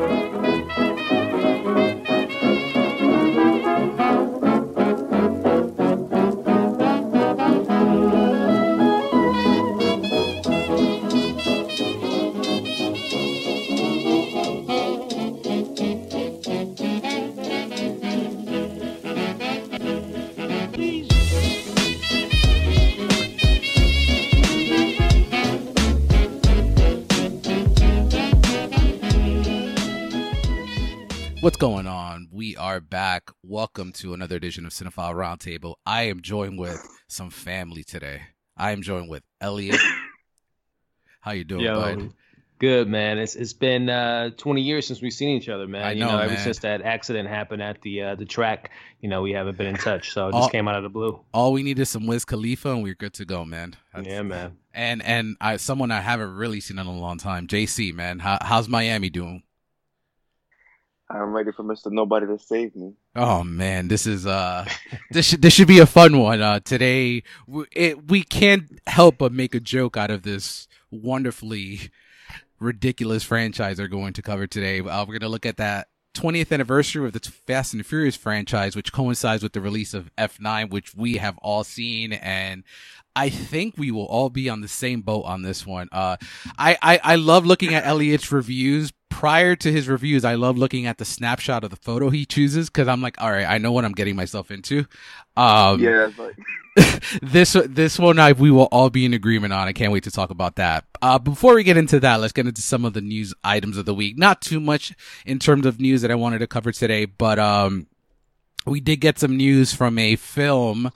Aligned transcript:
What's 0.00 0.49
Welcome 33.50 33.90
to 33.94 34.14
another 34.14 34.36
edition 34.36 34.64
of 34.64 34.70
Cinephile 34.70 35.12
Roundtable. 35.12 35.74
I 35.84 36.02
am 36.02 36.20
joined 36.22 36.56
with 36.56 36.80
some 37.08 37.30
family 37.30 37.82
today. 37.82 38.22
I 38.56 38.70
am 38.70 38.80
joined 38.80 39.10
with 39.10 39.24
Elliot. 39.40 39.80
How 41.20 41.32
you 41.32 41.42
doing, 41.42 41.62
Yo, 41.62 41.74
bud? 41.74 42.12
good 42.60 42.86
man. 42.86 43.18
It's 43.18 43.34
it's 43.34 43.52
been 43.52 43.88
uh, 43.88 44.30
20 44.36 44.60
years 44.60 44.86
since 44.86 45.02
we've 45.02 45.12
seen 45.12 45.30
each 45.30 45.48
other, 45.48 45.66
man. 45.66 45.82
I 45.82 45.92
you 45.94 46.04
know, 46.04 46.16
ever 46.16 46.34
man. 46.34 46.38
since 46.38 46.60
that 46.60 46.82
accident 46.82 47.28
happened 47.28 47.60
at 47.60 47.82
the 47.82 48.02
uh, 48.02 48.14
the 48.14 48.24
track, 48.24 48.70
you 49.00 49.08
know, 49.08 49.20
we 49.20 49.32
haven't 49.32 49.58
been 49.58 49.66
in 49.66 49.74
touch. 49.74 50.12
So 50.12 50.28
it 50.28 50.34
All- 50.34 50.42
just 50.42 50.52
came 50.52 50.68
out 50.68 50.76
of 50.76 50.84
the 50.84 50.88
blue. 50.88 51.18
All 51.34 51.52
we 51.52 51.64
need 51.64 51.80
is 51.80 51.90
some 51.90 52.06
Wiz 52.06 52.24
Khalifa, 52.24 52.70
and 52.70 52.84
we're 52.84 52.94
good 52.94 53.14
to 53.14 53.24
go, 53.24 53.44
man. 53.44 53.74
That's- 53.92 54.08
Yeah, 54.08 54.22
man. 54.22 54.58
And 54.72 55.02
and 55.02 55.36
I 55.40 55.56
someone 55.56 55.90
I 55.90 56.02
haven't 56.02 56.36
really 56.36 56.60
seen 56.60 56.78
in 56.78 56.86
a 56.86 56.92
long 56.92 57.18
time, 57.18 57.48
JC, 57.48 57.92
man. 57.92 58.20
How, 58.20 58.38
how's 58.42 58.68
Miami 58.68 59.10
doing? 59.10 59.42
I'm 61.10 61.32
ready 61.32 61.50
for 61.50 61.64
Mr. 61.64 61.90
Nobody 61.90 62.26
to 62.26 62.38
save 62.38 62.76
me. 62.76 62.92
Oh 63.16 63.42
man, 63.42 63.88
this 63.88 64.06
is 64.06 64.26
uh, 64.26 64.64
this 65.10 65.26
should 65.26 65.42
this 65.42 65.52
should 65.52 65.68
be 65.68 65.80
a 65.80 65.86
fun 65.86 66.18
one. 66.18 66.40
Uh, 66.40 66.60
today 66.60 67.24
we, 67.46 67.64
it, 67.72 68.08
we 68.08 68.22
can't 68.22 68.80
help 68.86 69.18
but 69.18 69.32
make 69.32 69.54
a 69.54 69.60
joke 69.60 69.96
out 69.96 70.10
of 70.10 70.22
this 70.22 70.68
wonderfully 70.90 71.90
ridiculous 72.60 73.24
franchise 73.24 73.76
they're 73.76 73.88
going 73.88 74.12
to 74.12 74.22
cover 74.22 74.46
today. 74.46 74.80
Uh, 74.80 75.00
we're 75.00 75.18
going 75.18 75.20
to 75.20 75.28
look 75.28 75.46
at 75.46 75.56
that 75.56 75.88
20th 76.14 76.52
anniversary 76.52 77.06
of 77.06 77.12
the 77.12 77.20
Fast 77.20 77.72
and 77.72 77.80
the 77.80 77.84
Furious 77.84 78.16
franchise, 78.16 78.76
which 78.76 78.92
coincides 78.92 79.42
with 79.42 79.52
the 79.52 79.60
release 79.60 79.94
of 79.94 80.10
F9, 80.16 80.70
which 80.70 80.94
we 80.94 81.16
have 81.16 81.38
all 81.38 81.64
seen, 81.64 82.12
and 82.12 82.64
I 83.16 83.28
think 83.28 83.74
we 83.76 83.90
will 83.90 84.06
all 84.06 84.30
be 84.30 84.48
on 84.48 84.60
the 84.60 84.68
same 84.68 85.02
boat 85.02 85.24
on 85.24 85.42
this 85.42 85.66
one. 85.66 85.88
Uh, 85.90 86.16
I, 86.58 86.78
I, 86.82 87.00
I 87.02 87.14
love 87.16 87.46
looking 87.46 87.74
at 87.74 87.86
Elliot's 87.86 88.30
reviews. 88.30 88.92
Prior 89.10 89.54
to 89.56 89.70
his 89.70 89.86
reviews, 89.86 90.24
I 90.24 90.36
love 90.36 90.56
looking 90.56 90.86
at 90.86 90.96
the 90.96 91.04
snapshot 91.04 91.62
of 91.62 91.70
the 91.70 91.76
photo 91.76 92.08
he 92.08 92.24
chooses 92.24 92.70
because 92.70 92.88
I'm 92.88 93.02
like, 93.02 93.20
all 93.20 93.30
right, 93.30 93.44
I 93.44 93.58
know 93.58 93.70
what 93.72 93.84
I'm 93.84 93.92
getting 93.92 94.16
myself 94.16 94.50
into. 94.50 94.86
Um, 95.36 95.80
yeah, 95.80 96.10
this 97.22 97.56
this 97.66 97.98
one 97.98 98.18
I 98.18 98.32
we 98.32 98.50
will 98.50 98.68
all 98.72 98.88
be 98.88 99.04
in 99.04 99.12
agreement 99.12 99.52
on. 99.52 99.68
I 99.68 99.72
can't 99.72 99.92
wait 99.92 100.04
to 100.04 100.10
talk 100.10 100.30
about 100.30 100.56
that. 100.56 100.84
Uh, 101.02 101.18
before 101.18 101.54
we 101.54 101.64
get 101.64 101.76
into 101.76 102.00
that, 102.00 102.20
let's 102.20 102.32
get 102.32 102.46
into 102.46 102.62
some 102.62 102.84
of 102.84 102.94
the 102.94 103.00
news 103.00 103.34
items 103.44 103.76
of 103.76 103.84
the 103.84 103.94
week. 103.94 104.16
Not 104.16 104.40
too 104.40 104.60
much 104.60 104.94
in 105.26 105.38
terms 105.38 105.66
of 105.66 105.80
news 105.80 106.02
that 106.02 106.10
I 106.10 106.14
wanted 106.14 106.38
to 106.38 106.46
cover 106.46 106.72
today, 106.72 107.04
but 107.04 107.38
um, 107.38 107.88
we 108.64 108.80
did 108.80 108.96
get 108.96 109.18
some 109.18 109.36
news 109.36 109.74
from 109.74 109.98
a 109.98 110.16
film 110.16 110.90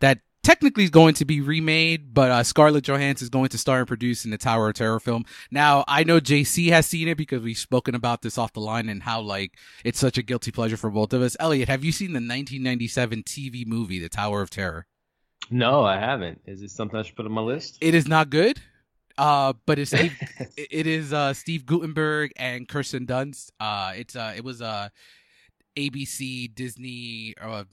that 0.00 0.20
technically 0.42 0.84
is 0.84 0.90
going 0.90 1.14
to 1.14 1.24
be 1.24 1.40
remade, 1.40 2.14
but 2.14 2.30
uh, 2.30 2.42
Scarlett 2.42 2.84
Johansson 2.84 3.26
is 3.26 3.28
going 3.28 3.48
to 3.50 3.58
star 3.58 3.78
and 3.78 3.88
produce 3.88 4.24
in 4.24 4.30
the 4.30 4.38
Tower 4.38 4.68
of 4.68 4.74
Terror 4.74 5.00
film. 5.00 5.24
Now, 5.50 5.84
I 5.86 6.04
know 6.04 6.20
JC 6.20 6.70
has 6.70 6.86
seen 6.86 7.08
it 7.08 7.16
because 7.16 7.42
we've 7.42 7.58
spoken 7.58 7.94
about 7.94 8.22
this 8.22 8.38
off 8.38 8.52
the 8.52 8.60
line 8.60 8.88
and 8.88 9.02
how 9.02 9.20
like 9.20 9.56
it's 9.84 9.98
such 9.98 10.18
a 10.18 10.22
guilty 10.22 10.50
pleasure 10.50 10.76
for 10.76 10.90
both 10.90 11.12
of 11.12 11.22
us. 11.22 11.36
Elliot, 11.40 11.68
have 11.68 11.84
you 11.84 11.92
seen 11.92 12.08
the 12.08 12.16
1997 12.16 13.22
TV 13.22 13.66
movie, 13.66 13.98
The 13.98 14.08
Tower 14.08 14.42
of 14.42 14.50
Terror? 14.50 14.86
No, 15.50 15.84
I 15.84 15.98
haven't. 15.98 16.40
Is 16.46 16.62
it 16.62 16.70
something 16.70 16.98
I 16.98 17.02
should 17.02 17.16
put 17.16 17.26
on 17.26 17.32
my 17.32 17.40
list? 17.40 17.78
It 17.80 17.94
is 17.94 18.06
not 18.06 18.30
good. 18.30 18.60
Uh, 19.18 19.52
but 19.66 19.78
it's 19.78 19.90
Steve, 19.90 20.16
it 20.56 20.68
it 20.70 20.86
is 20.86 21.12
uh 21.12 21.34
Steve 21.34 21.66
Guttenberg 21.66 22.32
and 22.36 22.66
Kirsten 22.66 23.06
Dunst. 23.06 23.50
Uh, 23.60 23.92
it's 23.96 24.16
uh 24.16 24.32
it 24.34 24.44
was 24.44 24.62
uh 24.62 24.88
ABC 25.76 26.54
Disney 26.54 27.34
uh 27.40 27.64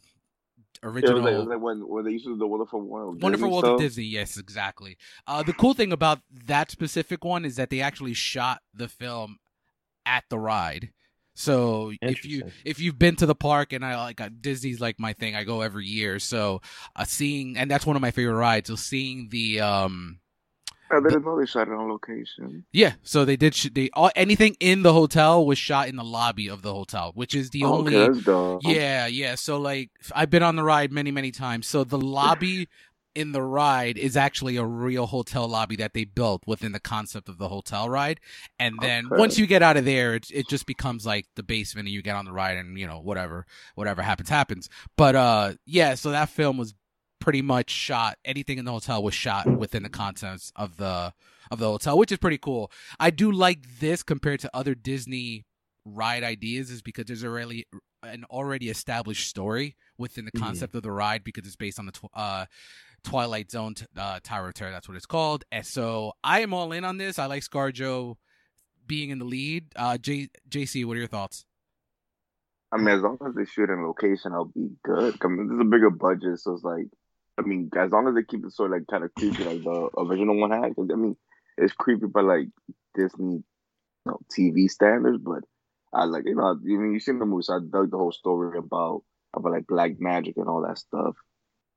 it 0.84 0.88
original. 0.88 1.16
was 1.16 1.24
like, 1.24 1.34
it 1.34 1.38
was 1.38 1.48
like 1.48 1.62
when 1.62 1.88
when 1.88 2.06
they 2.06 2.12
used 2.12 2.26
to 2.26 2.34
do 2.34 2.38
the 2.38 2.48
Wonderful 2.48 2.82
World. 2.82 3.22
Wonderful 3.22 3.48
Disney 3.48 3.54
World 3.54 3.66
of. 3.66 3.80
Disney, 3.80 4.04
yes, 4.06 4.38
exactly. 4.38 4.98
Uh, 5.26 5.44
the 5.44 5.54
cool 5.54 5.74
thing 5.74 5.92
about 5.92 6.20
that 6.46 6.72
specific 6.72 7.24
one 7.24 7.46
is 7.46 7.56
that 7.56 7.70
they 7.70 7.82
actually 7.82 8.14
shot 8.14 8.62
the 8.74 8.88
film 8.88 9.38
at 10.06 10.24
the 10.30 10.40
ride. 10.40 10.92
So 11.36 11.92
if 12.02 12.26
you 12.26 12.46
if 12.66 12.80
you've 12.80 12.98
been 12.98 13.16
to 13.18 13.28
the 13.28 13.36
park 13.36 13.72
and 13.72 13.86
I 13.86 13.96
like 13.98 14.20
uh, 14.20 14.30
Disney's 14.42 14.82
like 14.82 15.00
my 15.00 15.14
thing, 15.14 15.36
I 15.36 15.44
go 15.44 15.62
every 15.62 15.86
year. 15.86 16.18
So 16.18 16.62
uh, 16.96 17.06
seeing 17.06 17.58
and 17.58 17.70
that's 17.70 17.86
one 17.86 17.96
of 17.96 18.02
my 18.02 18.10
favorite 18.10 18.34
rides. 18.34 18.70
So 18.70 18.76
seeing 18.76 19.30
the 19.30 19.62
um 19.62 20.20
I 20.92 21.00
didn't 21.00 21.24
know 21.26 21.38
they 21.40 21.46
shot 21.46 21.68
it 21.68 21.74
on 21.74 21.90
location. 21.90 22.66
yeah, 22.72 22.94
so 23.04 23.26
they 23.26 23.38
did 23.38 23.56
sh- 23.56 23.70
they 23.74 23.90
all 23.94 24.12
anything 24.16 24.56
in 24.60 24.84
the 24.84 24.94
hotel 24.94 25.46
was 25.46 25.58
shot 25.58 25.88
in 25.88 25.96
the 25.96 26.04
lobby 26.04 26.48
of 26.50 26.62
the 26.62 26.74
hotel, 26.74 27.12
which 27.16 27.34
is 27.34 27.50
the 27.50 27.66
Oh, 27.66 27.80
only 27.80 27.96
okay, 27.96 28.20
yeah, 28.60 29.08
yeah. 29.08 29.36
So 29.36 29.58
like 29.60 29.90
I've 30.14 30.30
been 30.30 30.44
on 30.44 30.56
the 30.56 30.64
ride 30.64 30.92
many, 30.92 31.12
many 31.12 31.32
times. 31.32 31.68
So 31.68 31.84
the 31.84 31.98
lobby 31.98 32.68
in 33.16 33.32
the 33.32 33.42
ride 33.42 33.98
is 33.98 34.16
actually 34.16 34.58
a 34.58 34.66
real 34.66 35.08
hotel 35.08 35.48
lobby 35.48 35.76
that 35.78 35.94
they 35.96 36.04
built 36.04 36.44
within 36.46 36.72
the 36.72 36.80
concept 36.80 37.28
of 37.30 37.40
the 37.40 37.48
hotel 37.50 37.90
ride. 37.90 38.20
And 38.60 38.80
then 38.80 39.06
Okay. 39.06 39.16
once 39.16 39.40
you 39.40 39.48
get 39.48 39.64
out 39.64 39.78
of 39.78 39.86
there, 39.86 40.14
it 40.16 40.28
it 40.32 40.48
just 40.48 40.66
becomes 40.68 41.06
like 41.06 41.26
the 41.36 41.44
basement 41.44 41.88
and 41.88 41.94
you 41.96 42.02
get 42.04 42.16
on 42.16 42.26
the 42.26 42.34
ride 42.34 42.58
and 42.58 42.78
you 42.78 42.86
know 42.86 43.00
whatever 43.00 43.46
whatever 43.76 44.02
happens 44.04 44.30
happens. 44.30 44.70
But 44.98 45.16
uh 45.16 45.54
yeah, 45.66 45.96
so 45.96 46.12
that 46.12 46.30
film 46.30 46.58
was 46.58 46.76
pretty 47.20 47.42
much 47.42 47.70
shot 47.70 48.18
anything 48.26 48.58
in 48.58 48.66
the 48.66 48.72
hotel 48.72 49.02
was 49.04 49.14
shot 49.14 49.48
within 49.58 49.84
the 49.84 49.90
contents 49.90 50.52
of 50.56 50.78
the 50.78 51.14
of 51.50 51.60
the 51.60 51.68
hotel, 51.68 51.98
which 51.98 52.12
is 52.12 52.18
pretty 52.18 52.38
cool. 52.38 52.72
I 53.00 53.10
do 53.10 53.32
like 53.32 53.80
this 53.80 54.04
compared 54.04 54.40
to 54.42 54.50
other 54.54 54.76
Disney 54.76 55.46
ride 55.86 56.24
ideas 56.24 56.70
is 56.70 56.82
because 56.82 57.06
there's 57.06 57.24
already 57.24 57.66
an 58.04 58.26
already 58.30 58.70
established 58.70 59.30
story 59.30 59.76
within 59.98 60.26
the 60.26 60.32
Yeah. 60.36 60.42
concept 60.42 60.76
of 60.76 60.84
the 60.84 60.92
ride 60.92 61.24
because 61.24 61.46
it's 61.48 61.56
based 61.56 61.80
on 61.80 61.86
the 61.86 61.92
tw- 61.94 62.10
uh, 62.14 62.46
Twilight 63.04 63.50
Zone 63.52 63.74
t- 63.76 63.86
uh, 63.96 64.20
Tower 64.22 64.50
of 64.50 64.54
Terror. 64.54 64.72
That's 64.72 64.88
what 64.90 64.98
it's 64.98 65.06
called. 65.06 65.46
And 65.52 65.66
so 65.66 66.12
I 66.24 66.42
am 66.42 66.54
all 66.54 66.72
in 66.74 66.84
on 66.84 66.98
this. 66.98 67.18
I 67.18 67.26
like 67.28 67.44
ScarJo 67.44 68.18
being 68.86 69.10
in 69.10 69.20
the 69.20 69.26
lead. 69.26 69.68
Uh, 69.76 69.98
J- 69.98 70.30
JC, 70.50 70.84
what 70.84 70.96
are 70.98 71.00
your 71.00 71.08
thoughts? 71.08 71.46
I 72.72 72.78
mean, 72.78 72.90
as 72.90 73.02
long 73.02 73.18
as 73.26 73.34
they 73.36 73.46
shoot 73.46 73.70
in 73.70 73.86
location, 73.86 74.34
I'll 74.34 74.46
be 74.54 74.70
good. 74.84 75.16
I 75.24 75.28
mean, 75.28 75.48
there's 75.48 75.62
a 75.62 75.64
bigger 75.64 75.90
budget, 75.90 76.40
so 76.40 76.54
it's 76.54 76.64
like, 76.64 76.88
I 77.38 77.44
mean, 77.44 77.70
as 77.78 77.92
long 77.92 78.08
as 78.08 78.16
they 78.16 78.24
keep 78.24 78.46
it 78.46 78.52
sort 78.54 78.72
of 78.72 78.80
like 78.80 78.88
kind 78.88 79.04
of 79.04 79.14
creepy, 79.14 79.44
like 79.44 79.64
the 79.64 79.90
original 79.98 80.38
one 80.38 80.52
had. 80.52 80.76
'cause, 80.76 80.90
I 80.92 80.96
mean, 80.96 81.16
it's 81.58 81.74
creepy 81.74 82.08
by 82.08 82.22
like 82.22 82.50
Disney, 82.96 83.36
you 83.36 83.44
know, 84.06 84.20
TV 84.32 84.68
standards, 84.68 85.20
but 85.24 85.44
I 85.94 86.06
like, 86.06 86.26
you 86.26 86.36
know, 86.36 86.48
I 86.52 86.54
mean, 86.56 86.94
you 86.94 87.00
seen 87.00 87.20
the 87.20 87.26
movie, 87.26 87.44
so 87.44 87.56
I 87.56 87.60
dug 87.60 87.92
the 87.92 87.98
whole 87.98 88.12
story 88.12 88.58
about 88.58 89.04
about 89.34 89.52
like 89.52 89.68
black 89.68 90.00
magic 90.00 90.38
and 90.38 90.48
all 90.48 90.62
that 90.64 90.78
stuff. 90.80 91.16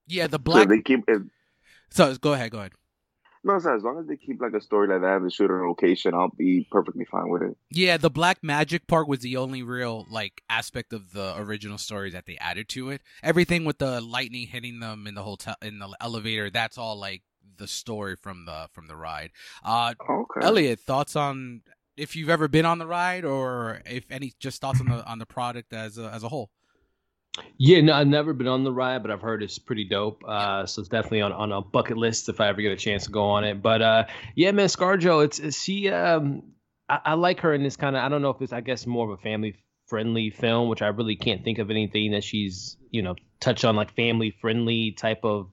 Yeah, 0.07 0.27
the 0.27 0.39
So 0.39 0.43
black. 0.45 0.69
they 0.69 0.81
keep 0.81 1.05
it. 1.09 1.23
So 1.91 2.15
go 2.17 2.33
ahead, 2.33 2.53
go 2.53 2.59
ahead. 2.59 2.73
No, 3.43 3.59
so 3.59 3.75
as 3.75 3.83
long 3.83 3.99
as 3.99 4.07
they 4.07 4.17
keep 4.17 4.41
like 4.41 4.53
a 4.53 4.61
story 4.61 4.89
like 4.89 5.01
that 5.01 5.17
and 5.17 5.25
they 5.25 5.31
shoot 5.31 5.51
in 5.51 5.67
location, 5.67 6.13
I'll 6.13 6.29
be 6.29 6.67
perfectly 6.71 7.07
fine 7.07 7.31
with 7.31 7.43
it. 7.43 7.57
Yeah, 7.71 7.97
the 7.97 8.11
black 8.11 8.39
magic 8.43 8.87
part 8.87 9.09
was 9.09 9.21
the 9.21 9.39
only 9.39 9.63
real 9.63 10.07
like 10.11 10.43
aspect 10.51 10.93
of 10.93 11.13
the 11.13 11.35
original 11.39 11.79
story 11.79 12.11
that 12.11 12.27
they 12.27 12.37
added 12.37 12.69
to 12.71 12.91
it. 12.91 13.01
Everything 13.23 13.65
with 13.65 13.79
the 13.79 14.01
lightning 14.03 14.47
hitting 14.47 14.81
them 14.81 15.07
in 15.07 15.15
the 15.15 15.23
hotel 15.23 15.55
in 15.63 15.79
the 15.79 15.89
elevator, 16.01 16.51
that's 16.51 16.77
all 16.77 16.99
like 16.99 17.23
the 17.57 17.67
story 17.67 18.17
from 18.17 18.45
the 18.45 18.69
from 18.73 18.89
the 18.89 18.97
ride. 18.97 19.31
Uh 19.65 19.95
Okay. 20.09 20.41
Elliot, 20.47 20.81
thoughts 20.81 21.17
on 21.17 21.63
if 21.97 22.17
you've 22.17 22.31
ever 22.31 22.49
been 22.49 22.67
on 22.67 22.79
the 22.79 22.87
ride 22.87 23.25
or 23.25 23.81
if 23.87 24.11
any 24.11 24.33
just 24.39 24.61
thoughts 24.61 24.81
on 24.81 24.87
the 24.87 25.05
on 25.07 25.19
the 25.19 25.27
product 25.27 25.73
as 25.73 25.97
a, 25.97 26.11
as 26.11 26.23
a 26.23 26.29
whole. 26.29 26.51
Yeah, 27.59 27.81
no, 27.81 27.93
I've 27.93 28.07
never 28.07 28.33
been 28.33 28.49
on 28.49 28.65
the 28.65 28.73
ride, 28.73 29.03
but 29.03 29.11
I've 29.11 29.21
heard 29.21 29.43
it's 29.43 29.59
pretty 29.59 29.85
dope. 29.85 30.23
Uh, 30.27 30.67
so 30.67 30.81
it's 30.81 30.89
definitely 30.89 31.23
on, 31.23 31.33
on 31.33 31.53
a 31.53 31.61
bucket 31.61 31.97
list 31.97 32.29
if 32.29 32.41
I 32.41 32.49
ever 32.49 32.61
get 32.61 32.73
a 32.73 32.77
chance 32.77 33.05
to 33.05 33.11
go 33.11 33.23
on 33.25 33.45
it. 33.45 33.63
But 33.63 33.83
uh, 33.83 34.07
yeah, 34.35 34.51
man, 34.53 34.67
ScarJo, 34.67 35.25
it's, 35.25 35.39
it's 35.39 35.63
she. 35.63 35.89
Um, 35.89 36.43
I, 36.89 37.01
I 37.05 37.15
like 37.15 37.41
her 37.41 37.55
in 37.55 37.63
this 37.63 37.77
kind 37.77 37.97
of. 37.97 38.03
I 38.03 38.09
don't 38.09 38.23
know 38.23 38.31
if 38.31 38.43
it's. 38.43 38.53
I 38.53 38.61
guess 38.61 38.87
more 38.87 39.11
of 39.13 39.19
a 39.19 39.23
family 39.23 39.55
friendly 39.87 40.31
film, 40.31 40.69
which 40.69 40.83
I 40.83 40.89
really 40.89 41.17
can't 41.17 41.45
think 41.45 41.59
of 41.59 41.71
anything 41.71 42.13
that 42.13 42.25
she's 42.25 42.77
you 42.91 43.03
know 43.03 43.15
touched 43.41 43.65
on 43.65 43.77
like 43.77 43.95
family 43.95 44.35
friendly 44.41 44.93
type 44.93 45.25
of 45.25 45.51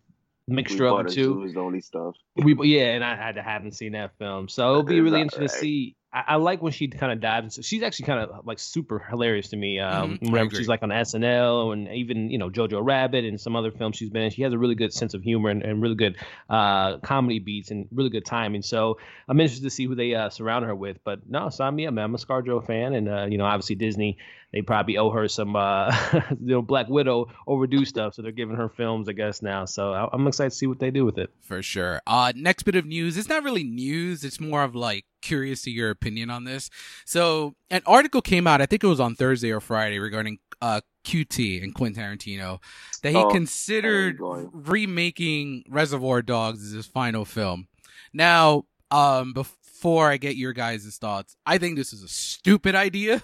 mixture 0.48 0.86
We 0.86 0.90
of 0.90 1.06
the 1.06 1.12
it 1.12 1.16
two. 1.16 1.44
is 1.44 1.54
the 1.54 1.60
only 1.60 1.82
stuff. 1.82 2.16
We 2.36 2.56
yeah, 2.64 2.94
and 2.96 3.04
I, 3.04 3.34
I 3.38 3.42
haven't 3.42 3.74
seen 3.74 3.92
that 3.94 4.18
film, 4.18 4.48
so 4.50 4.72
it'll 4.72 4.84
be 4.84 5.02
really 5.02 5.22
interesting 5.22 5.48
to 5.48 5.54
see 5.54 5.96
I, 6.14 6.24
I 6.28 6.36
like 6.38 6.62
when 6.62 6.72
she 6.72 6.88
kind 6.88 7.12
of 7.12 7.20
dives. 7.20 7.58
Into, 7.58 7.68
she's 7.68 7.84
actually 7.84 8.06
kind 8.06 8.20
of 8.22 8.46
like 8.46 8.60
super 8.60 9.00
hilarious 9.00 9.50
to 9.50 9.58
me. 9.58 9.80
Um, 9.80 10.18
Mhm, 10.22 10.28
I 10.28 10.32
whenever 10.32 10.48
agree. 10.48 10.58
she's 10.60 10.68
like 10.68 10.82
on 10.84 10.90
SNL 10.90 11.74
and 11.74 11.88
even 11.90 12.30
you 12.30 12.38
know 12.38 12.50
Jojo 12.50 12.80
Rabbit 12.84 13.26
and 13.26 13.40
some 13.40 13.56
other 13.56 13.72
films 13.72 13.98
she's 13.98 14.10
been 14.10 14.24
in. 14.24 14.32
She 14.32 14.42
has 14.44 14.54
a 14.54 14.58
really 14.58 14.76
good 14.76 14.94
sense 14.94 15.14
of 15.14 15.22
humor 15.22 15.50
and, 15.50 15.62
and 15.64 15.82
really 15.82 15.96
good 15.96 16.16
uh, 16.50 16.98
comedy 17.00 17.40
beats 17.40 17.72
and 17.72 17.88
really 17.92 18.10
good 18.10 18.26
timing. 18.26 18.62
So 18.62 18.98
I'm 19.28 19.40
interested 19.40 19.64
to 19.66 19.70
see 19.70 19.86
who 19.86 19.96
they 19.96 20.16
uh, 20.16 20.30
surround 20.30 20.66
her 20.66 20.76
with. 20.76 20.98
But 21.04 21.30
no, 21.30 21.50
sign 21.50 21.76
me 21.76 21.88
up, 21.88 21.94
man. 21.94 22.06
I'm 22.06 22.16
a 22.16 22.18
ScarJo 22.18 22.66
fan, 22.66 22.94
and 22.94 23.10
uh, 23.10 23.26
you 23.30 23.38
know 23.38 23.46
obviously 23.46 23.76
Disney 23.76 24.18
they 24.58 24.64
probably 24.64 24.98
owe 24.98 25.12
her 25.12 25.28
some 25.28 25.56
uh, 25.56 25.96
you 26.32 26.38
know 26.56 26.62
Black 26.64 26.88
Widow 26.90 27.28
overdue 27.46 27.86
stuff, 27.86 28.16
so 28.16 28.24
they're 28.24 28.32
giving 28.32 28.56
her 28.56 28.70
films 28.70 29.08
I 29.08 29.14
guess 29.14 29.44
now. 29.44 29.66
So 29.66 29.94
I- 29.94 30.10
I'm 30.12 30.26
excited 30.28 30.50
to 30.50 30.56
see 30.56 30.66
what 30.66 30.80
they 30.80 30.90
do 30.90 31.06
with 31.06 31.20
it. 31.20 31.30
For 31.42 31.62
sure. 31.62 32.02
Uh, 32.08 32.34
next 32.36 32.64
bit 32.64 32.76
of 32.76 32.86
news. 32.88 33.18
It's 33.18 33.30
not 33.30 33.44
really 33.44 33.64
news. 33.64 34.24
It's 34.24 34.40
more 34.40 34.64
of 34.64 34.74
like 34.74 35.06
curious 35.22 35.62
to 35.64 35.72
your 35.72 35.92
opinion 35.92 36.32
on 36.32 36.44
this. 36.44 36.72
So 37.06 37.54
an 37.70 37.84
article 37.86 38.22
came 38.22 38.48
out. 38.48 38.62
I 38.62 38.66
think 38.66 38.84
it 38.84 38.88
was 38.88 39.00
on 39.00 39.14
Thursday 39.14 39.52
or 39.52 39.60
Friday 39.62 40.00
regarding 40.00 40.40
uh 40.60 40.82
QT 41.06 41.64
and 41.64 41.76
Quentin 41.76 42.02
Tarantino 42.04 42.60
that 43.04 43.12
he 43.12 43.16
Oh, 43.18 43.30
considered 43.30 44.18
there 44.18 44.42
you 44.42 44.50
go. 44.52 44.52
remaking 44.54 45.64
Reservoir 45.70 46.22
Dogs 46.24 46.64
as 46.66 46.72
his 46.72 46.86
final 46.88 47.26
film. 47.26 47.68
Now, 48.12 48.64
um, 48.90 49.34
before 49.34 50.10
I 50.10 50.18
get 50.18 50.36
your 50.36 50.54
guys' 50.54 50.98
thoughts, 51.00 51.36
I 51.46 51.60
think 51.60 51.76
this 51.78 51.94
is 51.94 52.02
a 52.04 52.08
stupid 52.08 52.74
idea. 52.76 53.22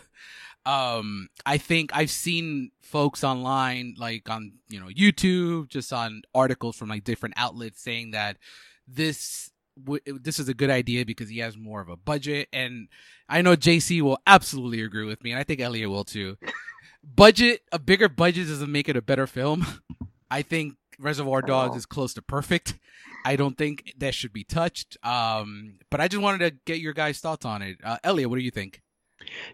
Um, 0.66 1.28
I 1.46 1.58
think 1.58 1.92
I've 1.94 2.12
seen 2.12 2.72
folks 2.82 3.24
online, 3.24 3.96
like 3.98 4.30
on 4.30 4.54
you 4.70 4.80
know 4.80 4.88
YouTube, 4.88 5.68
just 5.70 5.92
on 5.92 6.22
articles 6.34 6.76
from 6.78 6.90
like 6.90 7.04
different 7.04 7.36
outlets, 7.38 7.82
saying 7.82 8.12
that 8.12 8.38
this 8.88 9.52
w- 9.84 10.02
this 10.06 10.40
is 10.40 10.48
a 10.48 10.54
good 10.54 10.70
idea 10.70 11.06
because 11.06 11.30
he 11.30 11.40
has 11.40 11.58
more 11.58 11.82
of 11.82 11.90
a 11.90 11.98
budget, 11.98 12.48
and 12.54 12.88
I 13.28 13.42
know 13.42 13.56
JC 13.56 14.02
will 14.02 14.20
absolutely 14.28 14.82
agree 14.82 15.06
with 15.06 15.24
me, 15.24 15.32
and 15.32 15.40
I 15.40 15.44
think 15.44 15.60
Elliot 15.60 15.90
will 15.90 16.06
too. 16.06 16.38
budget, 17.04 17.62
a 17.72 17.80
bigger 17.80 18.08
budget 18.10 18.48
doesn't 18.48 18.72
make 18.72 18.88
it 18.90 18.96
a 18.96 19.02
better 19.02 19.28
film. 19.28 19.66
I 20.32 20.42
think 20.44 20.76
Reservoir 21.00 21.42
Dogs 21.42 21.74
Oh. 21.74 21.78
is 21.78 21.86
close 21.86 22.14
to 22.14 22.22
perfect. 22.22 22.80
I 23.26 23.36
don't 23.36 23.58
think 23.58 23.94
that 23.98 24.14
should 24.14 24.32
be 24.34 24.44
touched. 24.44 24.98
Um, 25.04 25.80
but 25.90 26.00
I 26.02 26.08
just 26.08 26.22
wanted 26.22 26.40
to 26.50 26.58
get 26.66 26.80
your 26.80 26.94
guys' 26.94 27.20
thoughts 27.20 27.46
on 27.46 27.62
it. 27.62 27.78
Uh, 27.84 27.98
Elliot, 28.04 28.30
what 28.30 28.38
do 28.38 28.44
you 28.44 28.52
think? 28.52 28.82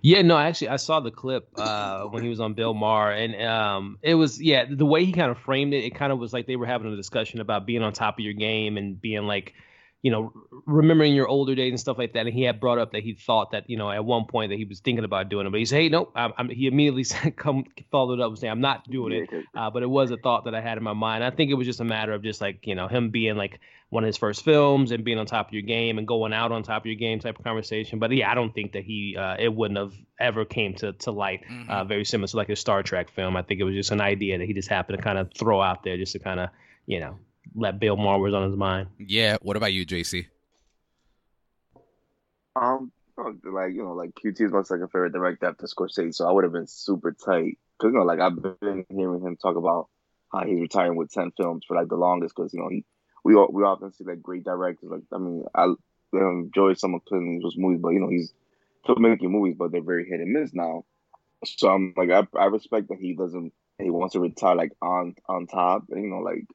Yeah, 0.01 0.21
no, 0.21 0.37
actually, 0.37 0.69
I 0.69 0.77
saw 0.77 0.99
the 0.99 1.11
clip 1.11 1.49
uh, 1.55 2.03
when 2.05 2.23
he 2.23 2.29
was 2.29 2.39
on 2.39 2.53
Bill 2.53 2.73
Maher, 2.73 3.11
and 3.11 3.41
um, 3.41 3.97
it 4.01 4.15
was 4.15 4.41
yeah, 4.41 4.65
the 4.69 4.85
way 4.85 5.05
he 5.05 5.11
kind 5.11 5.31
of 5.31 5.37
framed 5.37 5.73
it, 5.73 5.83
it 5.83 5.95
kind 5.95 6.11
of 6.11 6.19
was 6.19 6.33
like 6.33 6.47
they 6.47 6.55
were 6.55 6.65
having 6.65 6.91
a 6.91 6.95
discussion 6.95 7.41
about 7.41 7.65
being 7.65 7.83
on 7.83 7.93
top 7.93 8.19
of 8.19 8.23
your 8.23 8.33
game 8.33 8.77
and 8.77 8.99
being 8.99 9.23
like, 9.23 9.53
you 10.01 10.11
know, 10.11 10.31
remembering 10.65 11.13
your 11.13 11.27
older 11.27 11.55
days 11.55 11.71
and 11.71 11.79
stuff 11.79 11.97
like 11.97 12.13
that. 12.13 12.25
And 12.25 12.33
he 12.33 12.43
had 12.43 12.59
brought 12.59 12.79
up 12.79 12.93
that 12.93 13.03
he 13.03 13.15
thought 13.15 13.51
that 13.51 13.69
you 13.69 13.77
know 13.77 13.91
at 13.91 14.05
one 14.05 14.25
point 14.25 14.51
that 14.51 14.55
he 14.57 14.65
was 14.65 14.79
thinking 14.79 15.03
about 15.03 15.29
doing 15.29 15.45
it, 15.45 15.49
but 15.49 15.59
he 15.59 15.65
said, 15.65 15.81
hey, 15.81 15.89
nope. 15.89 16.11
I'm, 16.15 16.31
I'm, 16.37 16.49
he 16.49 16.67
immediately 16.67 17.03
said, 17.05 17.35
come 17.35 17.65
followed 17.91 18.19
up 18.19 18.29
and 18.29 18.39
saying, 18.39 18.51
I'm 18.51 18.61
not 18.61 18.89
doing 18.89 19.13
it. 19.13 19.29
Uh, 19.55 19.69
but 19.69 19.83
it 19.83 19.89
was 19.89 20.11
a 20.11 20.17
thought 20.17 20.45
that 20.45 20.55
I 20.55 20.61
had 20.61 20.77
in 20.77 20.83
my 20.83 20.93
mind. 20.93 21.23
I 21.23 21.31
think 21.31 21.51
it 21.51 21.55
was 21.55 21.67
just 21.67 21.81
a 21.81 21.85
matter 21.85 22.13
of 22.13 22.23
just 22.23 22.39
like 22.39 22.65
you 22.65 22.75
know 22.75 22.87
him 22.87 23.09
being 23.09 23.35
like 23.35 23.59
one 23.89 24.03
of 24.03 24.07
his 24.07 24.17
first 24.17 24.45
films 24.45 24.91
and 24.91 25.03
being 25.03 25.17
on 25.17 25.25
top 25.25 25.47
of 25.47 25.53
your 25.53 25.63
game 25.63 25.97
and 25.97 26.07
going 26.07 26.31
out 26.31 26.51
on 26.51 26.61
top 26.61 26.83
of 26.83 26.85
your 26.85 26.95
game 26.95 27.19
type 27.19 27.39
of 27.39 27.43
conversation. 27.43 27.97
But 27.97 28.11
yeah, 28.11 28.31
I 28.31 28.35
don't 28.35 28.53
think 28.53 28.73
that 28.73 28.83
he 28.83 29.17
uh, 29.17 29.35
it 29.39 29.53
wouldn't 29.53 29.79
have 29.79 29.93
ever 30.19 30.45
came 30.45 30.75
to 30.75 30.93
to 30.93 31.11
light. 31.11 31.43
Mhm. 31.49 31.69
Uh, 31.69 31.83
very 31.83 32.05
similar 32.05 32.27
to 32.27 32.37
like 32.37 32.49
a 32.49 32.55
Star 32.55 32.83
Trek 32.83 33.09
film. 33.09 33.35
I 33.35 33.41
think 33.41 33.59
it 33.59 33.63
was 33.63 33.75
just 33.75 33.91
an 33.91 33.99
idea 33.99 34.37
that 34.37 34.45
he 34.45 34.53
just 34.53 34.69
happened 34.69 34.99
to 34.99 35.03
kind 35.03 35.17
of 35.17 35.31
throw 35.33 35.61
out 35.61 35.83
there 35.83 35.97
just 35.97 36.13
to 36.13 36.19
kind 36.19 36.39
of 36.39 36.49
you 36.85 36.99
know 36.99 37.17
let 37.55 37.79
Bill 37.79 37.95
Maher 37.95 38.19
was 38.19 38.33
on 38.33 38.49
his 38.49 38.57
mind. 38.57 38.87
Yeah. 38.97 39.37
What 39.41 39.57
about 39.57 39.73
you, 39.73 39.85
JC? 39.85 40.27
Um, 42.55 42.91
like 43.17 43.73
you 43.73 43.83
know, 43.83 43.93
like 43.93 44.11
QT 44.15 44.41
is 44.41 44.51
my 44.51 44.63
second 44.63 44.87
favorite 44.87 45.13
director 45.13 45.47
after 45.47 45.67
Scorsese, 45.67 46.15
so 46.15 46.27
I 46.27 46.31
would 46.31 46.43
have 46.43 46.53
been 46.53 46.67
super 46.67 47.11
tight 47.11 47.57
because 47.77 47.93
you 47.93 47.99
know, 47.99 48.03
like 48.03 48.19
I've 48.19 48.41
been 48.41 48.85
hearing 48.89 49.21
him 49.21 49.37
talk 49.37 49.55
about 49.55 49.87
how 50.31 50.45
he's 50.45 50.59
retiring 50.59 50.95
with 50.95 51.11
ten 51.11 51.31
films 51.37 51.65
for 51.67 51.75
like 51.75 51.89
the 51.89 51.95
longest 51.95 52.35
because 52.35 52.53
you 52.53 52.59
know 52.59 52.69
he 52.69 52.85
we 53.23 53.35
all, 53.35 53.49
we 53.51 53.63
often 53.63 53.91
see 53.93 54.03
like 54.03 54.21
great 54.21 54.43
directors 54.43 54.89
like 54.89 55.01
I 55.13 55.17
mean 55.17 55.43
I 55.53 55.73
enjoy 56.13 56.73
some 56.73 56.93
of 56.93 57.05
Clint 57.05 57.37
Eastwood's 57.37 57.57
movies, 57.57 57.81
but 57.81 57.89
you 57.89 57.99
know 57.99 58.09
he's 58.09 58.33
still 58.83 58.95
making 58.95 59.31
movies, 59.31 59.55
but 59.57 59.71
they're 59.71 59.81
very 59.81 60.07
hit 60.07 60.19
and 60.19 60.33
miss 60.33 60.53
now. 60.53 60.85
So 61.45 61.69
I'm 61.69 61.93
like 61.95 62.09
I 62.09 62.27
I 62.37 62.45
respect 62.45 62.89
that 62.89 62.99
he 62.99 63.13
doesn't 63.15 63.53
he 63.77 63.89
wants 63.89 64.13
to 64.13 64.19
retire 64.19 64.55
like 64.55 64.71
on 64.81 65.15
on 65.27 65.47
top, 65.47 65.83
and, 65.89 66.03
you 66.03 66.09
know 66.09 66.19
like. 66.19 66.45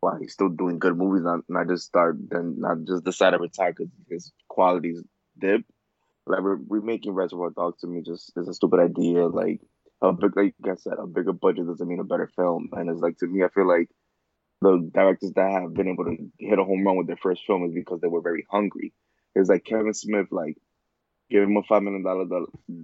While 0.00 0.16
he's 0.20 0.32
still 0.32 0.48
doing 0.48 0.78
good 0.78 0.96
movies, 0.96 1.24
not 1.24 1.40
not 1.48 1.68
just 1.68 1.86
start, 1.86 2.16
then 2.30 2.56
not 2.58 2.84
just 2.84 3.04
decide 3.04 3.30
to 3.30 3.38
retire 3.38 3.72
because 3.72 3.92
his 4.08 4.32
qualities 4.48 5.02
dip. 5.38 5.62
Like 6.26 6.42
re- 6.42 6.64
remaking 6.68 7.12
Reservoir 7.12 7.50
Dogs 7.50 7.80
to 7.80 7.86
me 7.88 8.02
just 8.02 8.32
is 8.36 8.48
a 8.48 8.54
stupid 8.54 8.80
idea. 8.80 9.26
Like 9.26 9.60
a 10.00 10.12
big, 10.12 10.36
like 10.36 10.54
I 10.70 10.74
said, 10.76 10.94
a 10.98 11.06
bigger 11.06 11.32
budget 11.32 11.66
doesn't 11.66 11.88
mean 11.88 12.00
a 12.00 12.04
better 12.04 12.30
film. 12.36 12.68
And 12.72 12.88
it's 12.88 13.00
like 13.00 13.18
to 13.18 13.26
me, 13.26 13.42
I 13.42 13.48
feel 13.48 13.66
like 13.66 13.88
the 14.60 14.88
directors 14.92 15.32
that 15.32 15.50
have 15.50 15.74
been 15.74 15.88
able 15.88 16.04
to 16.04 16.16
hit 16.38 16.58
a 16.58 16.64
home 16.64 16.84
run 16.86 16.96
with 16.96 17.06
their 17.06 17.16
first 17.16 17.44
film 17.46 17.64
is 17.64 17.72
because 17.74 18.00
they 18.00 18.08
were 18.08 18.20
very 18.20 18.46
hungry. 18.50 18.92
It's 19.34 19.48
like 19.48 19.64
Kevin 19.64 19.94
Smith, 19.94 20.26
like 20.30 20.56
give 21.30 21.42
him 21.42 21.56
a 21.56 21.62
five 21.64 21.82
million 21.82 22.04
dollar 22.04 22.24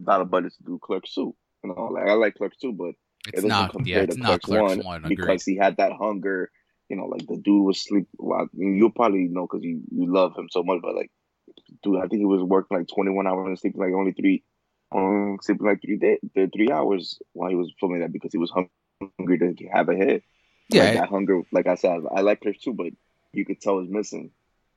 dollar 0.05 0.25
budget 0.25 0.55
to 0.55 0.64
do 0.64 0.78
Clerks 0.82 1.14
two. 1.14 1.34
You 1.62 1.75
know, 1.75 1.90
like 1.93 2.08
I 2.08 2.14
like 2.14 2.34
Clerks 2.34 2.56
two, 2.58 2.72
but 2.72 2.88
it 2.88 2.96
It's 3.28 3.34
doesn't 3.37 3.49
not. 3.49 3.70
compare 3.70 4.00
Yeah, 4.00 4.06
to 4.06 4.17
not 4.17 4.43
Clerks 4.43 4.44
Clerks 4.75 4.84
one, 4.84 5.02
one. 5.02 5.08
Because 5.08 5.44
he 5.44 5.56
had 5.56 5.76
that 5.76 5.93
hunger. 5.93 6.50
You 6.88 6.96
know, 6.96 7.06
like 7.06 7.26
the 7.26 7.36
dude 7.36 7.64
was 7.64 7.82
sleep. 7.82 8.06
Well, 8.19 8.42
I 8.42 8.44
mean, 8.52 8.76
you'll 8.76 8.90
probably 8.90 9.28
know 9.31 9.46
because 9.46 9.64
you 9.64 9.82
you 9.90 10.12
love 10.12 10.36
him 10.36 10.48
so 10.50 10.62
much, 10.62 10.81
but 10.82 10.94
like, 10.94 11.10
dude, 11.82 11.96
I 11.98 12.06
think 12.06 12.20
he 12.20 12.25
was 12.26 12.42
working 12.42 12.76
like 12.76 12.88
twenty 12.88 13.10
one 13.10 13.26
hours 13.26 13.46
and 13.46 13.58
sleeping 13.58 13.81
like 13.81 13.94
only 13.94 14.12
three, 14.12 14.42
um, 14.92 15.38
sleeping 15.42 15.66
like 15.66 15.81
three 15.82 15.96
days, 15.96 16.19
three 16.54 16.70
hours 16.70 17.19
while 17.32 17.50
he 17.50 17.56
was 17.56 17.72
filming 17.81 18.00
that 18.00 18.12
because 18.12 18.32
he 18.32 18.38
was 18.38 18.52
hungry 18.52 19.38
to 19.38 19.66
have 19.72 19.88
a 19.88 19.94
hit. 19.94 20.22
Yeah. 20.69 20.84
like 20.84 20.94
that 20.94 21.08
hunger. 21.08 21.42
Like 21.52 21.66
I 21.66 21.75
said, 21.75 22.00
I 22.14 22.20
like 22.20 22.40
Clerks 22.40 22.62
too, 22.62 22.72
but 22.72 22.86
you 23.32 23.44
could 23.44 23.60
tell 23.60 23.78
it's 23.81 23.90
missing. 23.90 24.31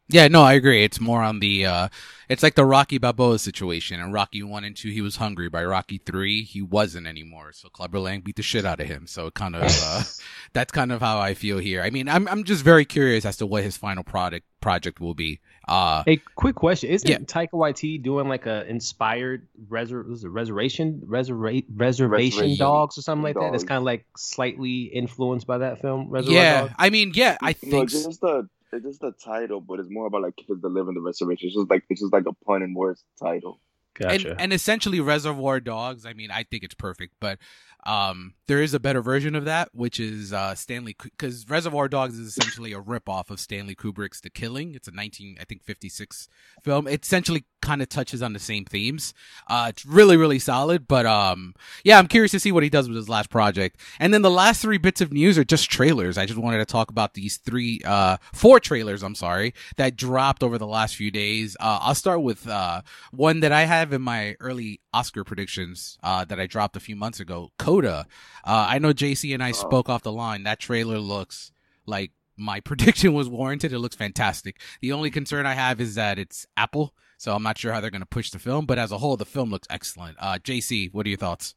Yeah, 0.10 0.30
no, 0.30 0.42
I 0.42 0.54
agree. 0.54 0.84
It's 0.84 1.02
more 1.02 1.22
on 1.22 1.40
the 1.40 1.66
uh 1.66 1.90
it's 2.30 2.44
like 2.44 2.56
the 2.56 2.66
Rocky 2.66 2.98
Balboa 2.98 3.40
situation. 3.40 4.00
In 4.00 4.12
Rocky 4.12 4.42
one 4.44 4.64
and 4.64 4.76
two 4.76 4.90
he 4.90 5.02
was 5.02 5.18
hungry. 5.18 5.50
By 5.50 5.64
Rocky 5.66 5.98
three, 5.98 6.44
he 6.44 6.62
wasn't 6.62 7.08
anymore. 7.08 7.52
So 7.54 7.70
Clubber 7.70 8.00
Lang 8.00 8.22
beat 8.22 8.38
the 8.38 8.44
shit 8.44 8.66
out 8.66 8.80
of 8.80 8.88
him. 8.88 9.08
So 9.08 9.28
it 9.28 9.34
kind 9.34 9.56
of 9.56 9.64
uh 9.64 10.04
that's 10.54 10.72
kind 10.72 10.92
of 10.92 11.02
how 11.02 11.20
I 11.20 11.34
feel 11.34 11.58
here. 11.58 11.82
I 11.82 11.90
mean, 11.90 12.08
I'm 12.08 12.28
I'm 12.28 12.44
just 12.46 12.64
very 12.64 12.86
curious 12.86 13.26
as 13.26 13.38
to 13.38 13.46
what 13.46 13.64
his 13.64 13.76
final 13.76 14.04
product 14.04 14.46
project 14.62 15.02
will 15.02 15.14
be. 15.14 15.42
Uh 15.68 16.04
Hey, 16.06 16.22
quick 16.36 16.56
question: 16.56 16.90
Isn't 16.90 17.10
Yeah. 17.10 17.18
Taika 17.18 17.52
Waititi 17.52 18.02
doing 18.02 18.30
like 18.30 18.46
a 18.46 18.66
inspired 18.66 19.46
resur- 19.70 20.08
was 20.08 20.24
it 20.24 20.30
reservation 20.30 21.02
reserva- 21.06 21.66
reservation 21.76 22.38
Reservation 22.40 22.58
dogs 22.58 22.98
or 22.98 23.02
something 23.02 23.24
like 23.24 23.36
that? 23.36 23.52
That's 23.52 23.66
kind 23.66 23.80
of 23.80 23.84
like 23.84 24.06
slightly 24.16 24.84
influenced 24.84 25.48
by 25.48 25.58
that 25.58 25.82
film. 25.82 26.10
Reservoir 26.10 26.42
yeah, 26.42 26.62
Dogs? 26.62 26.74
I 26.78 26.90
mean, 26.92 27.12
yeah, 27.14 27.38
I 27.42 27.52
think 27.52 27.92
it's 27.92 28.06
just 28.06 28.22
the 28.22 28.48
it's 28.72 28.86
just 28.86 29.02
the 29.02 29.14
title, 29.24 29.62
but 29.62 29.80
it's 29.80 29.90
more 29.90 30.08
about 30.08 30.22
like 30.22 30.36
kids 30.36 30.62
that 30.62 30.70
live 30.70 30.88
in 30.88 30.96
the 30.96 31.02
reservation. 31.02 31.48
It's 31.48 31.56
just 31.56 31.70
like 31.70 31.84
it's 31.90 32.02
just 32.02 32.14
like 32.14 32.26
a 32.28 32.34
pun 32.46 32.64
in 32.64 32.74
words 32.74 33.04
title. 33.22 33.60
Gotcha. 33.98 34.32
And, 34.32 34.42
and 34.42 34.54
essentially 34.54 35.00
Reservoir 35.00 35.60
Dogs, 35.60 36.06
I 36.06 36.14
mean, 36.14 36.30
I 36.30 36.44
think 36.44 36.64
it's 36.64 36.76
perfect, 36.76 37.16
but 37.20 37.40
um, 37.88 38.34
there 38.48 38.62
is 38.62 38.74
a 38.74 38.80
better 38.80 39.02
version 39.02 39.34
of 39.34 39.46
that, 39.46 39.70
which 39.74 39.98
is 40.00 40.34
uh, 40.34 40.54
Stanley, 40.56 40.96
because 41.02 41.50
Reservoir 41.50 41.88
Dogs 41.88 42.20
is 42.20 42.28
essentially 42.28 42.74
a 42.74 42.82
ripoff 42.82 43.30
of 43.30 43.40
Stanley 43.40 43.76
Kubrick's 43.76 44.20
The 44.20 44.30
Killing. 44.30 44.76
It's 44.76 44.90
a 44.90 44.92
19, 44.92 45.38
I 45.40 45.46
think, 45.46 45.64
56 45.64 46.28
film. 46.64 46.86
It 46.88 47.06
essentially 47.06 47.46
kind 47.62 47.82
of 47.82 47.90
touches 47.90 48.22
on 48.22 48.34
the 48.34 48.40
same 48.40 48.66
themes. 48.66 49.14
Uh, 49.50 49.68
it's 49.70 49.86
really, 49.86 50.18
really 50.18 50.40
solid, 50.40 50.88
but 50.88 51.06
um, 51.06 51.54
yeah, 51.84 51.98
I'm 51.98 52.08
curious 52.08 52.32
to 52.32 52.40
see 52.40 52.52
what 52.52 52.64
he 52.64 52.70
does 52.70 52.88
with 52.88 52.98
his 52.98 53.10
last 53.10 53.30
project. 53.30 53.80
And 54.00 54.14
then 54.14 54.22
the 54.22 54.32
last 54.32 54.62
three 54.62 54.78
bits 54.78 55.02
of 55.02 55.12
news 55.12 55.38
are 55.38 55.44
just 55.46 55.70
trailers. 55.70 56.18
I 56.18 56.26
just 56.26 56.40
wanted 56.40 56.60
to 56.60 56.66
talk 56.66 56.90
about 56.90 57.14
these 57.14 57.38
three, 57.38 57.82
uh, 57.86 58.18
four 58.34 58.60
trailers, 58.60 59.02
I'm 59.02 59.16
sorry, 59.16 59.54
that 59.78 59.96
dropped 59.96 60.44
over 60.44 60.58
the 60.58 60.68
last 60.68 60.96
few 60.96 61.12
days. 61.12 61.56
Uh, 61.60 61.80
I'll 61.82 61.96
start 61.96 62.22
with 62.22 62.48
uh, 62.48 62.82
one 63.12 63.40
that 63.40 63.54
I 63.54 63.64
have 63.64 63.94
in 63.94 64.02
my 64.02 64.36
early 64.40 64.82
Oscar 64.94 65.24
predictions 65.24 65.98
uh, 66.04 66.26
that 66.26 66.40
I 66.40 66.48
dropped 66.48 66.76
a 66.76 66.82
few 66.82 66.96
months 66.96 67.20
ago. 67.20 67.52
Coda. 67.78 68.08
Uh, 68.44 68.66
I 68.70 68.80
know 68.80 68.92
JC 68.92 69.36
and 69.36 69.44
I 69.44 69.52
spoke 69.52 69.88
off 69.88 70.02
the 70.02 70.12
line. 70.12 70.44
That 70.44 70.60
trailer 70.60 70.98
looks 70.98 71.52
like 71.86 72.12
my 72.36 72.60
prediction 72.70 73.14
was 73.14 73.30
warranted. 73.30 73.72
It 73.72 73.80
looks 73.80 73.96
fantastic. 73.96 74.60
The 74.82 74.94
only 74.94 75.12
concern 75.12 75.46
I 75.46 75.54
have 75.54 75.80
is 75.80 75.94
that 75.96 76.18
it's 76.18 76.48
Apple, 76.58 76.96
so 77.18 77.36
I'm 77.36 77.44
not 77.44 77.60
sure 77.60 77.72
how 77.72 77.80
they're 77.80 77.92
going 77.92 78.02
to 78.02 78.08
push 78.08 78.32
the 78.32 78.40
film. 78.40 78.66
But 78.66 78.80
as 78.80 78.92
a 78.92 78.98
whole, 78.98 79.16
the 79.16 79.26
film 79.26 79.52
looks 79.52 79.68
excellent. 79.70 80.18
Uh, 80.20 80.40
JC, 80.44 80.92
what 80.92 81.06
are 81.06 81.10
your 81.10 81.20
thoughts? 81.20 81.54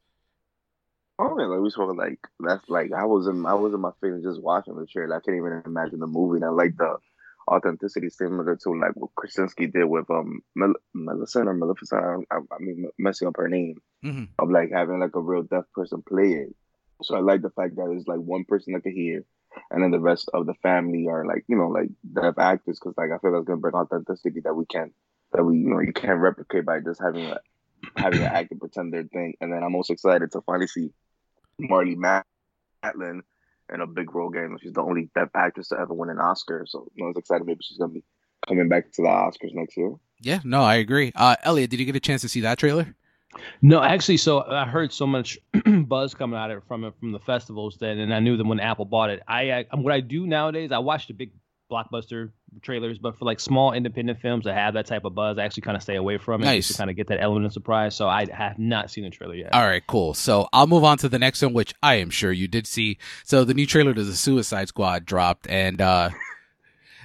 Oh 1.18 1.34
man, 1.34 1.50
like 1.50 1.60
we 1.60 1.70
spoke 1.70 1.94
like 1.96 2.18
that's 2.38 2.66
like 2.68 2.92
I 2.92 3.04
was 3.04 3.26
in 3.26 3.44
I 3.44 3.52
was 3.52 3.74
in 3.74 3.80
my 3.80 3.90
feelings 4.00 4.24
just 4.24 4.42
watching 4.42 4.74
the 4.74 4.86
trailer. 4.86 5.16
I 5.16 5.20
can't 5.20 5.36
even 5.36 5.62
imagine 5.66 6.00
the 6.00 6.06
movie. 6.06 6.36
And 6.36 6.44
I 6.44 6.48
like 6.48 6.76
the 6.76 6.96
authenticity 7.50 8.08
similar 8.10 8.56
to 8.56 8.70
like 8.78 8.92
what 8.94 9.10
Krasinski 9.16 9.66
did 9.66 9.84
with 9.84 10.10
um 10.10 10.40
Mel- 10.54 10.74
Millicent 10.94 11.48
or 11.48 11.54
Maleficent. 11.54 12.26
I, 12.30 12.36
I, 12.36 12.38
I 12.38 12.58
mean 12.60 12.88
messing 12.98 13.28
up 13.28 13.36
her 13.38 13.48
name 13.48 13.80
hmm 14.02 14.24
of 14.38 14.50
like 14.50 14.70
having 14.72 15.00
like 15.00 15.14
a 15.16 15.20
real 15.20 15.42
deaf 15.42 15.64
person 15.74 16.02
play 16.08 16.32
it. 16.32 16.54
So 17.02 17.16
I 17.16 17.20
like 17.20 17.42
the 17.42 17.50
fact 17.50 17.76
that 17.76 17.90
it's 17.90 18.08
like 18.08 18.18
one 18.20 18.44
person 18.44 18.74
that 18.74 18.82
can 18.82 18.94
hear, 18.94 19.24
and 19.70 19.82
then 19.82 19.90
the 19.92 20.00
rest 20.00 20.30
of 20.34 20.46
the 20.46 20.54
family 20.62 21.06
are 21.08 21.26
like 21.26 21.44
you 21.48 21.56
know 21.56 21.68
like 21.68 21.90
deaf 22.14 22.38
actors 22.38 22.78
because 22.80 22.94
like 22.96 23.10
I 23.14 23.18
feel 23.18 23.32
that's 23.32 23.46
gonna 23.46 23.60
bring 23.60 23.74
authenticity 23.74 24.40
that 24.44 24.54
we 24.54 24.66
can't 24.66 24.92
that 25.32 25.44
we 25.44 25.58
you 25.58 25.68
know 25.70 25.80
you 25.80 25.92
can't 25.92 26.20
replicate 26.20 26.66
by 26.66 26.80
just 26.80 27.00
having 27.02 27.26
a 27.26 27.38
having 27.96 28.22
an 28.22 28.30
actor 28.32 28.56
pretend 28.58 28.92
their 28.92 29.04
thing. 29.04 29.34
And 29.40 29.52
then 29.52 29.62
I'm 29.62 29.72
most 29.72 29.90
excited 29.90 30.32
to 30.32 30.42
finally 30.42 30.66
see 30.68 30.90
Marlee 31.60 31.96
Matlin 31.96 33.22
in 33.72 33.80
a 33.80 33.86
big 33.86 34.14
role 34.14 34.30
game. 34.30 34.56
She's 34.60 34.72
the 34.72 34.82
only 34.82 35.10
deaf 35.14 35.28
actress 35.34 35.68
to 35.68 35.78
ever 35.78 35.94
win 35.94 36.10
an 36.10 36.18
Oscar, 36.18 36.64
so 36.66 36.88
you 36.94 37.02
know, 37.02 37.08
I 37.08 37.10
was 37.10 37.16
excited. 37.18 37.46
Maybe 37.46 37.60
she's 37.62 37.78
gonna 37.78 37.92
be 37.92 38.04
coming 38.48 38.68
back 38.68 38.92
to 38.92 39.02
the 39.02 39.08
Oscars 39.08 39.54
next 39.54 39.76
year. 39.76 39.94
Yeah, 40.20 40.40
no, 40.44 40.62
I 40.62 40.76
agree. 40.76 41.12
Uh, 41.14 41.36
Elliot, 41.42 41.70
did 41.70 41.80
you 41.80 41.86
get 41.86 41.96
a 41.96 42.00
chance 42.00 42.20
to 42.22 42.28
see 42.28 42.40
that 42.40 42.58
trailer? 42.58 42.94
No, 43.62 43.82
actually, 43.82 44.16
so 44.16 44.42
I 44.42 44.66
heard 44.66 44.92
so 44.92 45.06
much 45.06 45.38
buzz 45.86 46.14
coming 46.14 46.38
out 46.38 46.50
of 46.50 46.58
it 46.58 46.64
from 46.66 46.84
it 46.84 46.94
from 46.98 47.12
the 47.12 47.20
festivals 47.20 47.76
then, 47.78 47.98
and 47.98 48.12
I 48.12 48.18
knew 48.18 48.36
that 48.36 48.46
when 48.46 48.60
Apple 48.60 48.84
bought 48.84 49.10
it, 49.10 49.22
I, 49.28 49.52
I 49.52 49.76
what 49.76 49.92
I 49.92 50.00
do 50.00 50.26
nowadays, 50.26 50.72
I 50.72 50.78
watch 50.78 51.06
the 51.06 51.14
big 51.14 51.30
blockbuster 51.70 52.30
trailers, 52.62 52.98
but 52.98 53.16
for 53.18 53.24
like 53.24 53.38
small 53.40 53.72
independent 53.72 54.20
films 54.20 54.44
that 54.44 54.54
have 54.54 54.74
that 54.74 54.86
type 54.86 55.04
of 55.04 55.14
buzz, 55.14 55.38
I 55.38 55.44
actually 55.44 55.62
kind 55.62 55.76
of 55.76 55.82
stay 55.82 55.96
away 55.96 56.18
from 56.18 56.42
it 56.42 56.46
Nice. 56.46 56.68
to 56.68 56.74
kind 56.74 56.90
of 56.90 56.96
get 56.96 57.06
that 57.08 57.22
element 57.22 57.46
of 57.46 57.52
surprise. 57.52 57.94
So 57.94 58.08
I 58.08 58.26
have 58.32 58.58
not 58.58 58.90
seen 58.90 59.04
the 59.04 59.10
trailer 59.10 59.34
yet. 59.34 59.54
All 59.54 59.62
right, 59.66 59.86
cool. 59.86 60.14
So 60.14 60.48
I'll 60.52 60.66
move 60.66 60.84
on 60.84 60.98
to 60.98 61.08
the 61.08 61.18
next 61.18 61.40
one, 61.42 61.52
which 61.52 61.72
I 61.82 61.94
am 61.96 62.10
sure 62.10 62.32
you 62.32 62.48
did 62.48 62.66
see. 62.66 62.98
So 63.24 63.44
the 63.44 63.54
new 63.54 63.66
trailer 63.66 63.94
to 63.94 64.04
the 64.04 64.16
Suicide 64.16 64.68
Squad 64.68 65.06
dropped, 65.06 65.46
and 65.48 65.80
uh 65.80 66.10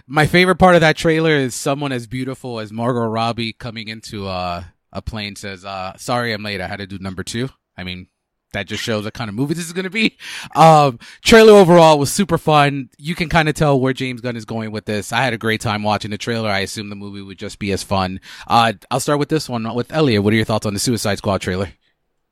my 0.07 0.27
favorite 0.27 0.57
part 0.57 0.75
of 0.75 0.81
that 0.81 0.97
trailer 0.97 1.31
is 1.31 1.55
someone 1.55 1.91
as 1.91 2.07
beautiful 2.07 2.59
as 2.59 2.71
Margot 2.71 3.05
Robbie 3.07 3.53
coming 3.53 3.87
into 3.87 4.27
uh, 4.27 4.63
a 4.91 5.01
plane 5.01 5.35
says, 5.35 5.65
uh, 5.65 5.93
"Sorry, 5.97 6.31
I'm 6.31 6.43
late. 6.43 6.61
I 6.61 6.67
had 6.67 6.77
to 6.77 6.87
do 6.87 6.99
number 6.99 7.23
two. 7.23 7.49
I 7.77 7.83
mean. 7.83 8.07
That 8.55 8.67
just 8.67 8.81
shows 8.83 9.03
what 9.05 9.13
kind 9.13 9.29
of 9.29 9.35
movie 9.35 9.53
this 9.53 9.65
is 9.65 9.73
going 9.73 9.83
to 9.83 9.89
be. 9.89 10.17
Um, 10.55 10.97
trailer 11.21 11.53
overall 11.53 11.99
was 11.99 12.11
super 12.11 12.37
fun. 12.37 12.89
You 12.97 13.13
can 13.15 13.29
kind 13.29 13.47
of 13.49 13.55
tell 13.55 13.79
where 13.79 13.93
James 13.93 14.21
Gunn 14.21 14.35
is 14.35 14.45
going 14.45 14.71
with 14.71 14.85
this. 14.85 15.11
I 15.13 15.23
had 15.23 15.33
a 15.33 15.37
great 15.37 15.61
time 15.61 15.83
watching 15.83 16.11
the 16.11 16.17
trailer. 16.17 16.49
I 16.49 16.59
assume 16.59 16.89
the 16.89 16.95
movie 16.95 17.21
would 17.21 17.37
just 17.37 17.59
be 17.59 17.71
as 17.71 17.83
fun. 17.83 18.19
Uh, 18.47 18.73
I'll 18.89 18.99
start 18.99 19.19
with 19.19 19.29
this 19.29 19.47
one 19.49 19.73
with 19.75 19.91
Elliot. 19.93 20.23
What 20.23 20.33
are 20.33 20.35
your 20.37 20.45
thoughts 20.45 20.65
on 20.65 20.73
the 20.73 20.79
Suicide 20.79 21.17
Squad 21.17 21.41
trailer? 21.41 21.69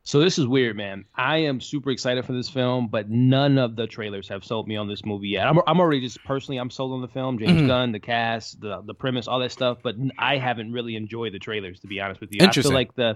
So 0.05 0.19
this 0.19 0.37
is 0.37 0.45
weird, 0.45 0.75
man. 0.75 1.05
I 1.15 1.37
am 1.37 1.61
super 1.61 1.89
excited 1.89 2.25
for 2.25 2.33
this 2.33 2.49
film, 2.49 2.89
but 2.89 3.09
none 3.09 3.57
of 3.57 3.77
the 3.77 3.87
trailers 3.87 4.27
have 4.27 4.43
sold 4.43 4.67
me 4.67 4.75
on 4.75 4.89
this 4.89 5.05
movie 5.05 5.29
yet. 5.29 5.47
I'm, 5.47 5.59
I'm 5.65 5.79
already 5.79 6.01
just 6.01 6.21
personally, 6.25 6.57
I'm 6.57 6.69
sold 6.69 6.91
on 6.91 7.01
the 7.01 7.07
film. 7.07 7.39
James 7.39 7.61
Mhm. 7.61 7.67
Gunn, 7.67 7.91
the 7.93 8.01
cast, 8.01 8.59
the 8.59 8.81
the 8.85 8.93
premise, 8.93 9.29
all 9.29 9.39
that 9.39 9.53
stuff. 9.53 9.77
But 9.81 9.95
I 10.17 10.37
haven't 10.37 10.73
really 10.73 10.97
enjoyed 10.97 11.33
the 11.33 11.39
trailers, 11.39 11.79
to 11.81 11.87
be 11.87 12.01
honest 12.01 12.19
with 12.19 12.31
you. 12.33 12.45
I 12.45 12.51
feel 12.51 12.71
like 12.73 12.93
the, 12.95 13.15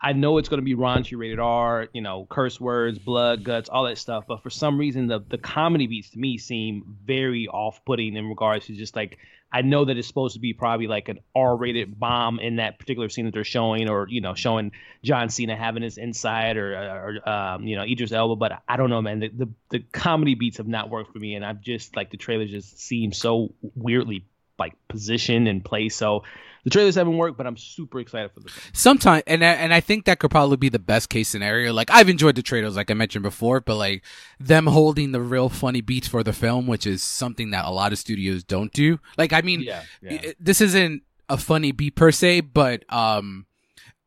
I 0.00 0.12
know 0.12 0.36
it's 0.38 0.48
going 0.48 0.60
to 0.60 0.64
be 0.64 0.74
raunchy, 0.74 1.18
rated 1.18 1.38
R, 1.38 1.88
you 1.92 2.02
know, 2.02 2.26
curse 2.28 2.60
words, 2.60 2.98
blood, 2.98 3.44
guts, 3.44 3.68
all 3.70 3.84
that 3.84 3.96
stuff. 3.96 4.24
But 4.28 4.42
for 4.42 4.50
some 4.50 4.78
reason, 4.78 5.06
the 5.06 5.20
the 5.26 5.38
comedy 5.38 5.86
beats 5.86 6.10
to 6.10 6.18
me 6.18 6.38
seem 6.38 6.96
very 7.04 7.48
off 7.48 7.84
putting 7.84 8.16
in 8.16 8.28
regards 8.28 8.66
to 8.66 8.74
just 8.74 8.94
like. 8.94 9.18
I 9.52 9.62
know 9.62 9.84
that 9.84 9.96
it's 9.96 10.08
supposed 10.08 10.34
to 10.34 10.40
be 10.40 10.54
probably 10.54 10.88
like 10.88 11.08
an 11.08 11.20
R-rated 11.34 11.98
bomb 11.98 12.40
in 12.40 12.56
that 12.56 12.80
particular 12.80 13.08
scene 13.08 13.26
that 13.26 13.30
they're 13.32 13.44
showing, 13.44 13.88
or 13.88 14.06
you 14.08 14.20
know, 14.20 14.34
showing 14.34 14.72
John 15.04 15.30
Cena 15.30 15.56
having 15.56 15.84
his 15.84 15.98
inside 15.98 16.56
or, 16.56 16.74
or 16.74 17.28
um, 17.28 17.62
you 17.62 17.76
know 17.76 17.84
Idris 17.84 18.10
Elba, 18.10 18.34
but 18.36 18.60
I 18.68 18.76
don't 18.76 18.90
know, 18.90 19.00
man. 19.00 19.20
The, 19.20 19.28
the 19.28 19.48
the 19.70 19.78
comedy 19.78 20.34
beats 20.34 20.56
have 20.56 20.66
not 20.66 20.90
worked 20.90 21.12
for 21.12 21.20
me, 21.20 21.36
and 21.36 21.44
I've 21.44 21.60
just 21.60 21.94
like 21.96 22.10
the 22.10 22.16
trailers 22.16 22.50
just 22.50 22.80
seem 22.80 23.12
so 23.12 23.54
weirdly 23.74 24.26
like 24.58 24.74
positioned 24.88 25.48
and 25.48 25.64
placed. 25.64 25.96
So 25.96 26.24
the 26.66 26.70
trailers 26.70 26.96
haven't 26.96 27.16
worked, 27.16 27.38
but 27.38 27.46
I'm 27.46 27.56
super 27.56 28.00
excited 28.00 28.32
for 28.34 28.40
the 28.40 28.48
film. 28.50 28.70
Sometimes, 28.72 29.22
and 29.28 29.44
I, 29.44 29.52
and 29.52 29.72
I 29.72 29.78
think 29.78 30.04
that 30.06 30.18
could 30.18 30.32
probably 30.32 30.56
be 30.56 30.68
the 30.68 30.80
best 30.80 31.08
case 31.08 31.28
scenario. 31.28 31.72
Like 31.72 31.92
I've 31.92 32.08
enjoyed 32.08 32.34
the 32.34 32.42
trailers, 32.42 32.74
like 32.74 32.90
I 32.90 32.94
mentioned 32.94 33.22
before, 33.22 33.60
but 33.60 33.76
like 33.76 34.02
them 34.40 34.66
holding 34.66 35.12
the 35.12 35.20
real 35.20 35.48
funny 35.48 35.80
beats 35.80 36.08
for 36.08 36.24
the 36.24 36.32
film, 36.32 36.66
which 36.66 36.84
is 36.84 37.04
something 37.04 37.52
that 37.52 37.64
a 37.66 37.70
lot 37.70 37.92
of 37.92 37.98
studios 38.00 38.42
don't 38.42 38.72
do. 38.72 38.98
Like 39.16 39.32
I 39.32 39.42
mean, 39.42 39.60
Yeah, 40.02 40.18
i- 40.24 40.34
this 40.40 40.60
isn't 40.60 41.02
a 41.28 41.36
funny 41.36 41.70
beat 41.70 41.94
per 41.94 42.10
se, 42.10 42.40
but 42.40 42.82
um, 42.92 43.46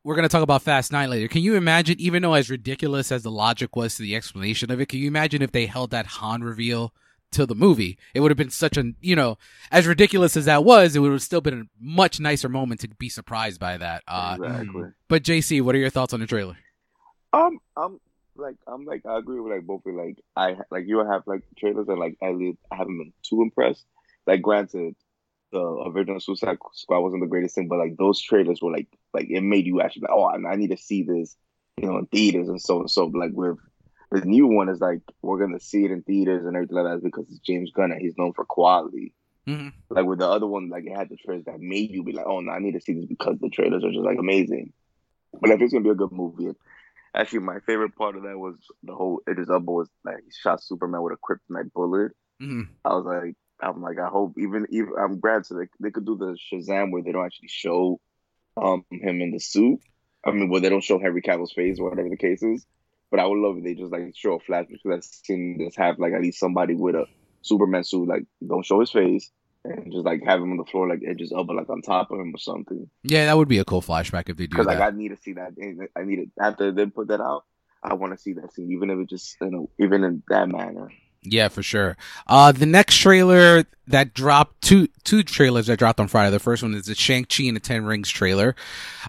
we're 0.03 0.15
gonna 0.15 0.27
talk 0.27 0.43
about 0.43 0.61
Fast 0.61 0.91
Nine 0.91 1.09
later. 1.09 1.29
Can 1.29 1.41
you 1.41 1.55
imagine, 1.55 1.95
even 1.99 2.21
though 2.23 2.33
as 2.33 2.49
ridiculous 2.49 3.09
as 3.11 3.23
the 3.23 3.31
logic 3.31 3.75
was 3.77 3.95
to 3.95 4.01
the 4.01 4.15
explanation 4.17 4.69
of 4.69 4.81
it, 4.81 4.87
can 4.87 4.99
you 4.99 5.07
imagine 5.07 5.41
if 5.41 5.53
they 5.53 5.65
held 5.65 5.91
that 5.91 6.05
Han 6.07 6.41
reveal 6.43 6.93
to 7.31 7.45
the 7.45 7.55
movie? 7.55 7.97
It 8.13 8.21
would 8.21 8.31
have 8.31 8.37
been 8.37 8.49
such 8.49 8.77
a, 8.77 8.91
you 9.01 9.15
know, 9.15 9.37
as 9.71 9.87
ridiculous 9.87 10.37
as 10.37 10.45
that 10.45 10.63
was, 10.63 10.95
it 10.95 10.99
would 10.99 11.11
have 11.11 11.21
still 11.21 11.41
been 11.41 11.61
a 11.61 11.63
much 11.79 12.19
nicer 12.19 12.49
moment 12.49 12.81
to 12.81 12.87
be 12.87 13.09
surprised 13.09 13.59
by 13.59 13.77
that. 13.77 14.03
Uh, 14.07 14.37
exactly. 14.39 14.83
but 15.07 15.23
JC, 15.23 15.61
what 15.61 15.75
are 15.75 15.79
your 15.79 15.89
thoughts 15.89 16.13
on 16.13 16.19
the 16.19 16.27
trailer? 16.27 16.57
Um, 17.33 17.59
I'm 17.77 17.99
like, 18.35 18.55
I'm 18.67 18.85
like, 18.85 19.05
I 19.05 19.17
agree 19.17 19.39
with 19.39 19.53
like 19.53 19.65
both. 19.65 19.85
of 19.85 19.93
you. 19.93 19.97
Like, 19.99 20.17
I 20.35 20.57
like 20.71 20.87
you 20.87 20.99
have 20.99 21.23
like 21.25 21.43
trailers 21.57 21.87
and 21.87 21.99
like 21.99 22.17
Elliot. 22.21 22.57
I 22.71 22.77
haven't 22.77 22.97
been 22.97 23.13
too 23.23 23.41
impressed. 23.41 23.85
Like, 24.25 24.41
granted, 24.41 24.95
the 25.51 25.59
original 25.59 26.19
Suicide 26.19 26.57
Squad 26.73 26.99
wasn't 26.99 27.21
the 27.21 27.27
greatest 27.27 27.55
thing, 27.55 27.67
but 27.67 27.79
like 27.79 27.97
those 27.97 28.21
trailers 28.21 28.61
were 28.61 28.71
like, 28.71 28.87
like 29.13 29.27
it 29.29 29.41
made 29.41 29.65
you 29.65 29.81
actually 29.81 30.03
like, 30.03 30.11
oh, 30.13 30.23
I, 30.23 30.35
I 30.51 30.55
need 30.55 30.71
to 30.71 30.77
see 30.77 31.03
this, 31.03 31.35
you 31.77 31.87
know, 31.87 31.97
in 31.97 32.05
theaters 32.07 32.49
and 32.49 32.61
so 32.61 32.79
and 32.79 32.91
so. 32.91 33.09
But 33.09 33.19
like 33.19 33.31
with 33.33 33.57
the 34.11 34.21
new 34.21 34.47
one 34.47 34.69
is 34.69 34.81
like 34.81 35.01
we're 35.21 35.39
gonna 35.39 35.59
see 35.59 35.85
it 35.85 35.91
in 35.91 36.01
theaters 36.01 36.45
and 36.45 36.55
everything 36.55 36.77
like 36.77 36.85
that 36.85 37.03
because 37.03 37.25
it's 37.29 37.39
James 37.39 37.71
Gunn 37.71 37.91
and 37.91 38.01
he's 38.01 38.17
known 38.17 38.33
for 38.33 38.45
quality. 38.45 39.13
Mm-hmm. 39.47 39.69
Like 39.89 40.05
with 40.05 40.19
the 40.19 40.27
other 40.27 40.47
one, 40.47 40.69
like 40.69 40.85
it 40.85 40.95
had 40.95 41.09
the 41.09 41.17
trailers 41.17 41.45
that 41.45 41.59
made 41.59 41.91
you 41.91 42.03
be 42.03 42.11
like, 42.11 42.25
oh 42.27 42.39
no, 42.39 42.51
I 42.51 42.59
need 42.59 42.73
to 42.73 42.81
see 42.81 42.93
this 42.93 43.05
because 43.05 43.37
the 43.39 43.49
trailers 43.49 43.83
are 43.83 43.91
just 43.91 44.03
like 44.03 44.17
amazing. 44.19 44.73
But 45.39 45.51
if 45.51 45.61
it's 45.61 45.73
gonna 45.73 45.83
be 45.83 45.91
a 45.91 45.95
good 45.95 46.11
movie, 46.11 46.51
actually 47.13 47.39
my 47.39 47.59
favorite 47.65 47.95
part 47.95 48.15
of 48.15 48.23
that 48.23 48.37
was 48.37 48.55
the 48.83 48.95
whole 48.95 49.21
Idris 49.29 49.49
Elba 49.49 49.71
was 49.71 49.89
like 50.03 50.17
he 50.23 50.31
shot 50.31 50.63
Superman 50.63 51.01
with 51.03 51.13
a 51.13 51.17
kryptonite 51.17 51.71
bullet. 51.73 52.11
hmm 52.39 52.63
I 52.83 52.89
was 52.89 53.05
like, 53.05 53.35
I'm 53.61 53.81
like, 53.81 53.99
I 53.99 54.07
hope 54.07 54.35
even 54.37 54.65
even 54.71 54.93
I'm 54.99 55.19
glad 55.19 55.45
so 55.45 55.55
they, 55.55 55.67
they 55.79 55.91
could 55.91 56.05
do 56.05 56.17
the 56.17 56.37
Shazam 56.51 56.91
where 56.91 57.03
they 57.03 57.11
don't 57.11 57.25
actually 57.25 57.49
show 57.49 57.99
um 58.57 58.85
him 58.91 59.21
in 59.21 59.31
the 59.31 59.39
suit. 59.39 59.79
I 60.25 60.31
mean, 60.31 60.49
where 60.49 60.61
they 60.61 60.69
don't 60.69 60.83
show 60.83 60.99
Henry 60.99 61.21
Cavill's 61.21 61.53
face 61.53 61.79
or 61.79 61.89
whatever 61.89 62.09
the 62.09 62.17
case 62.17 62.43
is. 62.43 62.65
But 63.11 63.19
I 63.19 63.25
would 63.25 63.39
love 63.39 63.57
if 63.57 63.63
they 63.63 63.75
just 63.75 63.91
like 63.91 64.13
show 64.15 64.35
a 64.35 64.39
flash 64.39 64.65
because 64.69 64.91
I've 64.91 65.03
seen 65.03 65.57
this 65.57 65.75
have 65.77 65.97
like 65.99 66.13
at 66.13 66.21
least 66.21 66.39
somebody 66.39 66.75
with 66.75 66.95
a 66.95 67.05
Superman 67.41 67.83
suit, 67.83 68.07
like 68.07 68.25
don't 68.45 68.65
show 68.65 68.79
his 68.79 68.91
face 68.91 69.31
and 69.65 69.91
just 69.91 70.05
like 70.05 70.23
have 70.23 70.41
him 70.41 70.51
on 70.51 70.57
the 70.57 70.65
floor 70.65 70.87
like 70.87 71.01
Idris 71.03 71.31
Elba 71.31 71.53
like 71.53 71.69
on 71.69 71.81
top 71.81 72.11
of 72.11 72.19
him 72.19 72.33
or 72.33 72.37
something. 72.37 72.89
Yeah, 73.03 73.25
that 73.25 73.37
would 73.37 73.47
be 73.47 73.59
a 73.59 73.65
cool 73.65 73.81
flashback 73.81 74.29
if 74.29 74.37
they 74.37 74.47
do 74.47 74.51
Because 74.51 74.67
like 74.67 74.79
I 74.79 74.91
need 74.91 75.09
to 75.09 75.17
see 75.17 75.33
that. 75.33 75.53
I 75.95 76.03
need 76.03 76.19
it 76.19 76.29
after 76.39 76.71
they 76.71 76.85
put 76.85 77.07
that 77.07 77.21
out. 77.21 77.45
I 77.81 77.93
want 77.93 78.13
to 78.13 78.19
see 78.19 78.33
that 78.33 78.53
scene, 78.53 78.71
even 78.71 78.89
if 78.89 78.99
it 78.99 79.09
just 79.09 79.37
you 79.41 79.51
know, 79.51 79.69
even 79.79 80.03
in 80.03 80.23
that 80.29 80.49
manner. 80.49 80.91
Yeah, 81.21 81.49
for 81.49 81.63
sure. 81.63 81.97
Uh, 82.27 82.51
the 82.51 82.65
next 82.65 82.97
trailer 82.97 83.65
that 83.87 84.13
dropped 84.13 84.61
two 84.61 84.87
two 85.03 85.23
trailers 85.23 85.67
that 85.67 85.79
dropped 85.79 85.99
on 85.99 86.07
Friday. 86.07 86.31
The 86.31 86.39
first 86.39 86.63
one 86.63 86.73
is 86.73 86.85
the 86.85 86.95
Shang 86.95 87.25
Chi 87.25 87.43
and 87.43 87.55
the 87.55 87.61
Ten 87.61 87.85
Rings 87.85 88.09
trailer. 88.09 88.55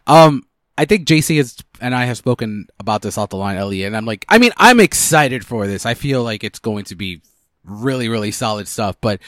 Um, 0.06 0.42
I 0.80 0.86
think 0.86 1.06
JC 1.06 1.36
has 1.36 1.58
and 1.78 1.94
I 1.94 2.06
have 2.06 2.16
spoken 2.16 2.66
about 2.78 3.02
this 3.02 3.18
off 3.18 3.28
the 3.28 3.36
line, 3.36 3.58
Elliot, 3.58 3.86
and 3.86 3.94
I'm 3.94 4.06
like, 4.06 4.24
I 4.30 4.38
mean, 4.38 4.52
I'm 4.56 4.80
excited 4.80 5.44
for 5.44 5.66
this. 5.66 5.84
I 5.84 5.92
feel 5.92 6.22
like 6.24 6.42
it's 6.42 6.58
going 6.58 6.84
to 6.86 6.94
be 6.94 7.20
really, 7.64 8.08
really 8.08 8.30
solid 8.30 8.66
stuff. 8.66 8.96
But 8.98 9.20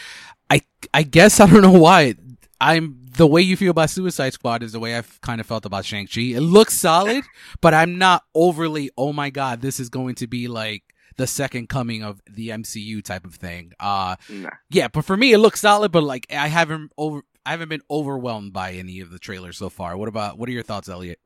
I, 0.49 0.63
I 0.95 1.03
guess 1.03 1.41
I 1.41 1.47
don't 1.47 1.61
know 1.61 1.79
why. 1.79 2.15
I'm 2.59 3.03
the 3.19 3.27
way 3.27 3.43
you 3.43 3.59
feel 3.59 3.73
about 3.73 3.91
Suicide 3.91 4.33
Squad 4.33 4.63
is 4.63 4.73
the 4.73 4.81
way 4.81 4.97
I've 4.97 5.21
kind 5.21 5.43
of 5.43 5.47
felt 5.47 5.67
about 5.67 5.85
Shang 5.85 6.07
Chi. 6.07 6.23
It 6.23 6.41
looks 6.41 6.73
solid, 6.73 7.23
but 7.61 7.75
I'm 7.75 7.99
not 7.99 8.23
overly. 8.35 8.89
Oh 8.97 9.13
my 9.13 9.29
god, 9.29 9.61
this 9.61 9.79
is 9.79 9.91
going 9.91 10.15
to 10.17 10.27
be 10.27 10.49
like 10.49 10.85
the 11.19 11.27
second 11.27 11.69
coming 11.69 12.03
of 12.03 12.23
the 12.31 12.49
MCU 12.49 13.05
type 13.05 13.27
of 13.27 13.35
thing. 13.35 13.73
Uh 13.79 14.17
Nah. 14.31 14.49
yeah, 14.71 14.89
but 14.89 15.05
for 15.05 15.19
me 15.19 15.35
it 15.35 15.39
looks 15.39 15.61
solid, 15.61 15.93
but 15.93 16.03
like 16.03 16.27
I 16.31 16.49
haven't 16.49 16.93
over 16.97 17.25
I 17.45 17.51
haven't 17.51 17.69
been 17.69 17.83
overwhelmed 17.91 18.55
by 18.55 18.73
any 18.73 19.01
of 19.01 19.11
the 19.11 19.19
trailers 19.19 19.59
so 19.59 19.69
far. 19.69 19.99
What 19.99 20.09
about 20.09 20.39
what 20.39 20.49
are 20.49 20.53
your 20.53 20.63
thoughts, 20.63 20.89
Elliot? 20.89 21.19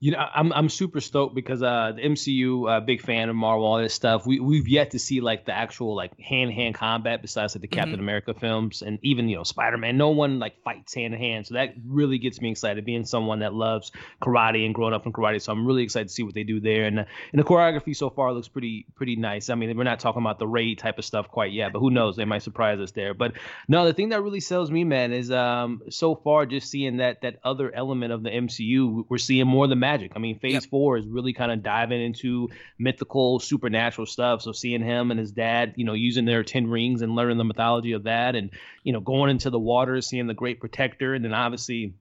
You 0.00 0.12
know, 0.12 0.18
I'm 0.18 0.52
I'm 0.52 0.68
super 0.68 1.00
stoked 1.00 1.34
because 1.34 1.60
uh 1.60 1.92
the 1.96 2.02
MCU, 2.02 2.70
uh, 2.70 2.80
big 2.80 3.02
fan 3.02 3.28
of 3.28 3.34
Marvel, 3.34 3.66
all 3.66 3.78
this 3.78 3.94
stuff. 3.94 4.26
We 4.26 4.38
we've 4.38 4.68
yet 4.68 4.92
to 4.92 4.98
see 5.00 5.20
like 5.20 5.44
the 5.44 5.52
actual 5.52 5.96
like 5.96 6.16
hand 6.20 6.50
to 6.50 6.54
hand 6.54 6.76
combat 6.76 7.20
besides 7.20 7.56
like 7.56 7.62
the 7.62 7.68
Captain 7.68 7.98
America 7.98 8.32
films 8.32 8.82
and 8.82 9.00
even 9.02 9.28
you 9.28 9.36
know 9.36 9.42
Spider 9.42 9.76
Man. 9.76 9.96
No 9.96 10.10
one 10.10 10.38
like 10.38 10.62
fights 10.62 10.94
hand 10.94 11.14
to 11.14 11.18
hand, 11.18 11.48
so 11.48 11.54
that 11.54 11.74
really 11.84 12.18
gets 12.18 12.40
me 12.40 12.52
excited. 12.52 12.84
Being 12.84 13.04
someone 13.06 13.40
that 13.40 13.54
loves 13.54 13.90
karate 14.22 14.64
and 14.64 14.72
growing 14.72 14.94
up 14.94 15.04
in 15.04 15.12
karate, 15.12 15.42
so 15.42 15.50
I'm 15.50 15.66
really 15.66 15.82
excited 15.82 16.06
to 16.08 16.14
see 16.14 16.22
what 16.22 16.34
they 16.34 16.44
do 16.44 16.60
there. 16.60 16.84
And 16.84 17.00
and 17.00 17.06
the 17.32 17.42
choreography 17.42 17.96
so 17.96 18.08
far 18.08 18.32
looks 18.32 18.46
pretty 18.46 18.86
pretty 18.94 19.16
nice. 19.16 19.50
I 19.50 19.56
mean, 19.56 19.76
we're 19.76 19.82
not 19.82 19.98
talking 19.98 20.22
about 20.22 20.38
the 20.38 20.46
raid 20.46 20.78
type 20.78 20.98
of 20.98 21.04
stuff 21.06 21.26
quite 21.28 21.50
yet, 21.50 21.72
but 21.72 21.80
who 21.80 21.90
knows? 21.90 22.14
They 22.14 22.24
might 22.24 22.44
surprise 22.44 22.78
us 22.78 22.92
there. 22.92 23.14
But 23.14 23.32
no, 23.66 23.84
the 23.84 23.94
thing 23.94 24.10
that 24.10 24.22
really 24.22 24.38
sells 24.38 24.70
me, 24.70 24.84
man, 24.84 25.12
is 25.12 25.32
um 25.32 25.82
so 25.90 26.14
far 26.14 26.46
just 26.46 26.70
seeing 26.70 26.98
that 26.98 27.22
that 27.22 27.40
other 27.42 27.74
element 27.74 28.12
of 28.12 28.22
the 28.22 28.30
MCU. 28.30 29.06
We're 29.08 29.18
seeing 29.18 29.48
more 29.48 29.64
of 29.64 29.70
the 29.70 29.87
magic. 29.88 30.12
I 30.14 30.18
mean, 30.18 30.38
Phase 30.38 30.52
Yep. 30.54 30.62
Four 30.64 30.98
is 30.98 31.06
really 31.06 31.32
kind 31.32 31.50
of 31.50 31.62
diving 31.62 32.02
into 32.02 32.48
mythical, 32.78 33.40
supernatural 33.40 34.06
stuff. 34.06 34.42
So 34.42 34.52
seeing 34.52 34.82
him 34.82 35.10
and 35.10 35.18
his 35.18 35.32
dad, 35.32 35.74
you 35.76 35.84
know, 35.84 35.94
using 35.94 36.24
their 36.24 36.44
ten 36.44 36.66
rings 36.66 37.02
and 37.02 37.14
learning 37.14 37.38
the 37.38 37.44
mythology 37.44 37.92
of 37.92 38.04
that, 38.04 38.34
and 38.34 38.50
you 38.84 38.92
know, 38.92 39.00
going 39.00 39.30
into 39.30 39.50
the 39.50 39.58
water, 39.58 40.00
seeing 40.00 40.26
the 40.26 40.34
Great 40.34 40.60
Protector, 40.60 41.14
and 41.14 41.24
then 41.24 41.34
obviously 41.34 41.94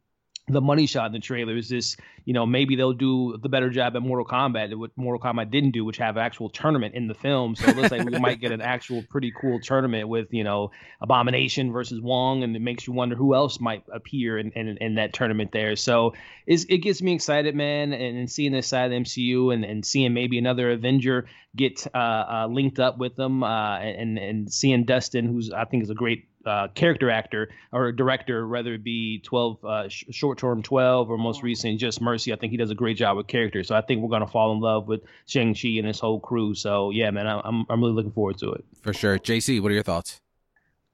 the 0.49 0.61
money 0.61 0.85
shot 0.85 1.07
in 1.07 1.11
the 1.11 1.19
trailer 1.19 1.57
is 1.57 1.67
this, 1.67 1.97
you 2.23 2.33
know, 2.33 2.45
maybe 2.45 2.77
they'll 2.77 2.93
do 2.93 3.37
the 3.41 3.49
better 3.49 3.69
job 3.69 3.97
at 3.97 4.01
Mortal 4.01 4.25
Kombat, 4.25 4.69
than 4.69 4.79
what 4.79 4.91
Mortal 4.95 5.19
Kombat 5.19 5.51
didn't 5.51 5.71
do, 5.71 5.83
which 5.83 5.97
have 5.97 6.17
actual 6.17 6.49
tournament 6.49 6.95
in 6.95 7.07
the 7.07 7.13
film. 7.13 7.55
So 7.55 7.67
it 7.67 7.75
looks 7.75 7.91
like 7.91 8.05
we 8.05 8.17
might 8.19 8.39
get 8.39 8.53
an 8.53 8.61
actual 8.61 9.03
pretty 9.09 9.33
cool 9.39 9.59
tournament 9.59 10.07
with, 10.07 10.33
you 10.33 10.45
know, 10.45 10.71
Abomination 11.01 11.73
versus 11.73 11.99
Wong, 11.99 12.43
and 12.43 12.55
it 12.55 12.61
makes 12.61 12.87
you 12.87 12.93
wonder 12.93 13.15
who 13.15 13.35
else 13.35 13.59
might 13.59 13.83
appear 13.91 14.37
in, 14.37 14.51
in, 14.53 14.77
in 14.77 14.95
that 14.95 15.11
tournament 15.11 15.51
there. 15.51 15.75
So 15.75 16.13
it 16.45 16.77
gets 16.77 17.01
me 17.01 17.13
excited, 17.13 17.53
man, 17.53 17.91
and, 17.91 18.17
and, 18.17 18.31
seeing 18.31 18.53
this 18.53 18.67
side 18.67 18.85
of 18.85 18.91
the 18.91 18.97
MCU 18.97 19.53
and, 19.53 19.65
and 19.65 19.85
seeing 19.85 20.13
maybe 20.13 20.37
another 20.37 20.71
Avenger 20.71 21.27
get 21.57 21.85
uh, 21.93 21.97
uh, 21.97 22.47
linked 22.49 22.79
up 22.79 22.97
with 22.97 23.17
them, 23.17 23.43
uh, 23.43 23.79
and 23.79 24.17
and 24.17 24.51
seeing 24.51 24.85
Destin, 24.85 25.27
who's 25.27 25.51
I 25.51 25.65
think 25.65 25.83
is 25.83 25.89
a 25.89 25.95
great 25.95 26.29
uh, 26.47 26.69
character 26.69 27.11
actor 27.11 27.49
or 27.71 27.91
director, 27.91 28.47
whether 28.47 28.73
it 28.73 28.83
be 28.83 29.19
12 29.19 29.65
uh, 29.65 29.89
sh- 29.89 30.05
short 30.11 30.37
term 30.37 30.63
12 30.63 31.09
or 31.09 31.17
most 31.17 31.43
recent 31.43 31.79
just 31.79 32.01
Mercy. 32.01 32.33
I 32.33 32.37
think 32.37 32.51
he 32.51 32.57
does 32.57 32.71
a 32.71 32.75
great 32.75 32.97
job 32.97 33.17
with 33.17 33.27
characters. 33.27 33.67
So 33.67 33.75
I 33.75 33.81
think 33.81 34.01
we're 34.01 34.09
gonna 34.09 34.27
fall 34.27 34.53
in 34.53 34.59
love 34.59 34.87
with 34.87 35.01
Shang 35.25 35.53
Chi 35.53 35.69
and 35.77 35.85
his 35.85 35.99
whole 35.99 36.19
crew. 36.19 36.55
So 36.55 36.89
yeah, 36.91 37.11
man, 37.11 37.27
I'm 37.27 37.65
I'm 37.69 37.81
really 37.81 37.93
looking 37.93 38.11
forward 38.11 38.37
to 38.39 38.53
it. 38.53 38.65
For 38.81 38.93
sure. 38.93 39.19
JC, 39.19 39.61
what 39.61 39.71
are 39.71 39.75
your 39.75 39.83
thoughts? 39.83 40.21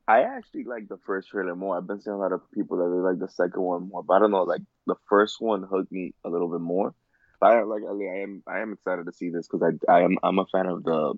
I 0.08 0.24
actually 0.24 0.66
like 0.66 0.90
the 0.90 0.98
first 1.06 1.30
trailer 1.30 1.56
more. 1.56 1.78
I've 1.78 1.88
been 1.88 2.02
seeing 2.02 2.16
a 2.16 2.20
lot 2.20 2.34
of 2.34 2.42
people 2.52 2.78
that 2.78 2.90
they 2.90 3.02
like 3.02 3.20
the 3.20 3.30
second 3.30 3.62
one 3.62 3.88
more, 3.88 4.04
but 4.04 4.16
I 4.16 4.20
don't 4.20 4.32
know. 4.32 4.44
Like 4.44 4.62
the 4.86 4.96
first 5.08 5.40
one 5.40 5.64
hooked 5.64 5.92
me 5.92 6.14
a 6.26 6.30
little 6.30 6.50
bit 6.50 6.60
more. 6.60 6.94
I 7.42 7.62
like 7.64 7.84
I 7.84 8.22
am 8.22 8.44
I 8.48 8.60
am 8.60 8.74
excited 8.74 9.06
to 9.06 9.14
see 9.14 9.30
this 9.30 9.48
because 9.48 9.74
I 9.88 9.92
I 9.92 10.02
am 10.02 10.18
I'm 10.24 10.40
a 10.40 10.46
fan 10.46 10.66
of 10.66 10.84
the 10.84 11.14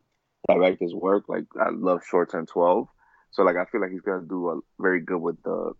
director's 0.48 0.94
work. 0.94 1.25
Like 1.27 1.46
I 1.60 1.70
love 1.70 2.01
Short 2.10 2.32
Term 2.32 2.46
Twelve, 2.46 2.88
so 3.36 3.44
like 3.44 3.58
I 3.58 3.65
feel 3.65 3.82
like 3.82 3.92
he's 3.92 4.01
gonna 4.01 4.25
do 4.27 4.50
a 4.50 4.60
very 4.82 5.01
good 5.01 5.18
with 5.18 5.42
the 5.44 5.74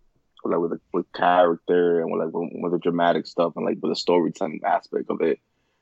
like 0.44 0.60
with 0.60 0.72
the 0.72 0.80
with 0.92 1.10
character 1.14 2.02
and 2.02 2.12
with 2.12 2.22
like 2.22 2.34
with, 2.34 2.72
the 2.72 2.78
dramatic 2.78 3.26
stuff 3.26 3.54
and 3.56 3.64
like 3.64 3.78
with 3.80 3.92
the 3.92 3.96
storytelling 3.96 4.60
aspect 4.64 5.06
of 5.08 5.22
it. 5.22 5.40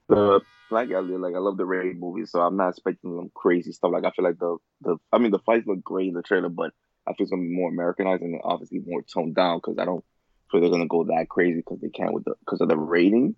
The 0.09 0.40
like 0.71 0.90
I 0.93 1.00
like 1.00 1.35
I 1.35 1.38
love 1.38 1.57
the 1.57 1.66
raid 1.66 1.99
movies, 1.99 2.31
so 2.31 2.40
I'm 2.40 2.57
not 2.57 2.71
expecting 2.71 3.16
some 3.16 3.31
crazy 3.35 3.73
stuff. 3.73 3.90
Like 3.93 4.04
I 4.04 4.12
feel 4.12 4.25
like 4.25 4.38
the 4.38 4.57
the 4.83 4.97
I 5.12 5.19
mean 5.19 5.33
the 5.33 5.40
fights 5.40 5.66
look 5.66 5.83
great 5.83 6.09
in 6.09 6.14
the 6.14 6.23
trailer, 6.23 6.49
but 6.49 6.71
I 7.09 7.12
feel 7.12 7.25
it's 7.25 7.31
gonna 7.31 7.43
be 7.43 7.49
more 7.49 7.71
Americanized 7.71 8.23
and 8.23 8.40
obviously 8.45 8.81
more 8.87 9.02
toned 9.02 9.35
down 9.35 9.59
because 9.59 9.76
I 9.78 9.85
don't 9.85 10.04
feel 10.52 10.61
they're 10.61 10.71
gonna 10.71 10.87
go 10.87 11.02
that 11.04 11.26
crazy 11.28 11.57
because 11.57 11.81
they 11.81 11.90
can't 11.90 12.14
with 12.14 12.25
the 12.25 12.35
because 12.38 12.61
of 12.61 12.69
the 12.69 12.78
rating. 12.78 13.35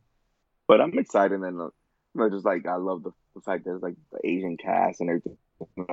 But 0.68 0.82
I'm 0.82 0.98
excited 0.98 1.40
and 1.40 1.58
uh, 1.58 1.64
you 1.64 2.20
know, 2.20 2.28
just 2.28 2.44
like 2.44 2.66
I 2.66 2.76
love 2.76 3.02
the, 3.02 3.12
the 3.34 3.40
fact 3.40 3.64
that 3.64 3.74
it's 3.76 3.82
like 3.82 3.96
the 4.12 4.28
Asian 4.28 4.58
cast 4.58 5.00
and 5.00 5.08
everything. 5.08 5.38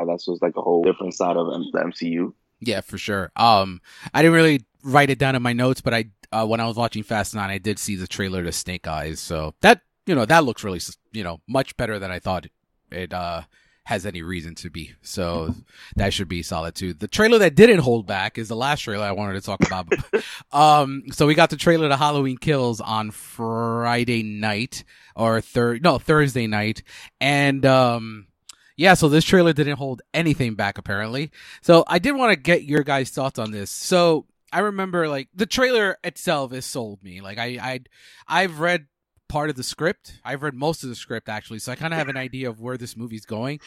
That's 0.08 0.25
just 0.25 0.41
like 0.41 0.55
a 0.55 0.62
whole 0.62 0.84
different 0.84 1.13
side 1.13 1.38
of 1.38 1.48
the 1.48 1.79
MCU. 1.79 2.34
Yeah, 2.60 2.82
for 2.82 2.98
sure. 2.98 3.32
Um, 3.36 3.82
I 4.13 4.22
didn't 4.22 4.36
really 4.36 4.65
write 4.84 5.10
it 5.10 5.20
down 5.20 5.36
in 5.36 5.41
my 5.41 5.53
notes, 5.53 5.82
but 5.82 5.93
I 5.93 6.05
uh, 6.32 6.46
when 6.46 6.60
I 6.60 6.65
was 6.65 6.77
watching 6.77 7.03
Fast 7.03 7.36
Nine, 7.36 7.50
I 7.50 7.58
did 7.58 7.77
see 7.77 7.96
the 7.96 8.08
trailer 8.08 8.43
to 8.43 8.51
Snake 8.51 8.88
Eyes, 8.88 9.20
so 9.20 9.53
that 9.62 9.82
you 10.05 10.15
know 10.15 10.25
that 10.25 10.43
looks 10.43 10.63
really 10.63 10.79
you 11.12 11.24
know 11.24 11.41
much 11.48 11.75
better 11.77 12.00
than 12.00 12.12
I 12.12 12.20
thought 12.20 12.48
it 12.91 13.13
uh 13.13 13.43
has 13.86 14.05
any 14.05 14.22
reason 14.22 14.55
to 14.55 14.70
be. 14.70 14.93
So 15.01 15.53
that 15.98 16.13
should 16.13 16.29
be 16.29 16.41
solid 16.41 16.75
too. 16.75 16.93
The 16.93 17.08
trailer 17.08 17.38
that 17.39 17.55
didn't 17.55 17.79
hold 17.79 18.08
back 18.08 18.38
is 18.38 18.48
the 18.48 18.55
last 18.55 18.82
trailer 18.82 19.03
I 19.03 19.12
wanted 19.12 19.34
to 19.34 19.41
talk 19.41 19.65
about. 19.65 19.91
um, 20.51 21.03
so 21.12 21.27
we 21.27 21.36
got 21.36 21.50
the 21.50 21.58
trailer 21.58 21.89
to 21.89 21.98
Halloween 21.98 22.38
Kills 22.38 22.79
on 22.79 23.12
Friday 23.12 24.24
night 24.24 24.86
or 25.15 25.41
third, 25.41 25.84
no, 25.84 26.00
Thursday 26.00 26.48
night. 26.48 26.84
And, 27.20 27.65
um, 27.65 28.27
yeah, 28.75 28.94
so 28.94 29.08
this 29.10 29.25
trailer 29.25 29.53
didn't 29.53 29.77
hold 29.77 30.01
anything 30.13 30.56
back 30.56 30.77
apparently. 30.77 31.32
So 31.62 31.84
I 31.88 32.00
did 32.00 32.13
want 32.13 32.32
to 32.32 32.36
get 32.36 32.63
your 32.63 32.84
guys' 32.84 33.10
thoughts 33.10 33.39
on 33.39 33.51
this. 33.51 33.70
So 33.70 34.25
I 34.51 34.60
remember 34.60 35.08
like 35.08 35.30
the 35.34 35.46
trailer 35.46 35.98
itself 36.03 36.51
has 36.51 36.65
sold 36.65 37.03
me. 37.03 37.22
Like 37.22 37.38
I, 37.38 37.58
I, 37.62 37.80
I've 38.27 38.60
read 38.60 38.88
part 39.30 39.50
of 39.50 39.56
the 39.56 39.63
script. 39.63 40.20
I've 40.24 40.44
read 40.44 40.53
most 40.53 40.84
of 40.84 40.89
the 40.89 40.96
script 40.96 41.30
actually, 41.30 41.60
so 41.60 41.72
I 41.72 41.75
kind 41.75 41.94
of 41.94 41.98
have 41.98 42.10
an 42.10 42.18
idea 42.30 42.50
of 42.50 42.60
where 42.60 42.77
this 42.77 42.98
movie's 42.98 43.25
going. 43.25 43.60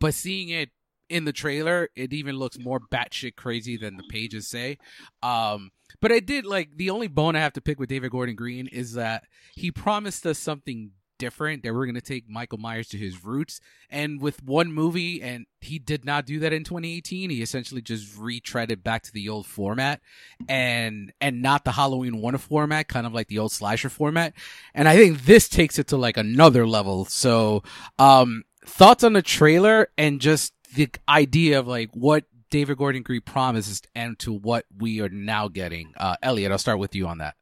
But 0.00 0.14
seeing 0.14 0.48
it 0.48 0.70
in 1.08 1.24
the 1.24 1.32
trailer, 1.32 1.88
it 1.94 2.12
even 2.12 2.36
looks 2.36 2.58
more 2.58 2.80
batshit 2.80 3.36
crazy 3.36 3.76
than 3.76 3.96
the 3.96 4.04
pages 4.08 4.48
say. 4.48 4.78
Um, 5.22 5.70
but 6.00 6.12
I 6.12 6.20
did 6.20 6.46
like 6.46 6.76
the 6.76 6.90
only 6.90 7.08
bone 7.08 7.36
I 7.36 7.40
have 7.40 7.52
to 7.54 7.60
pick 7.60 7.78
with 7.78 7.88
David 7.88 8.10
Gordon 8.10 8.34
Green 8.34 8.66
is 8.66 8.94
that 8.94 9.24
he 9.54 9.70
promised 9.70 10.26
us 10.26 10.38
something 10.38 10.90
different 11.18 11.62
that 11.62 11.74
we're 11.74 11.86
going 11.86 11.94
to 11.94 12.00
take 12.00 12.28
Michael 12.28 12.58
Myers 12.58 12.88
to 12.88 12.98
his 12.98 13.24
roots. 13.24 13.60
And 13.90 14.20
with 14.20 14.42
one 14.42 14.72
movie 14.72 15.22
and 15.22 15.46
he 15.60 15.78
did 15.78 16.04
not 16.04 16.26
do 16.26 16.40
that 16.40 16.52
in 16.52 16.64
2018 16.64 17.30
he 17.30 17.42
essentially 17.42 17.80
just 17.80 18.18
retreaded 18.18 18.82
back 18.82 19.02
to 19.04 19.12
the 19.12 19.28
old 19.28 19.46
format 19.46 20.00
and 20.48 21.12
and 21.20 21.42
not 21.42 21.64
the 21.64 21.72
Halloween 21.72 22.20
1 22.20 22.38
format 22.38 22.88
kind 22.88 23.06
of 23.06 23.14
like 23.14 23.28
the 23.28 23.38
old 23.38 23.52
slasher 23.52 23.88
format. 23.88 24.34
And 24.74 24.88
I 24.88 24.96
think 24.96 25.24
this 25.24 25.48
takes 25.48 25.78
it 25.78 25.88
to 25.88 25.96
like 25.96 26.16
another 26.16 26.66
level. 26.66 27.04
So 27.04 27.62
um 27.98 28.44
thoughts 28.66 29.04
on 29.04 29.12
the 29.12 29.22
trailer 29.22 29.88
and 29.96 30.20
just 30.20 30.52
the 30.74 30.88
idea 31.08 31.58
of 31.58 31.66
like 31.66 31.90
what 31.92 32.24
David 32.50 32.78
Gordon 32.78 33.02
Green 33.02 33.20
promised 33.20 33.88
and 33.94 34.18
to 34.20 34.32
what 34.32 34.64
we 34.76 35.00
are 35.00 35.08
now 35.08 35.48
getting. 35.48 35.92
Uh 35.96 36.16
Elliot 36.22 36.52
I'll 36.52 36.58
start 36.58 36.78
with 36.78 36.94
you 36.94 37.06
on 37.06 37.18
that 37.18 37.36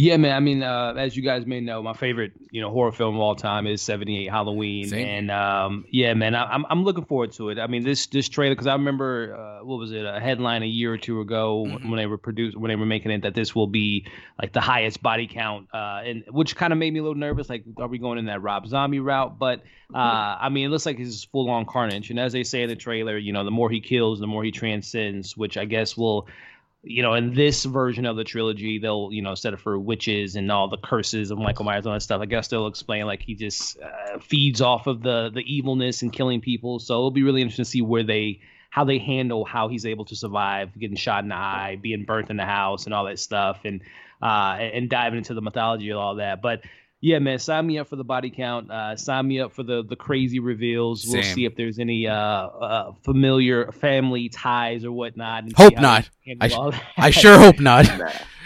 yeah, 0.00 0.16
man. 0.16 0.32
I 0.32 0.38
mean, 0.38 0.62
uh, 0.62 0.94
as 0.96 1.16
you 1.16 1.24
guys 1.24 1.44
may 1.44 1.60
know, 1.60 1.82
my 1.82 1.92
favorite, 1.92 2.30
you 2.52 2.60
know, 2.60 2.70
horror 2.70 2.92
film 2.92 3.16
of 3.16 3.20
all 3.20 3.34
time 3.34 3.66
is 3.66 3.82
'78 3.82 4.30
Halloween, 4.30 4.86
Same. 4.86 5.08
and 5.08 5.30
um, 5.32 5.86
yeah, 5.90 6.14
man, 6.14 6.36
I, 6.36 6.44
am 6.44 6.48
I'm, 6.52 6.66
I'm 6.70 6.84
looking 6.84 7.04
forward 7.04 7.32
to 7.32 7.48
it. 7.48 7.58
I 7.58 7.66
mean, 7.66 7.82
this 7.82 8.06
this 8.06 8.28
trailer 8.28 8.54
because 8.54 8.68
I 8.68 8.74
remember 8.74 9.34
uh, 9.34 9.64
what 9.64 9.80
was 9.80 9.90
it 9.90 10.04
a 10.04 10.20
headline 10.20 10.62
a 10.62 10.66
year 10.66 10.92
or 10.92 10.98
two 10.98 11.20
ago 11.20 11.64
mm-hmm. 11.66 11.90
when 11.90 11.96
they 11.96 12.06
were 12.06 12.16
produced 12.16 12.56
when 12.56 12.68
they 12.68 12.76
were 12.76 12.86
making 12.86 13.10
it 13.10 13.22
that 13.22 13.34
this 13.34 13.56
will 13.56 13.66
be 13.66 14.06
like 14.40 14.52
the 14.52 14.60
highest 14.60 15.02
body 15.02 15.26
count, 15.26 15.66
uh, 15.74 16.02
and 16.04 16.22
which 16.30 16.54
kind 16.54 16.72
of 16.72 16.78
made 16.78 16.92
me 16.92 17.00
a 17.00 17.02
little 17.02 17.18
nervous. 17.18 17.48
Like, 17.48 17.64
are 17.78 17.88
we 17.88 17.98
going 17.98 18.18
in 18.18 18.26
that 18.26 18.40
Rob 18.40 18.68
Zombie 18.68 19.00
route? 19.00 19.36
But 19.36 19.64
uh, 19.92 20.36
I 20.40 20.48
mean, 20.48 20.66
it 20.66 20.68
looks 20.68 20.86
like 20.86 21.00
it's 21.00 21.24
full 21.24 21.50
on 21.50 21.66
carnage, 21.66 22.10
and 22.10 22.20
as 22.20 22.32
they 22.32 22.44
say 22.44 22.62
in 22.62 22.68
the 22.68 22.76
trailer, 22.76 23.18
you 23.18 23.32
know, 23.32 23.44
the 23.44 23.50
more 23.50 23.68
he 23.68 23.80
kills, 23.80 24.20
the 24.20 24.28
more 24.28 24.44
he 24.44 24.52
transcends, 24.52 25.36
which 25.36 25.56
I 25.56 25.64
guess 25.64 25.96
will 25.96 26.28
you 26.88 27.02
know, 27.02 27.12
in 27.12 27.34
this 27.34 27.66
version 27.66 28.06
of 28.06 28.16
the 28.16 28.24
trilogy, 28.24 28.78
they'll, 28.78 29.10
you 29.12 29.20
know, 29.20 29.34
set 29.34 29.52
it 29.52 29.60
for 29.60 29.78
witches 29.78 30.36
and 30.36 30.50
all 30.50 30.68
the 30.68 30.78
curses 30.78 31.30
of 31.30 31.36
Michael 31.36 31.66
Myers 31.66 31.84
and 31.84 31.88
all 31.88 31.96
that 31.96 32.00
stuff, 32.00 32.22
I 32.22 32.24
guess 32.24 32.48
they'll 32.48 32.66
explain 32.66 33.04
like 33.04 33.20
he 33.20 33.34
just 33.34 33.78
uh, 33.78 34.18
feeds 34.18 34.62
off 34.62 34.86
of 34.86 35.02
the 35.02 35.30
the 35.32 35.42
evilness 35.42 36.00
and 36.00 36.10
killing 36.10 36.40
people. 36.40 36.78
So 36.78 36.94
it'll 36.94 37.10
be 37.10 37.22
really 37.22 37.42
interesting 37.42 37.66
to 37.66 37.70
see 37.70 37.82
where 37.82 38.02
they 38.02 38.40
how 38.70 38.84
they 38.84 38.98
handle 38.98 39.44
how 39.44 39.68
he's 39.68 39.84
able 39.84 40.06
to 40.06 40.16
survive 40.16 40.78
getting 40.78 40.96
shot 40.96 41.24
in 41.24 41.28
the 41.28 41.34
eye, 41.34 41.78
being 41.80 42.04
burnt 42.04 42.30
in 42.30 42.38
the 42.38 42.46
house, 42.46 42.86
and 42.86 42.94
all 42.94 43.04
that 43.04 43.18
stuff, 43.18 43.60
and 43.64 43.82
uh, 44.22 44.56
and 44.58 44.88
diving 44.88 45.18
into 45.18 45.34
the 45.34 45.42
mythology 45.42 45.90
of 45.90 45.98
all 45.98 46.14
that. 46.14 46.40
But 46.40 46.62
yeah, 47.00 47.20
man, 47.20 47.38
sign 47.38 47.66
me 47.66 47.78
up 47.78 47.88
for 47.88 47.96
the 47.96 48.04
body 48.04 48.30
count. 48.30 48.70
Uh, 48.70 48.96
sign 48.96 49.28
me 49.28 49.40
up 49.40 49.52
for 49.52 49.62
the 49.62 49.84
the 49.84 49.94
crazy 49.94 50.40
reveals. 50.40 51.06
We'll 51.08 51.22
see 51.22 51.44
if 51.44 51.54
there's 51.54 51.78
any 51.78 52.08
uh, 52.08 52.14
uh, 52.14 52.92
familiar 53.04 53.70
family 53.72 54.28
ties 54.28 54.84
or 54.84 54.90
whatnot. 54.90 55.44
Hope 55.56 55.78
not. 55.78 56.08
I, 56.40 56.48
sh- 56.48 56.80
I 56.96 57.10
sure 57.10 57.38
hope 57.38 57.60
not. 57.60 57.84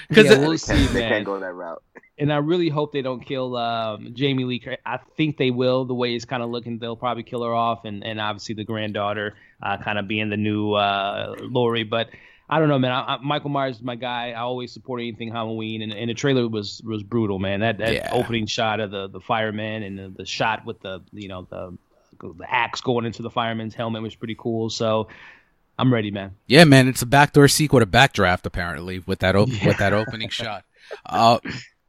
Because 0.08 0.26
yeah, 0.30 0.38
we'll 0.38 0.58
see, 0.58 0.86
they 0.88 1.00
can't 1.00 1.24
go 1.24 1.38
that 1.40 1.54
route. 1.54 1.82
And 2.18 2.30
I 2.30 2.36
really 2.36 2.68
hope 2.68 2.92
they 2.92 3.00
don't 3.00 3.24
kill 3.24 3.56
um, 3.56 4.10
Jamie 4.12 4.44
Lee. 4.44 4.62
I 4.84 4.98
think 5.16 5.38
they 5.38 5.50
will. 5.50 5.86
The 5.86 5.94
way 5.94 6.14
it's 6.14 6.26
kind 6.26 6.42
of 6.42 6.50
looking, 6.50 6.78
they'll 6.78 6.94
probably 6.94 7.22
kill 7.22 7.42
her 7.42 7.54
off, 7.54 7.86
and 7.86 8.04
and 8.04 8.20
obviously 8.20 8.54
the 8.54 8.64
granddaughter 8.64 9.34
uh, 9.62 9.78
kind 9.78 9.98
of 9.98 10.06
being 10.06 10.28
the 10.28 10.36
new 10.36 10.74
uh, 10.74 11.36
Laurie. 11.40 11.84
But 11.84 12.10
I 12.48 12.58
don't 12.58 12.68
know, 12.68 12.78
man. 12.78 12.92
I, 12.92 13.14
I, 13.14 13.18
Michael 13.22 13.50
Myers 13.50 13.76
is 13.76 13.82
my 13.82 13.96
guy. 13.96 14.30
I 14.30 14.40
always 14.40 14.72
support 14.72 15.00
anything 15.00 15.30
Halloween, 15.30 15.82
and, 15.82 15.92
and 15.92 16.10
the 16.10 16.14
trailer 16.14 16.48
was 16.48 16.82
was 16.84 17.02
brutal, 17.02 17.38
man. 17.38 17.60
That 17.60 17.78
that 17.78 17.94
yeah. 17.94 18.10
opening 18.12 18.46
shot 18.46 18.80
of 18.80 18.90
the 18.90 19.08
the 19.08 19.20
fireman 19.20 19.82
and 19.82 19.98
the, 19.98 20.08
the 20.08 20.26
shot 20.26 20.64
with 20.66 20.80
the 20.80 21.02
you 21.12 21.28
know 21.28 21.46
the 21.50 21.76
the 22.20 22.46
axe 22.48 22.80
going 22.80 23.04
into 23.06 23.22
the 23.22 23.30
fireman's 23.30 23.74
helmet 23.74 24.02
was 24.02 24.14
pretty 24.14 24.36
cool. 24.38 24.70
So 24.70 25.08
I'm 25.78 25.92
ready, 25.92 26.10
man. 26.10 26.36
Yeah, 26.46 26.64
man. 26.64 26.88
It's 26.88 27.02
a 27.02 27.06
backdoor 27.06 27.48
sequel 27.48 27.80
to 27.80 27.86
Backdraft, 27.86 28.44
apparently, 28.44 29.00
with 29.00 29.20
that 29.20 29.34
op- 29.34 29.48
yeah. 29.48 29.66
with 29.66 29.78
that 29.78 29.92
opening 29.92 30.28
shot. 30.28 30.64
Uh, 31.06 31.38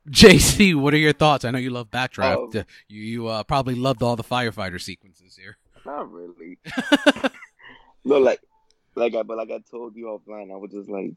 JC, 0.10 0.76
what 0.76 0.94
are 0.94 0.98
your 0.98 1.14
thoughts? 1.14 1.46
I 1.46 1.52
know 1.52 1.60
you 1.60 1.70
love 1.70 1.92
Backdraft. 1.92 2.56
Oh. 2.56 2.64
you 2.88 3.02
you 3.02 3.28
uh, 3.28 3.44
probably 3.44 3.76
loved 3.76 4.02
all 4.02 4.16
the 4.16 4.24
firefighter 4.24 4.82
sequences 4.82 5.36
here. 5.36 5.58
Not 5.86 6.12
really. 6.12 6.58
no, 8.06 8.18
like 8.18 8.40
like 8.96 9.16
I 9.16 9.24
but 9.24 9.38
like 9.38 9.52
I 9.52 9.60
told 9.70 9.96
you 9.96 10.06
offline, 10.06 10.52
I 10.52 10.58
was 10.58 10.72
just 10.72 10.90
like 10.90 11.14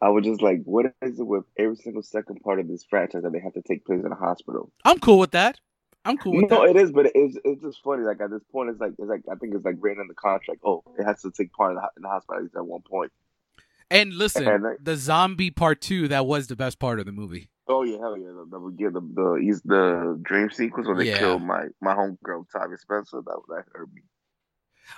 I 0.00 0.08
was 0.08 0.24
just 0.24 0.42
like, 0.42 0.62
what 0.64 0.86
is 1.02 1.18
it 1.18 1.26
with 1.26 1.44
every 1.58 1.76
single 1.76 2.02
second 2.02 2.40
part 2.42 2.60
of 2.60 2.68
this 2.68 2.84
franchise 2.84 3.22
that 3.22 3.32
they 3.32 3.40
have 3.40 3.54
to 3.54 3.62
take 3.62 3.84
place 3.84 4.04
in 4.04 4.12
a 4.12 4.16
hospital? 4.16 4.72
I'm 4.84 4.98
cool 4.98 5.18
with 5.18 5.32
that. 5.32 5.58
I'm 6.04 6.18
cool 6.18 6.34
with 6.34 6.50
no, 6.50 6.62
that. 6.62 6.70
it 6.70 6.76
is, 6.76 6.90
but 6.90 7.06
it's 7.14 7.38
it's 7.44 7.62
just 7.62 7.82
funny. 7.84 8.02
Like 8.02 8.20
at 8.20 8.30
this 8.30 8.42
point, 8.50 8.70
it's 8.70 8.80
like 8.80 8.92
it's 8.98 9.08
like 9.08 9.22
I 9.30 9.36
think 9.36 9.54
it's 9.54 9.64
like 9.64 9.76
written 9.78 10.02
in 10.02 10.08
the 10.08 10.14
contract. 10.14 10.60
Oh, 10.64 10.82
it 10.98 11.04
has 11.04 11.22
to 11.22 11.30
take 11.30 11.52
part 11.52 11.72
in 11.72 11.76
the, 11.76 11.82
in 11.96 12.02
the 12.02 12.08
hospital 12.08 12.48
at 12.56 12.66
one 12.66 12.82
point. 12.82 13.12
And 13.90 14.12
listen, 14.12 14.48
and, 14.48 14.64
the 14.80 14.96
zombie 14.96 15.50
part 15.50 15.80
two 15.80 16.08
that 16.08 16.26
was 16.26 16.48
the 16.48 16.56
best 16.56 16.80
part 16.80 16.98
of 16.98 17.06
the 17.06 17.12
movie. 17.12 17.50
Oh 17.68 17.84
yeah, 17.84 17.98
hell 17.98 18.16
yeah! 18.18 18.26
The 18.26 18.46
the 18.50 18.58
the, 18.58 18.90
the, 18.90 19.00
the, 19.00 19.60
the 19.64 20.20
dream 20.22 20.50
sequence 20.50 20.88
when 20.88 20.96
they 20.96 21.10
yeah. 21.10 21.18
killed 21.18 21.42
my 21.42 21.66
my 21.80 21.94
homegirl 21.94 22.46
Tommy 22.52 22.76
Spencer. 22.78 23.22
That 23.24 23.40
that 23.48 23.64
hurt 23.72 23.92
me. 23.94 24.02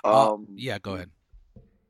Uh, 0.03 0.33
um, 0.33 0.47
uh, 0.49 0.53
yeah, 0.55 0.79
go 0.79 0.95
ahead. 0.95 1.11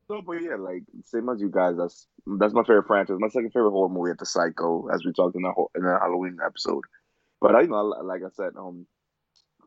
No, 0.10 0.22
but 0.22 0.34
yeah, 0.34 0.56
like 0.56 0.84
same 1.04 1.30
as 1.30 1.42
you 1.42 1.50
guys. 1.50 1.76
That's 1.78 2.08
that's 2.40 2.54
my 2.54 2.62
favorite 2.62 2.86
franchise. 2.86 3.18
My 3.20 3.30
second 3.30 3.52
favorite 3.52 3.72
horror 3.72 3.90
movie 3.90 4.12
after 4.12 4.26
Psycho, 4.26 4.88
as 4.94 5.04
we 5.04 5.14
talked 5.14 5.36
in 5.36 5.42
the 5.42 5.54
in 5.76 5.84
the 5.84 5.98
Halloween 6.00 6.38
episode. 6.46 6.84
But 7.42 7.56
I 7.56 7.62
you 7.62 7.68
know, 7.68 7.84
like 7.84 8.22
I 8.22 8.30
said, 8.34 8.52
um, 8.58 8.86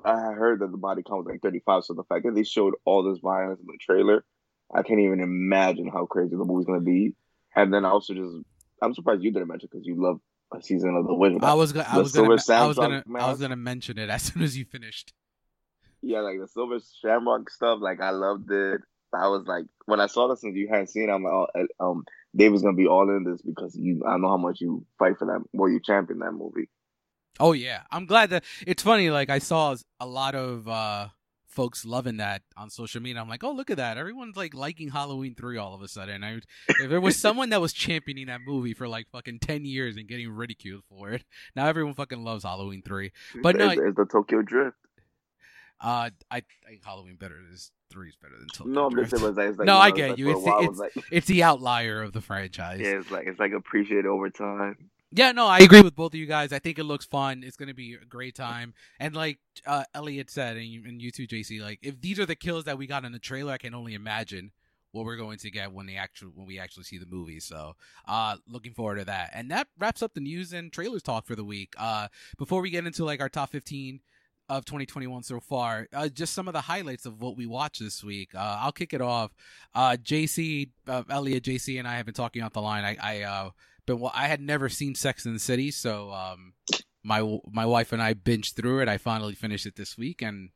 I 0.04 0.32
heard 0.32 0.60
that 0.60 0.70
the 0.70 0.78
body 0.78 1.02
count 1.02 1.24
was 1.24 1.32
like 1.32 1.42
thirty 1.42 1.60
five. 1.66 1.84
So 1.84 1.94
the 1.94 2.04
fact 2.04 2.24
that 2.24 2.34
they 2.34 2.44
showed 2.44 2.74
all 2.84 3.02
this 3.02 3.18
violence 3.18 3.60
in 3.60 3.66
the 3.66 3.78
trailer, 3.80 4.24
I 4.72 4.82
can't 4.82 5.00
even 5.00 5.20
imagine 5.20 5.88
how 5.88 6.06
crazy 6.06 6.36
the 6.36 6.44
movie's 6.44 6.66
gonna 6.66 6.80
be. 6.80 7.14
And 7.56 7.74
then 7.74 7.84
also 7.84 8.14
just, 8.14 8.36
I'm 8.80 8.94
surprised 8.94 9.24
you 9.24 9.32
didn't 9.32 9.48
mention 9.48 9.68
because 9.72 9.86
you 9.86 10.00
love 10.00 10.20
a 10.54 10.62
season 10.62 10.94
of 10.94 11.06
the 11.06 11.14
Witch. 11.14 11.32
I 11.42 11.54
was 11.54 11.72
gonna, 11.72 11.88
I 11.88 11.98
was 11.98 12.12
gonna, 12.12 12.28
I 12.28 12.66
was 12.66 12.76
gonna, 12.76 13.02
I 13.16 13.28
was 13.28 13.40
gonna 13.40 13.56
mention 13.56 13.98
it 13.98 14.08
as 14.08 14.22
soon 14.22 14.42
as 14.42 14.56
you 14.56 14.64
finished. 14.64 15.12
Yeah, 16.00 16.20
like 16.20 16.38
the 16.38 16.46
Silver 16.46 16.78
Shamrock 17.02 17.50
stuff. 17.50 17.80
Like 17.82 18.00
I 18.00 18.10
loved 18.10 18.52
it. 18.52 18.82
I 19.12 19.28
was 19.28 19.46
like, 19.46 19.66
when 19.86 20.00
I 20.00 20.06
saw 20.06 20.28
this 20.28 20.42
and 20.42 20.56
you 20.56 20.68
hadn't 20.68 20.88
seen 20.88 21.08
it, 21.08 21.12
I'm 21.12 21.22
like, 21.22 21.32
oh, 21.32 21.66
um, 21.80 22.04
David's 22.34 22.62
gonna 22.62 22.76
be 22.76 22.86
all 22.86 23.08
in 23.08 23.24
this 23.24 23.42
because 23.42 23.76
you, 23.76 24.02
I 24.06 24.16
know 24.18 24.28
how 24.28 24.36
much 24.36 24.60
you 24.60 24.84
fight 24.98 25.18
for 25.18 25.26
that, 25.26 25.42
or 25.58 25.70
you 25.70 25.80
champion 25.80 26.18
that 26.20 26.32
movie. 26.32 26.68
Oh 27.40 27.52
yeah, 27.52 27.82
I'm 27.90 28.06
glad 28.06 28.30
that 28.30 28.44
it's 28.66 28.82
funny. 28.82 29.10
Like 29.10 29.30
I 29.30 29.38
saw 29.38 29.76
a 30.00 30.06
lot 30.06 30.34
of 30.34 30.68
uh 30.68 31.08
folks 31.46 31.84
loving 31.84 32.18
that 32.18 32.42
on 32.56 32.70
social 32.70 33.00
media. 33.00 33.20
I'm 33.20 33.28
like, 33.28 33.42
oh 33.42 33.52
look 33.52 33.70
at 33.70 33.78
that, 33.78 33.96
everyone's 33.96 34.36
like 34.36 34.54
liking 34.54 34.90
Halloween 34.90 35.34
three 35.34 35.56
all 35.56 35.74
of 35.74 35.82
a 35.82 35.88
sudden. 35.88 36.22
I, 36.22 36.40
if 36.68 36.90
there 36.90 37.00
was 37.00 37.16
someone 37.20 37.50
that 37.50 37.60
was 37.60 37.72
championing 37.72 38.26
that 38.26 38.40
movie 38.46 38.74
for 38.74 38.88
like 38.88 39.08
fucking 39.10 39.40
ten 39.40 39.64
years 39.64 39.96
and 39.96 40.06
getting 40.08 40.30
ridiculed 40.30 40.82
for 40.88 41.10
it, 41.10 41.24
now 41.56 41.66
everyone 41.66 41.94
fucking 41.94 42.22
loves 42.22 42.44
Halloween 42.44 42.82
three. 42.82 43.12
But 43.42 43.56
it's, 43.56 43.76
no, 43.76 43.86
it's 43.86 43.96
the 43.96 44.04
Tokyo 44.04 44.42
Drift. 44.42 44.76
Uh, 45.80 46.10
I 46.30 46.42
think 46.66 46.84
Halloween 46.84 47.16
better 47.16 47.38
is 47.52 47.70
three 47.90 48.08
is 48.08 48.16
better 48.16 48.36
than 48.38 48.48
Tokyo 48.48 48.72
no, 48.72 48.90
Drift. 48.90 49.12
It's 49.12 49.22
like, 49.58 49.66
no, 49.66 49.76
I 49.76 49.90
get 49.90 50.18
you. 50.18 50.30
It's 50.30 50.40
it's, 50.44 50.78
like, 50.78 50.92
it's 51.12 51.26
the 51.26 51.42
outlier 51.42 52.02
of 52.02 52.12
the 52.12 52.20
franchise. 52.20 52.80
Yeah, 52.80 52.98
it's 52.98 53.10
like 53.10 53.26
it's 53.26 53.40
like 53.40 53.52
appreciated 53.52 54.06
over 54.06 54.30
time. 54.30 54.90
Yeah, 55.10 55.32
no, 55.32 55.46
I 55.46 55.60
agree 55.60 55.80
with 55.80 55.96
both 55.96 56.12
of 56.12 56.20
you 56.20 56.26
guys. 56.26 56.52
I 56.52 56.58
think 56.58 56.78
it 56.78 56.84
looks 56.84 57.06
fun. 57.06 57.42
It's 57.42 57.56
going 57.56 57.68
to 57.68 57.74
be 57.74 57.94
a 57.94 58.04
great 58.04 58.34
time. 58.34 58.74
And 59.00 59.16
like 59.16 59.38
uh, 59.66 59.84
Elliot 59.94 60.30
said, 60.30 60.58
and 60.58 60.66
you, 60.66 60.84
and 60.84 61.00
you 61.00 61.10
too, 61.10 61.26
JC, 61.26 61.62
like 61.62 61.78
if 61.82 62.00
these 62.00 62.18
are 62.18 62.26
the 62.26 62.36
kills 62.36 62.64
that 62.64 62.76
we 62.76 62.86
got 62.86 63.06
in 63.06 63.12
the 63.12 63.18
trailer, 63.18 63.52
I 63.52 63.58
can 63.58 63.74
only 63.74 63.94
imagine 63.94 64.52
what 64.92 65.06
we're 65.06 65.16
going 65.16 65.38
to 65.38 65.50
get 65.50 65.72
when 65.72 65.86
the 65.86 65.96
actual 65.96 66.28
when 66.34 66.46
we 66.46 66.58
actually 66.58 66.84
see 66.84 66.98
the 66.98 67.06
movie. 67.06 67.40
So, 67.40 67.74
uh, 68.06 68.36
looking 68.46 68.74
forward 68.74 68.96
to 68.96 69.04
that. 69.06 69.30
And 69.32 69.50
that 69.50 69.68
wraps 69.78 70.02
up 70.02 70.12
the 70.12 70.20
news 70.20 70.52
and 70.52 70.70
trailers 70.70 71.02
talk 71.02 71.26
for 71.26 71.36
the 71.36 71.44
week. 71.44 71.74
Uh, 71.78 72.08
before 72.36 72.60
we 72.60 72.68
get 72.68 72.86
into 72.86 73.04
like 73.04 73.22
our 73.22 73.30
top 73.30 73.50
fifteen 73.50 74.00
of 74.48 74.64
2021 74.64 75.22
so 75.22 75.40
far. 75.40 75.88
Uh, 75.92 76.08
just 76.08 76.34
some 76.34 76.48
of 76.48 76.54
the 76.54 76.62
highlights 76.62 77.06
of 77.06 77.20
what 77.20 77.36
we 77.36 77.46
watched 77.46 77.80
this 77.80 78.02
week. 78.02 78.34
Uh, 78.34 78.58
I'll 78.60 78.72
kick 78.72 78.94
it 78.94 79.00
off. 79.00 79.32
Uh, 79.74 79.96
JC, 80.02 80.70
uh, 80.86 81.02
Elliot, 81.10 81.44
JC, 81.44 81.78
and 81.78 81.86
I 81.86 81.96
have 81.96 82.06
been 82.06 82.14
talking 82.14 82.42
off 82.42 82.52
the 82.52 82.62
line. 82.62 82.84
I, 82.84 82.96
I, 83.00 83.22
uh, 83.22 83.50
been, 83.86 84.02
I 84.14 84.26
had 84.26 84.40
never 84.40 84.68
seen 84.68 84.94
Sex 84.94 85.26
in 85.26 85.32
the 85.32 85.38
City, 85.38 85.70
so 85.70 86.12
um, 86.12 86.54
my 87.02 87.38
my 87.50 87.66
wife 87.66 87.92
and 87.92 88.02
I 88.02 88.14
binged 88.14 88.54
through 88.54 88.80
it. 88.80 88.88
I 88.88 88.98
finally 88.98 89.34
finished 89.34 89.66
it 89.66 89.76
this 89.76 89.96
week, 89.96 90.22
and 90.22 90.50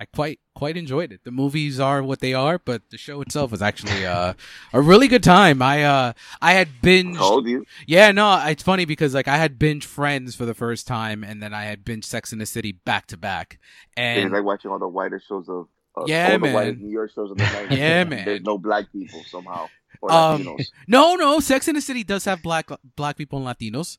I 0.00 0.04
quite 0.06 0.38
quite 0.54 0.76
enjoyed 0.76 1.10
it. 1.12 1.24
The 1.24 1.32
movies 1.32 1.80
are 1.80 2.02
what 2.04 2.20
they 2.20 2.32
are, 2.32 2.58
but 2.58 2.82
the 2.90 2.96
show 2.96 3.20
itself 3.20 3.50
was 3.50 3.60
actually 3.60 4.06
uh, 4.06 4.34
a 4.72 4.80
really 4.80 5.08
good 5.08 5.24
time. 5.24 5.60
I 5.60 5.82
uh 5.82 6.12
I 6.40 6.52
had 6.52 6.68
binged. 6.82 7.16
Told 7.18 7.48
you. 7.48 7.64
Yeah, 7.86 8.12
no, 8.12 8.40
it's 8.46 8.62
funny 8.62 8.84
because 8.84 9.12
like 9.12 9.26
I 9.26 9.36
had 9.36 9.58
binge 9.58 9.86
Friends 9.86 10.36
for 10.36 10.44
the 10.46 10.54
first 10.54 10.86
time, 10.86 11.24
and 11.24 11.42
then 11.42 11.52
I 11.52 11.64
had 11.64 11.84
binge 11.84 12.04
Sex 12.04 12.32
in 12.32 12.38
the 12.38 12.46
City 12.46 12.72
back 12.72 13.06
to 13.08 13.16
back. 13.16 13.58
And 13.96 14.24
it's 14.26 14.32
like 14.32 14.44
watching 14.44 14.70
all 14.70 14.78
the 14.78 14.86
whiter 14.88 15.20
shows 15.26 15.48
of. 15.48 15.66
Uh, 15.96 16.04
yeah, 16.06 16.30
all 16.32 16.38
man. 16.38 16.50
The 16.50 16.54
whitest 16.54 16.80
New 16.80 16.90
York 16.92 17.10
shows 17.12 17.30
of 17.32 17.38
the 17.38 17.44
90s. 17.70 17.76
Yeah, 17.76 18.04
man. 18.12 18.24
There's 18.24 18.42
no 18.42 18.56
black 18.56 18.92
people 18.92 19.22
somehow. 19.26 19.66
Or 20.00 20.12
Um, 20.12 20.44
Latinos. 20.44 20.66
no, 20.86 21.16
no, 21.16 21.40
Sex 21.40 21.66
in 21.66 21.74
the 21.74 21.80
City 21.80 22.04
does 22.04 22.24
have 22.26 22.40
black 22.40 22.68
black 22.94 23.16
people 23.16 23.44
and 23.44 23.48
Latinos. 23.58 23.98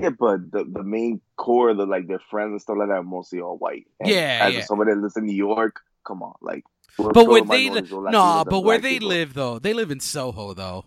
Yeah, 0.00 0.10
but 0.10 0.52
the, 0.52 0.64
the 0.64 0.84
main 0.84 1.20
core, 1.36 1.74
the 1.74 1.84
like 1.84 2.06
their 2.06 2.20
friends 2.30 2.52
and 2.52 2.60
stuff 2.62 2.76
like 2.78 2.88
that, 2.88 2.94
are 2.98 3.02
mostly 3.02 3.40
all 3.40 3.58
white. 3.58 3.86
And 3.98 4.08
Yeah, 4.10 4.46
as 4.46 4.54
yeah. 4.54 4.64
somebody 4.64 4.92
that 4.92 5.00
lives 5.00 5.16
in 5.16 5.26
New 5.26 5.34
York, 5.34 5.80
come 6.06 6.22
on, 6.22 6.34
like. 6.40 6.62
we're 6.98 7.12
But 7.12 7.26
where 7.26 7.42
they 7.42 7.68
or 7.68 7.80
no, 7.80 7.80
Latinos 7.80 8.44
but 8.48 8.60
where 8.60 8.78
they 8.78 8.94
people. 8.94 9.08
live 9.08 9.34
though, 9.34 9.58
they 9.58 9.72
live 9.74 9.90
in 9.90 9.98
Soho 10.00 10.54
though. 10.54 10.84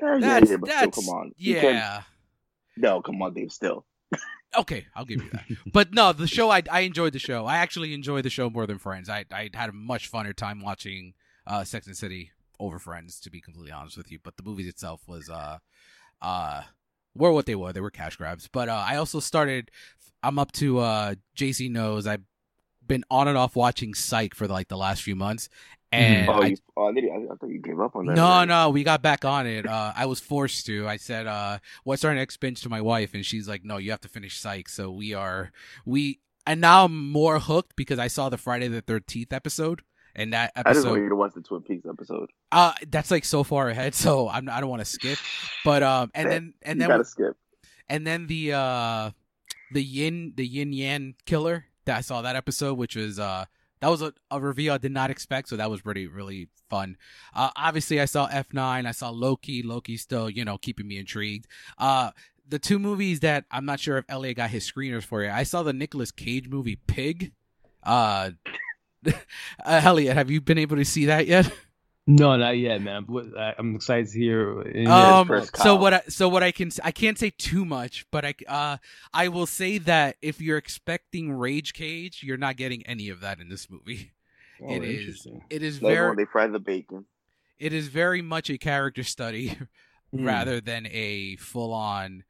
Yeah, 0.00 0.18
That's 0.20 0.50
yeah, 0.50 0.56
but 0.56 0.68
that's 0.70 0.96
still, 0.96 1.04
come 1.04 1.14
on. 1.18 1.32
Yeah. 1.36 2.02
No, 2.76 3.02
come 3.02 3.20
on, 3.20 3.34
Dave. 3.34 3.52
Still, 3.52 3.84
Okay, 4.56 4.86
I'll 4.96 5.04
give 5.04 5.22
you 5.22 5.30
that. 5.30 5.44
but 5.72 5.92
no, 5.92 6.12
the 6.14 6.26
show 6.26 6.48
I 6.50 6.62
I 6.70 6.80
enjoyed 6.80 7.12
the 7.12 7.18
show. 7.18 7.44
I 7.44 7.56
actually 7.58 7.92
enjoyed 7.92 8.24
the 8.24 8.30
show 8.30 8.48
more 8.48 8.66
than 8.66 8.78
Friends. 8.78 9.08
I 9.10 9.24
I 9.30 9.50
had 9.52 9.68
a 9.68 9.72
much 9.72 10.10
funner 10.10 10.34
time 10.34 10.62
watching 10.62 11.12
uh 11.46 11.64
Sex 11.64 11.86
and 11.86 11.96
City 11.96 12.30
over 12.58 12.78
Friends 12.78 13.20
to 13.20 13.30
be 13.30 13.40
completely 13.40 13.72
honest 13.72 13.96
with 13.98 14.10
you, 14.10 14.18
but 14.22 14.36
the 14.38 14.42
movie 14.42 14.66
itself 14.68 15.02
was 15.06 15.28
uh 15.28 15.58
uh 16.22 16.62
were 17.18 17.32
what 17.32 17.46
they 17.46 17.54
were. 17.54 17.72
They 17.72 17.80
were 17.80 17.90
cash 17.90 18.16
grabs. 18.16 18.48
But 18.48 18.68
uh 18.68 18.84
I 18.86 18.96
also 18.96 19.20
started 19.20 19.70
I'm 20.22 20.38
up 20.38 20.52
to 20.52 20.78
uh 20.78 21.14
JC 21.36 21.70
knows 21.70 22.06
I've 22.06 22.24
been 22.86 23.04
on 23.10 23.28
and 23.28 23.36
off 23.36 23.54
watching 23.54 23.92
Psych 23.92 24.34
for 24.34 24.46
like 24.48 24.68
the 24.68 24.76
last 24.76 25.02
few 25.02 25.14
months 25.14 25.48
and 25.90 26.28
oh, 26.28 26.32
I 26.32 26.46
you, 26.46 26.56
oh, 26.76 26.86
I, 26.86 26.90
I, 26.90 27.32
I 27.32 27.36
thought 27.36 27.48
you 27.48 27.60
gave 27.60 27.80
up 27.80 27.96
on 27.96 28.06
that. 28.06 28.14
no, 28.14 28.26
already. 28.26 28.48
no, 28.48 28.70
we 28.70 28.84
got 28.84 29.00
back 29.00 29.24
on 29.24 29.46
it. 29.46 29.66
Uh, 29.66 29.92
I 29.96 30.06
was 30.06 30.20
forced 30.20 30.66
to. 30.66 30.86
I 30.86 30.98
said, 30.98 31.26
uh, 31.26 31.58
"What's 31.84 32.04
our 32.04 32.14
next 32.14 32.36
binge?" 32.38 32.60
to 32.62 32.68
my 32.68 32.80
wife, 32.80 33.14
and 33.14 33.24
she's 33.24 33.48
like, 33.48 33.64
"No, 33.64 33.78
you 33.78 33.90
have 33.90 34.02
to 34.02 34.08
finish 34.08 34.38
Psych." 34.38 34.68
So 34.68 34.90
we 34.90 35.14
are 35.14 35.50
we, 35.86 36.20
and 36.46 36.60
now 36.60 36.84
I'm 36.84 37.10
more 37.10 37.38
hooked 37.38 37.74
because 37.74 37.98
I 37.98 38.08
saw 38.08 38.28
the 38.28 38.36
Friday 38.36 38.68
the 38.68 38.82
Thirteenth 38.82 39.32
episode, 39.32 39.82
and 40.18 40.32
that 40.32 40.52
episode, 40.56 40.70
I 40.70 40.74
just 40.74 40.86
want 40.86 41.02
you 41.02 41.08
to 41.08 41.16
watch 41.16 41.32
the 41.34 41.40
Twin 41.40 41.62
Peaks 41.62 41.86
episode. 41.88 42.30
uh, 42.52 42.72
that's 42.88 43.10
like 43.10 43.24
so 43.24 43.44
far 43.44 43.68
ahead. 43.68 43.94
So 43.94 44.28
I'm, 44.28 44.48
I 44.48 44.60
don't 44.60 44.68
want 44.68 44.80
to 44.80 44.84
skip, 44.84 45.18
but 45.64 45.82
um, 45.82 46.10
and 46.14 46.30
then 46.30 46.54
and 46.62 46.76
you 46.76 46.80
then 46.80 46.88
gotta 46.88 47.04
skip. 47.04 47.36
and 47.88 48.06
then 48.06 48.26
the 48.26 48.52
uh, 48.52 49.10
the 49.72 49.82
yin 49.82 50.32
the 50.36 50.46
yin 50.46 50.72
yang 50.72 51.14
killer. 51.24 51.66
That 51.84 51.96
I 51.96 52.00
saw 52.02 52.20
that 52.22 52.36
episode, 52.36 52.76
which 52.76 52.96
was 52.96 53.18
uh. 53.18 53.46
That 53.80 53.90
was 53.90 54.02
a, 54.02 54.12
a 54.32 54.40
reveal 54.40 54.74
I 54.74 54.78
did 54.78 54.90
not 54.90 55.08
expect, 55.08 55.48
so 55.48 55.56
that 55.56 55.70
was 55.70 55.86
really, 55.86 56.08
really 56.08 56.48
fun. 56.68 56.96
Uh, 57.32 57.50
obviously, 57.54 58.00
I 58.00 58.06
saw 58.06 58.28
F9. 58.28 58.58
I 58.58 58.90
saw 58.90 59.10
Loki. 59.10 59.62
Loki 59.62 59.96
still, 59.96 60.28
you 60.28 60.44
know, 60.44 60.58
keeping 60.58 60.88
me 60.88 60.98
intrigued. 60.98 61.46
Uh, 61.78 62.10
the 62.48 62.58
two 62.58 62.80
movies 62.80 63.20
that 63.20 63.44
I'm 63.52 63.64
not 63.64 63.78
sure 63.78 63.96
if 63.98 64.04
Elliot 64.08 64.38
got 64.38 64.50
his 64.50 64.68
screeners 64.68 65.04
for 65.04 65.22
you. 65.22 65.30
I 65.30 65.44
saw 65.44 65.62
the 65.62 65.72
Nicolas 65.72 66.10
Cage 66.10 66.48
movie 66.48 66.74
Pig. 66.88 67.30
Uh, 67.84 68.30
uh, 69.06 69.12
Elliot, 69.84 70.16
have 70.16 70.30
you 70.30 70.40
been 70.40 70.58
able 70.58 70.76
to 70.76 70.84
see 70.84 71.06
that 71.06 71.26
yet? 71.26 71.50
No, 72.10 72.34
not 72.36 72.56
yet, 72.56 72.80
man. 72.80 73.04
I- 73.36 73.54
I'm 73.58 73.74
excited 73.74 74.08
to 74.08 74.18
hear. 74.18 74.88
Um, 74.88 75.26
first 75.26 75.54
so 75.58 75.76
what? 75.76 75.92
I, 75.92 76.00
so 76.08 76.26
what 76.30 76.42
I 76.42 76.52
can 76.52 76.70
I 76.82 76.90
can't 76.90 77.18
say 77.18 77.28
too 77.30 77.66
much, 77.66 78.06
but 78.10 78.24
I 78.24 78.34
uh 78.48 78.78
I 79.12 79.28
will 79.28 79.44
say 79.44 79.76
that 79.76 80.16
if 80.22 80.40
you're 80.40 80.56
expecting 80.56 81.30
Rage 81.32 81.74
Cage, 81.74 82.22
you're 82.22 82.38
not 82.38 82.56
getting 82.56 82.86
any 82.86 83.10
of 83.10 83.20
that 83.20 83.40
in 83.40 83.50
this 83.50 83.68
movie. 83.68 84.12
Oh, 84.62 84.72
it 84.74 84.84
is. 84.84 85.26
It 85.50 85.62
is 85.62 85.82
Like 85.82 85.94
very 85.94 86.08
when 86.08 86.16
they 86.16 86.24
fry 86.24 86.46
the 86.46 86.58
bacon. 86.58 87.04
it 87.58 87.72
is 87.74 87.88
very 87.88 88.22
much 88.22 88.48
a 88.50 88.56
character 88.58 89.04
study 89.04 89.56
Hmm. 90.10 90.24
rather 90.24 90.62
than 90.62 90.86
a 90.86 91.36
full 91.36 91.74
on 91.74 92.24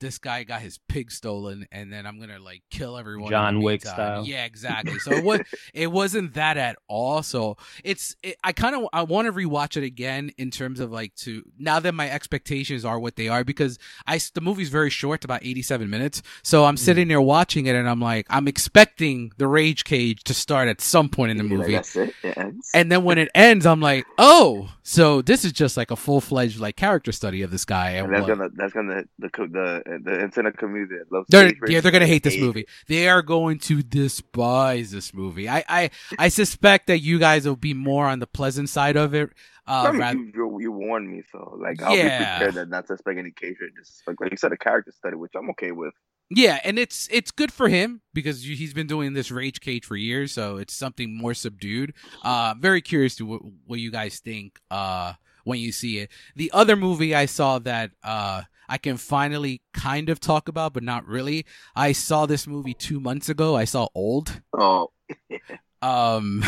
this 0.00 0.18
guy 0.18 0.44
got 0.44 0.60
his 0.60 0.78
pig 0.88 1.10
stolen 1.10 1.66
and 1.72 1.92
then 1.92 2.06
I'm 2.06 2.20
gonna 2.20 2.38
like 2.38 2.62
kill 2.70 2.96
everyone. 2.98 3.30
John 3.30 3.62
Wick 3.62 3.82
style. 3.82 4.24
Yeah, 4.26 4.44
exactly. 4.44 4.98
So 4.98 5.12
it 5.12 5.24
was 5.24 5.40
it 5.74 5.90
wasn't 5.90 6.34
that 6.34 6.56
at 6.56 6.76
all. 6.88 7.22
So 7.22 7.56
it's 7.84 8.14
it, 8.22 8.36
I 8.44 8.52
kind 8.52 8.76
of 8.76 8.86
I 8.92 9.02
want 9.02 9.26
to 9.26 9.32
rewatch 9.32 9.76
it 9.76 9.84
again 9.84 10.30
in 10.38 10.50
terms 10.50 10.80
of 10.80 10.92
like 10.92 11.14
to 11.16 11.42
now 11.58 11.80
that 11.80 11.92
my 11.92 12.10
expectations 12.10 12.84
are 12.84 12.98
what 12.98 13.16
they 13.16 13.28
are 13.28 13.44
because 13.44 13.78
I 14.06 14.20
the 14.34 14.40
movie's 14.40 14.68
very 14.70 14.90
short, 14.90 15.24
about 15.24 15.44
87 15.44 15.88
minutes. 15.88 16.22
So 16.42 16.64
I'm 16.64 16.76
Mm. 16.76 16.78
sitting 16.78 17.08
there 17.08 17.20
watching 17.22 17.66
it 17.66 17.74
and 17.74 17.88
I'm 17.88 18.00
like 18.00 18.26
I'm 18.30 18.46
expecting 18.48 19.32
the 19.38 19.46
rage 19.48 19.84
cage 19.84 20.22
to 20.24 20.34
start 20.34 20.68
at 20.68 20.80
some 20.80 21.08
point 21.08 21.30
in 21.30 21.36
the 21.38 21.44
movie. 21.44 21.72
That's 21.72 21.96
it. 21.96 22.14
It. 22.22 22.54
And 22.74 22.92
then 22.92 23.02
when 23.04 23.16
it 23.18 23.28
ends, 23.34 23.64
I'm 23.66 23.80
like, 23.80 24.04
oh, 24.18 24.68
so 24.82 25.22
this 25.22 25.44
is 25.44 25.52
just 25.52 25.76
like 25.76 25.90
a 25.90 25.96
full 25.96 26.20
fledged 26.20 26.60
like 26.60 26.76
character 26.76 27.12
study 27.12 27.42
of 27.42 27.50
this 27.50 27.64
guy. 27.64 27.90
And 27.92 28.06
And 28.08 28.14
that's 28.14 28.28
what- 28.28 28.36
gonna 28.38 28.50
that's 28.54 28.72
gonna 28.74 29.04
the 29.18 29.30
co- 29.30 29.46
the 29.86 29.98
the 30.02 30.20
internet 30.22 30.56
community 30.58 30.96
that 30.98 31.12
loves 31.12 31.28
they're 31.28 31.54
yeah, 31.64 31.80
they're 31.80 31.92
gonna 31.92 32.06
hate 32.06 32.22
this 32.24 32.38
movie. 32.38 32.66
They 32.88 33.08
are 33.08 33.22
going 33.22 33.58
to 33.60 33.82
despise 33.82 34.90
this 34.90 35.14
movie. 35.14 35.48
I 35.48 35.64
I, 35.68 35.90
I 36.18 36.28
suspect 36.28 36.86
that 36.88 37.00
you 37.00 37.18
guys 37.18 37.46
will 37.46 37.56
be 37.56 37.74
more 37.74 38.06
on 38.06 38.18
the 38.20 38.26
pleasant 38.26 38.68
side 38.68 38.96
of 38.96 39.14
it. 39.14 39.30
Uh, 39.66 39.88
I 39.88 39.92
mean, 39.92 40.00
rather, 40.00 40.20
you, 40.34 40.58
you, 40.60 40.72
warned 40.72 41.10
me, 41.10 41.22
so 41.32 41.58
like 41.60 41.82
I'll 41.82 41.98
Yeah. 41.98 42.02
be 42.02 42.10
prepared 42.10 42.54
that 42.56 42.68
not 42.68 42.86
to 42.88 42.94
expect 42.94 43.18
any 43.18 43.32
cage 43.32 43.56
just 43.78 44.06
like, 44.06 44.20
like 44.20 44.30
you 44.30 44.36
said, 44.36 44.52
a 44.52 44.56
character 44.56 44.92
study, 44.92 45.16
which 45.16 45.32
I'm 45.36 45.50
okay 45.50 45.72
with. 45.72 45.94
yeah, 46.30 46.58
and 46.64 46.78
it's 46.78 47.08
it's 47.12 47.30
good 47.30 47.52
for 47.52 47.68
him 47.68 48.00
because 48.12 48.42
he's 48.42 48.74
been 48.74 48.86
doing 48.88 49.14
this 49.14 49.30
rage 49.30 49.60
cage 49.60 49.84
for 49.84 49.96
years, 49.96 50.32
so 50.32 50.56
it's 50.56 50.74
something 50.74 51.16
more 51.16 51.34
subdued. 51.34 51.94
Uh, 52.22 52.54
very 52.58 52.80
curious 52.82 53.16
to 53.16 53.26
what, 53.26 53.42
what 53.66 53.80
you 53.80 53.90
guys 53.90 54.20
think. 54.20 54.58
Uh, 54.70 55.14
when 55.44 55.60
you 55.60 55.70
see 55.72 55.98
it, 55.98 56.10
the 56.34 56.50
other 56.52 56.74
movie 56.76 57.14
I 57.14 57.26
saw 57.26 57.58
that 57.60 57.92
uh 58.02 58.42
I 58.68 58.78
can 58.78 58.96
finally 58.96 59.60
kind 59.72 60.08
of 60.08 60.20
talk 60.20 60.48
about, 60.48 60.72
but 60.72 60.82
not 60.82 61.06
really. 61.06 61.46
I 61.74 61.92
saw 61.92 62.26
this 62.26 62.46
movie 62.46 62.74
two 62.74 63.00
months 63.00 63.28
ago. 63.28 63.56
I 63.56 63.64
saw 63.64 63.88
Old. 63.94 64.40
Oh, 64.52 64.90
Um, 65.82 66.44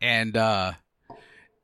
and 0.00 0.36
uh, 0.36 0.72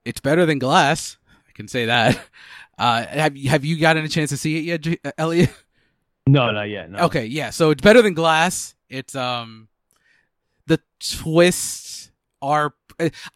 It's 0.04 0.20
better 0.20 0.44
than 0.44 0.58
Glass. 0.58 1.16
I 1.48 1.52
can 1.52 1.68
say 1.68 1.86
that. 1.86 2.18
Uh, 2.78 3.06
have 3.08 3.36
have 3.36 3.62
you 3.62 3.78
gotten 3.78 4.02
a 4.06 4.08
chance 4.08 4.30
to 4.30 4.38
see 4.38 4.56
it 4.56 4.64
yet, 4.64 4.80
J- 4.80 4.98
uh, 5.04 5.12
Elliot? 5.18 5.50
No, 6.26 6.50
not 6.50 6.62
yet. 6.62 6.90
No. 6.90 7.00
Okay, 7.00 7.26
yeah. 7.26 7.50
So 7.50 7.68
it's 7.68 7.82
better 7.82 8.00
than 8.00 8.14
Glass. 8.14 8.74
It's 8.88 9.14
um, 9.14 9.68
the 10.66 10.80
twists 10.98 12.10
are. 12.40 12.72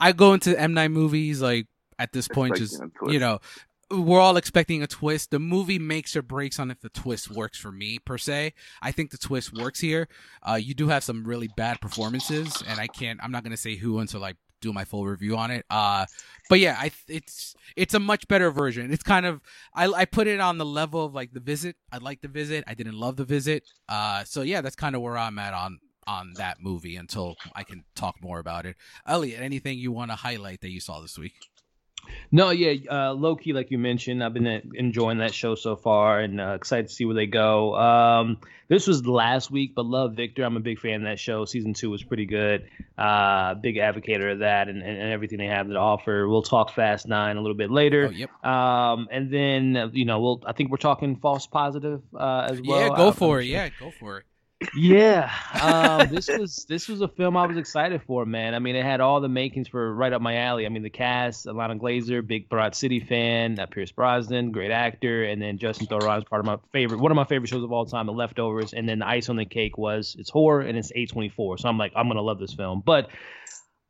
I 0.01 0.13
go 0.13 0.33
into 0.33 0.59
M. 0.59 0.73
Night 0.73 0.93
movies 0.93 1.43
like 1.43 1.67
at 1.99 2.11
this 2.15 2.27
point, 2.27 2.57
just 2.57 2.73
Expecting 2.83 3.13
you 3.13 3.19
know, 3.19 3.41
we're 3.91 4.21
all 4.21 4.37
expecting 4.37 4.83
a 4.83 4.87
twist. 4.87 5.31
The 5.31 5.39
movie 5.39 5.79
makes 5.79 6.17
or 6.17 6.23
breaks 6.23 6.59
on 6.59 6.71
if 6.71 6.81
the 6.81 6.89
twist 6.89 7.31
works 7.31 7.59
for 7.59 7.73
me 7.73 7.99
per 7.99 8.19
se. 8.19 8.55
I 8.83 8.93
think 8.93 9.11
the 9.11 9.19
twist 9.19 9.53
works 9.53 9.81
here. 9.81 10.09
Uh, 10.43 10.55
you 10.55 10.75
do 10.75 10.89
have 10.89 11.05
some 11.05 11.25
really 11.25 11.49
bad 11.57 11.81
performances, 11.81 12.63
and 12.67 12.81
I 12.81 12.87
can't. 12.87 13.21
I'm 13.23 13.31
not 13.33 13.45
gonna 13.45 13.57
say 13.57 13.77
who 13.77 13.99
until 13.99 14.25
I 14.25 14.35
do 14.61 14.73
my 14.73 14.85
full 14.85 15.05
review 15.05 15.37
on 15.37 15.51
it. 15.51 15.65
Uh, 15.69 16.07
but 16.49 16.59
yeah, 16.59 16.77
I 16.79 16.91
it's 17.09 17.55
it's 17.77 17.95
a 17.95 18.01
much 18.01 18.27
better 18.29 18.51
version. 18.51 18.93
It's 18.93 19.03
kind 19.03 19.27
of 19.27 19.41
I 19.75 19.87
I 19.87 20.05
put 20.07 20.27
it 20.27 20.41
on 20.41 20.59
the 20.59 20.65
level 20.65 21.05
of 21.05 21.15
like 21.15 21.33
the 21.33 21.41
visit. 21.41 21.77
I 21.93 21.99
like 21.99 22.23
the 22.23 22.29
visit. 22.29 22.65
I 22.67 22.75
didn't 22.75 22.95
love 22.95 23.17
the 23.17 23.25
visit. 23.25 23.65
Uh, 23.89 24.25
so 24.25 24.43
yeah, 24.43 24.61
that's 24.61 24.77
kind 24.77 24.95
of 24.97 25.03
where 25.03 25.19
I'm 25.19 25.39
at 25.39 25.55
on 25.55 25.79
on 26.07 26.33
that 26.37 26.59
movie 26.61 26.97
until 26.97 27.37
I 27.55 27.63
can 27.63 27.85
talk 27.95 28.17
more 28.23 28.39
about 28.39 28.67
it. 28.67 28.77
Elliot, 29.07 29.41
anything 29.41 29.79
you 29.79 29.93
want 29.93 30.11
to 30.11 30.17
highlight 30.17 30.61
that 30.63 30.71
you 30.71 30.81
saw 30.81 31.01
this 31.01 31.19
week? 31.19 31.35
No, 32.33 32.51
yeah, 32.51 32.75
uh, 32.91 33.13
Loki, 33.13 33.53
like 33.53 33.71
you 33.71 33.79
mentioned, 33.79 34.23
I've 34.25 34.35
been 34.35 34.47
uh, 34.47 34.61
enjoying 34.75 35.19
that 35.19 35.33
show 35.35 35.55
so 35.55 35.77
far 35.77 36.21
and 36.21 36.41
uh, 36.41 36.55
excited 36.55 36.89
to 36.89 36.95
see 36.95 37.05
where 37.05 37.15
they 37.15 37.27
go. 37.27 37.77
Um, 37.77 38.39
this 38.69 38.87
was 38.87 39.07
last 39.07 39.51
week, 39.51 39.75
but 39.75 39.85
love 39.87 40.15
Victor. 40.15 40.43
I'm 40.43 40.57
a 40.57 40.61
big 40.61 40.81
fan 40.81 40.95
of 40.97 41.03
that 41.03 41.19
show. 41.19 41.45
Season 41.45 41.75
two 41.75 41.91
was 41.91 42.03
pretty 42.03 42.27
good. 42.27 42.69
Uh, 42.97 43.55
big 43.55 43.77
advocate 43.77 44.21
of 44.23 44.39
that 44.41 44.69
and, 44.69 44.83
and, 44.83 44.99
and 44.99 45.13
everything 45.13 45.39
they 45.39 45.47
have 45.47 45.69
to 45.69 45.77
offer. 45.77 46.27
We'll 46.29 46.43
talk 46.43 46.75
Fast 46.75 47.07
Nine 47.07 47.37
a 47.37 47.41
little 47.41 47.57
bit 47.57 47.71
later. 47.71 48.07
Oh, 48.09 48.11
yep. 48.11 48.45
Um, 48.45 49.07
and 49.11 49.31
then 49.31 49.77
uh, 49.77 49.89
you 49.93 50.05
know, 50.05 50.21
we'll 50.21 50.43
I 50.47 50.53
think 50.53 50.71
we're 50.71 50.77
talking 50.79 51.17
false 51.17 51.47
positive 51.47 52.01
uh, 52.19 52.49
as 52.51 52.61
well. 52.63 52.81
yeah, 52.81 52.89
go 52.97 53.05
I'm- 53.07 53.13
for 53.13 53.41
it. 53.41 53.45
sure- 53.45 53.53
Yeah, 53.53 53.69
go 53.79 53.91
for 53.91 54.19
it. 54.19 54.25
Yeah, 54.73 55.31
um, 55.61 56.09
this 56.15 56.29
was 56.29 56.65
this 56.69 56.89
was 56.89 57.01
a 57.01 57.09
film 57.09 57.37
I 57.37 57.47
was 57.47 57.57
excited 57.57 58.03
for, 58.07 58.25
man. 58.25 58.55
I 58.55 58.59
mean, 58.59 58.77
it 58.77 58.85
had 58.85 59.01
all 59.01 59.21
the 59.21 59.29
makings 59.29 59.69
for 59.69 59.95
right 59.95 60.13
up 60.13 60.23
my 60.23 60.37
alley. 60.37 60.67
I 60.67 60.69
mean, 60.69 60.83
the 60.83 60.91
cast: 60.91 61.47
Ilana 61.47 61.79
Glazer, 61.79 62.27
big 62.27 62.49
Broad 62.49 62.75
City 62.75 63.01
fan, 63.01 63.59
uh, 63.59 63.67
Pierce 63.67 63.93
Brosnan, 63.93 64.53
great 64.53 64.71
actor, 64.71 65.25
and 65.25 65.43
then 65.43 65.59
Justin 65.59 65.87
Theroux 65.87 66.19
is 66.19 66.25
part 66.25 66.41
of 66.41 66.47
my 66.47 66.59
favorite, 66.73 67.01
one 67.01 67.11
of 67.11 67.17
my 67.17 67.25
favorite 67.25 67.49
shows 67.49 67.65
of 67.65 67.73
all 67.73 67.87
time, 67.87 68.07
The 68.07 68.13
Leftovers. 68.13 68.73
And 68.73 68.89
then 68.89 69.01
the 69.01 69.09
ice 69.09 69.29
on 69.29 69.37
the 69.37 69.45
cake 69.45 69.77
was 69.77 70.17
it's 70.19 70.31
horror 70.31 70.61
and 70.63 70.79
it's 70.79 70.93
A24, 70.93 71.61
so 71.61 71.69
I'm 71.69 71.79
like, 71.79 71.93
I'm 71.97 72.09
gonna 72.09 72.23
love 72.23 72.39
this 72.39 72.55
film, 72.55 72.83
but. 72.85 73.09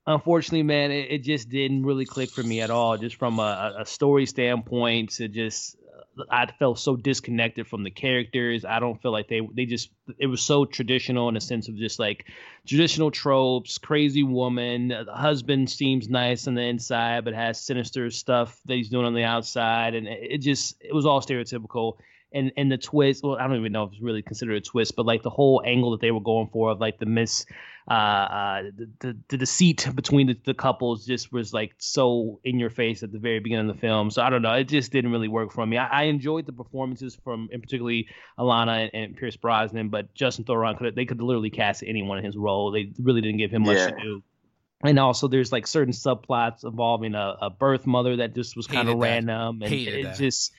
Unfortunately, 0.07 0.63
man, 0.63 0.91
it, 0.91 1.11
it 1.11 1.19
just 1.23 1.49
didn't 1.49 1.85
really 1.85 2.05
click 2.05 2.31
for 2.31 2.43
me 2.43 2.61
at 2.61 2.71
all. 2.71 2.99
Just 2.99 3.17
from 3.17 3.39
a, 3.39 3.75
a 3.79 3.87
story 3.87 4.27
standpoint, 4.27 5.19
it 5.19 5.33
just 5.33 5.77
uh, 6.19 6.25
I 6.31 6.47
felt 6.59 6.79
so 6.79 6.95
disconnected 6.95 7.67
from 7.67 7.85
the 7.85 7.91
characters. 7.91 8.67
I 8.67 8.81
don't 8.81 9.01
feel 9.01 9.13
like 9.13 9.29
they 9.29 9.41
they 9.55 9.65
just 9.65 9.91
it 10.19 10.27
was 10.27 10.43
so 10.43 10.67
traditional 10.67 11.31
in 11.31 11.39
a 11.39 11.41
sense 11.41 11.69
of 11.69 11.77
just 11.77 11.99
like 11.99 12.27
traditional 12.67 13.11
tropes, 13.11 13.79
crazy 13.79 14.23
woman, 14.23 14.93
uh, 14.93 15.05
the 15.05 15.15
husband 15.15 15.71
seems 15.71 16.11
nice 16.11 16.47
on 16.47 16.55
the 16.55 16.63
inside 16.63 17.25
but 17.25 17.33
has 17.33 17.59
sinister 17.59 18.11
stuff 18.11 18.61
that 18.67 18.75
he's 18.75 18.91
doing 18.91 19.07
on 19.07 19.15
the 19.15 19.25
outside 19.25 19.95
and 19.95 20.07
it, 20.07 20.33
it 20.33 20.39
just 20.39 20.77
it 20.83 20.95
was 20.95 21.07
all 21.07 21.23
stereotypical. 21.23 21.97
And 22.35 22.53
and 22.57 22.71
the 22.71 22.77
twist, 22.77 23.23
well, 23.23 23.37
I 23.37 23.47
don't 23.47 23.57
even 23.57 23.73
know 23.73 23.85
if 23.85 23.93
it's 23.93 24.03
really 24.03 24.21
considered 24.21 24.57
a 24.57 24.61
twist, 24.61 24.97
but 24.97 25.07
like 25.07 25.23
the 25.23 25.31
whole 25.31 25.63
angle 25.65 25.93
that 25.93 26.01
they 26.01 26.11
were 26.11 26.21
going 26.21 26.49
for 26.53 26.73
of 26.73 26.81
like 26.81 26.99
the 26.99 27.07
miss 27.07 27.47
uh, 27.89 27.93
uh, 27.93 28.63
the, 28.77 28.89
the 29.01 29.17
the 29.29 29.37
deceit 29.37 29.87
between 29.95 30.27
the, 30.27 30.37
the 30.45 30.55
couples 30.55 31.07
just 31.07 31.33
was 31.33 31.53
like 31.53 31.75
so 31.79 32.41
in 32.43 32.59
your 32.59 32.71
face 32.71 33.03
at 33.03 33.13
the 33.13 33.19
very 33.19 33.41
beginning 33.41 33.69
of 33.69 33.77
the 33.77 33.81
film. 33.81 34.11
So 34.11 34.23
I 34.23 34.31
don't 34.31 34.43
know, 34.43 34.55
it 34.55 34.65
just 34.65 34.91
didn't 34.91 35.13
really 35.13 35.29
work 35.29 35.53
for 35.53 35.65
me. 35.65 35.77
I, 35.77 35.87
I 35.87 36.03
enjoyed 36.05 36.47
the 36.47 36.53
performances 36.53 37.15
from, 37.23 37.49
in 37.53 37.61
particularly 37.61 38.09
Ilana 38.39 38.85
and, 38.85 38.91
and 38.95 39.17
Pierce 39.17 39.37
Brosnan, 39.37 39.91
but 39.91 40.15
Justin 40.15 40.45
Theroux 40.45 40.77
could 40.79 40.95
they 40.95 41.05
could 41.05 41.21
literally 41.21 41.51
cast 41.51 41.85
anyone 41.87 42.19
in 42.19 42.25
his 42.25 42.37
role. 42.37 42.71
They 42.71 42.93
really 42.99 43.21
didn't 43.21 43.39
give 43.39 43.51
him 43.51 43.63
much 43.63 43.79
to 43.79 43.95
do. 44.03 44.23
And 44.83 44.99
also, 44.99 45.29
there's 45.29 45.51
like 45.51 45.67
certain 45.67 45.95
subplots 45.95 46.65
involving 46.65 47.15
a, 47.15 47.37
a 47.43 47.51
birth 47.51 47.87
mother 47.87 48.17
that 48.17 48.35
just 48.35 48.55
was 48.57 48.67
kind 48.67 48.89
of 48.89 48.99
that. 48.99 49.03
random, 49.03 49.63
and 49.63 49.71
Hated 49.71 49.95
it 49.95 50.03
that. 50.03 50.19
just, 50.19 50.53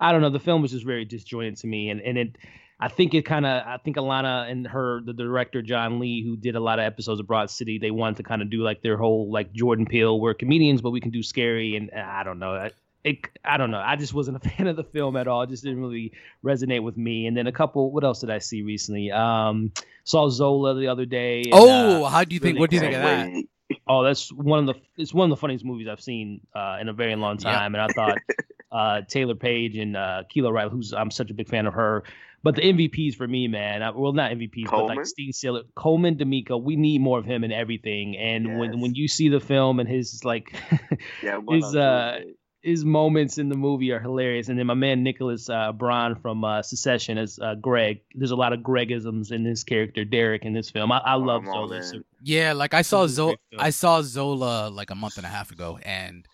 I 0.00 0.12
don't 0.12 0.20
know. 0.20 0.30
The 0.30 0.40
film 0.40 0.62
was 0.62 0.72
just 0.72 0.84
very 0.84 1.04
disjointed 1.04 1.56
to 1.58 1.66
me, 1.66 1.90
and 1.90 2.00
and 2.00 2.18
it 2.18 2.38
I 2.80 2.88
think 2.88 3.14
it 3.14 3.22
kind 3.22 3.46
of 3.46 3.66
I 3.66 3.78
think 3.78 3.96
Ilana 3.96 4.50
and 4.50 4.66
her 4.66 5.00
the 5.00 5.12
director 5.12 5.62
John 5.62 6.00
Lee 6.00 6.24
who 6.24 6.36
did 6.36 6.56
a 6.56 6.60
lot 6.60 6.78
of 6.78 6.84
episodes 6.84 7.20
of 7.20 7.26
Broad 7.26 7.50
City 7.50 7.78
they 7.78 7.90
wanted 7.90 8.16
to 8.16 8.22
kind 8.24 8.42
of 8.42 8.50
do 8.50 8.62
like 8.62 8.82
their 8.82 8.96
whole 8.96 9.30
like 9.30 9.52
Jordan 9.52 9.86
Peele 9.86 10.20
we're 10.20 10.34
comedians 10.34 10.82
but 10.82 10.90
we 10.90 11.00
can 11.00 11.10
do 11.10 11.22
scary 11.22 11.76
and 11.76 11.90
I 11.92 12.24
don't 12.24 12.38
know 12.38 12.52
I, 12.52 12.72
it 13.04 13.18
I 13.44 13.58
don't 13.58 13.70
know 13.70 13.78
I 13.78 13.96
just 13.96 14.12
wasn't 14.12 14.38
a 14.38 14.48
fan 14.48 14.66
of 14.66 14.76
the 14.76 14.84
film 14.84 15.16
at 15.16 15.28
all 15.28 15.42
it 15.42 15.50
just 15.50 15.62
didn't 15.62 15.80
really 15.80 16.12
resonate 16.44 16.82
with 16.82 16.96
me 16.96 17.26
and 17.26 17.36
then 17.36 17.46
a 17.46 17.52
couple 17.52 17.92
what 17.92 18.02
else 18.02 18.20
did 18.20 18.30
I 18.30 18.38
see 18.38 18.62
recently 18.62 19.12
um 19.12 19.72
saw 20.02 20.28
Zola 20.28 20.74
the 20.74 20.88
other 20.88 21.06
day 21.06 21.42
and, 21.44 21.54
Oh, 21.54 22.04
uh, 22.04 22.08
how 22.08 22.24
do 22.24 22.34
you 22.34 22.40
think? 22.40 22.58
What 22.58 22.70
do 22.70 22.76
you 22.76 22.80
think 22.80 22.94
of 22.94 23.02
that? 23.02 23.44
Oh, 23.86 24.02
that's 24.02 24.32
one 24.32 24.66
of 24.68 24.74
the 24.74 24.80
it's 24.96 25.12
one 25.12 25.30
of 25.30 25.36
the 25.36 25.40
funniest 25.40 25.64
movies 25.64 25.88
I've 25.90 26.00
seen 26.00 26.40
uh, 26.54 26.78
in 26.80 26.88
a 26.88 26.92
very 26.92 27.16
long 27.16 27.38
Yeah. 27.38 27.52
time, 27.52 27.74
and 27.74 27.82
I 27.82 27.88
thought 27.88 28.18
uh, 28.72 29.02
Taylour 29.06 29.38
Paige 29.38 29.76
and 29.76 29.96
uh, 29.96 30.22
Kilo 30.28 30.50
Riley, 30.50 30.70
who's 30.70 30.92
I'm 30.92 31.10
such 31.10 31.30
a 31.30 31.34
big 31.34 31.48
fan 31.48 31.66
of 31.66 31.74
her. 31.74 32.04
But 32.42 32.56
the 32.56 32.62
MVPs 32.62 33.14
for 33.16 33.26
me, 33.26 33.48
man, 33.48 33.82
I, 33.82 33.90
well 33.90 34.12
not 34.12 34.30
MVPs, 34.32 34.70
but 34.70 34.86
like 34.86 35.06
Steve 35.06 35.34
Sailor, 35.34 35.62
Colman, 35.76 36.16
Domingo, 36.18 36.58
we 36.58 36.76
need 36.76 37.00
more 37.00 37.18
of 37.18 37.24
him 37.24 37.42
in 37.42 37.52
everything. 37.52 38.16
And 38.18 38.58
when 38.58 38.72
Yes. 38.72 38.82
when 38.82 38.94
you 38.94 39.08
see 39.08 39.28
the 39.30 39.40
film 39.40 39.80
and 39.80 39.88
his 39.88 40.24
like 40.24 40.54
Yeah, 41.22 41.36
I'm 41.36 41.46
going 41.46 41.58
Is, 41.58 41.64
on 41.64 41.76
uh. 41.78 42.18
His 42.64 42.84
moments 42.84 43.36
in 43.38 43.50
the 43.50 43.56
movie 43.56 43.92
are 43.92 44.00
hilarious. 44.00 44.48
And 44.48 44.58
then 44.58 44.66
my 44.66 44.74
man 44.74 45.02
Nicholas 45.02 45.50
uh, 45.50 45.70
Braun 45.72 46.16
from 46.16 46.42
uh, 46.44 46.62
Succession 46.62 47.18
as 47.18 47.38
uh, 47.38 47.54
Greg. 47.56 48.00
There's 48.14 48.30
a 48.30 48.36
lot 48.36 48.52
of 48.54 48.60
Gregisms 48.60 49.30
in 49.32 49.44
his 49.44 49.62
character 49.64 50.04
Derek 50.04 50.44
in 50.44 50.54
this 50.54 50.70
film. 50.70 50.90
I, 50.90 50.98
I 50.98 51.14
Oh, 51.14 51.18
love 51.18 51.42
I'm 51.42 51.48
all 51.50 51.68
Zola. 51.68 51.76
in. 51.76 51.82
So- 51.82 52.00
Yeah, 52.22 52.54
like 52.54 52.72
I 52.72 52.80
saw 52.82 53.02
This 53.02 53.12
is 53.12 53.18
a 53.18 53.22
Zola. 53.22 53.36
I 53.58 53.70
saw 53.70 54.00
Zola 54.02 54.68
like 54.70 54.90
a 54.90 54.94
month 54.94 55.18
and 55.18 55.26
a 55.26 55.28
half 55.28 55.50
ago, 55.52 55.78
and 55.82 56.26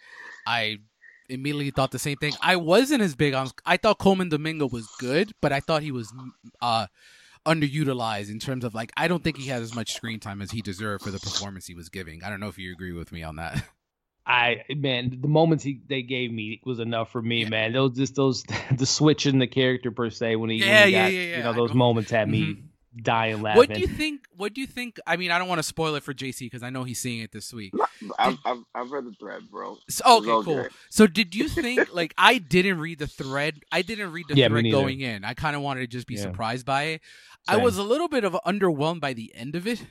I 0.46 0.78
immediately 1.28 1.70
thought 1.70 1.90
the 1.90 1.98
same 1.98 2.16
thing. 2.16 2.32
I 2.40 2.54
wasn't 2.56 3.02
as 3.02 3.14
big 3.16 3.34
on. 3.34 3.50
I 3.66 3.76
thought 3.76 3.98
Colman 3.98 4.28
Domingo 4.28 4.68
was 4.68 4.88
good, 5.00 5.32
but 5.42 5.52
I 5.52 5.58
thought 5.60 5.82
he 5.82 5.90
was 5.92 6.12
uh 6.62 6.86
underutilized 7.46 8.30
in 8.30 8.38
terms 8.38 8.64
of 8.64 8.74
like 8.74 8.92
I 8.96 9.08
don't 9.08 9.24
think 9.24 9.36
he 9.38 9.48
had 9.48 9.62
as 9.62 9.74
much 9.74 9.94
screen 9.94 10.20
time 10.20 10.42
as 10.42 10.50
he 10.50 10.60
deserved 10.60 11.02
for 11.04 11.10
the 11.10 11.18
performance 11.18 11.66
he 11.66 11.74
was 11.74 11.88
giving. 11.88 12.22
I 12.22 12.30
don't 12.30 12.38
know 12.40 12.48
if 12.48 12.58
you 12.58 12.70
agree 12.72 12.92
with 12.92 13.10
me 13.12 13.22
on 13.22 13.36
that. 13.36 13.64
I 14.26 14.64
man, 14.74 15.18
the 15.20 15.28
moments 15.28 15.64
he 15.64 15.80
they 15.88 16.02
gave 16.02 16.30
me 16.33 16.61
was 16.64 16.78
enough 16.78 17.11
for 17.11 17.22
me, 17.22 17.42
Yeah. 17.42 17.48
man. 17.48 17.72
Those 17.72 17.96
just 17.96 18.14
those 18.14 18.44
the 18.76 18.87
switch 18.87 19.26
in 19.26 19.38
the 19.38 19.46
character 19.46 19.90
per 19.90 20.11
se 20.11 20.37
when 20.37 20.50
he, 20.50 20.56
Yeah, 20.59 20.66
when 20.80 20.87
he 20.88 20.92
yeah, 20.92 21.02
got, 21.06 21.12
yeah, 21.12 21.20
yeah. 21.22 21.37
you 21.38 21.42
know 21.44 21.52
those 21.54 21.70
go- 21.70 21.76
moments 21.78 22.11
had 22.11 22.28
me 22.28 22.40
Mhm. 22.42 22.62
dying 23.02 23.42
laughing. 23.42 23.59
What 23.59 23.72
do 23.72 23.80
you 23.80 23.87
think? 23.87 24.20
What 24.37 24.52
do 24.54 24.61
you 24.61 24.66
think? 24.66 24.98
I 25.06 25.16
mean, 25.16 25.30
I 25.30 25.38
don't 25.38 25.48
want 25.48 25.59
to 25.59 25.62
spoil 25.64 25.94
it 25.96 26.02
for 26.02 26.12
JC 26.14 26.40
because 26.40 26.62
I 26.62 26.70
know 26.70 26.85
he's 26.85 27.00
seeing 27.00 27.20
it 27.20 27.33
this 27.33 27.52
week. 27.52 27.72
I've, 28.18 28.38
I've, 28.44 28.59
I've 28.74 28.90
read 28.90 29.04
the 29.04 29.12
thread, 29.18 29.42
bro. 29.50 29.76
So, 29.88 30.18
okay, 30.18 30.26
cool. 30.26 30.42
good. 30.42 30.70
So, 30.90 31.06
did 31.06 31.35
you 31.35 31.48
think 31.48 31.88
like 31.94 32.14
I 32.18 32.38
didn't 32.38 32.78
read 32.78 32.98
the 32.98 33.06
thread? 33.06 33.61
I 33.72 33.83
didn't 33.83 34.12
read 34.12 34.26
the 34.28 34.37
Yeah, 34.37 34.48
thread 34.48 34.70
going 34.70 35.00
in. 35.00 35.24
I 35.24 35.35
kind 35.35 35.54
of 35.56 35.62
wanted 35.62 35.80
to 35.80 35.87
just 35.87 36.06
be 36.06 36.14
Yeah. 36.14 36.22
surprised 36.22 36.66
by 36.66 36.83
it. 36.85 37.00
I 37.48 37.56
was 37.56 37.78
a 37.78 37.83
little 37.83 38.09
bit 38.09 38.24
of 38.24 38.35
underwhelmed 38.46 39.00
by 39.00 39.12
the 39.14 39.35
end 39.35 39.56
of 39.56 39.66
it. 39.66 39.83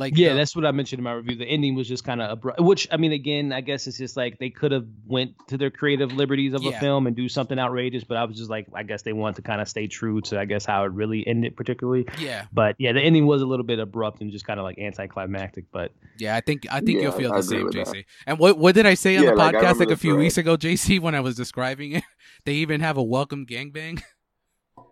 Like, 0.00 0.16
yeah, 0.16 0.30
the- 0.30 0.36
that's 0.36 0.56
what 0.56 0.64
I 0.66 0.72
mentioned 0.72 0.98
in 0.98 1.04
my 1.04 1.12
review. 1.12 1.36
The 1.36 1.44
ending 1.46 1.74
was 1.76 1.86
just 1.86 2.02
kind 2.04 2.20
of 2.22 2.30
abrupt. 2.30 2.58
Which 2.60 2.88
I 2.90 2.96
mean, 2.96 3.12
again, 3.12 3.52
I 3.52 3.60
guess 3.60 3.86
it's 3.86 3.98
just 3.98 4.16
like 4.16 4.38
they 4.38 4.50
could 4.50 4.72
have 4.72 4.86
went 5.06 5.34
to 5.48 5.58
their 5.58 5.70
creative 5.70 6.12
liberties 6.14 6.54
of 6.54 6.62
Yeah. 6.62 6.70
a 6.76 6.80
film 6.80 7.06
and 7.06 7.14
do 7.14 7.28
something 7.28 7.58
outrageous, 7.58 8.02
but 8.02 8.16
I 8.16 8.24
was 8.24 8.36
just 8.36 8.50
like, 8.50 8.66
I 8.74 8.82
guess 8.82 9.02
they 9.02 9.12
want 9.12 9.36
to 9.36 9.42
kind 9.42 9.60
of 9.60 9.68
stay 9.68 9.86
true 9.86 10.20
to, 10.22 10.40
I 10.40 10.46
guess, 10.46 10.64
how 10.64 10.84
it 10.84 10.92
really 10.92 11.24
ended, 11.26 11.56
particularly. 11.56 12.06
yeah, 12.18 12.46
But 12.52 12.74
yeah, 12.78 12.92
the 12.92 13.00
ending 13.02 13.26
was 13.26 13.42
a 13.42 13.46
little 13.46 13.64
bit 13.66 13.78
abrupt 13.78 14.20
and 14.22 14.32
just 14.32 14.46
kind 14.46 14.58
of 14.58 14.64
like 14.64 14.78
anticlimactic. 14.78 15.66
But 15.70 15.92
yeah. 16.18 16.34
I 16.34 16.40
think 16.40 16.66
I 16.70 16.80
think 16.80 16.96
Yeah, 16.96 17.02
you'll 17.02 17.12
feel 17.12 17.32
I 17.32 17.36
the 17.36 17.42
same, 17.42 17.64
with 17.66 17.74
that. 17.74 17.86
JC. 17.86 18.04
And 18.26 18.38
what 18.38 18.58
what 18.58 18.74
did 18.74 18.86
I 18.86 18.94
say 18.94 19.16
on 19.18 19.26
the 19.26 19.34
like, 19.34 19.54
podcast 19.54 19.78
like 19.78 19.90
a 19.90 19.96
few 19.96 20.16
weeks 20.16 20.38
ago, 20.38 20.56
JC, 20.56 20.98
when 20.98 21.14
I 21.14 21.20
was 21.20 21.36
describing 21.36 21.92
it? 21.92 22.04
They 22.46 22.54
even 22.54 22.80
have 22.80 22.96
a 22.96 23.02
welcome 23.02 23.44
gangbang. 23.44 24.00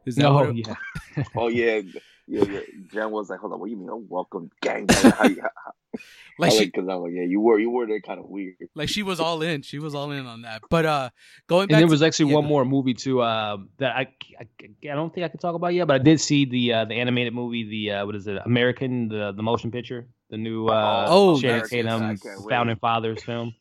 Is 0.05 0.17
that 0.17 0.23
no, 0.23 0.35
what 0.35 0.51
it- 0.51 0.67
yeah, 0.69 1.25
Oh 1.37 1.49
yeah, 1.49 1.81
yeah, 2.29 2.45
yeah. 2.45 2.61
Jen 2.93 3.11
was 3.11 3.31
like, 3.31 3.41
"Hold 3.41 3.53
on, 3.55 3.61
what 3.61 3.67
do 3.67 3.71
you 3.73 3.79
mean? 3.79 3.89
Oh, 3.91 4.05
welcome, 4.09 4.51
gang." 4.61 4.87
How, 4.89 5.11
how, 5.11 5.29
how, 5.29 5.73
like 6.39 6.53
she 6.53 6.67
because 6.67 6.87
I'm 6.89 7.01
like, 7.01 7.13
yeah, 7.15 7.23
you 7.25 7.41
were, 7.41 7.59
you 7.59 7.71
were 7.71 7.87
there, 7.87 8.01
kind 8.01 8.21
of 8.21 8.27
weird. 8.27 8.55
like 8.75 8.89
she 8.89 9.03
was 9.03 9.19
all 9.21 9.41
in. 9.43 9.63
She 9.63 9.79
was 9.79 9.95
all 9.95 10.11
in 10.13 10.27
on 10.27 10.43
that. 10.43 10.63
But 10.71 10.87
uh, 10.87 11.11
going 11.49 11.63
and 11.63 11.69
back, 11.71 11.79
there 11.79 11.87
to- 11.87 11.91
was 11.91 12.03
actually 12.03 12.29
yeah, 12.31 12.37
one 12.37 12.45
go- 12.45 12.49
more 12.51 12.65
movie 12.65 12.95
too 12.95 13.21
uh, 13.23 13.57
that 13.79 13.97
I, 13.97 14.09
I 14.39 14.47
I 14.91 14.95
don't 14.95 15.13
think 15.13 15.25
I 15.25 15.29
can 15.29 15.41
talk 15.41 15.55
about 15.55 15.75
yet, 15.75 15.87
but 15.89 15.95
I 16.01 16.05
did 16.05 16.21
see 16.21 16.45
the 16.45 16.73
uh, 16.75 16.85
the 16.85 16.95
animated 16.95 17.33
movie, 17.35 17.65
the 17.69 17.93
uh, 17.97 18.07
what 18.07 18.15
is 18.15 18.27
it, 18.27 18.39
American, 18.45 19.09
the 19.09 19.33
the 19.33 19.43
motion 19.43 19.71
picture, 19.71 20.07
the 20.31 20.37
new 20.37 20.67
uh, 20.69 21.07
Oh, 21.09 21.41
Channing 21.41 21.59
nice. 21.61 21.71
Tatum 21.71 22.03
I 22.03 22.07
can't 22.17 22.23
wait. 22.43 22.51
Founding 22.51 22.77
Fathers 22.77 23.23
film. 23.25 23.55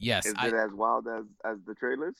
Yes, 0.00 0.26
Is 0.26 0.34
I, 0.36 0.46
it 0.46 0.54
as 0.54 0.70
wild 0.72 1.06
as 1.08 1.24
as 1.44 1.58
the 1.66 1.74
trailers? 1.74 2.14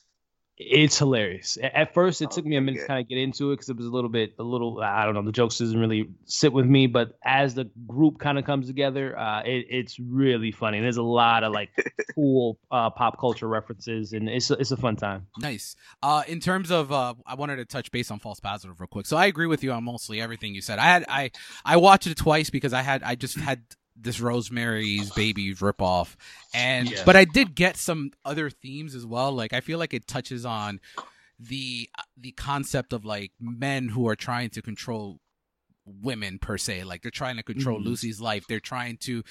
It's 0.61 0.97
hilarious. 0.97 1.57
At 1.63 1.93
first, 1.93 2.21
it 2.21 2.31
took 2.31 2.45
me 2.45 2.57
a 2.57 2.61
minute 2.61 2.79
Okay. 2.79 2.83
to 2.83 2.87
kind 2.87 3.01
of 3.01 3.07
get 3.07 3.17
into 3.17 3.51
it 3.51 3.55
because 3.55 3.69
it 3.69 3.77
was 3.77 3.85
a 3.85 3.89
little 3.89 4.09
bit, 4.09 4.33
a 4.39 4.43
little, 4.43 4.81
I 4.81 5.05
don't 5.05 5.13
know, 5.13 5.21
the 5.21 5.31
jokes 5.31 5.57
doesn't 5.57 5.79
really 5.79 6.09
sit 6.25 6.51
with 6.51 6.65
me. 6.65 6.87
But 6.87 7.17
as 7.23 7.55
the 7.55 7.69
group 7.87 8.19
kind 8.19 8.37
of 8.37 8.43
comes 8.43 8.67
together, 8.67 9.17
uh, 9.17 9.41
it, 9.43 9.67
it's 9.69 9.97
really 9.99 10.51
funny. 10.51 10.77
And 10.79 10.83
there's 10.85 10.97
a 10.97 11.01
lot 11.01 11.45
of 11.45 11.53
like 11.53 11.69
cool 12.13 12.59
uh, 12.69 12.89
pop 12.89 13.17
culture 13.17 13.47
references, 13.47 14.11
and 14.11 14.27
it's 14.27 14.51
a, 14.51 14.55
it's 14.55 14.71
a 14.71 14.77
fun 14.77 14.97
time. 14.97 15.27
Nice. 15.39 15.77
Uh, 16.03 16.23
in 16.27 16.41
terms 16.41 16.71
of, 16.71 16.91
uh, 16.91 17.13
I 17.25 17.35
wanted 17.35 17.55
to 17.55 17.65
touch 17.65 17.89
base 17.89 18.11
on 18.11 18.19
false 18.19 18.41
positive 18.41 18.81
real 18.81 18.87
quick. 18.87 19.05
So 19.05 19.15
I 19.15 19.27
agree 19.27 19.47
with 19.47 19.63
you 19.63 19.71
on 19.71 19.85
mostly 19.85 20.19
everything 20.19 20.53
you 20.53 20.61
said. 20.61 20.77
I 20.77 20.83
had, 20.87 21.05
I, 21.07 21.31
I 21.63 21.77
watched 21.77 22.05
it 22.07 22.17
twice 22.17 22.49
because 22.49 22.73
I 22.73 22.81
had, 22.81 23.01
I 23.01 23.15
just 23.15 23.37
had 23.37 23.61
this 24.01 24.19
Rosemary's 24.19 25.11
Baby 25.11 25.53
ripoff, 25.55 26.15
and 26.53 26.89
Yeah. 26.89 27.03
but 27.05 27.15
I 27.15 27.25
did 27.25 27.55
get 27.55 27.75
some 27.77 28.11
other 28.23 28.49
themes 28.49 28.95
as 28.95 29.05
well. 29.05 29.31
Like 29.33 29.53
I 29.53 29.59
feel 29.61 29.79
like 29.79 29.93
it 29.93 30.07
touches 30.07 30.45
on 30.45 30.79
the 31.39 31.89
the 32.17 32.31
concept 32.33 32.93
of 32.93 33.05
like 33.05 33.31
men 33.39 33.89
who 33.89 34.07
are 34.07 34.15
trying 34.15 34.49
to 34.51 34.61
control 34.61 35.19
women 35.85 36.37
per 36.37 36.55
se 36.57 36.83
like 36.83 37.01
they're 37.01 37.09
trying 37.09 37.37
to 37.37 37.41
control 37.41 37.79
Mhm. 37.79 37.85
lucy's 37.85 38.21
life 38.21 38.45
they're 38.47 38.59
trying 38.59 38.95
to 38.97 39.23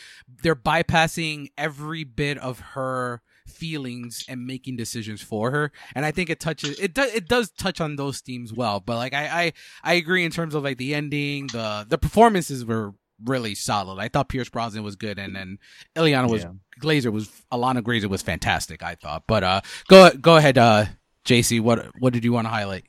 they're 0.43 0.57
bypassing 0.57 1.49
every 1.57 2.03
bit 2.03 2.37
of 2.39 2.59
her 2.75 3.23
feelings 3.47 4.25
and 4.29 4.45
making 4.45 4.75
decisions 4.77 5.21
for 5.23 5.53
her 5.53 5.71
and 5.95 6.05
i 6.05 6.11
think 6.11 6.31
it 6.31 6.41
touches 6.41 6.77
it 6.81 6.95
does 6.95 7.13
it 7.15 7.29
does 7.29 7.51
touch 7.53 7.81
on 7.81 7.95
those 7.95 8.21
themes 8.21 8.53
well 8.53 8.81
but 8.81 8.97
like 8.97 9.15
i 9.15 9.45
i 9.45 9.53
i 9.85 9.93
agree 9.95 10.25
in 10.25 10.33
terms 10.33 10.53
of 10.55 10.65
like 10.65 10.79
the 10.79 10.95
ending 10.97 11.47
the 11.49 11.87
the 11.89 11.99
performances 11.99 12.65
were 12.65 12.93
really 13.25 13.55
solid 13.55 13.99
i 14.01 14.09
thought 14.09 14.29
pierce 14.29 14.49
brosnan 14.49 14.83
was 14.85 14.97
good 14.97 15.19
and 15.19 15.35
then 15.35 15.59
Ilana 15.97 16.29
was 16.31 16.45
Yeah. 16.45 16.53
glazer 16.81 17.13
was 17.13 17.29
ilana 17.53 17.83
glazer 17.83 18.09
was 18.09 18.23
fantastic 18.23 18.83
i 18.83 18.95
thought 18.95 19.25
but 19.27 19.43
uh 19.43 19.61
go 19.89 20.11
go 20.11 20.37
ahead 20.37 20.57
uh 20.59 20.85
jc 21.25 21.61
what 21.61 21.87
what 21.99 22.13
did 22.13 22.25
you 22.25 22.33
want 22.33 22.45
to 22.47 22.51
highlight 22.51 22.85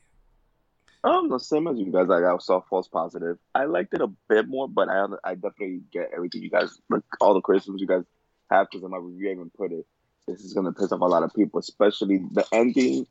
Um, 1.03 1.29
the 1.29 1.39
same 1.39 1.65
as 1.67 1.79
you 1.79 1.91
guys. 1.93 2.07
Like 2.07 2.25
I 2.25 2.35
saw 2.39 2.59
false 2.69 2.89
positive. 2.89 3.37
I 3.55 3.63
liked 3.65 3.93
it 3.93 4.01
a 4.01 4.11
bit 4.27 4.49
more, 4.49 4.67
but 4.67 4.89
I 4.89 5.05
I 5.23 5.35
definitely 5.35 5.81
get 5.93 6.11
everything 6.13 6.43
you 6.43 6.49
guys 6.49 6.77
like 6.89 7.03
all 7.21 7.33
the 7.33 7.39
criticisms 7.41 7.79
you 7.79 7.87
guys 7.87 8.03
have 8.51 8.67
because 8.69 8.83
in 8.83 8.91
my 8.91 8.97
review 8.97 9.29
I 9.29 9.31
even 9.31 9.49
put 9.57 9.71
it. 9.71 9.85
This 10.27 10.41
is 10.41 10.53
gonna 10.53 10.73
piss 10.73 10.91
off 10.91 10.99
a 10.99 11.05
lot 11.05 11.23
of 11.23 11.33
people, 11.33 11.59
especially 11.61 12.17
the 12.33 12.45
ending 12.51 13.07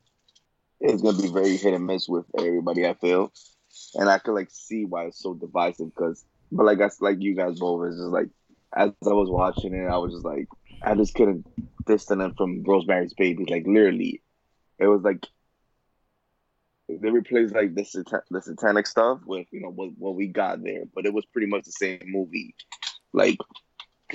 is 0.81 1.01
gonna 1.01 1.17
be 1.17 1.29
very 1.29 1.57
hit 1.57 1.73
and 1.73 1.87
miss 1.87 2.07
with 2.07 2.25
everybody. 2.37 2.85
I 2.87 2.93
feel, 2.93 3.33
and 3.95 4.07
I 4.07 4.19
could 4.19 4.35
like 4.35 4.51
see 4.51 4.85
why 4.85 5.05
it's 5.05 5.19
so 5.19 5.33
divisive. 5.33 5.87
Because, 5.93 6.23
but 6.51 6.65
like 6.65 6.81
I 6.81 6.89
like 7.01 7.17
you 7.21 7.35
guys 7.35 7.59
both, 7.59 7.87
it's 7.87 7.97
just 7.97 8.09
like 8.09 8.29
as 8.75 8.91
I 9.05 9.13
was 9.13 9.29
watching 9.29 9.73
it, 9.73 9.87
I 9.87 9.97
was 9.97 10.13
just 10.13 10.25
like 10.25 10.47
I 10.83 10.95
just 10.95 11.13
couldn't 11.13 11.45
distance 11.85 12.21
it 12.23 12.37
from 12.37 12.63
Rosemary's 12.63 13.13
Baby. 13.13 13.45
Like 13.49 13.65
literally, 13.67 14.21
it 14.77 14.87
was 14.87 15.01
like 15.01 15.25
they 16.87 17.09
replaced 17.11 17.53
like 17.53 17.75
the 17.75 17.85
satan- 17.85 18.21
the 18.31 18.41
satanic 18.41 18.87
stuff 18.87 19.19
with 19.25 19.47
you 19.51 19.61
know 19.61 19.69
what 19.69 19.91
what 19.97 20.15
we 20.15 20.27
got 20.27 20.63
there, 20.63 20.83
but 20.93 21.05
it 21.05 21.13
was 21.13 21.25
pretty 21.25 21.47
much 21.47 21.65
the 21.65 21.71
same 21.71 21.99
movie. 22.05 22.55
Like 23.13 23.37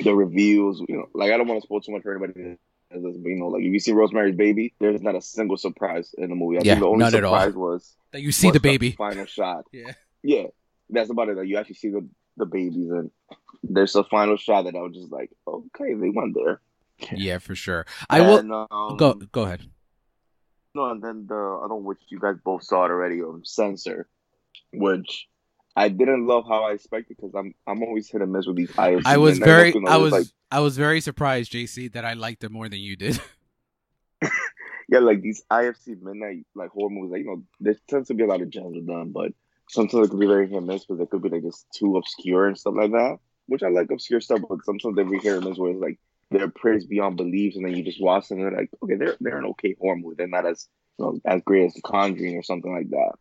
the 0.03 0.15
reviews, 0.15 0.83
you 0.89 0.97
know, 0.97 1.07
like 1.15 1.31
I 1.33 1.37
don't 1.37 1.47
want 1.47 1.61
to 1.61 1.67
spoil 1.67 1.81
too 1.81 1.93
much 1.93 2.03
for 2.03 2.13
anybody. 2.13 2.57
But 2.91 3.01
you 3.01 3.37
know, 3.37 3.49
like 3.49 3.63
if 3.63 3.73
you 3.73 3.81
see 3.81 3.93
Rosemary's 3.93 4.37
Baby, 4.37 4.75
there's 4.81 5.03
not 5.03 5.15
a 5.15 5.21
single 5.21 5.57
surprise 5.57 6.15
in 6.19 6.31
the 6.31 6.37
movie. 6.37 6.59
I 6.59 6.63
Yeah, 6.63 6.75
think 6.75 6.81
the 6.83 6.89
only 6.89 7.05
none 7.05 7.15
at 7.15 7.25
all. 7.25 7.35
surprise 7.35 7.55
was 7.55 7.97
that 8.13 8.23
you 8.23 8.33
see 8.33 8.51
the 8.51 8.61
baby 8.61 8.93
final 8.93 9.27
shot. 9.27 9.65
yeah 9.73 9.93
Yeah, 10.23 10.47
that's 10.91 11.11
about 11.11 11.29
it. 11.29 11.37
Like 11.37 11.49
you 11.49 11.59
actually 11.59 11.75
see 11.77 11.91
the 11.91 12.09
the 12.37 12.47
babies, 12.47 12.91
and 12.91 13.11
there's 13.63 13.95
a 13.97 14.05
final 14.05 14.37
shot 14.37 14.63
that 14.65 14.77
I 14.77 14.81
was 14.81 14.95
just 14.95 15.13
like, 15.13 15.31
okay, 15.47 15.95
they 15.95 16.11
went 16.11 16.35
there. 16.35 16.61
yeah 17.13 17.39
for 17.39 17.57
sure 17.57 17.85
i 18.09 18.21
will 18.21 18.39
um, 18.71 18.97
go 18.97 19.15
go 19.33 19.43
ahead 19.43 19.61
No, 20.75 20.91
and 20.91 21.03
then 21.03 21.27
the 21.27 21.35
I 21.35 21.69
don't 21.69 21.69
know 21.69 21.77
which 21.77 22.01
you 22.09 22.19
guys 22.19 22.37
both 22.45 22.65
saw 22.65 22.85
it 22.85 22.91
already. 22.91 23.23
Um, 23.23 23.43
Censor, 23.45 24.09
which 24.73 25.29
I 25.77 25.89
didn't 25.89 26.27
love 26.27 26.45
how 26.49 26.65
I 26.65 26.73
expected 26.73 27.17
because 27.17 27.35
I'm 27.35 27.55
I'm 27.67 27.83
always 27.83 28.09
hit 28.11 28.23
and 28.23 28.33
miss 28.33 28.47
with 28.47 28.57
these 28.57 28.71
IFC. 28.73 29.03
I 29.07 29.19
was 29.19 29.39
very, 29.39 29.73
ones, 29.73 29.89
I 29.89 29.97
was, 29.97 30.13
like 30.13 30.27
I 30.51 30.61
was 30.61 30.77
very 30.77 31.01
surprised, 31.01 31.53
JC, 31.53 31.93
that 31.93 32.05
I 32.05 32.15
liked 32.15 32.43
it 32.45 32.51
more 32.51 32.69
than 32.69 32.81
you 32.81 32.97
did. 32.97 33.21
yeah, 34.89 34.99
like 34.99 35.21
these 35.23 35.43
IFC 35.51 36.01
midnight 36.03 36.47
like 36.55 36.71
horror 36.71 36.91
movies. 36.91 37.13
Like, 37.13 37.21
you 37.21 37.27
know, 37.27 37.43
there 37.61 37.77
tends 37.89 38.09
to 38.09 38.15
be 38.15 38.25
a 38.25 38.27
lot 38.27 38.43
of 38.43 38.51
gems 38.51 38.75
with 38.75 38.87
them, 38.87 39.13
but 39.13 39.33
sometimes 39.75 40.07
it 40.07 40.11
could 40.11 40.21
be 40.21 40.27
very 40.27 40.49
hit 40.49 40.57
and 40.57 40.67
miss 40.67 40.85
because 40.85 41.01
it 41.01 41.11
could 41.11 41.23
be 41.23 41.29
like 41.29 41.43
just 41.43 41.67
too 41.77 41.97
obscure 41.97 42.47
and 42.47 42.57
stuff 42.57 42.75
like 42.77 42.93
that. 42.93 43.19
Which 43.47 43.63
I 43.63 43.69
like 43.69 43.91
obscure 43.91 44.21
stuff, 44.21 44.41
but 44.49 44.65
sometimes 44.65 44.97
they 44.97 45.03
be 45.03 45.19
hit 45.19 45.35
and 45.37 45.45
miss 45.45 45.59
where 45.59 45.73
it's 45.73 45.81
like 45.81 45.99
they're 46.31 46.49
praised 46.49 46.89
beyond 46.89 47.17
beliefs, 47.17 47.57
and 47.57 47.65
then 47.65 47.77
you 47.77 47.85
just 47.85 48.01
watch 48.01 48.29
them 48.29 48.39
and 48.39 48.47
they're 48.47 48.61
like, 48.61 48.71
okay, 48.83 48.95
they're 48.95 49.17
they're 49.21 49.39
an 49.39 49.47
okay 49.47 49.77
horror 49.79 49.97
movie. 49.97 50.15
They're 50.17 50.29
not 50.29 50.47
as 50.47 50.69
you 50.99 51.05
know 51.05 51.21
as 51.27 51.43
great 51.45 51.67
as 51.67 51.75
The 51.75 51.83
Conjuring 51.83 52.37
or 52.37 52.43
something 52.43 52.73
like 52.73 52.89
that. 52.91 53.13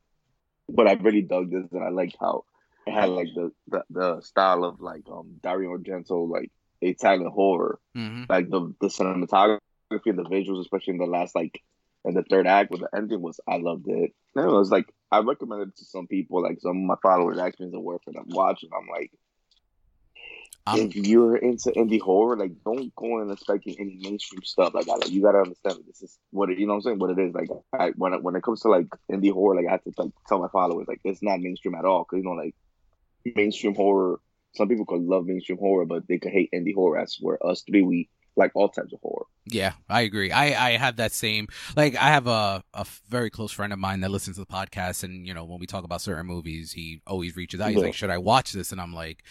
But 0.69 0.87
I 0.87 0.93
really 0.93 1.23
dug 1.23 1.51
this, 1.51 1.65
and 1.71 1.83
I 1.83 1.89
liked 1.89 2.15
how 2.19 2.45
it 2.87 2.93
had 2.93 3.09
like 3.09 3.27
the 3.35 3.51
the, 3.67 3.83
the 3.89 4.21
style 4.21 4.63
of 4.63 4.79
like 4.79 5.03
um 5.11 5.39
Dario 5.41 5.75
Argento 5.75 6.29
like 6.29 6.51
Italian 6.81 7.31
horror 7.31 7.79
hmm 7.95 8.23
like 8.29 8.49
the 8.49 8.73
the 8.79 8.87
cinematography 8.87 9.59
and 10.05 10.17
the 10.17 10.23
visuals, 10.23 10.61
especially 10.61 10.93
in 10.93 10.99
the 10.99 11.05
last 11.05 11.35
like 11.35 11.61
in 12.05 12.13
the 12.13 12.23
third 12.23 12.47
act 12.47 12.71
with 12.71 12.81
the 12.81 12.89
ending 12.95 13.21
was 13.21 13.39
I 13.47 13.57
loved 13.57 13.87
it. 13.87 14.13
And 14.35 14.45
it 14.45 14.51
was 14.51 14.71
like 14.71 14.93
I 15.11 15.19
recommended 15.19 15.69
it 15.69 15.77
to 15.77 15.85
some 15.85 16.07
people, 16.07 16.41
like 16.41 16.59
some 16.59 16.77
of 16.77 16.83
my 16.83 16.95
followers 17.01 17.37
actually 17.37 17.67
is 17.67 17.73
it 17.73 17.81
worth 17.81 18.01
it. 18.07 18.15
I'm 18.17 18.25
watching. 18.29 18.69
I'm 18.75 18.87
like, 18.89 19.11
Um, 20.65 20.79
if 20.79 20.95
you're 20.95 21.35
into 21.35 21.71
indie 21.71 21.99
horror, 21.99 22.37
like 22.37 22.51
don't 22.63 22.95
go 22.95 23.21
in 23.21 23.29
expecting 23.29 23.75
any 23.79 23.97
mainstream 24.01 24.43
stuff 24.43 24.73
like 24.73 24.85
that. 24.85 24.99
Like 25.01 25.11
you 25.11 25.21
gotta 25.21 25.39
understand 25.39 25.77
that 25.77 25.87
this 25.87 26.01
is 26.01 26.17
what 26.31 26.49
it, 26.49 26.57
you 26.57 26.65
know 26.65 26.73
what 26.73 26.77
I'm 26.77 26.81
saying. 26.83 26.99
What 26.99 27.11
it 27.11 27.19
is 27.19 27.33
like 27.33 27.49
I, 27.77 27.89
when 27.95 28.13
it, 28.13 28.23
when 28.23 28.35
it 28.35 28.43
comes 28.43 28.61
to 28.61 28.69
like 28.69 28.87
indie 29.11 29.33
horror, 29.33 29.55
like 29.55 29.67
I 29.67 29.71
have 29.71 29.83
to 29.83 29.91
like 29.97 30.11
tell 30.27 30.39
my 30.39 30.47
followers 30.47 30.87
like 30.87 31.01
it's 31.03 31.21
not 31.21 31.41
mainstream 31.41 31.75
at 31.75 31.85
all 31.85 32.05
because 32.05 32.23
you 32.23 32.29
know 32.29 32.35
like 32.35 32.55
mainstream 33.35 33.75
horror. 33.75 34.19
Some 34.55 34.69
people 34.69 34.85
could 34.85 35.01
love 35.01 35.25
mainstream 35.25 35.57
horror, 35.57 35.85
but 35.85 36.07
they 36.07 36.19
could 36.19 36.31
hate 36.31 36.49
indie 36.53 36.75
horror. 36.75 36.99
As 36.99 37.17
where 37.19 37.45
us 37.45 37.63
three 37.63 37.81
we 37.81 38.09
like 38.35 38.51
all 38.55 38.69
types 38.69 38.93
of 38.93 38.99
horror. 39.01 39.25
Yeah, 39.45 39.73
I 39.89 40.01
agree. 40.01 40.31
I, 40.31 40.69
I 40.69 40.77
have 40.77 40.95
that 40.97 41.11
same 41.11 41.47
like 41.75 41.95
I 41.95 42.07
have 42.09 42.27
a, 42.27 42.63
a 42.73 42.85
very 43.09 43.29
close 43.29 43.51
friend 43.51 43.73
of 43.73 43.79
mine 43.79 43.99
that 44.01 44.11
listens 44.11 44.37
to 44.37 44.41
the 44.41 44.45
podcast 44.45 45.03
and 45.03 45.27
you 45.27 45.33
know 45.33 45.43
when 45.43 45.59
we 45.59 45.65
talk 45.67 45.83
about 45.83 46.01
certain 46.01 46.25
movies 46.25 46.71
he 46.71 47.01
always 47.05 47.35
reaches 47.35 47.59
out. 47.59 47.69
He's 47.69 47.77
Yeah. 47.79 47.83
like, 47.85 47.93
"Should 47.93 48.09
I 48.09 48.19
watch 48.19 48.53
this?" 48.53 48.71
And 48.71 48.79
I'm 48.79 48.93
like, 48.93 49.23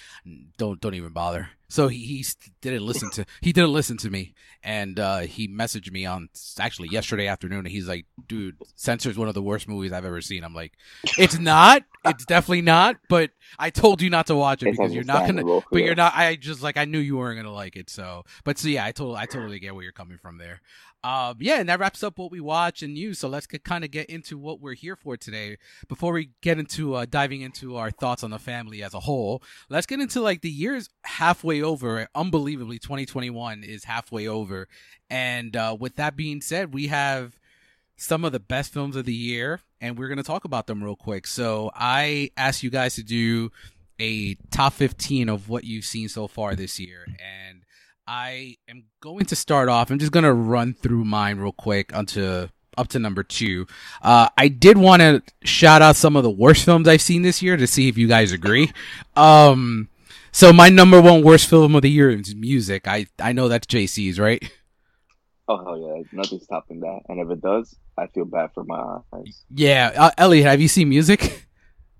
"Don't 0.58 0.80
don't 0.80 0.94
even 0.94 1.12
bother." 1.12 1.48
So 1.68 1.88
he, 1.88 2.00
he 2.04 2.24
didn't 2.60 2.84
listen 2.84 3.10
to 3.12 3.24
he 3.40 3.50
didn't 3.54 3.72
listen 3.72 3.96
to 3.98 4.10
me 4.10 4.34
and 4.62 5.00
uh, 5.00 5.20
he 5.20 5.48
messaged 5.48 5.90
me 5.90 6.04
on 6.04 6.28
actually 6.60 6.88
yesterday 6.90 7.26
afternoon 7.28 7.60
and 7.60 7.68
he's 7.68 7.88
like, 7.88 8.04
"Dude, 8.28 8.56
Censor 8.74 9.08
is 9.08 9.16
one 9.16 9.28
of 9.28 9.34
the 9.34 9.42
worst 9.42 9.66
movies 9.68 9.90
I've 9.92 10.04
ever 10.04 10.20
seen." 10.20 10.44
I'm 10.44 10.54
like, 10.54 10.72
"It's 11.16 11.38
not. 11.38 11.84
It's 12.04 12.26
definitely 12.26 12.62
not, 12.62 12.96
but 13.08 13.30
I 13.58 13.70
told 13.70 14.02
you 14.02 14.10
not 14.10 14.26
to 14.26 14.34
watch 14.34 14.62
it 14.62 14.68
It's 14.70 14.76
because 14.76 14.92
you're 14.92 15.04
not 15.04 15.20
going 15.26 15.36
to 15.36 15.62
but 15.70 15.78
yeah. 15.78 15.86
you're 15.86 15.94
not. 15.94 16.12
I 16.14 16.34
just 16.36 16.62
like 16.62 16.76
I 16.76 16.84
knew 16.84 16.98
you 16.98 17.16
weren't 17.16 17.38
gonna 17.38 17.54
like 17.54 17.76
it. 17.76 17.88
So, 17.88 18.24
but 18.44 18.58
so 18.58 18.68
yeah, 18.68 18.84
I 18.84 18.92
totally, 18.92 19.16
I 19.18 19.26
totally 19.26 19.58
get 19.60 19.72
where 19.74 19.84
you're 19.84 19.92
coming 19.92 20.01
from 20.20 20.38
there. 20.38 20.60
Um, 21.04 21.36
yeah, 21.40 21.58
and 21.58 21.68
that 21.68 21.80
wraps 21.80 22.02
up 22.02 22.18
what 22.18 22.30
we 22.30 22.40
watch 22.40 22.82
and 22.82 22.96
use. 22.96 23.18
So 23.18 23.28
let's 23.28 23.46
kind 23.46 23.84
of 23.84 23.90
get 23.90 24.08
into 24.08 24.38
what 24.38 24.60
we're 24.60 24.74
here 24.74 24.96
for 24.96 25.16
today. 25.16 25.58
Before 25.88 26.12
we 26.12 26.30
get 26.40 26.58
into 26.58 26.94
uh, 26.94 27.06
diving 27.08 27.40
into 27.40 27.76
our 27.76 27.90
thoughts 27.90 28.22
on 28.22 28.30
the 28.30 28.38
family 28.38 28.82
as 28.82 28.94
a 28.94 29.00
whole, 29.00 29.42
let's 29.68 29.86
get 29.86 30.00
into 30.00 30.20
like 30.20 30.42
the 30.42 30.50
year's 30.50 30.88
halfway 31.04 31.62
over. 31.62 32.06
Unbelievably, 32.14 32.78
2021 32.78 33.64
is 33.64 33.84
halfway 33.84 34.28
over, 34.28 34.68
and 35.10 35.56
uh, 35.56 35.76
with 35.78 35.96
that 35.96 36.16
being 36.16 36.40
said, 36.40 36.72
we 36.72 36.86
have 36.88 37.38
some 37.96 38.24
of 38.24 38.32
the 38.32 38.40
best 38.40 38.72
films 38.72 38.96
of 38.96 39.04
the 39.04 39.14
year, 39.14 39.60
and 39.80 39.98
we're 39.98 40.08
gonna 40.08 40.22
talk 40.22 40.44
about 40.44 40.66
them 40.66 40.82
real 40.82 40.96
quick. 40.96 41.26
So 41.26 41.70
I 41.74 42.30
asked 42.36 42.62
you 42.62 42.70
guys 42.70 42.94
to 42.94 43.02
do 43.02 43.50
a 43.98 44.34
top 44.50 44.72
15 44.72 45.28
of 45.28 45.48
what 45.48 45.64
you've 45.64 45.84
seen 45.84 46.08
so 46.08 46.26
far 46.26 46.56
this 46.56 46.80
year 46.80 47.06
and 47.06 47.61
i 48.06 48.56
am 48.68 48.84
going 49.00 49.24
to 49.26 49.36
start 49.36 49.68
off. 49.68 49.90
I'm 49.90 49.98
just 49.98 50.12
going 50.12 50.24
to 50.24 50.32
run 50.32 50.74
through 50.74 51.04
mine 51.04 51.38
real 51.38 51.52
quick 51.52 51.94
onto 51.94 52.48
up 52.78 52.88
to 52.88 52.98
number 52.98 53.22
two. 53.22 53.66
Uh, 54.02 54.28
i 54.36 54.48
did 54.48 54.78
want 54.78 55.00
to 55.02 55.22
shout 55.44 55.82
out 55.82 55.96
some 55.96 56.16
of 56.16 56.22
the 56.22 56.30
worst 56.30 56.64
films 56.64 56.88
i've 56.88 57.02
seen 57.02 57.22
this 57.22 57.42
year 57.42 57.56
to 57.56 57.66
see 57.66 57.88
if 57.88 57.96
you 57.98 58.08
guys 58.08 58.32
agree. 58.32 58.70
Um, 59.16 59.88
so 60.32 60.52
my 60.52 60.68
number 60.70 61.00
one 61.00 61.22
worst 61.22 61.48
film 61.50 61.74
of 61.74 61.82
the 61.82 61.90
year 61.90 62.10
is 62.10 62.34
music. 62.34 62.88
I 62.88 63.06
i 63.18 63.32
know 63.32 63.48
that's 63.48 63.66
jc's 63.66 64.18
right? 64.18 64.42
Oh 65.48 65.58
hell 65.62 65.78
yeah, 65.78 66.02
nothing's 66.12 66.46
topping 66.46 66.80
that. 66.80 67.00
And 67.08 67.20
if 67.20 67.30
it 67.30 67.42
does, 67.42 67.76
I 67.98 68.06
feel 68.06 68.24
bad 68.24 68.50
for 68.54 68.64
my 68.64 69.00
eyes. 69.12 69.42
yeah 69.54 69.92
uh, 69.96 70.10
elliot 70.16 70.46
have 70.46 70.60
you 70.60 70.68
seen 70.68 70.88
music 70.88 71.46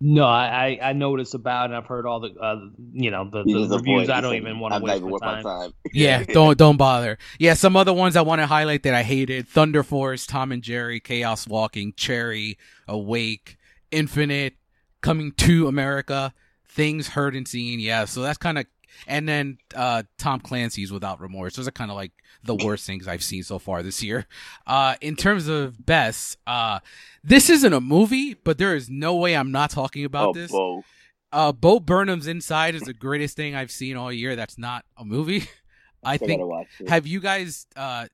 No, 0.04 0.24
I, 0.24 0.78
I 0.82 0.88
I 0.90 0.92
know 0.94 1.10
what 1.10 1.20
it's 1.20 1.34
about, 1.34 1.66
and 1.66 1.76
I've 1.76 1.86
heard 1.86 2.06
all 2.06 2.18
the 2.18 2.34
uh, 2.34 2.56
you 2.92 3.12
know 3.12 3.30
the, 3.30 3.44
the 3.44 3.52
just 3.52 3.70
reviews. 3.70 4.10
I 4.10 4.20
don't 4.20 4.34
even 4.34 4.58
want 4.58 4.74
to 4.74 4.80
waste 4.80 5.00
my 5.00 5.18
time. 5.18 5.42
my 5.44 5.60
time. 5.60 5.74
Yeah, 5.92 6.24
don't 6.28 6.58
don't 6.58 6.76
bother. 6.76 7.18
Yeah, 7.38 7.54
some 7.54 7.76
other 7.76 7.92
ones 7.92 8.16
I 8.16 8.22
want 8.22 8.40
to 8.40 8.46
highlight 8.46 8.82
that 8.82 8.94
I 8.94 9.04
hated: 9.04 9.46
Thunder 9.46 9.84
Force, 9.84 10.26
Tom 10.26 10.50
and 10.50 10.60
Jerry, 10.60 10.98
Chaos 10.98 11.46
Walking, 11.46 11.92
Cherry, 11.96 12.58
Awake, 12.88 13.58
Infinite, 13.92 14.54
Coming 15.02 15.30
to 15.32 15.68
America, 15.68 16.34
Things 16.68 17.10
Heard 17.10 17.36
and 17.36 17.46
Seen. 17.46 17.78
Yeah, 17.78 18.04
so 18.06 18.22
that's 18.22 18.38
kind 18.38 18.58
of 18.58 18.66
and 19.06 19.28
then 19.28 19.58
uh, 19.74 20.02
Tom 20.18 20.40
Clancy's 20.40 20.92
Without 20.92 21.20
Remorse. 21.20 21.56
Those 21.56 21.68
are 21.68 21.72
kind 21.72 21.90
of 21.90 21.96
like 21.96 22.12
the 22.44 22.54
worst 22.54 22.86
things 22.86 23.06
I've 23.08 23.22
seen 23.22 23.42
so 23.42 23.58
far 23.58 23.82
this 23.82 24.02
year. 24.02 24.26
Uh, 24.66 24.96
in 25.00 25.16
terms 25.16 25.48
of 25.48 25.84
best, 25.84 26.38
uh, 26.46 26.80
this 27.22 27.50
isn't 27.50 27.72
a 27.72 27.80
movie, 27.80 28.34
but 28.34 28.58
there 28.58 28.74
is 28.74 28.90
no 28.90 29.16
way 29.16 29.36
I'm 29.36 29.52
not 29.52 29.70
talking 29.70 30.04
about 30.04 30.28
oh, 30.28 30.32
this. 30.32 30.50
Bo. 30.50 30.84
Uh, 31.32 31.52
Bo 31.52 31.80
Burnham's 31.80 32.26
Inside 32.26 32.74
is 32.74 32.82
the 32.82 32.92
greatest 32.92 33.36
thing 33.36 33.54
I've 33.54 33.70
seen 33.70 33.96
all 33.96 34.12
year. 34.12 34.36
That's 34.36 34.58
not 34.58 34.84
a 34.96 35.04
movie. 35.04 35.48
I 36.04 36.16
Still 36.16 36.28
think. 36.28 36.42
watch. 36.44 36.66
Have 36.88 37.06
you 37.06 37.20
guys 37.20 37.66
uh, 37.76 38.08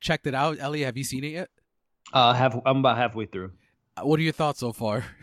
checked 0.00 0.26
it 0.26 0.34
out, 0.34 0.58
Ellie? 0.58 0.82
Have 0.82 0.96
you 0.96 1.04
seen 1.04 1.24
it 1.24 1.28
yet? 1.28 1.48
Uh, 2.12 2.32
half, 2.32 2.54
I'm 2.66 2.78
about 2.78 2.98
halfway 2.98 3.26
through. 3.26 3.52
Uh, 3.96 4.02
What 4.02 4.18
are 4.20 4.22
your 4.22 4.32
thoughts 4.32 4.60
so 4.60 4.72
far? 4.72 5.04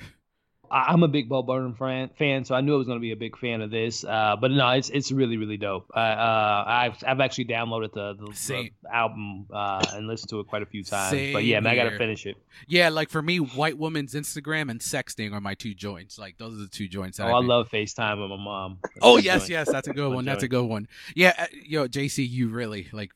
I- 0.72 0.86
I'm 0.94 1.04
a 1.04 1.08
big 1.10 1.28
Bo 1.28 1.44
Burnham 1.44 1.76
fan, 1.76 2.10
fan, 2.18 2.46
so 2.46 2.56
I 2.56 2.62
knew 2.62 2.74
I 2.74 2.78
was 2.78 2.88
going 2.88 2.98
to 2.98 3.02
be 3.02 3.12
a 3.12 3.16
big 3.18 3.38
fan 3.38 3.62
of 3.62 3.70
this. 3.72 4.06
Uh, 4.06 4.36
but 4.40 4.52
no, 4.52 4.70
it's 4.70 4.90
it's 4.90 5.12
really 5.12 5.36
really 5.38 5.58
dope. 5.58 5.92
Uh, 5.94 6.00
uh, 6.00 6.64
I've 6.66 7.04
I've 7.06 7.20
actually 7.20 7.46
downloaded 7.46 7.94
the, 7.94 8.14
the, 8.14 8.34
Same. 8.34 8.70
the 8.82 8.96
album 8.96 9.48
uh, 9.54 9.86
and 9.94 10.08
listened 10.08 10.30
to 10.30 10.40
it 10.40 10.48
quite 10.48 10.62
a 10.62 10.66
few 10.66 10.84
times. 10.84 11.34
but 11.34 11.44
yeah, 11.44 11.60
man, 11.60 11.74
I 11.74 11.76
got 11.76 11.90
to 11.90 11.98
finish 11.98 12.26
it. 12.26 12.38
Yeah, 12.68 12.90
like 12.90 13.10
for 13.10 13.22
me, 13.22 13.38
white 13.40 13.78
woman's 13.78 14.14
Instagram 14.14 14.72
and 14.72 14.80
sexting 14.80 15.34
are 15.34 15.42
my 15.42 15.56
two 15.56 15.74
joints. 15.74 16.18
Like 16.18 16.38
those 16.38 16.54
are 16.54 16.62
the 16.64 16.68
two 16.70 16.88
joints. 16.88 17.20
Oh, 17.20 17.26
That 17.26 17.34
I 17.34 17.40
love 17.40 17.70
FaceTime 17.70 18.22
with 18.22 18.30
my 18.30 18.44
mom. 18.44 18.80
Oh 19.02 19.18
yes, 19.18 19.42
joint. 19.42 19.50
yes, 19.52 19.72
that's 19.72 19.88
a 19.90 19.94
good 19.94 20.14
one. 20.14 20.26
That's 20.26 20.44
a 20.44 20.48
good 20.48 20.66
one. 20.66 20.88
Yeah, 21.16 21.34
uh, 21.38 21.48
yo, 21.66 21.88
JC, 21.88 22.28
you 22.30 22.48
really 22.50 22.88
like 22.94 23.12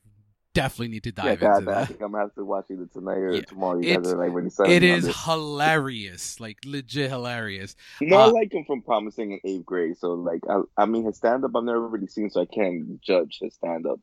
definitely 0.56 0.88
need 0.88 1.04
to 1.04 1.10
Yeah, 1.10 1.36
dive 1.36 1.40
God, 1.40 1.58
into 1.58 1.70
I 1.70 1.74
that. 1.74 1.88
think 1.88 2.00
I'm 2.02 2.12
gonna 2.12 2.24
have 2.24 2.34
to 2.34 2.44
watch 2.44 2.66
either 2.70 2.86
tonight 2.92 3.18
or 3.18 3.34
Yeah. 3.34 3.40
tomorrow. 3.42 3.78
You 3.78 3.94
guys 3.94 4.06
are 4.06 4.16
like 4.16 4.70
It 4.70 4.82
is 4.82 5.24
hilarious, 5.24 6.40
like 6.40 6.58
legit 6.64 7.10
hilarious. 7.10 7.76
You 8.00 8.08
know, 8.08 8.16
uh, 8.16 8.28
I 8.28 8.30
like 8.30 8.52
him 8.52 8.64
from 8.66 8.82
Promising 8.82 9.32
in 9.32 9.40
eighth 9.44 9.66
grade. 9.66 9.98
So, 9.98 10.14
like, 10.14 10.40
I, 10.48 10.62
I 10.76 10.86
mean, 10.86 11.04
his 11.04 11.16
stand 11.16 11.44
up 11.44 11.52
I've 11.54 11.64
never 11.64 11.86
really 11.86 12.06
seen, 12.06 12.30
so 12.30 12.40
I 12.40 12.46
can't 12.46 13.00
judge 13.00 13.38
his 13.40 13.54
stand 13.54 13.86
up. 13.86 14.00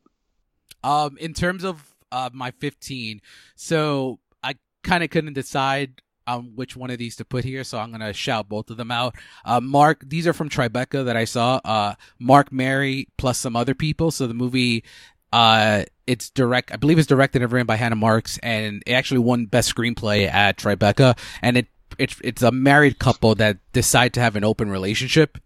Um, 0.82 1.16
in 1.18 1.34
terms 1.34 1.64
of 1.64 1.94
uh 2.12 2.30
my 2.32 2.52
15, 2.52 3.20
so 3.56 4.20
I 4.42 4.54
kind 4.84 5.02
of 5.02 5.10
couldn't 5.10 5.32
decide 5.32 6.00
um 6.26 6.52
which 6.54 6.76
one 6.76 6.90
of 6.90 6.98
these 6.98 7.16
to 7.16 7.24
put 7.24 7.44
here, 7.44 7.64
so 7.64 7.78
I'm 7.78 7.90
gonna 7.90 8.12
shout 8.12 8.48
both 8.48 8.70
of 8.70 8.76
them 8.76 8.90
out. 8.90 9.16
Uh, 9.44 9.60
Mark, 9.60 10.02
these 10.06 10.26
are 10.26 10.32
from 10.32 10.48
Tribeca 10.48 11.04
that 11.04 11.16
I 11.16 11.24
saw. 11.24 11.60
Uh, 11.64 11.94
Mark, 12.18 12.52
Mary, 12.52 13.08
plus 13.18 13.38
some 13.38 13.56
other 13.56 13.74
people. 13.74 14.10
So 14.10 14.26
the 14.26 14.34
movie, 14.34 14.84
uh, 15.34 15.84
it's 16.06 16.30
direct. 16.30 16.72
I 16.72 16.76
believe 16.76 16.96
it's 16.96 17.08
directed 17.08 17.42
and 17.42 17.52
written 17.52 17.66
by 17.66 17.74
Hannah 17.74 17.96
Marks, 17.96 18.38
and 18.38 18.84
it 18.86 18.92
actually 18.92 19.18
won 19.18 19.46
best 19.46 19.74
screenplay 19.74 20.32
at 20.32 20.58
Tribeca. 20.58 21.18
And 21.42 21.56
it 21.56 21.66
it's 21.98 22.20
it's 22.22 22.42
a 22.42 22.52
married 22.52 23.00
couple 23.00 23.34
that 23.34 23.58
decide 23.72 24.14
to 24.14 24.20
have 24.20 24.36
an 24.36 24.44
open 24.44 24.70
relationship 24.70 25.38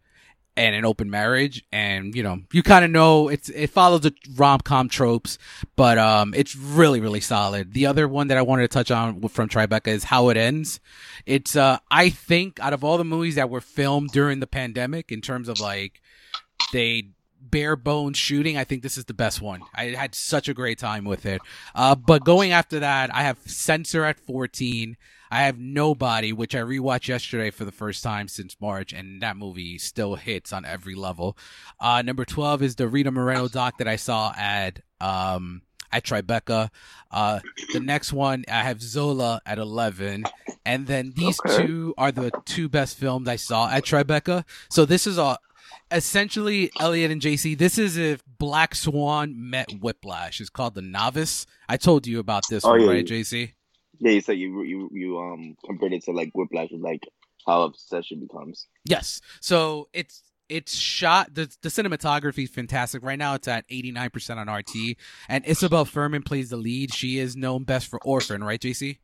and 0.59 0.74
an 0.74 0.84
open 0.84 1.09
marriage 1.09 1.64
and 1.72 2.14
you 2.14 2.22
know 2.22 2.41
you 2.53 2.62
kind 2.62 2.84
of 2.84 2.91
know 2.91 3.28
it's 3.28 3.49
it 3.51 3.68
follows 3.68 4.01
the 4.01 4.12
rom-com 4.34 4.89
tropes 4.89 5.39
but 5.76 5.99
um 5.99 6.34
it's 6.34 6.57
really 6.57 7.01
really 7.01 7.20
solid 7.20 7.74
the 7.74 7.86
other 7.86 8.09
one 8.09 8.26
that 8.26 8.39
i 8.39 8.43
wanted 8.43 8.62
to 8.62 8.68
touch 8.68 8.91
on 8.91 9.20
from 9.28 9.49
tribeca 9.49 9.86
is 9.86 10.05
how 10.05 10.30
it 10.30 10.36
ends 10.36 10.80
it's 11.26 11.55
uh 11.55 11.78
i 11.93 12.09
think 12.09 12.59
out 12.59 12.72
of 12.72 12.82
all 12.82 12.99
the 12.99 13.05
movies 13.05 13.36
that 13.36 13.51
were 13.51 13.61
filmed 13.61 14.11
during 14.11 14.41
the 14.41 14.49
pandemic 14.49 15.12
in 15.12 15.20
terms 15.20 15.49
of 15.49 15.61
like 15.61 16.01
they 16.72 17.11
bare 17.51 17.76
bones 17.76 18.16
shooting 18.18 18.57
i 18.57 18.64
think 18.64 18.82
this 18.82 18.96
is 18.99 19.05
the 19.07 19.14
best 19.14 19.40
one 19.40 19.61
i 19.74 19.86
had 19.86 20.14
such 20.14 20.49
a 20.49 20.55
great 20.55 20.78
time 20.78 21.05
with 21.05 21.24
it 21.26 21.40
uh 21.74 21.94
but 21.94 22.24
going 22.24 22.53
after 22.53 22.80
that 22.80 23.14
i 23.14 23.22
have 23.22 23.38
censor 23.46 24.05
at 24.05 24.18
14 24.20 24.96
I 25.30 25.42
have 25.42 25.59
Nobody, 25.59 26.32
which 26.32 26.55
I 26.55 26.61
rewatched 26.61 27.09
yesterday 27.09 27.51
for 27.51 27.66
the 27.66 27.70
first 27.70 28.03
time 28.03 28.28
since 28.28 28.57
March, 28.62 28.94
and 28.94 29.20
that 29.20 29.36
movie 29.36 29.76
still 29.76 30.14
hits 30.14 30.55
on 30.55 30.64
every 30.64 30.94
level. 30.94 31.36
Uh, 31.78 32.01
number 32.01 32.24
12 32.24 32.62
is 32.62 32.76
the 32.76 32.88
Rita 32.88 33.11
Moreno 33.11 33.46
doc 33.46 33.76
that 33.76 33.86
I 33.86 33.96
saw 33.96 34.32
at, 34.38 34.80
um, 35.03 35.61
at 35.92 36.05
Tribeca. 36.05 36.70
Uh, 37.11 37.40
the 37.74 37.80
next 37.80 38.11
one, 38.11 38.46
I 38.49 38.62
have 38.62 38.80
Zola 38.80 39.42
at 39.44 39.59
11. 39.59 40.24
And 40.64 40.86
then 40.86 41.12
these 41.14 41.38
Okay. 41.40 41.59
two 41.59 41.92
are 41.99 42.11
the 42.11 42.30
two 42.46 42.70
best 42.70 42.96
films 42.96 43.28
I 43.28 43.36
saw 43.36 43.68
at 43.68 43.84
Tribeca. 43.84 44.44
So 44.70 44.86
this 44.86 45.07
is 45.07 45.18
a, 45.18 45.36
essentially, 45.91 46.70
Elliot 46.80 47.11
and 47.11 47.20
JC, 47.20 47.57
this 47.57 47.78
is 47.78 47.97
if 47.97 48.22
Black 48.39 48.74
Swan 48.74 49.34
met 49.51 49.70
Whiplash. 49.80 50.41
It's 50.41 50.51
called 50.51 50.74
The 50.74 50.82
Novice. 50.82 51.47
I 51.68 51.76
told 51.76 52.07
you 52.07 52.18
about 52.18 52.45
this 52.49 52.64
Oh, 52.64 52.70
one, 52.70 52.80
yeah, 52.82 52.86
right, 52.89 53.11
yeah. 53.11 53.16
JC? 53.18 53.53
Yeah, 54.01 54.12
you 54.12 54.20
said 54.20 54.39
you 54.39 54.62
you 54.62 54.91
you 54.93 55.18
um 55.18 55.57
compared 55.66 55.93
it 55.93 56.05
to 56.05 56.12
like 56.12 56.30
Whiplash, 56.34 56.68
like 56.72 57.03
how 57.47 57.62
obsession 57.62 58.20
becomes. 58.20 58.66
Yes. 58.84 59.20
So 59.41 59.89
it's 59.93 60.22
it's 60.49 60.74
shot 60.74 61.34
the 61.34 61.55
the 61.62 61.68
cinematography 61.68 62.45
is 62.45 62.51
fantastic. 62.51 63.03
Right 63.03 63.18
now 63.18 63.34
it's 63.34 63.49
at 63.49 63.68
89% 63.68 64.36
on 64.36 64.49
RT 64.55 64.97
and 65.28 65.45
Isabelle 65.47 65.84
Fuhrman 65.84 66.24
plays 66.24 66.51
the 66.51 66.57
lead. 66.57 66.95
She 66.95 67.18
is 67.18 67.34
known 67.36 67.64
best 67.64 67.89
for 67.89 68.01
Orphan, 68.05 68.45
right, 68.45 68.61
JC? 68.61 68.99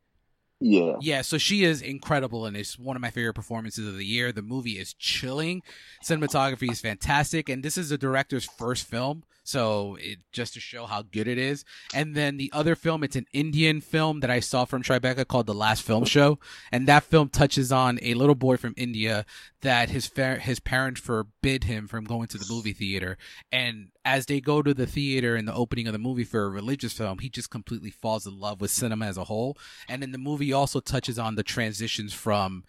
Yeah, 0.67 0.97
Yeah, 1.01 1.21
so 1.21 1.37
she 1.37 1.63
is 1.63 1.83
incredible 1.83 2.47
and 2.47 2.57
it's 2.57 2.79
one 2.79 2.97
of 2.97 3.03
my 3.03 3.11
favorite 3.11 3.35
performances 3.35 3.87
of 3.87 3.97
the 3.97 4.07
year. 4.07 4.33
The 4.33 4.41
movie 4.41 4.79
is 4.79 4.95
chilling. 4.95 5.63
Cinematography 6.03 6.71
is 6.71 6.81
fantastic 6.81 7.51
and 7.51 7.63
this 7.63 7.77
is 7.77 7.91
the 7.91 7.99
director's 7.99 8.47
first 8.47 8.87
film. 8.87 9.25
So 9.45 9.97
it 10.01 10.21
just 10.33 10.55
to 10.55 10.61
show 10.61 10.87
how 10.87 11.03
good 11.03 11.29
it 11.29 11.39
is. 11.39 11.65
And 11.95 12.15
then 12.15 12.39
the 12.39 12.51
other 12.53 12.75
film, 12.75 13.05
it's 13.05 13.15
an 13.15 13.27
Indian 13.33 13.81
film 13.81 14.21
that 14.21 14.31
I 14.31 14.41
saw 14.41 14.65
from 14.65 14.83
Tribeca 14.83 15.29
called 15.29 15.47
The 15.47 15.55
Last 15.55 15.83
Film 15.83 16.05
Show. 16.05 16.39
And 16.73 16.89
that 16.89 17.05
film 17.05 17.29
touches 17.29 17.71
on 17.71 17.99
a 18.03 18.15
little 18.15 18.35
boy 18.35 18.57
from 18.57 18.75
India 18.77 19.27
that 19.61 19.91
his 19.91 20.07
fa- 20.07 20.41
his 20.41 20.61
parents 20.61 21.01
forbid 21.01 21.65
him 21.65 21.87
from 21.87 22.05
going 22.05 22.27
to 22.29 22.39
the 22.39 22.47
movie 22.51 22.73
theater. 22.73 23.19
And 23.53 23.89
as 24.05 24.27
they 24.27 24.41
go 24.41 24.63
to 24.63 24.73
the 24.73 24.87
theater 24.87 25.37
in 25.37 25.45
the 25.45 25.55
opening 25.55 25.87
of 25.87 25.93
the 25.93 25.99
movie 25.99 26.25
for 26.25 26.45
a 26.45 26.51
religious 26.51 26.95
film, 26.95 27.19
he 27.19 27.29
just 27.29 27.51
completely 27.51 27.91
falls 27.91 28.27
in 28.27 28.41
love 28.41 28.61
with 28.61 28.71
cinema 28.71 29.07
as 29.07 29.19
a 29.19 29.25
whole. 29.25 29.59
And 29.89 30.03
then 30.03 30.13
the 30.13 30.19
movie 30.19 30.53
also 30.53 30.81
touches 30.81 31.19
on 31.19 31.35
the 31.35 31.43
transitions 31.43 32.15
from 32.15 32.65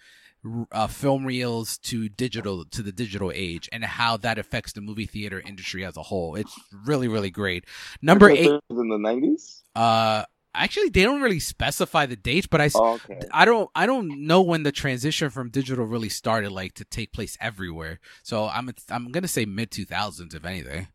uh, 0.71 0.87
film 0.87 1.25
reels 1.25 1.77
to 1.79 2.09
digital 2.09 2.65
to 2.65 2.81
the 2.81 2.91
digital 2.91 3.31
age 3.33 3.69
and 3.71 3.83
how 3.83 4.17
that 4.17 4.37
affects 4.37 4.73
the 4.73 4.81
movie 4.81 5.05
theater 5.05 5.41
industry 5.45 5.85
as 5.85 5.97
a 5.97 6.03
whole. 6.03 6.35
It's 6.35 6.53
really 6.85 7.07
really 7.07 7.31
great. 7.31 7.65
Number 8.01 8.29
eight. 8.29 8.47
in 8.69 8.89
the 8.89 8.97
nineties. 8.97 9.63
Uh, 9.75 10.23
actually, 10.53 10.89
they 10.89 11.03
don't 11.03 11.21
really 11.21 11.39
specify 11.39 12.05
the 12.05 12.15
dates, 12.15 12.47
but 12.47 12.61
I. 12.61 12.69
Oh, 12.75 12.93
okay. 12.93 13.19
I 13.31 13.45
don't 13.45 13.69
I 13.75 13.85
don't 13.85 14.25
know 14.25 14.41
when 14.41 14.63
the 14.63 14.71
transition 14.71 15.29
from 15.29 15.49
digital 15.49 15.85
really 15.85 16.09
started 16.09 16.51
like 16.51 16.73
to 16.75 16.85
take 16.85 17.11
place 17.11 17.37
everywhere. 17.39 17.99
So 18.23 18.47
I'm 18.47 18.69
I'm 18.89 19.11
going 19.11 19.23
to 19.23 19.29
say 19.29 19.45
mid 19.45 19.71
2000s 19.71 20.35
if 20.35 20.45
anything. 20.45 20.87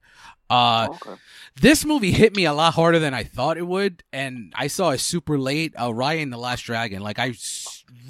Uh 0.51 0.89
okay. 0.91 1.13
this 1.61 1.85
movie 1.85 2.11
hit 2.11 2.35
me 2.35 2.45
a 2.45 2.53
lot 2.53 2.75
harder 2.75 2.99
than 2.99 3.15
I 3.15 3.23
thought 3.23 3.57
it 3.57 3.67
would 3.67 4.03
and 4.13 4.53
I 4.57 4.67
saw 4.67 4.91
it 4.91 4.99
super 4.99 5.39
late. 5.39 5.75
Uh 5.77 5.91
Raya 5.91 6.23
and 6.23 6.33
the 6.33 6.39
Last 6.39 6.63
Dragon. 6.63 7.03
Like 7.03 7.19
I 7.19 7.35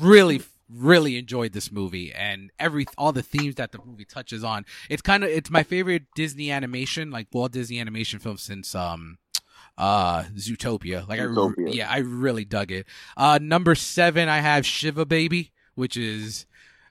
really 0.00 0.40
really 0.72 1.16
enjoyed 1.16 1.52
this 1.52 1.72
movie 1.72 2.12
and 2.12 2.50
every 2.58 2.86
all 2.96 3.12
the 3.12 3.22
themes 3.22 3.56
that 3.56 3.72
the 3.72 3.78
movie 3.84 4.04
touches 4.04 4.44
on. 4.44 4.64
It's 4.88 5.02
kind 5.02 5.24
of 5.24 5.30
it's 5.30 5.50
my 5.50 5.62
favorite 5.62 6.04
Disney 6.14 6.50
animation 6.50 7.10
like 7.10 7.26
Walt 7.32 7.52
Disney 7.52 7.80
animation 7.80 8.18
film 8.18 8.36
since 8.36 8.74
um 8.74 9.18
uh 9.78 10.22
Zootopia. 10.36 11.08
Like 11.08 11.20
I 11.20 11.24
Zootopia. 11.24 11.56
re- 11.56 11.72
yeah, 11.72 11.90
I 11.90 11.98
really 11.98 12.44
dug 12.44 12.70
it. 12.70 12.86
Uh 13.16 13.38
number 13.40 13.74
7 13.74 14.28
I 14.28 14.38
have 14.40 14.64
Shiva 14.66 15.04
Baby, 15.06 15.52
which 15.74 15.96
is 15.96 16.46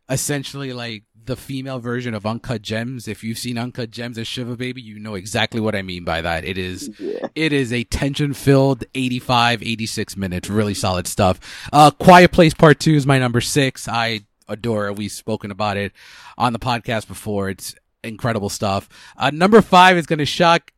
essentially 0.10 0.74
like 0.74 1.04
the 1.26 1.36
female 1.36 1.80
version 1.80 2.14
of 2.14 2.26
Uncut 2.26 2.62
Gems. 2.62 3.08
If 3.08 3.24
you've 3.24 3.38
seen 3.38 3.58
Uncut 3.58 3.92
Gems 3.92 4.18
and 4.18 4.26
Shiva 4.26 4.56
Baby, 4.56 4.82
you 4.82 5.00
know 5.00 5.16
exactly 5.16 5.60
what 5.62 5.76
I 5.76 5.82
mean 5.82 6.04
by 6.04 6.22
that. 6.22 6.44
It 6.46 6.58
is 6.58 6.90
Yeah. 7.00 7.28
it 7.36 7.54
is 7.54 7.72
a 7.72 7.84
tension 7.86 8.34
filled 8.34 8.84
85 8.96 9.62
86 9.64 10.18
minutes 10.18 10.50
really 10.50 10.74
solid 10.74 11.08
stuff 11.08 11.40
uh 11.72 11.92
quiet 11.92 12.32
place 12.32 12.54
part 12.54 12.80
two 12.80 12.94
is 12.96 13.06
my 13.06 13.20
number 13.20 13.42
six 13.42 13.88
i 13.88 14.22
adore 14.48 14.88
it 14.88 14.96
we've 14.98 15.12
spoken 15.12 15.52
about 15.52 15.78
it 15.78 15.92
on 16.38 16.54
the 16.54 16.60
podcast 16.60 17.08
before 17.08 17.50
it's 17.50 17.76
incredible 18.04 18.50
stuff 18.50 18.90
uh 19.18 19.30
number 19.32 19.62
five 19.62 19.98
is 19.98 20.06
gonna 20.06 20.26
shock 20.26 20.72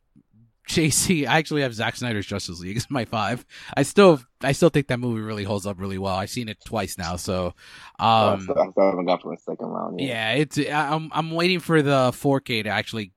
JC, 0.68 1.26
I 1.26 1.38
actually 1.38 1.62
have 1.62 1.74
Zack 1.74 1.96
Snyder's 1.96 2.26
Justice 2.26 2.60
League 2.60 2.76
as 2.76 2.90
my 2.90 3.04
five. 3.04 3.44
I 3.76 3.82
still, 3.82 4.20
I 4.40 4.52
still 4.52 4.68
think 4.68 4.86
that 4.88 5.00
movie 5.00 5.20
really 5.20 5.44
holds 5.44 5.66
up 5.66 5.78
really 5.80 5.98
well. 5.98 6.14
I've 6.14 6.30
seen 6.30 6.48
it 6.48 6.58
twice 6.64 6.96
now, 6.96 7.16
so, 7.16 7.54
I 7.98 8.32
um, 8.32 8.48
I 8.56 8.70
still 8.70 8.84
haven't 8.90 9.06
got 9.06 9.22
from 9.22 9.32
a 9.32 9.36
second 9.38 9.66
round. 9.66 10.00
Yet. 10.00 10.08
yeah, 10.08 10.32
it's 10.32 10.58
I- 10.58 10.94
I'm 10.94 11.10
I'm 11.12 11.30
waiting 11.32 11.60
for 11.60 11.82
the 11.82 12.12
4K 12.12 12.64
to 12.64 12.68
actually 12.70 13.12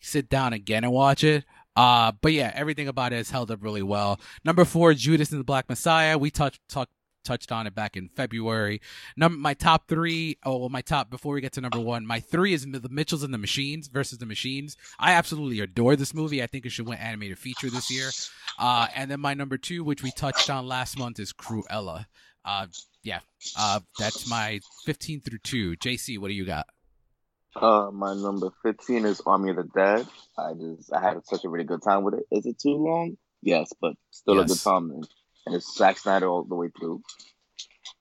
sit 0.00 0.28
down 0.28 0.52
again 0.52 0.84
and 0.84 0.92
watch 0.92 1.24
it. 1.24 1.44
Uh, 1.76 2.10
but 2.20 2.32
yeah, 2.32 2.50
everything 2.54 2.88
about 2.88 3.12
it 3.12 3.16
has 3.16 3.30
held 3.30 3.52
up 3.52 3.62
really 3.62 3.82
well. 3.84 4.20
Number 4.44 4.64
four, 4.64 4.94
Judas 4.94 5.30
and 5.30 5.38
the 5.38 5.44
Black 5.44 5.68
Messiah. 5.68 6.18
We 6.18 6.30
touched 6.32 6.60
talked 6.68 6.90
touched 7.28 7.52
on 7.52 7.66
it 7.66 7.74
back 7.74 7.96
in 7.96 8.08
February. 8.08 8.80
Number 9.16 9.38
my 9.38 9.52
top 9.52 9.86
three. 9.86 10.38
Oh, 10.44 10.56
well, 10.56 10.68
my 10.70 10.80
top 10.80 11.10
before 11.10 11.34
we 11.34 11.42
get 11.42 11.52
to 11.52 11.60
number 11.60 11.78
one, 11.78 12.06
my 12.06 12.20
three 12.20 12.54
is 12.54 12.64
the 12.64 12.88
Mitchells 12.90 13.22
and 13.22 13.34
the 13.34 13.38
Machines 13.38 13.88
versus 13.88 14.18
the 14.18 14.26
Machines. 14.26 14.76
I 14.98 15.12
absolutely 15.12 15.60
adore 15.60 15.94
this 15.94 16.14
movie. 16.14 16.42
I 16.42 16.46
think 16.46 16.64
it 16.64 16.70
should 16.70 16.88
win 16.88 16.98
animated 16.98 17.38
feature 17.38 17.68
this 17.68 17.90
year. 17.90 18.08
Uh, 18.58 18.86
and 18.96 19.10
then 19.10 19.20
my 19.20 19.34
number 19.34 19.58
two, 19.58 19.84
which 19.84 20.02
we 20.02 20.10
touched 20.10 20.48
on 20.48 20.66
last 20.66 20.98
month, 20.98 21.20
is 21.20 21.32
Cruella. 21.34 22.06
Uh, 22.44 22.66
yeah, 23.02 23.20
uh, 23.58 23.80
that's 23.98 24.28
my 24.28 24.60
15 24.86 25.20
through 25.20 25.38
two. 25.38 25.76
JC, 25.76 26.18
what 26.18 26.28
do 26.28 26.34
you 26.34 26.46
got? 26.46 26.66
Uh, 27.54 27.90
my 27.92 28.14
number 28.14 28.50
fifteen 28.62 29.04
is 29.04 29.20
Army 29.26 29.50
of 29.50 29.56
the 29.56 29.64
Dead. 29.64 30.06
I 30.36 30.52
just 30.54 30.92
I 30.92 31.00
had 31.00 31.24
such 31.24 31.44
a 31.44 31.48
really 31.48 31.64
good 31.64 31.82
time 31.82 32.04
with 32.04 32.14
it. 32.14 32.24
Is 32.30 32.46
it 32.46 32.58
too 32.60 32.76
long? 32.76 33.16
Yes, 33.42 33.72
but 33.80 33.94
still 34.10 34.38
a 34.38 34.44
good 34.44 34.60
time. 34.60 35.02
And 35.48 35.56
it's 35.56 35.74
Zack 35.74 35.96
Snyder 35.96 36.28
all 36.28 36.44
the 36.44 36.54
way 36.54 36.68
through. 36.78 37.02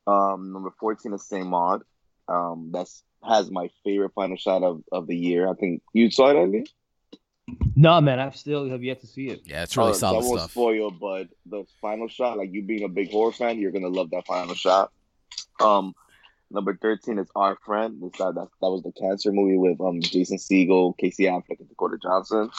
Um, 0.06 0.52
number 0.52 0.72
fourteen 0.80 1.14
is 1.14 1.26
Saint 1.28 1.48
Maud. 1.48 1.82
Um, 2.28 2.72
that's 2.74 3.04
has 3.24 3.50
my 3.50 3.70
favorite 3.84 4.12
final 4.14 4.36
shot 4.38 4.64
of, 4.64 4.84
of 4.92 5.08
the 5.08 5.16
year. 5.18 5.50
I 5.50 5.54
think 5.54 5.82
you 5.94 6.12
saw 6.12 6.30
it, 6.30 6.36
Andy. 6.38 6.66
No, 7.76 8.02
man, 8.02 8.20
I 8.20 8.30
still 8.32 8.70
have 8.70 8.84
yet 8.84 9.00
to 9.02 9.08
see 9.08 9.30
it. 9.30 9.42
Yeah, 9.46 9.64
it's 9.64 9.78
really 9.78 9.92
Uh, 9.92 9.94
so 9.94 10.00
solid 10.00 10.24
I 10.24 10.28
won't 10.28 10.40
stuff. 10.40 10.52
spoil, 10.52 10.92
but 10.92 11.28
the 11.46 11.64
final 11.82 12.10
shot, 12.10 12.38
like 12.38 12.52
you 12.52 12.64
being 12.64 12.84
a 12.84 12.90
big 12.90 13.10
horror 13.12 13.32
fan, 13.32 13.60
you're 13.60 13.72
gonna 13.72 13.88
love 13.88 14.10
that 14.12 14.28
final 14.28 14.54
shot. 14.56 14.92
Um, 15.62 15.94
number 16.52 16.78
thirteen 16.82 17.18
is 17.20 17.28
Our 17.36 17.56
Friend. 17.66 18.02
This 18.02 18.20
that 18.20 18.36
that, 18.36 18.48
that 18.62 18.70
was 18.70 18.84
the 18.84 18.92
cancer 18.92 19.32
movie 19.32 19.58
with 19.58 19.80
um 19.80 20.02
Jason 20.02 20.38
Segel, 20.38 20.98
Casey 20.98 21.24
Affleck, 21.24 21.60
and 21.60 21.70
Dakota 21.70 21.98
Johnson. 22.02 22.50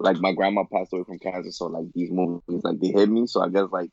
Like 0.00 0.18
my 0.18 0.32
grandma 0.32 0.64
passed 0.64 0.92
away 0.92 1.04
from 1.04 1.18
cancer, 1.18 1.50
so 1.52 1.66
like 1.66 1.86
these 1.94 2.10
movies 2.10 2.42
like 2.64 2.80
they 2.80 2.88
hit 2.88 3.08
me. 3.08 3.26
So 3.26 3.40
I 3.42 3.48
guess 3.48 3.66
like 3.72 3.90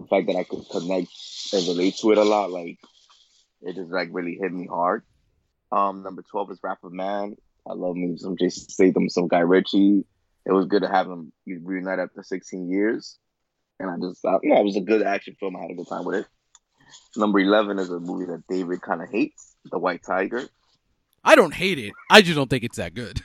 the 0.00 0.08
fact 0.08 0.26
that 0.26 0.36
I 0.36 0.44
could 0.44 0.68
connect 0.70 1.08
and 1.52 1.68
relate 1.68 1.96
to 1.96 2.12
it 2.12 2.18
a 2.18 2.24
lot, 2.24 2.50
like 2.50 2.78
it 3.62 3.74
just 3.76 3.90
like 3.90 4.08
really 4.12 4.38
hit 4.40 4.52
me 4.52 4.66
hard. 4.66 5.02
Um, 5.72 6.02
number 6.02 6.22
twelve 6.22 6.50
is 6.50 6.60
of 6.64 6.92
Man. 6.92 7.36
I 7.68 7.74
love 7.74 7.96
me 7.96 8.16
some 8.16 8.36
Jason 8.36 8.68
Statham, 8.68 9.08
some 9.08 9.28
Guy 9.28 9.40
Ritchie. 9.40 10.04
It 10.46 10.52
was 10.52 10.66
good 10.66 10.82
to 10.82 10.88
have 10.88 11.06
him 11.06 11.32
reunite 11.46 11.98
after 11.98 12.22
16 12.22 12.70
years, 12.70 13.18
and 13.78 13.90
I 13.90 13.96
just, 14.00 14.24
I, 14.24 14.38
you 14.42 14.50
know, 14.50 14.60
it 14.60 14.64
was 14.64 14.76
a 14.76 14.80
good 14.80 15.02
action 15.02 15.36
film. 15.38 15.56
I 15.56 15.60
had 15.60 15.70
a 15.70 15.74
good 15.74 15.88
time 15.88 16.04
with 16.04 16.16
it. 16.16 16.26
Number 17.16 17.38
11 17.38 17.78
is 17.78 17.90
a 17.90 18.00
movie 18.00 18.24
that 18.26 18.42
David 18.48 18.80
kind 18.80 19.02
of 19.02 19.10
hates, 19.10 19.54
The 19.70 19.78
White 19.78 20.02
Tiger. 20.02 20.48
I 21.22 21.34
don't 21.36 21.54
hate 21.54 21.78
it. 21.78 21.92
I 22.10 22.22
just 22.22 22.36
don't 22.36 22.48
think 22.48 22.64
it's 22.64 22.78
that 22.78 22.94
good. 22.94 23.22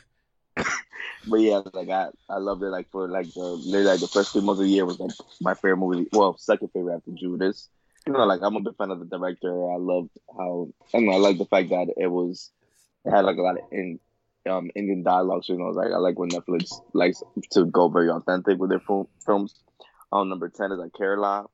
But 1.28 1.38
yeah, 1.38 1.62
like 1.74 1.90
I, 1.90 2.10
I 2.30 2.38
loved 2.38 2.64
it. 2.64 2.68
Like 2.68 2.90
for 2.92 3.08
like 3.08 3.34
the 3.34 3.42
like 3.42 4.00
the 4.00 4.08
first 4.08 4.32
three 4.32 4.42
months 4.42 4.62
of 4.62 4.68
the 4.68 4.72
year 4.72 4.86
was 4.86 5.00
like 5.00 5.12
my 5.42 5.54
favorite 5.54 5.78
movie. 5.78 6.08
Well, 6.12 6.38
second 6.38 6.70
favorite 6.70 6.96
after 6.96 7.12
Judas. 7.12 7.70
You 8.06 8.14
know, 8.14 8.26
like 8.26 8.42
I'm 8.44 8.56
a 8.56 8.62
big 8.62 8.76
fan 8.78 8.92
of 8.92 9.00
the 9.00 9.06
director. 9.06 9.72
I 9.72 9.78
loved 9.78 10.12
how 10.36 10.70
I. 10.94 10.98
I 10.98 11.18
like 11.18 11.38
the 11.38 11.46
fact 11.46 11.70
that 11.70 11.94
it 11.98 12.08
was 12.08 12.52
it 13.04 13.12
had 13.12 13.26
like 13.26 13.38
a 13.38 13.42
lot 13.42 13.58
of 13.58 13.64
in 13.72 14.00
um 14.48 14.70
Indian 14.76 15.04
dialogue. 15.04 15.44
So 15.44 15.54
you 15.54 15.60
know, 15.60 15.70
like 15.70 15.92
I 15.92 15.98
like 15.98 16.20
when 16.20 16.30
Netflix 16.30 16.82
likes 16.94 17.24
to 17.52 17.66
go 17.66 17.90
very 17.90 18.10
authentic 18.10 18.60
with 18.60 18.70
their 18.70 18.80
film, 18.80 19.08
films. 19.26 19.56
Um, 20.12 20.30
number 20.30 20.50
ten 20.50 20.72
is 20.72 20.80
I 20.80 20.96
Care 20.96 21.16
a 21.16 21.22
Lot. 21.22 21.50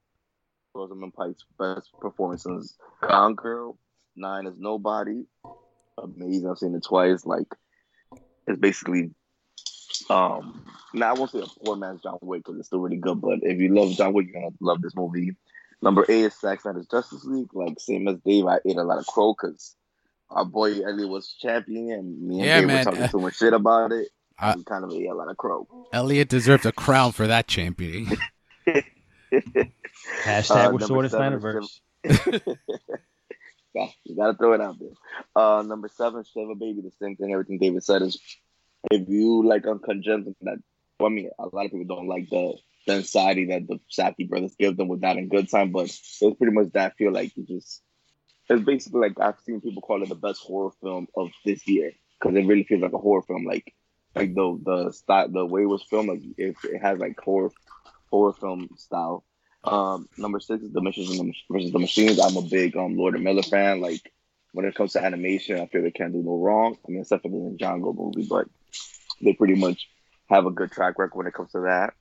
Rosamund 0.74 1.14
Pike's 1.14 1.46
best 1.60 1.90
performance 2.00 2.46
is 2.46 2.78
Gone 3.02 3.36
Girl. 3.36 3.78
Nine 4.16 4.46
is 4.46 4.56
Nobody. 4.58 5.26
Amazing. 5.98 6.50
I've 6.50 6.58
seen 6.58 6.76
it 6.76 6.84
twice. 6.84 7.26
Like 7.26 7.48
it's 8.48 8.60
basically 8.60 9.12
um 10.10 10.66
now 10.94 11.10
I 11.12 11.14
won't 11.18 11.32
say 11.32 11.40
a 11.40 11.46
poor 11.66 11.76
man's 11.76 12.02
John 12.02 12.18
Wick 12.22 12.44
because 12.44 12.60
it's 12.60 12.68
still 12.68 12.80
really 12.80 12.98
good, 12.98 13.22
but 13.22 13.40
if 13.44 13.60
you 13.60 13.74
love 13.74 13.92
John 13.92 14.14
Wick, 14.14 14.28
you're 14.32 14.42
gonna 14.42 14.56
love 14.60 14.82
this 14.82 14.96
movie. 14.96 15.36
Number 15.82 16.06
eight 16.10 16.26
is 16.26 16.40
Zack 16.40 16.62
Snyder's 16.62 16.88
Justice 16.88 17.24
League. 17.26 17.54
Like 17.54 17.80
same 17.80 18.08
as 18.08 18.18
Dave, 18.26 18.46
I 18.46 18.60
ate 18.66 18.78
a 18.78 18.84
lot 18.84 19.00
of 19.00 19.08
crow 19.08 19.34
because 19.34 19.76
our 20.30 20.46
boy 20.46 20.82
Elliot 20.82 21.10
was 21.10 21.34
champion 21.40 21.92
and 21.92 22.22
me 22.22 22.36
and 22.38 22.46
Yeah, 22.46 22.60
Dave 22.60 22.68
man. 22.68 22.78
were 22.86 22.92
talking 22.92 23.10
too 23.10 23.20
much 23.20 23.38
shit 23.38 23.54
about 23.54 23.92
it. 23.92 24.08
I- 24.40 24.56
we 24.56 24.64
kind 24.64 24.84
of 24.84 24.92
ate 24.92 25.08
a 25.10 25.14
lot 25.14 25.30
of 25.30 25.38
crow. 25.38 25.68
Elliot 25.94 26.30
deserves 26.30 26.66
a 26.66 26.72
crown 26.72 27.12
for 27.12 27.28
that 27.28 27.48
championing. 27.48 28.08
Hashtag 30.24 30.68
Uh, 30.68 30.72
we're 30.74 30.80
sort 30.82 31.06
of 31.06 31.12
seven 31.12 31.34
is 31.34 31.44
Snyderverse. 31.44 32.58
Yeah, 33.74 33.88
you 34.04 34.18
gotta 34.18 34.34
throw 34.38 34.52
it 34.52 34.60
out 34.60 34.76
there. 34.80 34.90
Uh, 35.34 35.62
number 35.62 35.88
seven, 35.88 36.26
Shiva 36.26 36.56
Baby. 36.56 36.82
The 36.82 36.92
same 37.02 37.16
thing. 37.16 37.32
Everything 37.32 37.58
David 37.58 37.82
said 37.86 38.02
is, 38.02 38.20
if 38.90 39.08
you 39.08 39.46
like 39.46 39.68
uncongenital, 39.68 40.36
that 40.42 40.58
for 40.98 41.10
me, 41.10 41.30
a 41.38 41.44
lot 41.44 41.66
of 41.66 41.72
people 41.72 41.96
don't 41.96 42.08
like 42.08 42.30
the 42.30 42.56
the 42.88 42.94
anxiety 42.94 43.46
that 43.46 43.68
the 43.68 43.80
Safdie 43.92 44.28
brothers 44.28 44.56
give 44.58 44.76
them 44.76 44.88
with 44.88 45.02
that 45.02 45.18
in 45.18 45.30
good 45.30 45.50
time, 45.50 45.72
but 45.72 45.86
it's 45.86 46.20
pretty 46.20 46.52
much 46.52 46.72
that 46.74 46.98
feel 46.98 47.12
like 47.12 47.36
you 47.38 47.46
just. 47.46 47.82
It's 48.50 48.64
basically 48.64 49.02
like 49.02 49.20
I've 49.20 49.40
seen 49.46 49.62
people 49.62 49.82
call 49.82 50.02
it 50.04 50.10
the 50.10 50.16
best 50.16 50.42
horror 50.42 50.72
film 50.82 51.08
of 51.16 51.30
this 51.46 51.66
year 51.68 51.92
because 52.20 52.36
it 52.36 52.46
really 52.46 52.64
feels 52.64 52.82
like 52.82 52.94
a 52.94 52.98
horror 52.98 53.22
film. 53.22 53.46
Like, 53.46 53.74
like 54.16 54.34
the 54.34 54.60
the 54.64 54.92
style, 54.92 55.30
the 55.30 55.46
way 55.46 55.62
it 55.62 55.68
was 55.68 55.84
filmed, 55.84 56.10
like 56.10 56.22
it, 56.38 56.56
it 56.64 56.82
has 56.82 57.00
like 57.00 57.20
horror 57.20 57.52
horror 58.10 58.34
film 58.34 58.70
style. 58.78 59.24
Um, 59.64 60.10
number 60.18 60.40
six 60.40 60.64
is 60.64 60.74
the 60.74 60.80
and 60.80 60.94
the, 60.94 61.34
versus 61.50 61.72
the 61.72 61.80
Machines. 61.80 62.20
I'm 62.20 62.36
a 62.36 62.42
big 62.42 62.76
um 62.76 62.98
Lord 62.98 63.16
and 63.16 63.24
Miller 63.24 63.44
fan. 63.44 63.80
Like 63.80 64.12
when 64.54 64.66
it 64.66 64.76
comes 64.76 64.94
to 64.94 65.04
animation, 65.04 65.60
I 65.60 65.68
feel 65.68 65.84
they 65.84 65.92
can't 65.92 66.14
do 66.14 66.24
no 66.24 66.38
wrong. 66.38 66.78
I 66.86 66.92
mean, 66.92 67.02
except 67.02 67.22
for 67.22 67.30
the 67.30 67.58
Django 67.58 67.96
movie, 67.96 68.28
but 68.28 68.48
they 69.22 69.34
pretty 69.34 69.56
much 69.56 69.88
have 70.30 70.46
a 70.46 70.52
good 70.52 70.72
track 70.72 70.98
record 70.98 71.18
when 71.18 71.28
it 71.28 71.34
comes 71.34 71.52
to 71.52 71.62
that. 71.62 71.94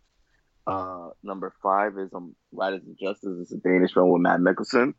Uh, 0.66 1.10
number 1.22 1.52
five 1.62 1.98
is 1.98 2.12
um 2.14 2.34
Riders 2.52 2.82
of 2.86 2.98
Justice. 2.98 3.38
It's 3.40 3.52
a 3.52 3.56
Danish 3.56 3.92
film 3.92 4.10
with 4.10 4.22
Matt 4.22 4.40
Mikkelsen. 4.40 4.94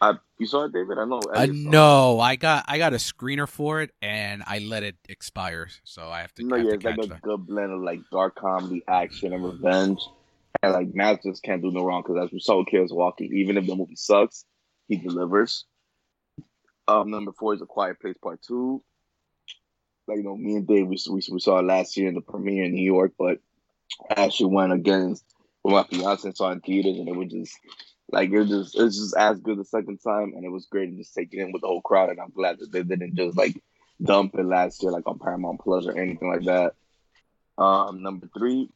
Uh, 0.00 0.14
you 0.38 0.46
saw 0.46 0.64
it, 0.64 0.72
David? 0.72 0.98
I 0.98 1.04
know. 1.04 1.20
Uh, 1.20 1.42
it. 1.42 1.54
no, 1.54 2.20
I 2.20 2.36
got 2.36 2.64
I 2.68 2.78
got 2.78 2.92
a 2.92 2.96
screener 2.96 3.48
for 3.48 3.80
it 3.80 3.92
and 4.02 4.42
I 4.46 4.58
let 4.58 4.82
it 4.82 4.96
expire, 5.08 5.68
so 5.84 6.08
I 6.08 6.20
have 6.20 6.34
to. 6.34 6.44
No, 6.44 6.56
have 6.56 6.64
yeah, 6.64 6.70
to 6.70 6.76
it's 6.76 6.84
like 6.84 6.96
catch 6.96 7.04
a 7.04 7.08
that. 7.08 7.22
good 7.22 7.46
blend 7.46 7.72
of 7.72 7.80
like 7.80 8.00
dark 8.10 8.34
comedy, 8.34 8.82
action, 8.88 9.32
and 9.32 9.44
revenge. 9.44 10.00
And 10.62 10.72
like 10.72 10.94
Matt 10.94 11.22
just 11.22 11.42
can't 11.42 11.62
do 11.62 11.70
no 11.70 11.84
wrong 11.84 12.02
because 12.02 12.24
as 12.24 12.32
we 12.32 12.40
saw 12.40 12.58
with 12.58 12.68
Chaos 12.68 12.90
Walking, 12.92 13.32
even 13.34 13.56
if 13.56 13.66
the 13.66 13.74
movie 13.74 13.96
sucks, 13.96 14.44
he 14.88 14.96
delivers. 14.96 15.64
Um, 16.88 17.10
number 17.10 17.32
four 17.32 17.54
is 17.54 17.62
A 17.62 17.66
Quiet 17.66 18.00
Place 18.00 18.16
Part 18.22 18.40
Two. 18.42 18.82
Like 20.06 20.18
you 20.18 20.24
know, 20.24 20.36
me 20.36 20.56
and 20.56 20.66
Dave, 20.66 20.86
we, 20.86 20.98
we, 21.10 21.22
we 21.30 21.40
saw 21.40 21.58
it 21.58 21.64
last 21.64 21.96
year 21.96 22.08
in 22.08 22.14
the 22.14 22.20
premiere 22.20 22.64
in 22.64 22.74
New 22.74 22.84
York, 22.84 23.12
but 23.18 23.38
I 24.10 24.24
actually 24.24 24.54
went 24.54 24.72
against 24.72 25.24
with 25.62 25.74
my 25.74 25.84
fiance 25.84 26.28
and 26.28 26.36
saw 26.36 26.50
it 26.50 26.52
in 26.52 26.60
theaters, 26.60 26.98
and 26.98 27.08
it 27.08 27.16
was 27.16 27.32
just 27.32 27.58
like 28.10 28.30
it 28.30 28.38
was 28.38 28.48
just 28.48 28.78
it 28.78 28.82
was 28.82 28.96
just 28.96 29.16
as 29.16 29.40
good 29.40 29.58
the 29.58 29.64
second 29.64 29.98
time, 29.98 30.32
and 30.36 30.44
it 30.44 30.50
was 30.50 30.66
great 30.66 30.90
to 30.90 30.96
just 30.96 31.14
take 31.14 31.32
it 31.32 31.40
in 31.40 31.52
with 31.52 31.62
the 31.62 31.68
whole 31.68 31.82
crowd. 31.82 32.10
And 32.10 32.20
I'm 32.20 32.30
glad 32.30 32.58
that 32.60 32.70
they 32.70 32.82
didn't 32.82 33.16
just 33.16 33.36
like 33.36 33.60
dump 34.02 34.34
it 34.38 34.44
last 34.44 34.82
year 34.82 34.92
like 34.92 35.06
on 35.06 35.18
Paramount 35.18 35.60
Plus 35.60 35.86
or 35.86 35.98
anything 35.98 36.28
like 36.28 36.44
that. 36.44 36.74
Um, 37.58 38.02
number 38.02 38.28
three, 38.36 38.68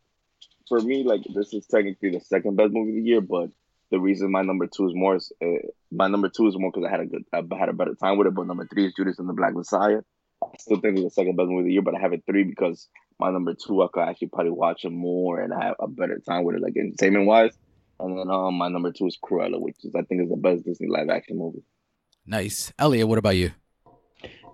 for 0.68 0.80
me, 0.80 1.04
like 1.04 1.22
this 1.34 1.52
is 1.52 1.66
technically 1.66 2.10
the 2.10 2.20
second 2.20 2.56
best 2.56 2.72
movie 2.72 2.90
of 2.90 2.96
the 2.96 3.08
year, 3.08 3.20
but 3.20 3.50
the 3.90 4.00
reason 4.00 4.30
my 4.30 4.42
number 4.42 4.66
two 4.66 4.86
is 4.86 4.94
more 4.94 5.16
uh, 5.16 5.46
my 5.90 6.08
number 6.08 6.28
two 6.28 6.46
is 6.46 6.58
more 6.58 6.70
because 6.70 6.86
I 6.86 6.90
had 6.90 7.00
a 7.00 7.06
good, 7.06 7.24
I 7.32 7.42
had 7.58 7.68
a 7.68 7.72
better 7.72 7.94
time 7.94 8.18
with 8.18 8.28
it. 8.28 8.34
But 8.34 8.46
number 8.46 8.66
three 8.66 8.86
is 8.86 8.94
Judas 8.94 9.18
and 9.18 9.28
the 9.28 9.32
Black 9.32 9.54
Messiah. 9.54 10.00
I 10.43 10.57
still 10.59 10.80
think 10.80 10.97
it's 10.97 11.05
the 11.05 11.11
second 11.11 11.36
best 11.36 11.49
movie 11.49 11.61
of 11.61 11.64
the 11.66 11.72
year, 11.72 11.82
but 11.82 11.95
I 11.95 12.01
have 12.01 12.12
it 12.12 12.22
three 12.26 12.45
because 12.45 12.88
my 13.18 13.30
number 13.30 13.55
two 13.55 13.82
I 13.82 13.88
could 13.93 14.03
actually 14.03 14.28
probably 14.28 14.53
watch 14.53 14.84
it 14.84 14.91
more 14.91 15.41
and 15.41 15.53
have 15.53 15.74
a 15.78 15.88
better 15.88 16.18
time 16.18 16.45
with 16.45 16.57
it, 16.57 16.62
like 16.62 16.76
entertainment 16.76 17.26
wise. 17.26 17.57
And 17.99 18.18
then 18.18 18.30
um, 18.30 18.55
my 18.55 18.68
number 18.68 18.93
two 18.93 19.07
is 19.07 19.18
Cruella, 19.22 19.61
which 19.61 19.76
is 19.84 19.95
I 19.95 20.03
think 20.03 20.22
is 20.22 20.30
the 20.30 20.36
best 20.36 20.64
Disney 20.64 20.88
live 20.88 21.11
action 21.11 21.38
movie. 21.38 21.62
Nice, 22.26 22.72
Elliot. 22.78 23.09
What 23.09 23.18
about 23.18 23.36
you? 23.36 23.53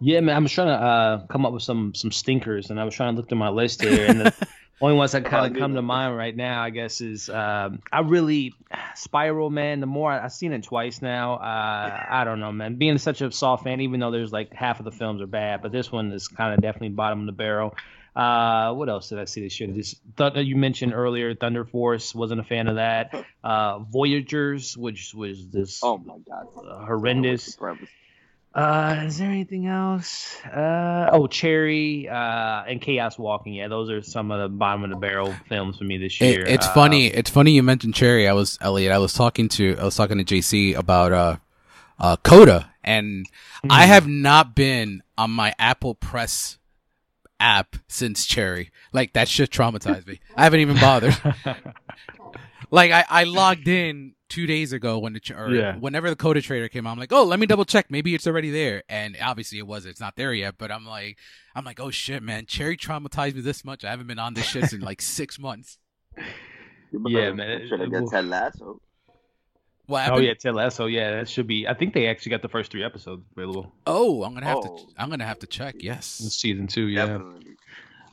Yeah, 0.00 0.20
man, 0.20 0.36
I 0.36 0.38
was 0.38 0.52
trying 0.52 0.68
to 0.68 0.74
uh, 0.74 1.26
come 1.26 1.46
up 1.46 1.52
with 1.52 1.62
some 1.62 1.94
some 1.94 2.10
stinkers, 2.10 2.70
and 2.70 2.80
I 2.80 2.84
was 2.84 2.94
trying 2.94 3.14
to 3.14 3.16
look 3.16 3.28
through 3.28 3.38
my 3.38 3.48
list 3.48 3.82
here, 3.82 4.06
and 4.06 4.20
the 4.20 4.46
only 4.80 4.94
ones 4.94 5.12
that 5.12 5.24
kind 5.24 5.50
of 5.50 5.58
come 5.58 5.74
to 5.74 5.82
mind 5.82 6.16
right 6.16 6.36
now, 6.36 6.62
I 6.62 6.70
guess, 6.70 7.00
is 7.00 7.30
um, 7.30 7.80
I 7.90 8.00
really 8.00 8.54
Spiral, 8.94 9.50
man. 9.50 9.80
The 9.80 9.86
more 9.86 10.10
I, 10.10 10.24
I've 10.24 10.32
seen 10.32 10.52
it 10.52 10.64
twice 10.64 11.00
now, 11.00 11.34
uh, 11.34 12.06
I 12.10 12.24
don't 12.24 12.40
know, 12.40 12.52
man. 12.52 12.76
Being 12.76 12.98
such 12.98 13.20
a 13.20 13.32
soft 13.32 13.64
fan, 13.64 13.80
even 13.80 14.00
though 14.00 14.10
there's 14.10 14.32
like 14.32 14.52
half 14.52 14.78
of 14.78 14.84
the 14.84 14.92
films 14.92 15.22
are 15.22 15.26
bad, 15.26 15.62
but 15.62 15.72
this 15.72 15.90
one 15.90 16.12
is 16.12 16.28
kind 16.28 16.54
of 16.54 16.60
definitely 16.60 16.90
bottom 16.90 17.20
of 17.20 17.26
the 17.26 17.32
barrel. 17.32 17.74
Uh, 18.14 18.72
what 18.72 18.88
else 18.88 19.10
did 19.10 19.18
I 19.18 19.26
see 19.26 19.42
this 19.42 19.60
year? 19.60 19.70
This 19.70 19.94
Thunder, 20.16 20.40
you 20.40 20.56
mentioned 20.56 20.94
earlier, 20.94 21.34
Thunder 21.34 21.66
Force. 21.66 22.14
Wasn't 22.14 22.40
a 22.40 22.44
fan 22.44 22.68
of 22.68 22.76
that. 22.76 23.14
Uh, 23.46 23.78
Voyagers, 23.78 24.76
which 24.76 25.14
was 25.14 25.46
this 25.46 25.78
Oh 25.84 25.98
my 25.98 26.16
god, 26.28 26.46
uh, 26.56 26.84
horrendous. 26.84 27.56
Uh, 28.56 29.02
is 29.04 29.18
there 29.18 29.28
anything 29.28 29.66
else? 29.66 30.34
Uh, 30.46 31.10
oh, 31.12 31.26
Cherry, 31.26 32.08
uh, 32.08 32.64
and 32.66 32.80
Chaos 32.80 33.18
Walking. 33.18 33.52
Yeah, 33.52 33.68
those 33.68 33.90
are 33.90 34.00
some 34.00 34.30
of 34.30 34.40
the 34.40 34.48
bottom 34.48 34.82
of 34.82 34.88
the 34.88 34.96
barrel 34.96 35.34
films 35.50 35.76
for 35.76 35.84
me 35.84 35.98
this 35.98 36.18
year. 36.22 36.40
It, 36.46 36.48
it's 36.54 36.66
funny. 36.68 37.08
It's 37.08 37.28
funny 37.28 37.50
you 37.52 37.62
mentioned 37.62 37.94
Cherry. 37.94 38.26
I 38.26 38.32
was 38.32 38.56
Elliot. 38.62 38.92
I 38.92 38.98
was 38.98 39.12
talking 39.12 39.48
to 39.50 39.76
I 39.78 39.84
was 39.84 39.94
talking 39.94 40.16
to 40.16 40.24
JC 40.24 40.74
about 40.74 41.12
uh, 41.12 41.36
uh, 41.98 42.16
Coda, 42.16 42.72
and 42.82 43.26
I 43.68 43.84
Mhm. 43.84 43.88
have 43.88 44.06
not 44.08 44.54
been 44.54 45.02
on 45.18 45.30
my 45.32 45.52
Apple 45.58 45.94
Press 45.94 46.56
app 47.38 47.76
since 47.88 48.24
Cherry. 48.24 48.70
Like 48.90 49.12
that 49.12 49.28
shit 49.28 49.50
traumatized 49.50 50.06
me. 50.06 50.18
I 50.34 50.44
haven't 50.44 50.60
even 50.60 50.78
bothered. 50.78 51.14
like 52.70 52.90
I, 52.90 53.04
I 53.08 53.24
logged 53.24 53.68
in 53.68 54.14
two 54.28 54.46
days 54.46 54.72
ago 54.72 54.98
when 54.98 55.12
the 55.12 55.20
ch- 55.20 55.30
or 55.30 55.50
Yeah. 55.54 55.76
whenever 55.76 56.08
the 56.10 56.16
Coda 56.16 56.40
trader 56.42 56.68
came 56.68 56.86
out. 56.86 56.92
I'm 56.92 56.98
like, 56.98 57.12
oh, 57.12 57.24
let 57.24 57.38
me 57.38 57.46
double 57.46 57.64
check. 57.64 57.90
Maybe 57.90 58.14
it's 58.14 58.26
already 58.26 58.50
there, 58.50 58.82
and 58.88 59.16
obviously 59.22 59.58
it 59.58 59.66
was. 59.66 59.86
It's 59.86 60.00
not 60.00 60.16
there 60.16 60.32
yet. 60.34 60.54
But 60.58 60.70
I'm 60.72 60.84
like, 60.86 61.18
I'm 61.54 61.64
like, 61.64 61.78
oh 61.80 61.90
shit, 61.90 62.22
man, 62.22 62.46
Cherry 62.46 62.76
traumatized 62.76 63.34
me 63.34 63.40
this 63.40 63.64
much. 63.64 63.84
I 63.84 63.90
haven't 63.90 64.06
been 64.06 64.18
on 64.18 64.34
this 64.34 64.46
shit 64.46 64.72
in 64.72 64.80
like 64.80 65.00
six 65.02 65.38
months. 65.38 65.78
You 66.92 67.02
Yeah, 67.08 67.18
better- 67.30 67.34
man, 67.34 67.50
it- 67.50 67.68
Should 67.68 67.80
have 67.80 67.88
it 67.88 67.92
got 67.92 68.10
Ted 68.10 68.26
Lasso. 68.26 68.80
What 69.86 70.08
oh 70.10 70.18
yeah, 70.18 70.34
Ted 70.34 70.54
Lasso. 70.54 70.86
Yeah, 70.86 71.16
that 71.16 71.28
should 71.28 71.46
be. 71.46 71.66
I 71.68 71.74
think 71.74 71.94
they 71.94 72.06
actually 72.06 72.30
got 72.30 72.42
the 72.42 72.48
first 72.48 72.70
three 72.72 72.82
episodes 72.84 73.24
available. 73.36 73.72
Oh, 73.86 74.22
I'm 74.24 74.34
gonna 74.34 74.46
have 74.46 74.58
Oh. 74.58 74.76
to. 74.78 74.84
I'm 74.96 75.10
gonna 75.10 75.24
have 75.26 75.38
to 75.40 75.46
check. 75.46 75.76
Yes. 75.80 76.06
Season 76.06 76.66
two, 76.68 76.86
yeah. 76.86 77.06
Definitely. 77.06 77.45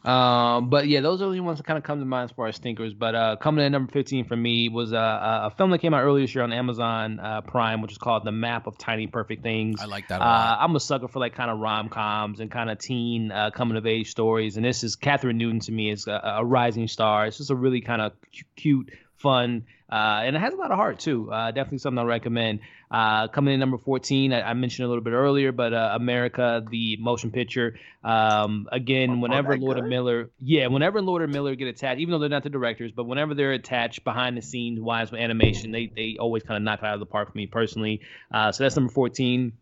Um, 0.03 0.69
but 0.69 0.87
yeah, 0.87 0.99
those 0.99 1.21
are 1.21 1.25
the 1.25 1.27
only 1.27 1.39
ones 1.39 1.59
that 1.59 1.65
kind 1.65 1.77
of 1.77 1.83
come 1.83 1.99
to 1.99 2.05
mind 2.05 2.29
as 2.29 2.35
far 2.35 2.47
as 2.47 2.55
stinkers. 2.55 2.93
But 2.93 3.15
uh, 3.15 3.35
coming 3.37 3.61
in 3.61 3.67
at 3.67 3.71
number 3.71 3.91
15 3.91 4.25
for 4.25 4.35
me 4.35 4.67
was 4.67 4.91
uh, 4.91 4.97
a, 4.97 5.47
a 5.47 5.53
film 5.57 5.71
that 5.71 5.79
came 5.79 5.93
out 5.93 6.03
earlier 6.03 6.25
this 6.25 6.35
year 6.35 6.43
on 6.43 6.51
Amazon 6.51 7.19
uh, 7.19 7.41
Prime, 7.41 7.81
which 7.81 7.93
is 7.93 7.97
called 7.97 8.25
The 8.25 8.31
Map 8.31 8.67
of 8.67 8.77
Tiny 8.77 9.07
Perfect 9.07 9.43
Things. 9.43 9.81
I 9.81 9.85
like 9.85 10.09
that. 10.09 10.21
Uh, 10.21 10.57
I'm 10.59 10.75
a 10.75 10.79
sucker 10.79 11.07
for 11.07 11.19
like 11.19 11.35
kind 11.35 11.49
of 11.49 11.59
rom 11.59 11.87
coms 11.89 12.41
and 12.41 12.51
kind 12.51 12.69
of 12.69 12.79
teen 12.79 13.31
uh, 13.31 13.51
coming 13.51 13.77
of 13.77 13.85
age 13.85 14.09
stories. 14.09 14.57
And 14.57 14.65
this 14.65 14.83
is 14.83 14.97
Kathryn 14.97 15.35
Newton 15.35 15.61
to 15.61 15.71
me 15.71 15.89
is 15.89 16.07
a, 16.07 16.35
a 16.37 16.45
rising 16.45 16.87
star. 16.87 17.25
It's 17.25 17.37
just 17.37 17.49
a 17.49 17.55
really 17.55 17.81
kind 17.81 18.01
of 18.01 18.11
cute, 18.57 18.91
fun, 19.15 19.65
uh, 19.89 20.23
and 20.23 20.35
it 20.35 20.39
has 20.39 20.53
a 20.53 20.57
lot 20.57 20.71
of 20.71 20.77
heart 20.77 20.99
too. 20.99 21.31
Uh, 21.31 21.51
definitely 21.51 21.77
something 21.77 21.99
I 21.99 22.03
recommend. 22.03 22.59
Uh, 22.93 23.27
coming 23.27 23.55
in 23.55 23.59
number 23.59 23.79
14, 23.79 24.31
I, 24.33 24.51
I 24.51 24.53
mentioned 24.53 24.85
a 24.85 24.87
little 24.87 25.03
bit 25.03 25.13
earlier, 25.13 25.51
but 25.51 25.73
uh, 25.73 25.93
America, 25.95 26.63
the 26.69 26.95
motion 26.97 27.31
picture. 27.31 27.75
Um, 28.03 28.67
again, 28.71 29.09
Oh, 29.09 29.17
whenever 29.17 29.53
that 29.53 29.61
Lord 29.61 29.79
and? 29.79 29.89
Miller, 29.89 30.29
yeah, 30.39 30.67
whenever 30.67 31.01
Lord 31.01 31.23
and 31.23 31.33
Miller 31.33 31.55
get 31.55 31.67
attached, 31.67 31.99
even 31.99 32.11
though 32.11 32.19
they're 32.19 32.29
not 32.29 32.43
the 32.43 32.51
directors, 32.51 32.91
but 32.91 33.05
whenever 33.05 33.33
they're 33.33 33.53
attached 33.53 34.03
behind 34.03 34.37
the 34.37 34.43
scenes 34.43 34.79
wise 34.79 35.11
with 35.11 35.19
animation, 35.19 35.71
they 35.71 35.91
they 35.95 36.17
always 36.19 36.43
kind 36.43 36.55
of 36.57 36.61
knock 36.61 36.79
it 36.79 36.85
out 36.85 36.93
of 36.93 36.99
the 36.99 37.07
park 37.07 37.31
for 37.31 37.37
me 37.37 37.47
personally. 37.47 38.01
Uh, 38.31 38.51
so 38.51 38.63
that's 38.63 38.75
number 38.75 38.93
14. 38.93 39.53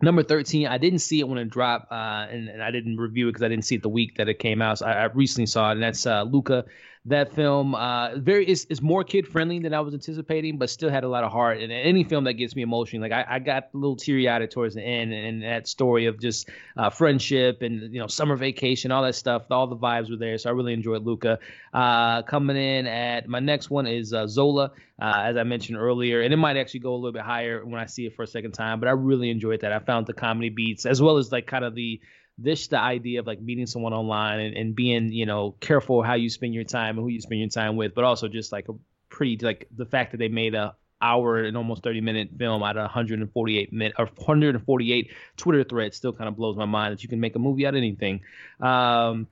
Number 0.00 0.22
13, 0.22 0.68
I 0.68 0.78
didn't 0.78 1.00
see 1.00 1.18
it 1.20 1.28
when 1.28 1.38
it 1.38 1.50
dropped, 1.50 1.90
uh, 1.92 2.26
and, 2.30 2.48
and 2.48 2.62
I 2.62 2.70
didn't 2.70 2.98
review 2.98 3.26
it 3.28 3.32
because 3.32 3.42
I 3.42 3.48
didn't 3.48 3.64
see 3.64 3.74
it 3.74 3.82
the 3.82 3.88
week 3.88 4.16
that 4.16 4.28
it 4.28 4.38
came 4.38 4.62
out. 4.62 4.78
So 4.78 4.86
I, 4.86 4.92
I 4.92 5.04
recently 5.06 5.46
saw 5.46 5.70
it, 5.70 5.72
and 5.72 5.82
that's 5.82 6.06
uh, 6.06 6.22
Luca. 6.22 6.64
That 7.08 7.32
film, 7.32 7.74
uh, 7.74 8.16
very 8.16 8.46
is, 8.46 8.66
is 8.66 8.82
more 8.82 9.02
kid 9.02 9.26
friendly 9.26 9.58
than 9.60 9.72
I 9.72 9.80
was 9.80 9.94
anticipating, 9.94 10.58
but 10.58 10.68
still 10.68 10.90
had 10.90 11.04
a 11.04 11.08
lot 11.08 11.24
of 11.24 11.32
heart. 11.32 11.58
And 11.58 11.72
any 11.72 12.04
film 12.04 12.24
that 12.24 12.34
gets 12.34 12.54
me 12.54 12.60
emotional, 12.60 13.00
like 13.00 13.12
I, 13.12 13.24
I 13.36 13.38
got 13.38 13.70
a 13.72 13.76
little 13.76 13.96
teary 13.96 14.28
eyed 14.28 14.48
towards 14.50 14.74
the 14.74 14.82
end, 14.82 15.14
and, 15.14 15.42
that 15.42 15.66
story 15.66 16.06
of 16.06 16.20
just 16.20 16.50
uh, 16.76 16.90
friendship 16.90 17.62
and 17.62 17.94
you 17.94 18.00
know 18.00 18.08
summer 18.08 18.36
vacation, 18.36 18.90
all 18.92 19.02
that 19.04 19.14
stuff, 19.14 19.44
all 19.50 19.66
the 19.66 19.76
vibes 19.76 20.10
were 20.10 20.16
there. 20.16 20.36
So 20.36 20.50
I 20.50 20.52
really 20.52 20.74
enjoyed 20.74 21.04
Luca. 21.04 21.38
Uh, 21.72 22.22
coming 22.22 22.56
in 22.56 22.86
at 22.86 23.28
my 23.28 23.40
next 23.40 23.70
one 23.70 23.86
is 23.86 24.12
uh, 24.12 24.26
Zola, 24.26 24.72
uh, 25.00 25.12
as 25.16 25.36
I 25.36 25.44
mentioned 25.44 25.78
earlier, 25.78 26.20
and 26.20 26.34
it 26.34 26.36
might 26.36 26.56
actually 26.56 26.80
go 26.80 26.92
a 26.92 26.96
little 26.96 27.12
bit 27.12 27.22
higher 27.22 27.64
when 27.64 27.80
I 27.80 27.86
see 27.86 28.04
it 28.04 28.16
for 28.16 28.24
a 28.24 28.26
second 28.26 28.52
time. 28.52 28.80
But 28.80 28.88
I 28.88 28.92
really 28.92 29.30
enjoyed 29.30 29.60
that. 29.62 29.72
I 29.72 29.78
found 29.78 30.06
the 30.06 30.12
comedy 30.12 30.50
beats 30.50 30.84
as 30.84 31.00
well 31.00 31.16
as 31.16 31.32
like 31.32 31.46
kind 31.46 31.64
of 31.64 31.74
the 31.74 32.00
this 32.38 32.68
the 32.68 32.78
idea 32.78 33.20
of 33.20 33.26
like 33.26 33.40
meeting 33.40 33.66
someone 33.66 33.92
online 33.92 34.40
and, 34.40 34.56
and 34.56 34.74
being 34.76 35.12
you 35.12 35.26
know 35.26 35.56
careful 35.60 36.02
how 36.02 36.14
you 36.14 36.30
spend 36.30 36.54
your 36.54 36.64
time 36.64 36.96
and 36.96 37.04
who 37.04 37.08
you 37.08 37.20
spend 37.20 37.40
your 37.40 37.48
time 37.50 37.76
with, 37.76 37.94
but 37.94 38.04
also 38.04 38.28
just 38.28 38.52
like 38.52 38.68
a 38.68 38.74
pretty 39.10 39.36
like 39.44 39.66
the 39.76 39.86
fact 39.86 40.12
that 40.12 40.18
they 40.18 40.28
made 40.28 40.54
a 40.54 40.74
hour 41.00 41.38
and 41.44 41.56
almost 41.56 41.82
30 41.84 42.00
minute 42.00 42.28
film 42.36 42.62
out 42.62 42.76
of 42.76 42.82
148 42.82 43.72
minute 43.72 43.94
or 43.98 44.06
148 44.16 45.10
Twitter 45.36 45.62
threads 45.64 45.96
still 45.96 46.12
kind 46.12 46.28
of 46.28 46.36
blows 46.36 46.56
my 46.56 46.64
mind 46.64 46.92
that 46.92 47.02
you 47.02 47.08
can 47.08 47.20
make 47.20 47.36
a 47.36 47.38
movie 47.38 47.66
out 47.66 47.74
of 47.74 47.78
anything. 47.78 48.20
Um, 48.60 49.28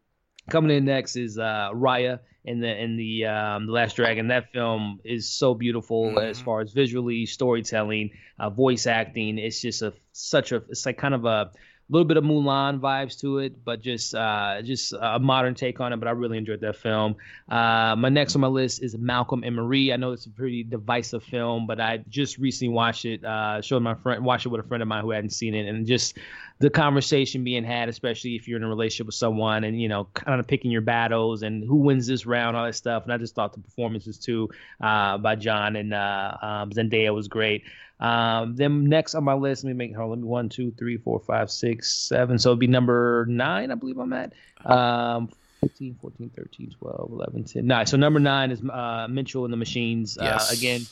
coming 0.48 0.76
in 0.76 0.84
next 0.84 1.16
is 1.16 1.38
uh, 1.38 1.70
Raya 1.74 2.20
in 2.44 2.61
the 2.61 2.80
in 2.80 2.96
the 2.96 3.26
um, 3.26 3.66
the 3.66 3.72
Last 3.72 3.96
Dragon. 3.96 4.28
That 4.28 4.52
film 4.52 5.00
is 5.04 5.28
so 5.28 5.54
beautiful 5.54 6.12
Mhm. 6.12 6.22
as 6.30 6.40
far 6.40 6.61
as 6.61 6.72
visually, 6.72 7.26
storytelling, 7.26 8.11
uh, 8.38 8.50
voice 8.50 8.86
acting. 8.86 9.38
It's 9.38 9.61
just 9.61 9.82
a 9.82 9.92
such 10.12 10.52
a 10.52 10.57
it's 10.68 10.86
like 10.86 10.98
kind 10.98 11.14
of 11.14 11.24
a 11.24 11.50
little 11.89 12.07
bit 12.07 12.16
of 12.16 12.24
Mulan 12.24 12.80
vibes 12.80 13.20
to 13.20 13.39
it, 13.39 13.64
but 13.64 13.80
just 13.80 14.14
uh, 14.14 14.61
just 14.62 14.93
a 14.93 15.18
modern 15.18 15.55
take 15.55 15.80
on 15.80 15.93
it. 15.93 15.99
But 15.99 16.09
I 16.09 16.12
really 16.12 16.39
enjoyed 16.39 16.61
that 16.61 16.76
film. 16.76 17.16
Uh, 17.49 17.95
my 17.97 18.09
next 18.09 18.34
on 18.34 18.41
my 18.41 18.49
list 18.49 18.82
is 18.82 18.97
Malcolm 18.99 19.43
and 19.45 19.55
Marie. 19.55 19.93
I 19.93 19.97
know 19.97 20.12
it's 20.12 20.26
a 20.26 20.30
pretty 20.30 20.64
divisive 20.64 21.22
film, 21.22 21.66
but 21.66 21.80
I 21.80 21.99
just 22.09 22.39
recently 22.39 22.74
watched 22.74 23.05
it. 23.05 23.24
Uh, 23.24 23.61
showed 23.61 23.82
my 23.82 23.95
friend, 23.95 24.24
watched 24.24 24.47
it 24.47 24.49
with 24.49 24.64
a 24.64 24.68
friend 24.68 24.82
of 24.82 24.89
mine 24.89 25.03
who 25.03 25.11
hadn't 25.11 25.30
seen 25.30 25.55
it, 25.55 25.68
and 25.68 25.87
just 25.87 26.18
the 26.59 26.70
conversation 26.70 27.44
being 27.44 27.64
had, 27.64 27.88
especially 27.88 28.34
if 28.34 28.48
you're 28.48 28.57
in 28.57 28.64
a 28.64 28.68
relationship 28.68 29.07
with 29.07 29.14
someone, 29.14 29.64
and 29.64 29.80
you 29.80 29.88
know, 29.88 30.09
kind 30.14 30.40
of 30.40 30.46
picking 30.46 30.70
your 30.70 30.80
battles 30.80 31.42
and 31.42 31.62
who 31.62 31.76
wins 31.76 32.07
this 32.07 32.24
round, 32.24 32.57
all 32.57 32.64
that 32.64 32.74
stuff. 32.74 33.04
And 33.04 33.12
I 33.12 33.18
just 33.18 33.34
thought 33.34 33.52
the 33.52 33.61
performances 33.61 34.18
too 34.18 34.48
uh, 34.80 35.18
by 35.18 35.36
John 35.36 35.76
and 35.76 35.92
uh, 35.92 36.36
um, 36.40 36.70
Zendaya 36.70 37.14
was 37.14 37.28
great. 37.28 37.64
Um, 37.98 38.57
then 38.57 38.84
next 38.84 39.14
on 39.14 39.24
my 39.24 39.34
list, 39.34 39.64
let 39.64 39.70
me 39.70 39.74
make 39.74 39.96
hold 39.96 40.07
on, 40.07 40.11
let 40.11 40.18
me 40.18 40.24
one, 40.24 40.48
two, 40.48 40.70
three, 40.72 40.96
four, 40.98 41.20
five, 41.20 41.50
six, 41.50 41.92
seven. 41.92 42.38
So 42.38 42.50
it'd 42.50 42.59
be 42.59 42.66
number 42.66 43.26
nine, 43.28 43.70
I 43.70 43.74
believe 43.74 43.98
I'm 43.98 44.12
at. 44.12 44.32
Um, 44.64 45.30
15, 45.61 45.96
14, 46.00 46.30
13, 46.36 46.74
12, 46.78 47.12
11, 47.12 47.44
10. 47.44 47.66
Nine. 47.66 47.86
So 47.86 47.96
number 47.96 48.20
nine 48.20 48.50
is 48.50 48.62
uh, 48.62 49.07
Mitchell 49.09 49.44
and 49.44 49.52
the 49.52 49.57
Machines. 49.57 50.18
Yes. 50.20 50.50
Uh, 50.50 50.54
again, 50.54 50.82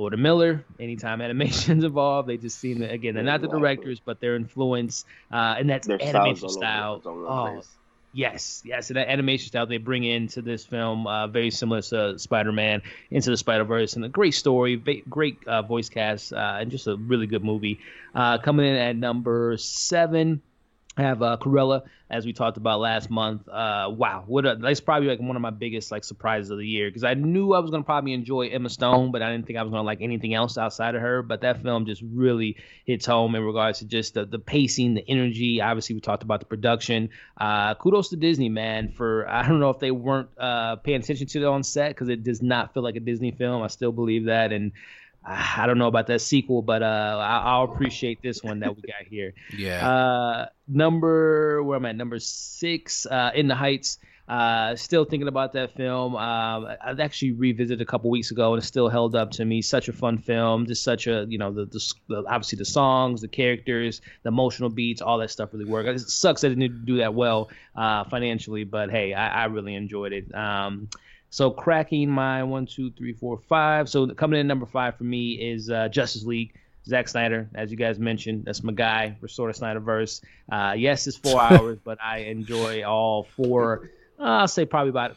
Lord 0.00 0.14
and 0.14 0.22
Miller. 0.22 0.64
Anytime 0.78 1.20
animation's 1.28 1.84
involved, 1.84 2.28
they 2.28 2.38
just 2.38 2.58
seem 2.58 2.80
to 2.80 2.90
again 2.90 3.14
they're 3.14 3.22
not 3.22 3.42
the 3.42 3.48
directors, 3.48 4.00
but 4.00 4.20
their 4.20 4.34
influence 4.36 5.04
uh, 5.30 5.56
and 5.58 5.68
that's 5.68 5.86
Their 5.86 6.02
animation 6.02 6.48
style. 6.48 7.02
over, 7.06 7.08
all 7.08 7.14
over 7.14 7.22
the 7.22 7.28
Oh, 7.30 7.54
place. 7.54 7.68
Yes, 8.12 8.62
yes, 8.64 8.90
and 8.90 8.96
that 8.96 9.08
animation 9.08 9.46
style 9.46 9.66
they 9.66 9.76
bring 9.76 10.02
into 10.02 10.42
this 10.42 10.64
film, 10.66 11.06
uh, 11.06 11.28
very 11.28 11.52
similar 11.52 11.80
to 11.80 12.18
Spider-Man 12.18 12.82
into 13.08 13.30
the 13.30 13.36
Spider-Verse, 13.36 13.94
and 13.94 14.04
a 14.04 14.08
great 14.08 14.34
story, 14.34 14.74
great 15.08 15.46
uh, 15.46 15.62
voice 15.62 15.88
cast, 15.88 16.32
uh, 16.32 16.56
and 16.58 16.72
just 16.72 16.88
a 16.88 16.96
really 16.96 17.28
good 17.28 17.44
movie. 17.44 17.78
Uh, 18.12 18.38
coming 18.38 18.66
in 18.66 18.74
at 18.74 18.96
number 18.96 19.56
seven, 19.58 20.42
Have 20.96 21.22
uh, 21.22 21.36
Cruella, 21.40 21.82
as 22.10 22.26
we 22.26 22.32
talked 22.32 22.56
about 22.56 22.80
last 22.80 23.10
month. 23.10 23.48
Uh, 23.48 23.88
wow, 23.96 24.24
what 24.26 24.44
a, 24.44 24.56
that's 24.56 24.80
probably 24.80 25.08
like 25.08 25.20
one 25.20 25.36
of 25.36 25.42
my 25.42 25.50
biggest 25.50 25.92
like 25.92 26.02
surprises 26.02 26.50
of 26.50 26.58
the 26.58 26.66
year 26.66 26.88
because 26.88 27.04
I 27.04 27.14
knew 27.14 27.52
I 27.52 27.60
was 27.60 27.70
gonna 27.70 27.84
probably 27.84 28.12
enjoy 28.12 28.48
Emma 28.48 28.68
Stone, 28.68 29.12
but 29.12 29.22
I 29.22 29.30
didn't 29.30 29.46
think 29.46 29.56
I 29.56 29.62
was 29.62 29.70
gonna 29.70 29.84
like 29.84 30.00
anything 30.00 30.34
else 30.34 30.58
outside 30.58 30.96
of 30.96 31.00
her. 31.00 31.22
But 31.22 31.42
that 31.42 31.62
film 31.62 31.86
just 31.86 32.02
really 32.02 32.56
hits 32.84 33.06
home 33.06 33.36
in 33.36 33.44
regards 33.44 33.78
to 33.78 33.84
just 33.84 34.14
the, 34.14 34.26
the 34.26 34.40
pacing, 34.40 34.94
the 34.94 35.08
energy. 35.08 35.60
Obviously, 35.60 35.94
we 35.94 36.00
talked 36.00 36.24
about 36.24 36.40
the 36.40 36.46
production. 36.46 37.10
Uh, 37.40 37.76
kudos 37.76 38.08
to 38.08 38.16
Disney, 38.16 38.48
man, 38.48 38.88
for 38.88 39.28
I 39.30 39.46
don't 39.46 39.60
know 39.60 39.70
if 39.70 39.78
they 39.78 39.92
weren't 39.92 40.30
uh, 40.38 40.74
paying 40.76 41.00
attention 41.00 41.28
to 41.28 41.42
it 41.42 41.46
on 41.46 41.62
set 41.62 41.90
because 41.90 42.08
it 42.08 42.24
does 42.24 42.42
not 42.42 42.74
feel 42.74 42.82
like 42.82 42.96
a 42.96 43.00
Disney 43.00 43.30
film. 43.30 43.62
I 43.62 43.68
still 43.68 43.92
believe 43.92 44.24
that, 44.24 44.52
and 44.52 44.72
I 45.24 45.66
don't 45.66 45.78
know 45.78 45.86
about 45.86 46.06
that 46.06 46.20
sequel, 46.20 46.62
but 46.62 46.82
uh, 46.82 47.18
I, 47.20 47.42
I'll 47.44 47.64
appreciate 47.64 48.22
this 48.22 48.42
one 48.42 48.60
that 48.60 48.74
we 48.74 48.82
got 48.82 49.06
here. 49.08 49.34
Yeah. 49.56 49.88
Uh, 49.88 50.46
number 50.66 51.62
where 51.62 51.76
am 51.76 51.84
I? 51.84 51.92
Number 51.92 52.18
six, 52.18 53.06
uh, 53.06 53.30
In 53.34 53.48
the 53.48 53.54
Heights. 53.54 53.98
Uh, 54.28 54.76
still 54.76 55.04
thinking 55.04 55.26
about 55.26 55.54
that 55.54 55.74
film. 55.74 56.14
Um, 56.14 56.66
I 56.66 56.76
I 56.84 56.94
actually 57.00 57.32
revisited 57.32 57.80
a 57.80 57.84
couple 57.84 58.10
weeks 58.10 58.30
ago, 58.30 58.54
and 58.54 58.62
it 58.62 58.66
still 58.66 58.88
held 58.88 59.16
up 59.16 59.32
to 59.32 59.44
me. 59.44 59.60
Such 59.60 59.88
a 59.88 59.92
fun 59.92 60.18
film. 60.18 60.66
Just 60.66 60.84
such 60.84 61.08
a 61.08 61.26
you 61.28 61.36
know 61.36 61.52
the, 61.52 61.64
the, 61.64 61.92
the 62.08 62.24
obviously 62.28 62.56
the 62.56 62.64
songs, 62.64 63.22
the 63.22 63.28
characters, 63.28 64.00
the 64.22 64.28
emotional 64.28 64.68
beats, 64.68 65.02
all 65.02 65.18
that 65.18 65.32
stuff 65.32 65.52
really 65.52 65.64
work. 65.64 65.84
It 65.86 65.98
sucks 65.98 66.42
that 66.42 66.52
it 66.52 66.60
didn't 66.60 66.86
do 66.86 66.98
that 66.98 67.12
well 67.12 67.50
uh, 67.74 68.04
financially, 68.04 68.62
but 68.62 68.88
hey, 68.92 69.14
I, 69.14 69.42
I 69.42 69.44
really 69.46 69.74
enjoyed 69.74 70.12
it. 70.12 70.32
Um, 70.32 70.88
so 71.30 71.50
cracking 71.50 72.10
my 72.10 72.42
one, 72.42 72.66
two, 72.66 72.90
three, 72.90 73.12
four, 73.12 73.38
five. 73.38 73.88
So 73.88 74.08
coming 74.08 74.40
in 74.40 74.46
number 74.46 74.66
five 74.66 74.96
for 74.96 75.04
me 75.04 75.32
is 75.32 75.70
uh, 75.70 75.88
Justice 75.88 76.24
League. 76.24 76.54
Zack 76.86 77.08
Snyder, 77.08 77.48
as 77.54 77.70
you 77.70 77.76
guys 77.76 77.98
mentioned, 77.98 78.44
that's 78.46 78.64
my 78.64 78.72
guy. 78.72 79.16
Restore 79.20 79.52
the 79.52 79.58
Snyderverse. 79.58 80.22
Uh, 80.50 80.74
yes, 80.76 81.06
it's 81.06 81.16
four 81.16 81.40
hours, 81.40 81.78
but 81.84 81.98
I 82.02 82.18
enjoy 82.20 82.82
all 82.84 83.24
four. 83.36 83.90
Uh, 84.18 84.22
I'll 84.22 84.48
say 84.48 84.64
probably 84.64 84.90
about 84.90 85.16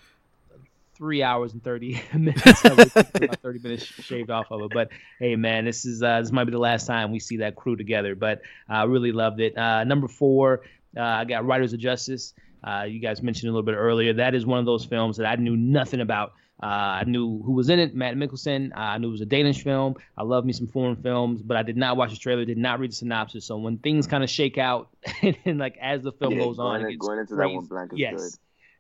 three 0.95 1.24
hours 1.24 1.53
and 1.53 1.64
thirty 1.64 2.01
minutes. 2.14 2.66
of 2.66 2.80
it, 2.80 2.91
about 2.95 3.39
thirty 3.39 3.59
minutes 3.59 3.86
shaved 3.86 4.30
off 4.30 4.51
of 4.51 4.61
it. 4.61 4.72
But 4.74 4.89
hey, 5.20 5.36
man, 5.36 5.66
this 5.66 5.86
is 5.86 6.03
uh, 6.03 6.22
this 6.22 6.32
might 6.32 6.43
be 6.43 6.51
the 6.51 6.59
last 6.59 6.86
time 6.86 7.11
we 7.11 7.20
see 7.20 7.38
that 7.38 7.55
crew 7.55 7.76
together. 7.76 8.14
But 8.14 8.41
I 8.70 8.84
really 8.84 9.11
loved 9.11 9.39
it. 9.39 9.57
Uh, 9.57 9.84
number 9.86 10.07
four, 10.07 10.61
uh, 10.95 11.01
I 11.01 11.26
got 11.26 11.45
Riders 11.45 11.74
of 11.74 11.80
Justice. 11.80 12.34
Uh, 12.64 12.84
you 12.84 12.99
guys 12.99 13.22
mentioned 13.22 13.49
a 13.49 13.51
little 13.51 13.66
bit 13.66 13.76
earlier. 13.76 14.14
That 14.14 14.36
is 14.36 14.45
one 14.45 14.59
of 14.59 14.66
those 14.66 14.86
films 14.86 15.18
that 15.18 15.26
I 15.26 15.36
knew 15.36 15.55
nothing 15.55 16.01
about. 16.01 16.34
Uh, 16.61 17.01
I 17.01 17.03
knew 17.05 17.41
who 17.43 17.51
was 17.51 17.70
in 17.70 17.80
it, 17.80 17.93
Matt 17.93 18.16
Mikkelsen. 18.16 18.72
Uh, 18.72 18.80
I 18.80 18.97
knew 18.97 19.09
it 19.09 19.11
was 19.11 19.22
a 19.22 19.26
Danish 19.26 19.64
film. 19.64 19.95
I 20.18 20.24
love 20.24 20.45
me 20.45 20.53
some 20.53 20.68
foreign 20.68 20.95
films, 20.95 21.41
but 21.41 21.57
I 21.57 21.64
did 21.64 21.76
not 21.76 21.97
watch 21.97 22.11
the 22.11 22.18
trailer, 22.18 22.45
did 22.45 22.57
not 22.57 22.80
read 22.80 22.91
the 22.91 22.95
synopsis. 22.95 23.45
So 23.45 23.57
when 23.57 23.80
things 23.80 24.07
kind 24.07 24.24
of 24.24 24.30
shake 24.30 24.57
out, 24.57 24.89
and, 25.22 25.38
and 25.43 25.59
like 25.59 25.78
as 25.82 26.03
the 26.03 26.14
film 26.14 26.34
Yeah, 26.34 26.45
goes 26.45 26.59
on, 26.59 26.80
going, 26.82 26.86
it 26.86 26.91
gets 26.93 27.05
going 27.07 27.20
into 27.20 27.36
that 27.36 27.49
one 27.49 27.66
blank 27.66 27.91
is 27.93 27.99
yes. 27.99 28.14
good. 28.16 28.32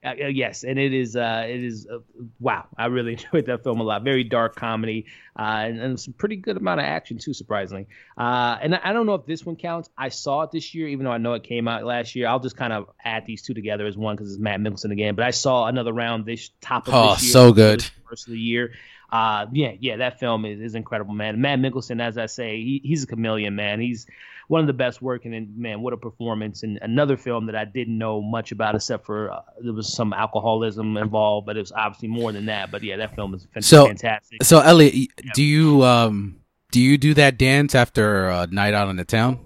Uh, 0.03 0.09
uh, 0.09 0.27
yes, 0.27 0.63
and 0.63 0.77
it 0.77 0.93
is. 0.93 1.15
Uh, 1.15 1.45
it 1.47 1.63
is. 1.63 1.87
Uh, 1.91 1.99
wow, 2.39 2.65
I 2.77 2.87
really 2.87 3.13
enjoyed 3.33 3.45
that 3.45 3.63
film 3.63 3.79
a 3.79 3.83
lot. 3.83 4.03
Very 4.03 4.23
dark 4.23 4.55
comedy, 4.55 5.05
uh, 5.37 5.41
and, 5.43 5.79
and 5.79 5.99
some 5.99 6.13
pretty 6.13 6.35
good 6.35 6.57
amount 6.57 6.79
of 6.81 6.85
action 6.85 7.17
too, 7.17 7.33
surprisingly. 7.33 7.87
Uh, 8.17 8.57
and 8.61 8.75
I, 8.75 8.81
I 8.85 8.93
don't 8.93 9.05
know 9.05 9.15
if 9.15 9.25
this 9.25 9.45
one 9.45 9.55
counts. 9.55 9.89
I 9.97 10.09
saw 10.09 10.41
it 10.43 10.51
this 10.51 10.75
year, 10.75 10.87
even 10.89 11.05
though 11.05 11.11
I 11.11 11.19
know 11.19 11.33
it 11.33 11.43
came 11.43 11.67
out 11.67 11.83
last 11.85 12.15
year. 12.15 12.27
I'll 12.27 12.39
just 12.39 12.57
kind 12.57 12.73
of 12.73 12.89
add 13.03 13.25
these 13.25 13.41
two 13.43 13.53
together 13.53 13.85
as 13.85 13.95
one 13.97 14.15
because 14.15 14.31
it's 14.33 14.41
Matt 14.41 14.59
Mikkelsen 14.59 14.91
again. 14.91 15.15
But 15.15 15.25
I 15.25 15.31
saw 15.31 15.67
another 15.67 15.93
round 15.93 16.25
this 16.25 16.49
top 16.61 16.87
of 16.87 16.93
Oh, 16.93 17.13
this 17.13 17.23
year. 17.23 17.31
so 17.31 17.53
good. 17.53 17.85
First 18.09 18.27
of 18.27 18.33
the 18.33 18.39
year. 18.39 18.73
Uh, 19.13 19.45
yeah, 19.53 19.73
yeah, 19.79 19.95
that 19.97 20.19
film 20.19 20.43
is, 20.43 20.59
is 20.59 20.73
incredible, 20.73 21.13
man. 21.13 21.39
Matt 21.39 21.59
Mikkelsen, 21.59 22.01
as 22.01 22.17
I 22.17 22.25
say, 22.25 22.55
he, 22.57 22.81
he's 22.83 23.03
a 23.03 23.07
chameleon, 23.07 23.55
man. 23.55 23.79
He's 23.79 24.07
one 24.47 24.59
of 24.61 24.65
the 24.67 24.73
best 24.73 25.03
working, 25.03 25.35
and 25.35 25.55
man, 25.55 25.81
what 25.81 25.93
a 25.93 25.97
performance! 25.97 26.63
And 26.63 26.79
another 26.81 27.15
film 27.15 27.45
that 27.45 27.55
I 27.55 27.63
didn't 27.65 27.95
know 27.97 28.21
much 28.23 28.51
about, 28.51 28.73
except 28.73 29.05
for 29.05 29.31
uh, 29.31 29.41
there 29.63 29.71
was 29.71 29.93
some 29.93 30.13
alcoholism 30.13 30.97
involved, 30.97 31.45
but 31.45 31.57
it 31.57 31.59
was 31.59 31.71
obviously 31.71 32.07
more 32.07 32.31
than 32.31 32.47
that. 32.47 32.71
But 32.71 32.81
yeah, 32.81 32.97
that 32.97 33.13
film 33.15 33.35
is 33.35 33.47
So- 33.61 33.85
fantastic. 33.85 34.43
So 34.43 34.59
Elliot, 34.61 34.93
y- 34.95 35.07
do 35.35 35.43
you 35.43 35.83
um 35.83 36.39
Do 36.71 36.81
you 36.81 36.97
do 36.97 37.13
that 37.13 37.37
dance 37.37 37.75
after 37.75 38.29
a 38.29 38.47
night 38.47 38.73
out 38.73 38.89
in 38.89 38.95
the 38.95 39.05
town? 39.05 39.39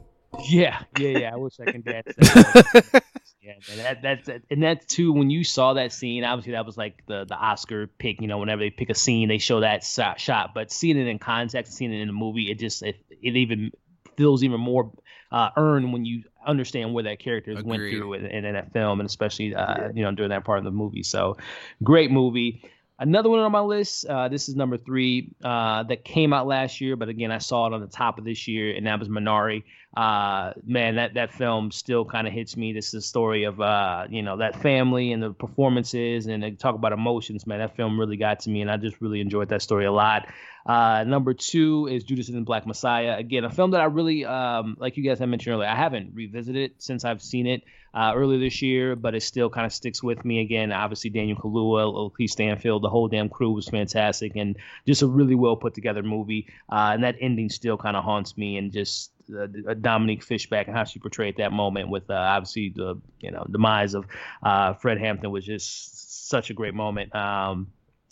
Yeah, 0.47 0.81
yeah, 0.97 1.09
yeah. 1.19 1.33
I 1.33 1.35
wish 1.35 1.59
I 1.59 1.71
can 1.71 1.81
dance. 1.81 2.07
That 3.47 3.77
yeah, 3.77 3.93
that, 3.93 4.01
that's 4.25 4.45
and 4.49 4.61
that's 4.61 4.85
too. 4.85 5.13
When 5.13 5.29
you 5.29 5.43
saw 5.43 5.73
that 5.73 5.93
scene, 5.93 6.23
obviously 6.23 6.53
that 6.53 6.65
was 6.65 6.77
like 6.77 7.03
the 7.07 7.25
the 7.25 7.35
Oscar 7.35 7.87
pick. 7.87 8.21
You 8.21 8.27
know, 8.27 8.37
whenever 8.37 8.61
they 8.61 8.69
pick 8.69 8.89
a 8.89 8.95
scene, 8.95 9.29
they 9.29 9.37
show 9.37 9.61
that 9.61 9.83
shot. 9.83 10.53
But 10.53 10.71
seeing 10.71 10.97
it 10.97 11.07
in 11.07 11.19
context, 11.19 11.73
seeing 11.73 11.93
it 11.93 12.01
in 12.01 12.07
the 12.07 12.13
movie, 12.13 12.51
it 12.51 12.59
just 12.59 12.83
it, 12.83 12.97
it 13.09 13.35
even 13.35 13.71
feels 14.17 14.43
even 14.43 14.59
more 14.59 14.91
uh, 15.31 15.49
earned 15.55 15.93
when 15.93 16.05
you 16.05 16.23
understand 16.45 16.93
where 16.93 17.03
that 17.03 17.19
character 17.19 17.51
Agreed. 17.51 17.65
went 17.65 17.81
through 17.81 18.13
in, 18.13 18.25
in, 18.25 18.53
that 18.53 18.71
film, 18.73 18.99
and 18.99 19.07
especially 19.07 19.53
uh, 19.53 19.75
yeah. 19.77 19.89
you 19.93 20.03
know 20.03 20.11
during 20.11 20.29
that 20.29 20.43
part 20.43 20.59
of 20.59 20.63
the 20.63 20.71
movie. 20.71 21.03
So, 21.03 21.37
great 21.83 22.11
movie. 22.11 22.63
Another 22.99 23.29
one 23.29 23.39
on 23.39 23.51
my 23.51 23.59
list. 23.59 24.05
Uh, 24.05 24.27
this 24.27 24.49
is 24.49 24.55
number 24.55 24.75
three 24.75 25.29
uh, 25.43 25.83
that 25.83 26.03
came 26.03 26.33
out 26.33 26.47
last 26.47 26.81
year, 26.81 26.95
but 26.95 27.09
again, 27.09 27.31
I 27.31 27.37
saw 27.37 27.67
it 27.67 27.73
on 27.73 27.79
the 27.79 27.87
top 27.87 28.17
of 28.17 28.25
this 28.25 28.47
year, 28.47 28.75
and 28.75 28.87
that 28.87 28.97
was 28.97 29.07
Minari. 29.07 29.63
Uh, 29.95 30.53
man, 30.65 30.95
that 30.95 31.13
that 31.13 31.31
film 31.31 31.71
still 31.71 32.05
kind 32.05 32.27
of 32.27 32.33
hits 32.33 32.57
me. 32.57 32.73
This 32.73 32.87
is 32.89 32.93
a 32.95 33.01
story 33.01 33.43
of 33.43 33.61
uh, 33.61 34.07
you 34.09 34.23
know 34.23 34.37
that 34.37 34.59
family 34.61 35.11
and 35.11 35.21
the 35.21 35.31
performances, 35.31 36.25
and 36.25 36.41
they 36.41 36.51
talk 36.51 36.73
about 36.73 36.91
emotions. 36.91 37.45
Man, 37.45 37.59
that 37.59 37.75
film 37.75 37.99
really 37.99 38.17
got 38.17 38.39
to 38.41 38.49
me, 38.49 38.61
and 38.61 38.71
I 38.71 38.77
just 38.77 38.99
really 38.99 39.21
enjoyed 39.21 39.49
that 39.49 39.61
story 39.61 39.85
a 39.85 39.91
lot. 39.91 40.27
Uh, 40.67 41.05
number 41.05 41.33
two 41.33 41.87
is 41.89 42.03
Judas 42.03 42.27
and 42.27 42.37
the 42.37 42.41
Black 42.41 42.67
Messiah. 42.67 43.15
Again, 43.17 43.45
a 43.45 43.49
film 43.49 43.71
that 43.71 43.79
I 43.79 43.85
really, 43.85 44.25
um, 44.25 44.75
like 44.77 44.97
you 44.97 45.03
guys 45.03 45.19
had 45.19 45.29
mentioned 45.29 45.53
earlier, 45.53 45.69
I 45.69 45.75
haven't 45.75 46.11
revisited 46.13 46.73
since 46.79 47.05
I've 47.05 47.21
seen 47.21 47.47
it 47.47 47.63
uh, 47.93 48.11
earlier 48.13 48.37
this 48.37 48.61
year, 48.61 48.97
but 48.97 49.15
it 49.15 49.23
still 49.23 49.49
kind 49.49 49.65
of 49.65 49.71
sticks 49.71 50.03
with 50.03 50.25
me. 50.25 50.41
Again, 50.41 50.73
obviously 50.73 51.09
Daniel 51.09 51.37
Kaluuya, 51.37 52.11
Lakeith 52.11 52.31
Stanfield, 52.31 52.83
the 52.83 52.89
whole 52.89 53.07
damn 53.07 53.29
crew 53.29 53.53
was 53.53 53.69
fantastic, 53.69 54.35
and 54.35 54.57
just 54.85 55.01
a 55.01 55.07
really 55.07 55.35
well 55.35 55.55
put 55.55 55.73
together 55.73 56.03
movie. 56.03 56.47
Uh, 56.69 56.91
and 56.93 57.03
that 57.05 57.15
ending 57.21 57.49
still 57.49 57.77
kind 57.77 57.95
of 57.95 58.03
haunts 58.03 58.37
me, 58.37 58.57
and 58.57 58.73
just 58.73 59.11
uh, 59.33 59.47
Dominique 59.79 60.21
Fishback 60.21 60.67
and 60.67 60.75
how 60.75 60.83
she 60.83 60.99
portrayed 60.99 61.37
that 61.37 61.53
moment 61.53 61.89
with 61.89 62.09
uh, 62.09 62.13
obviously 62.13 62.73
the 62.75 62.99
you 63.21 63.31
know 63.31 63.45
demise 63.49 63.93
of 63.93 64.05
uh, 64.43 64.73
Fred 64.73 64.99
Hampton 64.99 65.31
was 65.31 65.45
just 65.45 66.27
such 66.29 66.49
a 66.49 66.53
great 66.53 66.73
moment. 66.73 67.15
Um, 67.15 67.67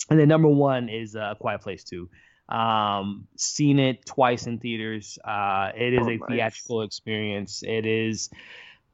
and 0.10 0.20
then 0.20 0.28
number 0.28 0.48
one 0.48 0.88
is 0.90 1.16
uh, 1.16 1.36
Quiet 1.36 1.62
Place 1.62 1.84
Two. 1.84 2.10
Um, 2.50 3.28
seen 3.38 3.80
it 3.80 4.06
twice 4.06 4.46
in 4.48 4.60
theaters. 4.60 5.18
Uh, 5.24 5.72
it 5.76 5.94
is 5.94 6.02
oh, 6.04 6.10
a 6.10 6.18
nice. 6.18 6.30
theatrical 6.30 6.82
experience. 6.84 7.64
It 7.64 7.86
is 7.86 8.30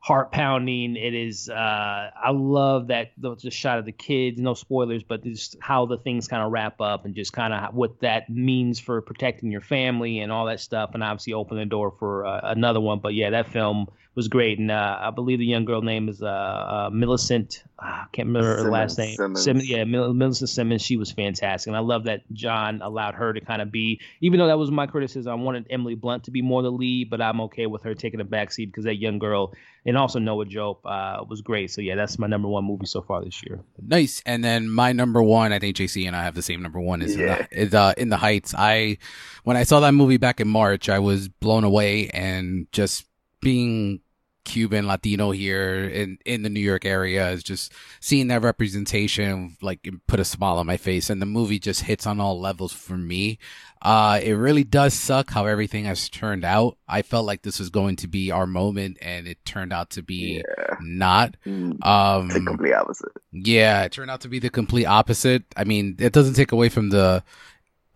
heart 0.01 0.31
pounding. 0.31 0.95
It 0.95 1.13
is. 1.13 1.47
Uh, 1.49 2.09
I 2.15 2.31
love 2.31 2.87
that 2.87 3.11
the, 3.17 3.35
the, 3.35 3.51
shot 3.51 3.77
of 3.77 3.85
the 3.85 3.91
kids. 3.91 4.39
No 4.39 4.53
spoilers, 4.53 5.03
but 5.03 5.23
just 5.23 5.55
how 5.61 5.85
the 5.85 5.97
things 5.97 6.27
kind 6.27 6.43
of 6.43 6.51
wrap 6.51 6.81
up 6.81 7.05
and 7.05 7.15
just 7.15 7.33
kind 7.33 7.53
of 7.53 7.73
what 7.73 7.99
that 8.01 8.29
means 8.29 8.79
for 8.79 9.01
protecting 9.01 9.51
your 9.51 9.61
family 9.61 10.19
and 10.19 10.31
all 10.31 10.45
that 10.47 10.59
stuff, 10.59 10.91
and 10.93 11.03
obviously 11.03 11.33
open 11.33 11.57
the 11.57 11.65
door 11.65 11.93
for 11.99 12.25
uh, 12.25 12.41
another 12.43 12.81
one. 12.81 12.99
But 12.99 13.13
yeah, 13.13 13.29
that 13.29 13.51
film 13.51 13.87
was 14.15 14.27
great, 14.27 14.59
and 14.59 14.71
uh, 14.71 14.97
I 14.99 15.11
believe 15.11 15.39
the 15.39 15.45
young 15.45 15.65
girl 15.65 15.81
name 15.81 16.09
is 16.09 16.21
uh, 16.21 16.25
uh, 16.25 16.89
Millicent. 16.91 17.63
I 18.11 18.17
can't 18.17 18.27
remember 18.27 18.57
Simmons, 18.57 18.65
her 18.65 18.71
last 18.71 18.97
name. 18.97 19.15
Simmons. 19.15 19.43
Simmons 19.43 19.69
yeah, 19.69 19.83
Millicent 19.85 20.49
Simmons. 20.49 20.81
She 20.81 20.97
was 20.97 21.11
fantastic, 21.11 21.67
and 21.67 21.77
I 21.77 21.79
love 21.79 22.03
that 22.05 22.23
John 22.33 22.81
allowed 22.81 23.15
her 23.15 23.31
to 23.31 23.39
kind 23.39 23.61
of 23.61 23.71
be. 23.71 24.01
Even 24.19 24.39
though 24.39 24.47
that 24.47 24.57
was 24.57 24.69
my 24.69 24.85
criticism, 24.85 25.31
I 25.31 25.35
wanted 25.35 25.67
Emily 25.69 25.95
Blunt 25.95 26.25
to 26.25 26.31
be 26.31 26.41
more 26.41 26.61
the 26.61 26.71
lead, 26.71 27.09
but 27.09 27.21
I'm 27.21 27.39
okay 27.41 27.67
with 27.67 27.83
her 27.83 27.95
taking 27.95 28.19
a 28.19 28.25
backseat 28.25 28.67
because 28.67 28.83
that 28.83 28.95
young 28.95 29.17
girl, 29.17 29.53
and 29.85 29.97
also 29.97 30.19
Noah 30.19 30.45
Jupe, 30.45 30.85
uh, 30.85 31.23
was 31.29 31.41
great. 31.41 31.71
So 31.71 31.79
yeah, 31.79 31.95
that's 31.95 32.19
my 32.19 32.27
number 32.27 32.49
one 32.49 32.65
movie 32.65 32.85
so 32.85 33.01
far 33.01 33.23
this 33.23 33.41
year. 33.43 33.61
Nice, 33.81 34.21
and 34.25 34.43
then 34.43 34.69
my 34.69 34.91
number 34.91 35.23
one, 35.23 35.53
I 35.53 35.59
think 35.59 35.77
JC 35.77 36.05
and 36.05 36.13
I 36.13 36.23
have 36.23 36.35
the 36.35 36.41
same 36.41 36.61
number 36.61 36.81
one. 36.81 37.01
Is 37.01 37.15
yeah. 37.15 37.21
in, 37.21 37.47
the, 37.49 37.61
is, 37.61 37.73
uh, 37.73 37.93
in 37.95 38.09
the 38.09 38.17
Heights. 38.17 38.53
I 38.57 38.97
when 39.45 39.55
I 39.55 39.63
saw 39.63 39.79
that 39.79 39.93
movie 39.93 40.17
back 40.17 40.41
in 40.41 40.49
March, 40.49 40.89
I 40.89 40.99
was 40.99 41.29
blown 41.29 41.63
away 41.63 42.09
and 42.09 42.67
just 42.73 43.05
being 43.41 44.01
Cuban 44.43 44.87
Latino 44.87 45.31
here 45.31 45.85
in 45.85 46.17
in 46.25 46.41
the 46.41 46.49
New 46.49 46.59
York 46.59 46.85
area 46.85 47.29
is 47.29 47.43
just 47.43 47.71
seeing 47.99 48.27
that 48.27 48.41
representation 48.41 49.55
like 49.61 49.87
put 50.07 50.19
a 50.19 50.25
smile 50.25 50.57
on 50.57 50.65
my 50.65 50.77
face 50.77 51.09
and 51.09 51.21
the 51.21 51.25
movie 51.25 51.59
just 51.59 51.83
hits 51.83 52.07
on 52.07 52.19
all 52.19 52.39
levels 52.39 52.73
for 52.73 52.97
me. 52.97 53.37
Uh 53.81 54.19
it 54.21 54.33
really 54.33 54.63
does 54.63 54.93
suck 54.93 55.29
how 55.31 55.45
everything 55.45 55.85
has 55.85 56.09
turned 56.09 56.43
out. 56.43 56.77
I 56.87 57.01
felt 57.01 57.25
like 57.25 57.43
this 57.43 57.59
was 57.59 57.69
going 57.69 57.97
to 57.97 58.07
be 58.07 58.31
our 58.31 58.47
moment 58.47 58.97
and 59.01 59.27
it 59.27 59.43
turned 59.45 59.73
out 59.73 59.91
to 59.91 60.03
be 60.03 60.43
yeah. 60.45 60.75
not. 60.81 61.37
Mm. 61.45 61.85
Um 61.85 62.27
the 62.29 62.41
complete 62.41 62.73
opposite. 62.73 63.11
Yeah, 63.31 63.83
it 63.83 63.91
turned 63.91 64.11
out 64.11 64.21
to 64.21 64.29
be 64.29 64.39
the 64.39 64.49
complete 64.49 64.85
opposite. 64.85 65.43
I 65.55 65.63
mean, 65.63 65.95
it 65.99 66.13
doesn't 66.13 66.33
take 66.33 66.51
away 66.51 66.69
from 66.69 66.89
the 66.89 67.23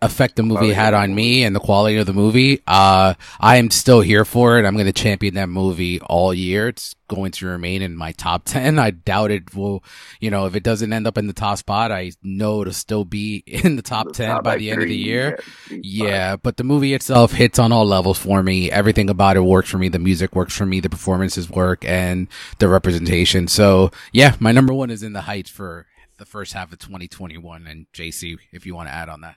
effect 0.05 0.35
the 0.35 0.43
movie 0.43 0.71
had 0.71 0.93
on 0.93 1.13
me 1.13 1.43
and 1.43 1.55
the 1.55 1.59
quality 1.59 1.97
of 1.97 2.05
the 2.05 2.13
movie. 2.13 2.61
Uh, 2.65 3.15
I 3.39 3.57
am 3.57 3.69
still 3.71 4.01
here 4.01 4.25
for 4.25 4.57
it. 4.57 4.65
I'm 4.65 4.73
going 4.73 4.85
to 4.85 4.93
champion 4.93 5.35
that 5.35 5.49
movie 5.49 5.99
all 6.01 6.33
year. 6.33 6.69
It's 6.69 6.95
going 7.07 7.31
to 7.31 7.47
remain 7.47 7.81
in 7.81 7.95
my 7.95 8.11
top 8.13 8.43
10. 8.45 8.79
I 8.79 8.91
doubt 8.91 9.31
it 9.31 9.55
will, 9.55 9.83
you 10.19 10.31
know, 10.31 10.45
if 10.45 10.55
it 10.55 10.63
doesn't 10.63 10.91
end 10.91 11.07
up 11.07 11.17
in 11.17 11.27
the 11.27 11.33
top 11.33 11.57
spot, 11.57 11.91
I 11.91 12.11
know 12.23 12.61
it'll 12.61 12.73
still 12.73 13.05
be 13.05 13.43
in 13.47 13.75
the 13.75 13.81
top 13.81 14.07
the 14.07 14.13
10 14.13 14.29
top 14.29 14.43
by 14.43 14.57
the 14.57 14.71
end 14.71 14.81
of 14.81 14.87
the 14.87 14.95
year. 14.95 15.39
Yeah, 15.69 15.77
yeah, 15.81 16.35
but 16.35 16.57
the 16.57 16.63
movie 16.63 16.93
itself 16.93 17.33
hits 17.33 17.59
on 17.59 17.71
all 17.71 17.85
levels 17.85 18.17
for 18.17 18.41
me. 18.43 18.71
Everything 18.71 19.09
about 19.09 19.37
it 19.37 19.41
works 19.41 19.69
for 19.69 19.77
me. 19.77 19.89
The 19.89 19.99
music 19.99 20.35
works 20.35 20.55
for 20.55 20.65
me. 20.65 20.79
The 20.79 20.89
performances 20.89 21.49
work 21.49 21.85
and 21.85 22.27
the 22.59 22.67
representation. 22.67 23.47
So 23.47 23.91
yeah, 24.11 24.35
my 24.39 24.51
number 24.51 24.73
one 24.73 24.89
is 24.89 25.03
in 25.03 25.13
the 25.13 25.21
heights 25.21 25.49
for 25.49 25.87
the 26.17 26.25
first 26.25 26.53
half 26.53 26.71
of 26.71 26.79
2021. 26.79 27.67
And 27.67 27.87
JC, 27.93 28.37
if 28.51 28.65
you 28.65 28.75
want 28.75 28.89
to 28.89 28.93
add 28.93 29.09
on 29.09 29.21
that. 29.21 29.35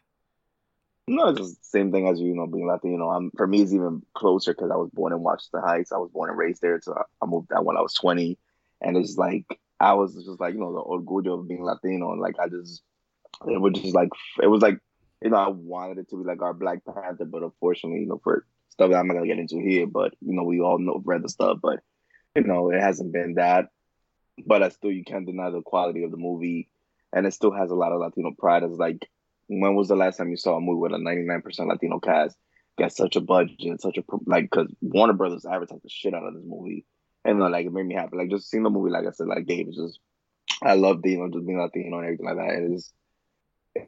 No, 1.09 1.29
it's 1.29 1.41
the 1.41 1.57
same 1.63 1.91
thing 1.91 2.07
as 2.07 2.21
you, 2.21 2.29
you 2.29 2.35
know, 2.35 2.47
being 2.47 2.67
Latino. 2.67 3.09
I'm 3.09 3.31
for 3.37 3.47
me, 3.47 3.63
it's 3.63 3.73
even 3.73 4.03
closer 4.15 4.53
because 4.53 4.71
I 4.71 4.77
was 4.77 4.91
born 4.93 5.13
in 5.13 5.23
Washington 5.23 5.63
Heights. 5.65 5.91
I 5.91 5.97
was 5.97 6.11
born 6.11 6.29
and 6.29 6.39
raised 6.39 6.61
there, 6.61 6.79
so 6.83 6.95
I 7.23 7.27
moved 7.27 7.53
out 7.53 7.65
when 7.65 7.77
I 7.77 7.81
was 7.81 7.95
20, 7.95 8.39
and 8.83 8.97
it's 8.97 9.17
like 9.17 9.47
I 9.81 9.95
was 9.95 10.15
just 10.15 10.41
like 10.41 10.55
you 10.55 10.61
know 10.61 10.73
the 10.73 10.83
orgullo 10.83 11.41
of 11.41 11.49
being 11.49 11.65
Latino, 11.65 12.13
and 12.13 12.21
like 12.21 12.39
I 12.39 12.49
just 12.49 12.83
it 13.47 13.61
was 13.61 13.73
just 13.81 13.95
like 13.95 14.11
it 14.43 14.49
was 14.49 14.61
like 14.61 14.79
you 15.23 15.31
know 15.31 15.37
I 15.39 15.49
wanted 15.49 15.99
it 15.99 16.11
to 16.11 16.17
be 16.17 16.29
like 16.29 16.43
our 16.43 16.55
Black 16.55 16.81
Panther, 16.85 17.25
but 17.25 17.43
unfortunately, 17.43 18.01
you 18.01 18.07
know, 18.07 18.21
for 18.23 18.45
stuff 18.71 18.91
that 18.91 18.99
I'm 18.99 19.09
not 19.09 19.15
gonna 19.15 19.27
get 19.27 19.39
into 19.39 19.61
here, 19.61 19.87
but 19.87 20.15
you 20.21 20.35
know, 20.35 20.45
we 20.45 20.61
all 20.61 20.79
know 20.79 21.01
read 21.05 21.23
the 21.23 21.29
stuff, 21.29 21.59
but 21.63 21.81
you 22.37 22.43
know, 22.43 22.71
it 22.71 22.81
hasn't 22.81 23.13
been 23.13 23.35
that. 23.35 23.67
But 24.47 24.63
I 24.63 24.69
still, 24.69 24.93
you 24.93 25.05
can't 25.05 25.27
deny 25.27 25.51
the 25.51 25.63
quality 25.63 26.05
of 26.05 26.11
the 26.11 26.17
movie, 26.17 26.69
and 27.13 27.27
it 27.27 27.33
still 27.33 27.53
has 27.53 27.71
a 27.71 27.75
lot 27.75 27.93
of 27.93 28.01
Latino 28.01 28.33
pride. 28.39 28.63
It's 28.63 28.79
like 28.79 29.09
when 29.49 29.75
was 29.75 29.89
the 29.89 29.97
last 29.97 30.19
time 30.19 30.31
you 30.31 30.37
saw 30.37 30.57
a 30.57 30.61
movie 30.61 30.81
with 30.81 30.93
a 30.93 30.97
99% 30.97 31.67
Latino 31.67 31.99
cast 31.99 32.37
get 32.77 32.93
such 32.93 33.17
a 33.17 33.21
budget, 33.21 33.81
such 33.81 33.99
a 33.99 34.05
like? 34.27 34.45
Because 34.45 34.73
Warner 34.81 35.15
Brothers 35.15 35.47
advertised 35.47 35.83
the 35.83 35.89
shit 35.89 36.15
out 36.15 36.27
of 36.27 36.35
this 36.35 36.45
movie, 36.47 36.85
and 37.25 37.41
like 37.41 37.67
it 37.67 37.73
made 37.73 37.87
me 37.87 37.95
happy. 37.95 38.17
Like 38.17 38.31
just 38.31 38.51
seeing 38.51 38.63
the 38.63 38.71
movie, 38.71 38.91
like 38.91 39.07
I 39.07 39.11
said, 39.11 39.27
like 39.27 39.47
Dave 39.47 39.69
is 39.69 39.77
just 39.77 40.01
I 40.63 40.75
love 40.75 41.01
you 41.05 41.19
know 41.19 41.29
just 41.29 41.47
being 41.47 41.59
Latino 41.59 41.99
and 41.99 42.07
everything 42.07 42.27
like 42.27 42.37
that. 42.37 42.63
It 42.63 42.73
is. 42.73 42.93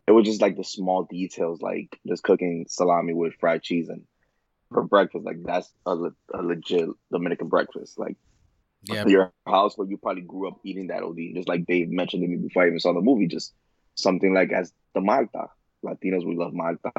It 0.06 0.12
was 0.12 0.24
just 0.24 0.40
like 0.40 0.56
the 0.56 0.64
small 0.64 1.04
details, 1.04 1.60
like 1.60 1.98
just 2.06 2.22
cooking 2.22 2.66
salami 2.68 3.12
with 3.12 3.34
fried 3.40 3.62
cheese 3.62 3.88
and 3.88 4.02
for 4.72 4.84
breakfast. 4.84 5.24
Like 5.24 5.42
that's 5.42 5.72
a, 5.84 5.96
a 6.34 6.42
legit 6.42 6.88
Dominican 7.10 7.48
breakfast. 7.48 7.98
Like 7.98 8.16
yeah. 8.84 9.06
your 9.06 9.32
house 9.46 9.76
where 9.76 9.88
you 9.88 9.96
probably 9.96 10.22
grew 10.22 10.48
up 10.48 10.60
eating 10.64 10.88
that 10.88 11.02
OD. 11.02 11.18
Just 11.34 11.48
like 11.48 11.66
Dave 11.66 11.90
mentioned 11.90 12.22
to 12.22 12.28
me 12.28 12.36
before 12.36 12.62
I 12.62 12.68
even 12.68 12.78
saw 12.78 12.92
the 12.92 13.00
movie, 13.00 13.26
just 13.26 13.52
something 14.02 14.34
like 14.34 14.52
as 14.52 14.72
the 14.94 15.00
Malta. 15.00 15.48
Latinos, 15.84 16.26
we 16.26 16.36
love 16.36 16.52
Malta. 16.52 16.92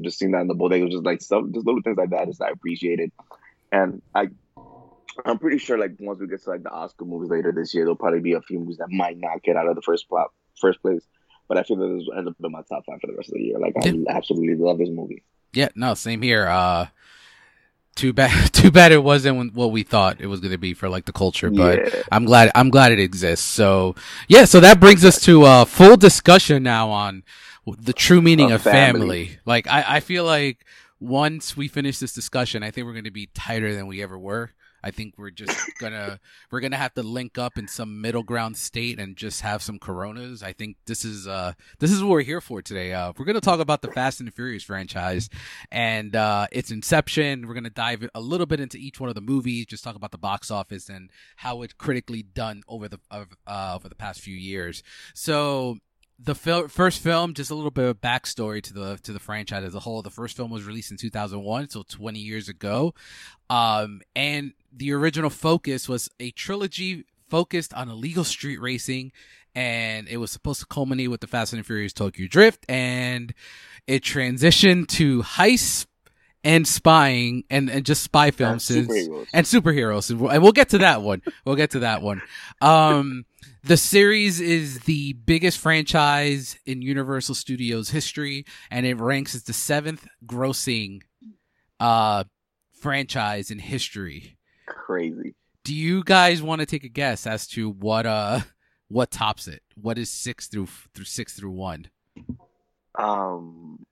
just 0.00 0.18
seeing 0.18 0.32
that 0.32 0.42
in 0.42 0.46
the 0.46 0.54
bodega, 0.54 0.88
just 0.88 1.04
like 1.04 1.20
some 1.20 1.52
just 1.52 1.66
little 1.66 1.82
things 1.82 1.96
like 1.96 2.10
that 2.10 2.28
is 2.28 2.40
I 2.40 2.50
appreciated. 2.50 3.10
And 3.72 4.02
I 4.14 4.28
I'm 5.24 5.38
pretty 5.38 5.58
sure 5.58 5.78
like 5.78 5.92
once 5.98 6.20
we 6.20 6.28
get 6.28 6.42
to 6.44 6.50
like 6.50 6.62
the 6.62 6.70
Oscar 6.70 7.04
movies 7.04 7.30
later 7.30 7.52
this 7.52 7.74
year, 7.74 7.84
there'll 7.84 7.96
probably 7.96 8.20
be 8.20 8.34
a 8.34 8.40
few 8.40 8.60
movies 8.60 8.78
that 8.78 8.90
might 8.90 9.18
not 9.18 9.42
get 9.42 9.56
out 9.56 9.68
of 9.68 9.74
the 9.74 9.82
first 9.82 10.08
plot 10.08 10.30
first 10.60 10.80
place. 10.82 11.02
But 11.48 11.58
I 11.58 11.64
feel 11.64 11.76
that 11.78 11.88
this 11.88 12.06
will 12.06 12.16
end 12.16 12.28
up 12.28 12.36
in 12.42 12.52
my 12.52 12.62
top 12.62 12.84
five 12.86 13.00
for 13.00 13.08
the 13.08 13.16
rest 13.16 13.30
of 13.30 13.34
the 13.34 13.42
year. 13.42 13.58
Like 13.58 13.74
I 13.82 13.88
yeah. 13.88 14.16
absolutely 14.16 14.54
love 14.54 14.78
this 14.78 14.88
movie. 14.88 15.24
Yeah, 15.52 15.68
no, 15.74 15.94
same 15.94 16.22
here. 16.22 16.46
Uh 16.46 16.86
too 18.00 18.14
bad 18.14 18.52
too 18.52 18.70
bad 18.70 18.92
it 18.92 19.04
wasn't 19.04 19.54
what 19.54 19.70
we 19.70 19.82
thought 19.82 20.20
it 20.20 20.26
was 20.26 20.40
going 20.40 20.52
to 20.52 20.58
be 20.58 20.72
for 20.72 20.88
like 20.88 21.04
the 21.04 21.12
culture 21.12 21.50
but 21.50 21.78
yeah. 21.78 22.02
i'm 22.10 22.24
glad 22.24 22.50
i'm 22.54 22.70
glad 22.70 22.92
it 22.92 22.98
exists 22.98 23.44
so 23.44 23.94
yeah 24.26 24.46
so 24.46 24.58
that 24.58 24.80
brings 24.80 25.04
us 25.04 25.20
to 25.20 25.44
a 25.44 25.66
full 25.66 25.98
discussion 25.98 26.62
now 26.62 26.88
on 26.88 27.22
the 27.66 27.92
true 27.92 28.22
meaning 28.22 28.46
of, 28.46 28.66
of 28.66 28.72
family. 28.72 29.26
family. 29.26 29.38
like 29.44 29.68
I, 29.68 29.96
I 29.96 30.00
feel 30.00 30.24
like 30.24 30.64
once 30.98 31.58
we 31.58 31.68
finish 31.68 31.98
this 31.98 32.14
discussion 32.14 32.62
i 32.62 32.70
think 32.70 32.86
we're 32.86 32.94
going 32.94 33.04
to 33.04 33.10
be 33.10 33.28
tighter 33.34 33.74
than 33.74 33.86
we 33.86 34.02
ever 34.02 34.18
were 34.18 34.50
I 34.82 34.90
think 34.90 35.14
we're 35.16 35.30
just 35.30 35.58
gonna 35.78 36.20
we're 36.50 36.60
gonna 36.60 36.76
have 36.76 36.94
to 36.94 37.02
link 37.02 37.38
up 37.38 37.58
in 37.58 37.68
some 37.68 38.00
middle 38.00 38.22
ground 38.22 38.56
state 38.56 38.98
and 38.98 39.16
just 39.16 39.42
have 39.42 39.62
some 39.62 39.78
Coronas. 39.78 40.42
I 40.42 40.52
think 40.52 40.76
this 40.86 41.04
is 41.04 41.26
uh 41.26 41.52
this 41.78 41.90
is 41.90 42.02
what 42.02 42.10
we're 42.10 42.22
here 42.22 42.40
for 42.40 42.62
today. 42.62 42.92
Uh, 42.92 43.12
we're 43.16 43.24
gonna 43.24 43.40
talk 43.40 43.60
about 43.60 43.82
the 43.82 43.90
Fast 43.92 44.20
and 44.20 44.28
the 44.28 44.32
Furious 44.32 44.64
franchise 44.64 45.28
and 45.70 46.14
uh, 46.16 46.46
its 46.52 46.70
inception. 46.70 47.46
We're 47.46 47.54
gonna 47.54 47.70
dive 47.70 48.08
a 48.14 48.20
little 48.20 48.46
bit 48.46 48.60
into 48.60 48.78
each 48.78 49.00
one 49.00 49.08
of 49.08 49.14
the 49.14 49.20
movies, 49.20 49.66
just 49.66 49.84
talk 49.84 49.96
about 49.96 50.12
the 50.12 50.18
box 50.18 50.50
office 50.50 50.88
and 50.88 51.10
how 51.36 51.62
it's 51.62 51.74
critically 51.74 52.22
done 52.22 52.62
over 52.68 52.88
the 52.88 52.98
uh, 53.10 53.72
over 53.74 53.88
the 53.88 53.94
past 53.94 54.20
few 54.20 54.36
years. 54.36 54.82
So 55.14 55.78
the 56.22 56.34
fil- 56.34 56.68
first 56.68 57.02
film, 57.02 57.34
just 57.34 57.50
a 57.50 57.54
little 57.54 57.70
bit 57.70 57.88
of 57.88 58.00
backstory 58.00 58.62
to 58.62 58.74
the 58.74 58.98
to 59.02 59.12
the 59.12 59.18
franchise 59.18 59.64
as 59.64 59.74
a 59.74 59.80
whole. 59.80 60.02
The 60.02 60.10
first 60.10 60.36
film 60.36 60.50
was 60.50 60.64
released 60.64 60.90
in 60.90 60.96
2001, 60.96 61.70
so 61.70 61.82
20 61.88 62.18
years 62.18 62.48
ago, 62.48 62.94
um, 63.48 64.02
and 64.14 64.52
the 64.72 64.92
original 64.92 65.30
focus 65.30 65.88
was 65.88 66.08
a 66.20 66.30
trilogy 66.32 67.04
focused 67.28 67.72
on 67.74 67.88
illegal 67.88 68.24
street 68.24 68.60
racing, 68.60 69.12
and 69.54 70.08
it 70.08 70.18
was 70.18 70.30
supposed 70.30 70.60
to 70.60 70.66
culminate 70.66 71.10
with 71.10 71.20
the 71.20 71.26
Fast 71.26 71.52
and 71.52 71.64
Furious 71.64 71.92
Tokyo 71.92 72.26
Drift, 72.28 72.64
and 72.68 73.32
it 73.86 74.02
transitioned 74.02 74.88
to 74.88 75.22
heists 75.22 75.86
and 76.44 76.66
spying 76.66 77.44
and, 77.50 77.68
and 77.70 77.84
just 77.84 78.02
spy 78.02 78.30
films 78.30 78.70
And 78.70 78.88
superheroes. 78.88 79.26
and 79.34 79.46
superheroes. 79.46 80.16
We'll, 80.16 80.30
and 80.30 80.42
we'll 80.42 80.52
get 80.52 80.70
to 80.70 80.78
that 80.78 81.02
one. 81.02 81.22
We'll 81.44 81.56
get 81.56 81.70
to 81.72 81.80
that 81.80 82.02
one. 82.02 82.22
Um 82.60 83.24
the 83.62 83.76
series 83.76 84.40
is 84.40 84.80
the 84.80 85.12
biggest 85.12 85.58
franchise 85.58 86.58
in 86.64 86.80
universal 86.80 87.34
studios 87.34 87.90
history 87.90 88.46
and 88.70 88.86
it 88.86 88.98
ranks 88.98 89.34
as 89.34 89.42
the 89.42 89.52
seventh 89.52 90.06
grossing 90.24 91.02
uh 91.78 92.24
franchise 92.72 93.50
in 93.50 93.58
history. 93.58 94.38
Crazy. 94.66 95.34
do 95.64 95.74
you 95.74 96.02
guys 96.04 96.40
want 96.42 96.60
to 96.60 96.66
take 96.66 96.84
a 96.84 96.88
guess 96.88 97.26
as 97.26 97.46
to 97.48 97.68
what 97.70 98.06
uh 98.06 98.40
what 98.88 99.10
tops 99.10 99.46
it? 99.46 99.62
What 99.74 99.98
is 99.98 100.10
six 100.10 100.46
through 100.48 100.68
through 100.94 101.04
six 101.04 101.34
through 101.34 101.52
one? 101.52 101.86
Um, 102.98 103.84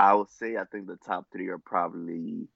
I 0.00 0.14
would 0.14 0.30
say 0.30 0.56
I 0.56 0.64
think 0.64 0.86
the 0.86 0.96
top 0.96 1.26
three 1.30 1.48
are 1.48 1.58
probably 1.58 2.48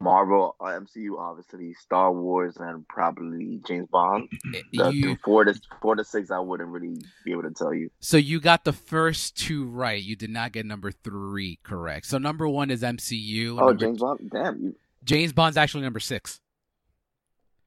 Marvel, 0.00 0.56
uh, 0.60 0.64
MCU, 0.64 1.16
obviously 1.16 1.72
Star 1.74 2.12
Wars, 2.12 2.56
and 2.56 2.86
probably 2.88 3.60
James 3.64 3.86
Bond. 3.88 4.28
The, 4.72 4.90
you, 4.90 5.16
four 5.24 5.44
to 5.44 5.54
four 5.80 5.94
to 5.94 6.04
six, 6.04 6.32
I 6.32 6.40
wouldn't 6.40 6.68
really 6.68 7.00
be 7.24 7.30
able 7.30 7.44
to 7.44 7.52
tell 7.52 7.72
you. 7.72 7.90
So 8.00 8.16
you 8.16 8.40
got 8.40 8.64
the 8.64 8.72
first 8.72 9.36
two 9.36 9.66
right. 9.66 10.02
You 10.02 10.16
did 10.16 10.30
not 10.30 10.50
get 10.50 10.66
number 10.66 10.90
three 10.90 11.60
correct. 11.62 12.06
So 12.06 12.18
number 12.18 12.48
one 12.48 12.68
is 12.68 12.82
MCU. 12.82 13.60
Oh, 13.60 13.72
James 13.74 14.00
Bond. 14.00 14.28
Damn 14.32 14.60
you. 14.60 14.74
James 15.04 15.32
Bond's 15.32 15.56
actually 15.56 15.84
number 15.84 16.00
six. 16.00 16.40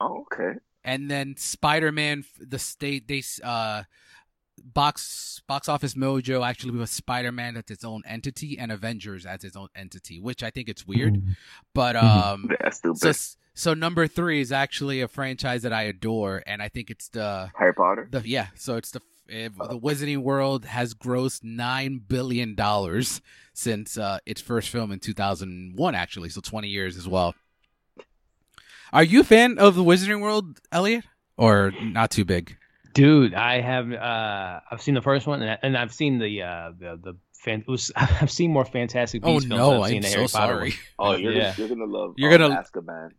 Oh, 0.02 0.26
okay. 0.32 0.60
And 0.84 1.10
then 1.10 1.38
Spider 1.38 1.94
Man, 1.94 2.26
the 2.38 2.60
state 2.60 3.08
they 3.08 3.24
uh 3.44 3.84
box 4.62 5.42
box 5.48 5.68
office 5.70 5.94
mojo 5.96 6.48
actually 6.48 6.72
with 6.78 6.90
Spider 6.90 7.32
Man 7.32 7.58
as 7.58 7.64
its 7.70 7.84
own 7.84 8.02
entity 8.06 8.58
and 8.58 8.72
Avengers 8.72 9.26
as 9.26 9.44
its 9.44 9.56
own 9.56 9.68
entity, 9.76 10.20
which 10.20 10.44
I 10.44 10.50
think 10.50 10.70
it's 10.70 10.86
weird. 10.88 11.22
But 11.74 11.96
Mhm. 11.96 12.04
um, 12.04 12.50
That's 12.60 12.78
stupid. 12.78 13.16
so 13.16 13.36
so 13.54 13.74
number 13.74 14.08
three 14.08 14.40
is 14.42 14.52
actually 14.52 15.02
a 15.02 15.08
franchise 15.08 15.62
that 15.64 15.74
I 15.74 15.84
adore, 15.84 16.42
and 16.48 16.62
I 16.62 16.70
think 16.70 16.90
it's 16.90 17.10
the 17.10 17.50
Harry 17.58 17.74
Potter. 17.74 18.08
The 18.10 18.22
yeah, 18.26 18.48
so 18.56 18.76
it's 18.78 18.92
the 18.92 19.02
if 19.28 19.56
the 19.58 19.80
Wizarding 19.80 20.24
World 20.24 20.66
has 20.66 20.94
grossed 20.94 21.44
nine 21.44 22.00
billion 22.06 22.54
dollars 22.56 23.22
since 23.54 23.98
uh, 23.98 24.20
its 24.26 24.42
first 24.42 24.70
film 24.70 24.92
in 24.92 25.00
two 25.00 25.14
thousand 25.14 25.74
one, 25.76 25.96
actually, 25.96 26.30
so 26.30 26.42
twenty 26.42 26.68
years 26.70 26.98
as 26.98 27.08
well. 27.08 27.36
Are 28.94 29.04
you 29.04 29.22
a 29.22 29.24
fan 29.24 29.58
of 29.58 29.76
the 29.76 29.84
Wizarding 29.84 30.22
World, 30.22 30.60
Elliot, 30.72 31.06
or 31.38 31.72
not 31.82 32.12
too 32.12 32.26
big? 32.26 32.58
Dude, 32.94 33.34
I 33.34 33.62
have 33.62 33.92
uh 33.92 34.60
I've 34.70 34.82
seen 34.82 34.96
the 34.96 35.02
first 35.02 35.28
one 35.28 35.42
and, 35.42 35.52
I, 35.52 35.58
and 35.64 35.78
I've 35.78 35.94
seen 35.94 36.20
the 36.20 36.42
uh 36.44 36.72
the 36.78 37.00
the 37.02 37.18
fan 37.34 37.62
it 37.62 37.68
was 37.68 37.92
I've 37.96 38.32
seen 38.32 38.52
more 38.52 38.66
Fantastic 38.66 39.22
Oh 39.26 39.34
Beasts 39.36 39.48
films 39.48 39.60
no, 39.60 39.72
than 39.72 39.82
I've 39.82 39.88
seen 39.90 39.96
I'm 39.98 40.02
the 40.02 40.08
so 40.08 40.18
Harry 40.18 40.28
Potter 40.28 40.54
sorry. 40.54 40.74
Oh, 41.00 41.16
you're 41.16 41.34
Yeah. 41.34 41.42
gonna, 41.42 41.56
you're 41.58 41.68
gonna 41.70 41.92
love. 41.92 42.14
You're 42.18 42.34
um, 42.34 42.38
gonna- 42.52 42.64
Azkaban. 42.64 43.12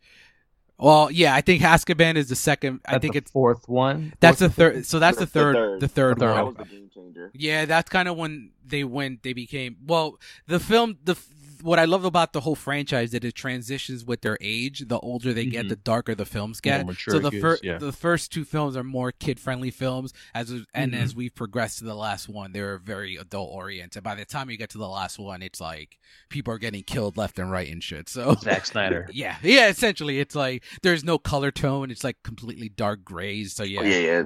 Well, 0.78 1.10
yeah, 1.12 1.32
I 1.32 1.42
think 1.42 1.62
Azkaban 1.62 2.16
is 2.16 2.28
the 2.28 2.34
second. 2.34 2.80
I 2.84 2.98
think 2.98 3.12
the 3.12 3.18
it's 3.18 3.30
fourth 3.30 3.68
one. 3.68 4.14
that's 4.18 4.40
the 4.40 4.48
third. 4.50 4.84
So 4.84 4.98
that's 4.98 5.16
the 5.16 5.26
That's 5.26 5.32
the 5.32 5.40
third. 5.40 5.54
third. 5.54 5.80
The 5.80 5.88
third 5.88 6.16
The 6.16 6.20
third 6.20 6.36
That 6.36 6.44
one. 6.44 6.54
was 6.56 6.68
the 6.68 6.74
game 6.76 6.90
changer. 6.92 7.30
Yeah, 7.34 7.66
that's 7.66 7.88
kind 7.88 8.08
of 8.08 8.16
when 8.16 8.50
they 8.66 8.82
went. 8.82 9.22
They 9.22 9.32
became 9.32 9.76
well. 9.86 10.18
The 10.48 10.58
film, 10.58 10.98
the 11.04 11.14
what 11.62 11.78
I 11.78 11.84
love 11.84 12.04
about 12.04 12.32
the 12.32 12.40
whole 12.40 12.54
franchise 12.54 13.12
that 13.12 13.24
it 13.24 13.34
transitions 13.34 14.04
with 14.04 14.20
their 14.22 14.36
age. 14.40 14.84
The 14.88 14.98
older 14.98 15.32
they 15.32 15.46
get, 15.46 15.66
Mhm. 15.66 15.68
the 15.70 15.76
darker 15.76 16.14
the 16.14 16.24
films 16.26 16.60
get. 16.60 16.86
so 16.98 17.18
the 17.18 17.30
first, 17.40 17.64
yeah. 17.64 17.78
the 17.78 17.92
first 17.92 18.32
two 18.32 18.44
films 18.44 18.76
are 18.76 18.84
more 18.84 19.12
kid 19.12 19.38
friendly 19.40 19.70
films. 19.70 20.12
As 20.34 20.50
and 20.74 20.92
Mhm. 20.92 20.96
as 21.00 21.14
we've 21.14 21.34
progressed 21.34 21.78
to 21.78 21.84
the 21.84 21.94
last 21.94 22.28
one, 22.28 22.52
they're 22.52 22.78
very 22.78 23.16
adult 23.16 23.50
oriented. 23.52 24.02
By 24.02 24.14
the 24.14 24.24
time 24.24 24.50
you 24.50 24.56
get 24.56 24.70
to 24.70 24.78
the 24.78 24.88
last 24.88 25.18
one, 25.18 25.42
it's 25.42 25.60
like 25.60 25.98
people 26.28 26.52
are 26.52 26.58
getting 26.58 26.82
killed 26.82 27.16
left 27.16 27.38
and 27.38 27.50
right 27.50 27.70
and 27.70 27.82
shit. 27.82 28.08
So 28.08 28.34
Zack 28.40 28.66
Snyder. 28.66 29.08
yeah, 29.12 29.36
yeah. 29.42 29.68
Essentially, 29.68 30.18
it's 30.20 30.34
like 30.34 30.64
there's 30.82 31.04
no 31.04 31.18
color 31.18 31.50
tone. 31.50 31.90
It's 31.90 32.04
like 32.04 32.22
completely 32.22 32.68
dark 32.68 33.04
grays. 33.04 33.52
So 33.54 33.62
Oh, 33.64 33.66
yeah, 33.66 33.82
yeah. 33.82 34.22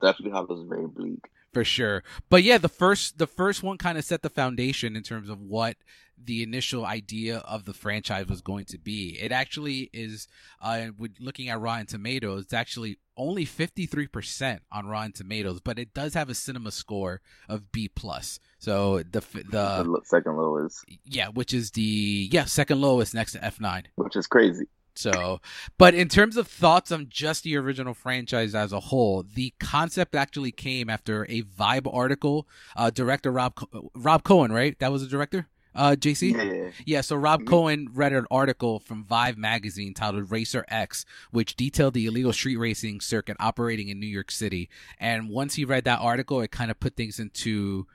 Definitely 0.00 0.30
Hollow 0.32 0.46
was 0.56 0.66
very 0.68 0.86
bleak. 0.88 1.20
For 1.52 1.64
sure. 1.64 2.02
But 2.28 2.42
yeah, 2.42 2.58
the 2.58 2.68
first 2.68 3.18
the 3.18 3.26
first 3.26 3.62
one 3.62 3.78
kind 3.78 3.98
of 3.98 4.04
set 4.04 4.22
the 4.22 4.30
foundation 4.30 4.96
in 4.96 5.02
terms 5.02 5.28
of 5.28 5.40
what 5.40 5.76
the 6.24 6.42
initial 6.42 6.84
idea 6.86 7.38
of 7.38 7.64
the 7.64 7.74
franchise 7.74 8.26
was 8.28 8.40
going 8.40 8.64
to 8.66 8.78
be. 8.78 9.18
It 9.20 9.32
actually 9.32 9.90
is 9.92 10.28
uh 10.60 10.86
with 10.96 11.12
looking 11.20 11.48
at 11.48 11.60
Rotten 11.60 11.86
Tomatoes, 11.86 12.44
it's 12.44 12.52
actually 12.52 12.98
only 13.16 13.44
53% 13.44 14.60
on 14.70 14.86
Rotten 14.86 15.12
Tomatoes, 15.12 15.60
but 15.60 15.78
it 15.78 15.92
does 15.92 16.14
have 16.14 16.30
a 16.30 16.34
cinema 16.34 16.70
score 16.70 17.20
of 17.48 17.70
B+. 17.70 17.88
plus. 17.88 18.40
So 18.58 18.98
the 18.98 19.20
the 19.20 19.42
the 19.50 20.00
second 20.04 20.36
lowest, 20.36 20.84
yeah, 21.04 21.28
which 21.28 21.52
is 21.52 21.72
the 21.72 22.28
yeah, 22.30 22.44
second 22.44 22.80
lowest 22.80 23.14
next 23.14 23.32
to 23.32 23.38
F9. 23.38 23.84
which 23.96 24.16
is 24.16 24.26
crazy. 24.26 24.66
So, 24.94 25.40
but 25.78 25.94
in 25.94 26.08
terms 26.08 26.36
of 26.36 26.46
thoughts 26.46 26.92
on 26.92 27.06
just 27.08 27.44
the 27.44 27.56
original 27.56 27.94
franchise 27.94 28.54
as 28.54 28.72
a 28.72 28.80
whole, 28.80 29.22
the 29.22 29.54
concept 29.58 30.14
actually 30.14 30.52
came 30.52 30.90
after 30.90 31.24
a 31.28 31.42
Vibe 31.42 31.92
article. 31.92 32.46
Uh, 32.76 32.90
director 32.90 33.30
Rob 33.32 33.54
Co- 33.54 33.90
Rob 33.94 34.22
Cohen, 34.22 34.52
right? 34.52 34.78
That 34.78 34.92
was 34.92 35.02
the 35.02 35.08
director. 35.08 35.48
Uh, 35.74 35.96
JC. 35.98 36.32
Yeah, 36.34 36.70
yeah. 36.84 37.00
So 37.00 37.16
Rob 37.16 37.40
Mhm. 37.40 37.46
Cohen 37.46 37.88
read 37.94 38.12
an 38.12 38.26
article 38.30 38.78
from 38.78 39.04
Vibe 39.06 39.38
magazine 39.38 39.94
titled 39.94 40.30
Racer 40.30 40.66
X, 40.68 41.06
which 41.30 41.56
detailed 41.56 41.94
the 41.94 42.04
illegal 42.04 42.34
street 42.34 42.56
racing 42.56 43.00
circuit 43.00 43.38
operating 43.40 43.88
in 43.88 43.98
New 43.98 44.06
York 44.06 44.30
City. 44.30 44.68
And 44.98 45.30
once 45.30 45.54
he 45.54 45.64
read 45.64 45.84
that 45.84 46.00
article, 46.00 46.42
it 46.42 46.50
kind 46.50 46.70
of 46.70 46.78
put 46.78 46.94
things 46.96 47.18
into 47.18 47.86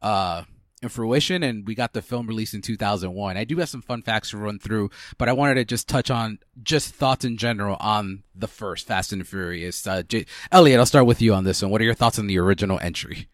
uh 0.00 0.44
in 0.84 0.88
fruition 0.88 1.42
and 1.42 1.66
we 1.66 1.74
got 1.74 1.92
the 1.92 2.02
film 2.02 2.26
released 2.26 2.54
in 2.54 2.62
2001. 2.62 3.36
I 3.36 3.44
do 3.44 3.56
have 3.58 3.68
some 3.68 3.82
fun 3.82 4.02
facts 4.02 4.30
to 4.30 4.38
run 4.38 4.58
through, 4.60 4.90
but 5.18 5.28
I 5.28 5.32
wanted 5.32 5.54
to 5.54 5.64
just 5.64 5.88
touch 5.88 6.10
on 6.10 6.38
just 6.62 6.94
thoughts 6.94 7.24
in 7.24 7.36
general 7.36 7.76
on 7.80 8.22
the 8.34 8.46
first 8.46 8.86
Fast 8.86 9.12
and 9.12 9.26
Furious. 9.26 9.86
Uh, 9.86 10.02
J- 10.02 10.26
Elliot, 10.52 10.78
I'll 10.78 10.86
start 10.86 11.06
with 11.06 11.20
you 11.20 11.34
on 11.34 11.44
this 11.44 11.62
one. 11.62 11.72
What 11.72 11.80
are 11.80 11.84
your 11.84 11.94
thoughts 11.94 12.18
on 12.18 12.28
the 12.28 12.38
original 12.38 12.78
entry? 12.80 13.28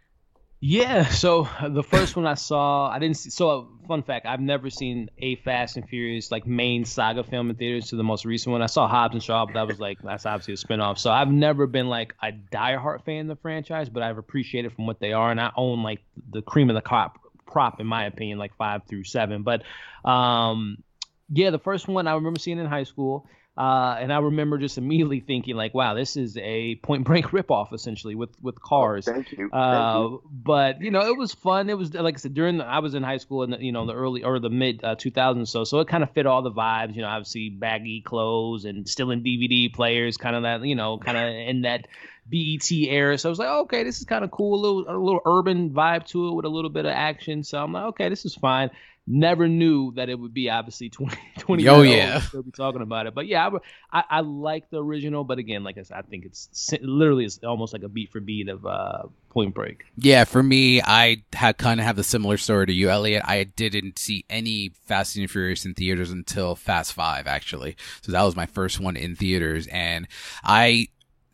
Yeah, 0.62 1.09
so 1.09 1.48
the 1.66 1.82
first 1.82 2.16
one 2.16 2.26
I 2.26 2.34
saw, 2.34 2.90
I 2.90 2.98
didn't 2.98 3.16
see. 3.16 3.30
So, 3.30 3.48
uh, 3.48 3.86
fun 3.88 4.03
fact: 4.03 4.26
I've 4.26 4.42
never 4.42 4.68
seen 4.68 5.09
a 5.16 5.36
Fast 5.36 5.78
and 5.78 5.88
Furious 5.88 6.30
like 6.30 6.46
main 6.46 6.84
saga 6.84 7.24
film 7.24 7.48
in 7.48 7.57
theaters. 7.57 7.88
To 7.88 7.96
the 7.96 8.05
most 8.05 8.26
recent 8.26 8.53
one, 8.53 8.61
I 8.61 8.66
saw 8.66 8.86
Hobbs 8.86 9.14
and 9.14 9.22
Shaw, 9.22 9.46
but 9.46 9.55
that 9.55 9.66
was 9.66 9.80
like 9.80 10.03
that's 10.03 10.26
obviously 10.26 10.53
a 10.53 10.57
spinoff. 10.59 10.98
So 10.98 11.11
I've 11.11 11.32
never 11.32 11.66
been 11.66 11.88
like 11.88 12.14
a 12.22 12.32
diehard 12.32 13.07
fan 13.07 13.22
of 13.22 13.38
the 13.38 13.40
franchise, 13.40 13.88
but 13.88 14.03
I've 14.03 14.18
appreciated 14.18 14.74
from 14.74 14.86
what 14.86 15.01
they 15.01 15.14
are, 15.14 15.30
and 15.30 15.40
I 15.40 15.51
own 15.57 15.82
like 15.82 16.01
the 16.30 16.42
cream 16.42 16.68
of 16.68 16.74
the 16.74 16.82
crop 16.82 17.18
prop 17.51 17.80
in 17.80 17.86
my 17.86 18.05
opinion, 18.07 18.38
like 18.38 18.55
five 18.57 18.82
through 18.88 19.05
seven. 19.05 19.42
But 19.42 19.62
um, 20.09 20.82
yeah, 21.32 21.51
the 21.51 21.59
first 21.59 21.88
one 21.88 22.07
I 22.07 22.14
remember 22.14 22.38
seeing 22.40 22.59
in 22.59 22.66
high 22.66 22.84
school. 22.84 23.26
Uh, 23.59 23.94
and 24.01 24.11
I 24.11 24.20
remember 24.20 24.57
just 24.57 24.78
immediately 24.78 25.20
thinking, 25.20 25.55
like, 25.55 25.74
wow, 25.74 25.92
this 25.92 26.16
is 26.16 26.38
a 26.38 26.76
Point 26.76 27.05
Break 27.05 27.26
ripoff, 27.36 27.74
essentially, 27.74 28.14
with 28.14 28.30
with 28.40 28.59
cars. 28.62 29.05
Thank 29.05 29.32
you. 29.32 29.51
Thank 29.51 29.53
Uh, 29.53 29.98
you. 30.09 30.22
but 30.30 30.80
you 30.80 30.90
know, 30.90 31.01
it 31.07 31.18
was 31.18 31.34
fun. 31.34 31.68
It 31.68 31.76
was 31.76 31.92
like 31.92 32.14
I 32.14 32.16
said 32.18 32.32
during 32.32 32.57
the, 32.59 32.64
I 32.64 32.78
was 32.78 32.94
in 32.94 33.03
high 33.03 33.18
school 33.18 33.42
in 33.42 33.51
the, 33.51 33.59
you 33.62 33.72
know 33.72 33.84
the 33.84 33.92
early 33.92 34.22
or 34.22 34.38
the 34.38 34.48
mid 34.48 34.82
uh, 34.82 34.94
2000s, 34.94 35.48
so 35.48 35.64
so 35.64 35.80
it 35.80 35.88
kind 35.88 36.03
of 36.03 36.11
fit 36.12 36.24
all 36.26 36.40
the 36.40 36.53
vibes. 36.53 36.94
You 36.94 37.03
know, 37.03 37.09
obviously 37.09 37.51
baggy 37.51 38.01
clothes 38.01 38.64
and 38.64 38.88
still 38.88 39.11
in 39.11 39.22
DVD 39.22 39.70
players, 39.74 40.16
kind 40.16 40.36
of 40.36 40.44
that 40.44 40.62
you 40.64 40.76
know, 40.76 40.96
kind 40.96 41.18
of 41.18 41.24
in 41.48 41.62
that 41.62 41.86
BET 42.31 42.70
era. 42.70 43.18
So 43.18 43.28
I 43.28 43.31
was 43.31 43.39
like, 43.39 43.49
oh, 43.49 43.61
okay, 43.62 43.83
this 43.83 43.99
is 44.01 44.07
kind 44.07 44.24
of 44.24 44.31
cool, 44.31 44.55
a 44.55 44.61
little 44.61 44.85
a 44.89 44.97
little 44.97 45.20
urban 45.26 45.70
vibe 45.70 46.07
to 46.09 46.28
it 46.28 46.35
with 46.35 46.45
a 46.45 46.49
little 46.49 46.70
bit 46.70 46.85
of 46.87 46.93
action. 46.93 47.43
So 47.45 47.62
I'm 47.62 47.72
like, 47.72 47.85
okay, 47.85 48.09
this 48.09 48.24
is 48.24 48.35
fine. 48.35 48.70
Never 49.07 49.49
knew 49.49 49.93
that 49.97 50.09
it 50.09 50.14
would 50.16 50.33
be 50.35 50.51
obviously 50.51 50.89
20, 50.91 51.16
20 51.39 51.68
Oh, 51.68 51.83
years 51.83 51.89
old 51.89 51.97
yeah. 51.97 52.20
Still 52.20 52.43
be 52.45 52.51
talking 52.53 52.83
about 52.83 53.07
it, 53.07 53.14
but 53.14 53.26
yeah, 53.26 53.49
I, 53.93 53.99
I, 54.01 54.05
I 54.09 54.20
like 54.20 54.70
the 54.70 54.81
original, 54.81 55.24
but 55.24 55.39
again, 55.39 55.64
like 55.64 55.78
I 55.78 55.83
said, 55.83 55.97
I 55.97 56.03
think 56.03 56.26
it's 56.26 56.49
literally 56.81 57.24
it's 57.24 57.41
almost 57.43 57.72
like 57.72 57.83
a 57.83 57.89
beat 57.89 58.12
for 58.12 58.20
beat 58.20 58.49
of 58.49 58.64
uh, 58.64 59.05
Point 59.31 59.55
Break. 59.55 59.83
Yeah, 59.97 60.24
for 60.24 60.43
me, 60.43 60.81
I 60.83 61.24
had 61.33 61.59
kind 61.59 61.81
of 61.81 61.87
have 61.87 61.97
the 61.97 62.05
similar 62.05 62.37
story 62.37 62.66
to 62.66 62.72
you, 62.72 62.89
Elliot. 62.91 63.22
I 63.24 63.43
didn't 63.45 63.99
see 63.99 64.24
any 64.31 64.72
Fast 64.85 65.16
and 65.16 65.28
Furious 65.28 65.64
in 65.64 65.74
theaters 65.74 66.11
until 66.12 66.55
Fast 66.55 66.93
Five, 66.93 67.26
actually. 67.26 67.76
So 68.03 68.12
that 68.12 68.22
was 68.22 68.37
my 68.37 68.47
first 68.47 68.78
one 68.78 68.97
in 68.97 69.16
theaters, 69.16 69.66
and 69.68 70.07
I 70.45 70.89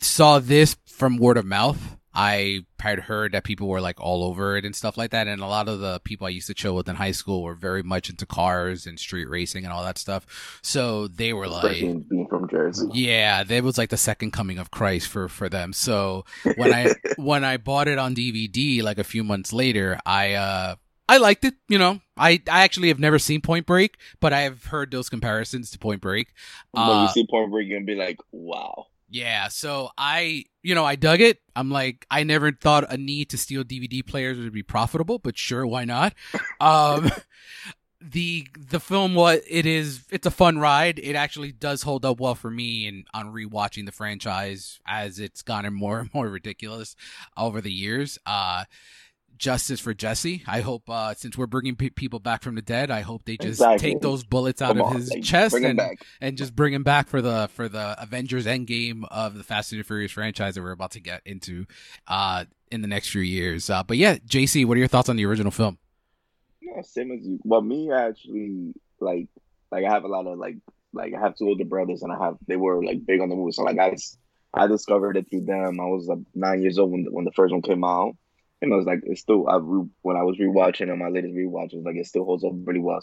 saw 0.07 0.39
this 0.39 0.77
from 0.87 1.17
word 1.19 1.37
of 1.37 1.45
mouth. 1.45 1.97
I 2.19 2.65
had 2.81 3.01
heard 3.01 3.33
that 3.33 3.45
people 3.45 3.69
were 3.69 3.83
like 3.83 4.01
all 4.01 4.25
over 4.25 4.57
it 4.57 4.65
and 4.65 4.75
stuff 4.75 4.97
like 4.97 5.11
that. 5.11 5.27
And 5.29 5.43
a 5.43 5.47
lot 5.47 5.69
of 5.69 5.81
the 5.81 6.01
people 6.01 6.27
I 6.27 6.31
used 6.31 6.47
to 6.47 6.55
chill 6.55 6.75
with 6.75 6.89
in 6.89 6.97
high 6.97 7.11
school 7.11 7.43
were 7.43 7.55
very 7.55 7.83
much 7.83 8.09
into 8.09 8.25
cars 8.25 8.87
and 8.87 8.99
street 8.99 9.29
racing 9.29 9.65
and 9.65 9.73
all 9.73 9.85
that 9.85 9.99
stuff. 9.99 10.59
So 10.63 11.09
they 11.09 11.35
were 11.35 11.45
Especially 11.45 11.93
like, 11.93 12.09
being 12.09 12.27
from 12.27 12.49
Jersey. 12.49 12.89
yeah, 12.95 13.45
that 13.45 13.63
was 13.63 13.77
like 13.77 13.91
the 13.91 13.99
second 13.99 14.31
coming 14.31 14.57
of 14.57 14.71
Christ 14.71 15.09
for 15.09 15.29
for 15.29 15.51
them. 15.51 15.75
So 15.75 16.25
when 16.57 16.73
I 16.73 16.95
when 17.19 17.45
I 17.45 17.59
bought 17.59 17.87
it 17.87 17.99
on 17.99 18.15
DVD 18.15 18.83
like 18.83 18.97
a 18.99 19.05
few 19.05 19.23
months 19.23 19.53
later, 19.53 19.99
I 20.07 20.33
uh 20.35 20.77
I 21.11 21.19
liked 21.19 21.45
it, 21.45 21.55
you 21.69 21.79
know. 21.79 22.01
I 22.17 22.41
I 22.51 22.65
actually 22.65 22.89
have 22.89 22.99
never 22.99 23.19
seen 23.19 23.43
Point 23.43 23.67
Break, 23.67 23.99
but 24.21 24.33
I 24.33 24.41
have 24.41 24.65
heard 24.65 24.91
those 24.91 25.11
comparisons 25.11 25.71
to 25.73 25.79
Point 25.79 26.01
Break. 26.01 26.29
when 26.71 26.83
Uh, 26.83 27.03
you 27.03 27.09
see 27.09 27.27
Point 27.31 27.51
Break, 27.51 27.69
you're 27.69 27.79
gonna 27.79 27.85
be 27.87 27.95
like, 27.95 28.21
wow. 28.33 28.87
Yeah, 29.09 29.49
so 29.49 29.91
I, 29.97 30.45
you 30.63 30.75
know, 30.75 30.85
I 30.85 30.97
dug 30.97 31.21
it. 31.21 31.41
I'm 31.55 31.71
like, 31.71 32.07
I 32.11 32.25
never 32.25 32.53
thought 32.53 32.93
a 32.93 32.97
need 32.97 33.31
to 33.31 33.39
steal 33.39 33.63
DVD 33.65 34.05
players 34.05 34.39
would 34.39 34.53
be 34.53 34.63
profitable, 34.63 35.19
but 35.19 35.39
sure, 35.39 35.67
why 35.67 35.85
not? 35.85 36.15
um, 36.61 37.11
the 38.01 38.47
the 38.71 38.81
film, 38.81 39.15
what 39.15 39.43
it 39.49 39.65
is, 39.65 40.05
it's 40.11 40.27
a 40.27 40.31
fun 40.31 40.59
ride. 40.59 40.99
It 40.99 41.15
actually 41.15 41.53
does 41.53 41.83
hold 41.83 42.05
up 42.05 42.21
well 42.21 42.35
for 42.35 42.51
me, 42.51 42.87
and 42.87 43.07
on 43.15 43.33
rewatching 43.33 43.87
the 43.87 43.93
franchise 43.93 44.81
as 44.87 45.19
it's 45.19 45.43
gotten 45.43 45.73
more 45.73 46.01
and 46.01 46.13
more 46.13 46.29
ridiculous 46.29 46.97
over 47.37 47.61
the 47.61 47.73
years. 47.73 48.19
Uh, 48.27 48.65
justice 49.39 49.81
for 49.81 49.95
Jesse. 49.95 50.43
I 50.47 50.61
hope, 50.61 50.89
uh, 50.89 51.15
since 51.15 51.37
we're 51.37 51.47
bringing 51.47 51.77
pe- 51.77 51.91
people 51.91 52.19
back 52.19 52.43
from 52.43 52.55
the 52.55 52.63
dead, 52.63 52.91
I 52.91 53.01
hope 53.03 53.25
they 53.25 53.37
just 53.37 53.61
Exactly. 53.61 53.93
take 53.93 54.01
those 54.01 54.25
bullets 54.25 54.61
out 54.63 54.77
Come 54.77 54.81
of 54.81 54.87
on, 54.89 54.97
his 54.97 55.15
chest 55.23 55.55
and 55.57 55.81
and 56.21 56.37
just 56.37 56.55
bring 56.57 56.73
him 56.75 56.83
back 56.83 57.09
for 57.09 57.21
the 57.23 57.49
for 57.53 57.69
the 57.69 57.97
Avengers 58.03 58.47
Endgame 58.47 59.05
of 59.11 59.37
the 59.37 59.45
Fast 59.45 59.73
and 59.73 59.81
the 59.81 59.85
Furious 59.85 60.13
franchise 60.13 60.55
that 60.55 60.63
we're 60.63 60.73
about 60.73 60.93
to 60.93 61.01
get 61.01 61.23
into 61.25 61.67
uh 62.09 62.45
in 62.71 62.83
the 62.83 62.89
next 62.89 63.11
few 63.11 63.21
years. 63.23 63.71
Uh 63.71 63.83
but 63.83 63.97
yeah, 63.97 64.17
JC, 64.17 64.65
what 64.67 64.77
are 64.77 64.81
your 64.81 64.89
thoughts 64.89 65.09
on 65.09 65.17
the 65.17 65.27
original 65.27 65.51
film? 65.53 65.79
Yeah, 66.61 66.83
same 66.83 67.13
as 67.13 67.27
you. 67.27 67.39
Well, 67.45 67.63
me 67.63 67.93
actually, 67.93 68.75
like, 69.01 69.29
like 69.71 69.85
I 69.85 69.93
have 69.93 70.05
a 70.05 70.09
lot 70.09 70.27
of 70.27 70.39
like, 70.39 70.57
like 70.93 71.15
I 71.15 71.21
have 71.21 71.37
two 71.37 71.47
older 71.49 71.65
brothers, 71.65 72.03
and 72.03 72.13
I 72.13 72.19
have 72.25 72.37
they 72.47 72.57
were 72.57 72.85
like 72.85 73.05
big 73.07 73.21
on 73.21 73.29
the 73.29 73.37
movie. 73.37 73.53
So 73.53 73.63
like 73.63 73.79
I 73.79 73.97
I 74.55 74.67
discovered 74.67 75.17
it 75.17 75.29
through 75.31 75.43
them. 75.45 75.81
I 75.81 75.85
was 75.87 76.07
like 76.07 76.19
nine 76.35 76.63
years 76.63 76.79
old 76.79 76.91
when 76.91 77.05
the, 77.05 77.11
when 77.13 77.25
the 77.25 77.33
first 77.33 77.53
one 77.53 77.63
came 77.63 77.85
out, 77.85 78.17
and 78.63 78.73
I 78.73 78.77
was 78.77 78.87
like, 78.87 79.01
it's 79.05 79.21
still. 79.21 79.49
I 79.49 79.57
re, 79.57 79.87
when 80.03 80.17
I 80.17 80.23
was 80.23 80.39
rewatching 80.39 80.89
it, 80.89 80.97
my 80.97 81.09
latest 81.09 81.35
rewatch 81.35 81.75
was 81.75 81.85
like 81.85 81.97
it 81.97 82.07
still 82.07 82.25
holds 82.25 82.45
up 82.45 82.53
really 82.65 82.81
well. 82.81 83.01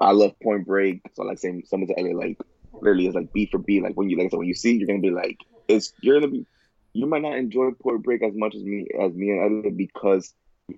I 0.00 0.12
love 0.12 0.38
Point 0.42 0.66
Break. 0.66 1.02
So 1.14 1.22
like 1.22 1.38
same 1.38 1.62
some 1.64 1.82
of 1.82 1.88
the 1.88 1.94
other 1.94 2.14
like 2.14 2.38
literally 2.72 3.06
it's 3.06 3.14
like 3.14 3.32
beat 3.32 3.50
for 3.50 3.58
beat. 3.58 3.82
Like 3.82 3.94
when 3.94 4.10
you 4.10 4.18
like 4.18 4.30
so 4.30 4.38
when 4.38 4.48
you 4.48 4.54
see, 4.54 4.76
you're 4.76 4.86
gonna 4.86 5.00
be 5.00 5.10
like, 5.10 5.38
it's 5.68 5.92
you're 6.02 6.20
gonna 6.20 6.32
be. 6.32 6.46
You 6.94 7.06
might 7.06 7.22
not 7.22 7.38
enjoy 7.38 7.70
Point 7.82 8.02
Break 8.02 8.22
as 8.22 8.34
much 8.34 8.54
as 8.54 8.62
me 8.62 8.86
as 9.00 9.14
me 9.14 9.30
and 9.30 9.40
Elliot 9.40 9.76
because 9.78 10.34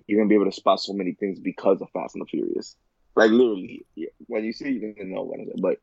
you're 0.07 0.19
gonna 0.19 0.29
be 0.29 0.35
able 0.35 0.45
to 0.45 0.51
spot 0.51 0.79
so 0.79 0.93
many 0.93 1.13
things 1.13 1.39
because 1.39 1.81
of 1.81 1.89
Fast 1.91 2.15
and 2.15 2.21
the 2.21 2.25
Furious. 2.25 2.75
Like 3.17 3.31
literally, 3.31 3.85
yeah, 3.95 4.09
when 4.27 4.45
you 4.45 4.53
see, 4.53 4.71
you're 4.71 4.93
gonna 4.93 5.09
know. 5.09 5.33
But 5.61 5.79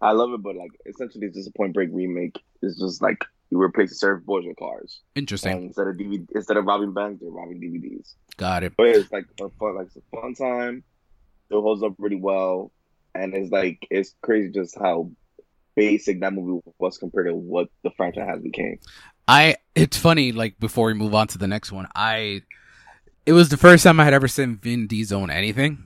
I 0.00 0.12
love 0.12 0.32
it. 0.32 0.42
But 0.42 0.56
like, 0.56 0.72
essentially, 0.86 1.26
it's 1.26 1.36
just 1.36 1.50
a 1.50 1.52
Point 1.52 1.74
Break 1.74 1.90
remake. 1.92 2.40
It's 2.62 2.80
just 2.80 3.02
like 3.02 3.24
you 3.50 3.60
replace 3.60 3.98
the 3.98 4.06
surfboards 4.06 4.46
with 4.46 4.56
cars, 4.56 5.00
Interesting. 5.14 5.52
and 5.52 5.64
instead 5.66 5.86
of 5.86 5.96
DVD, 5.96 6.26
instead 6.34 6.56
of 6.56 6.64
robbing 6.64 6.92
banks, 6.92 7.20
they're 7.20 7.30
robbing 7.30 7.60
DVDs. 7.60 8.14
Got 8.36 8.64
it. 8.64 8.72
But 8.76 8.88
it's 8.88 9.12
like 9.12 9.26
a 9.40 9.48
fun, 9.50 9.76
like 9.76 9.86
it's 9.86 9.96
a 9.96 10.20
fun 10.20 10.34
time. 10.34 10.82
It 11.50 11.54
holds 11.54 11.82
up 11.82 11.94
really 11.98 12.16
well, 12.16 12.72
and 13.14 13.34
it's 13.34 13.52
like 13.52 13.86
it's 13.90 14.14
crazy 14.22 14.50
just 14.50 14.76
how 14.78 15.10
basic 15.76 16.20
that 16.20 16.32
movie 16.32 16.60
was 16.78 16.98
compared 16.98 17.26
to 17.28 17.34
what 17.34 17.68
the 17.84 17.90
franchise 17.90 18.26
has 18.28 18.40
became. 18.42 18.78
I 19.28 19.56
it's 19.74 19.96
funny, 19.96 20.32
like 20.32 20.58
before 20.58 20.86
we 20.86 20.94
move 20.94 21.14
on 21.14 21.28
to 21.28 21.38
the 21.38 21.46
next 21.46 21.70
one, 21.70 21.86
I 21.94 22.42
it 23.26 23.32
was 23.32 23.48
the 23.48 23.56
first 23.56 23.84
time 23.84 24.00
I 24.00 24.04
had 24.04 24.14
ever 24.14 24.28
seen 24.28 24.56
Vin 24.56 24.86
Diesel 24.86 25.22
in 25.24 25.30
anything. 25.30 25.82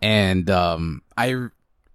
And 0.00 0.48
um 0.50 1.02
I 1.16 1.48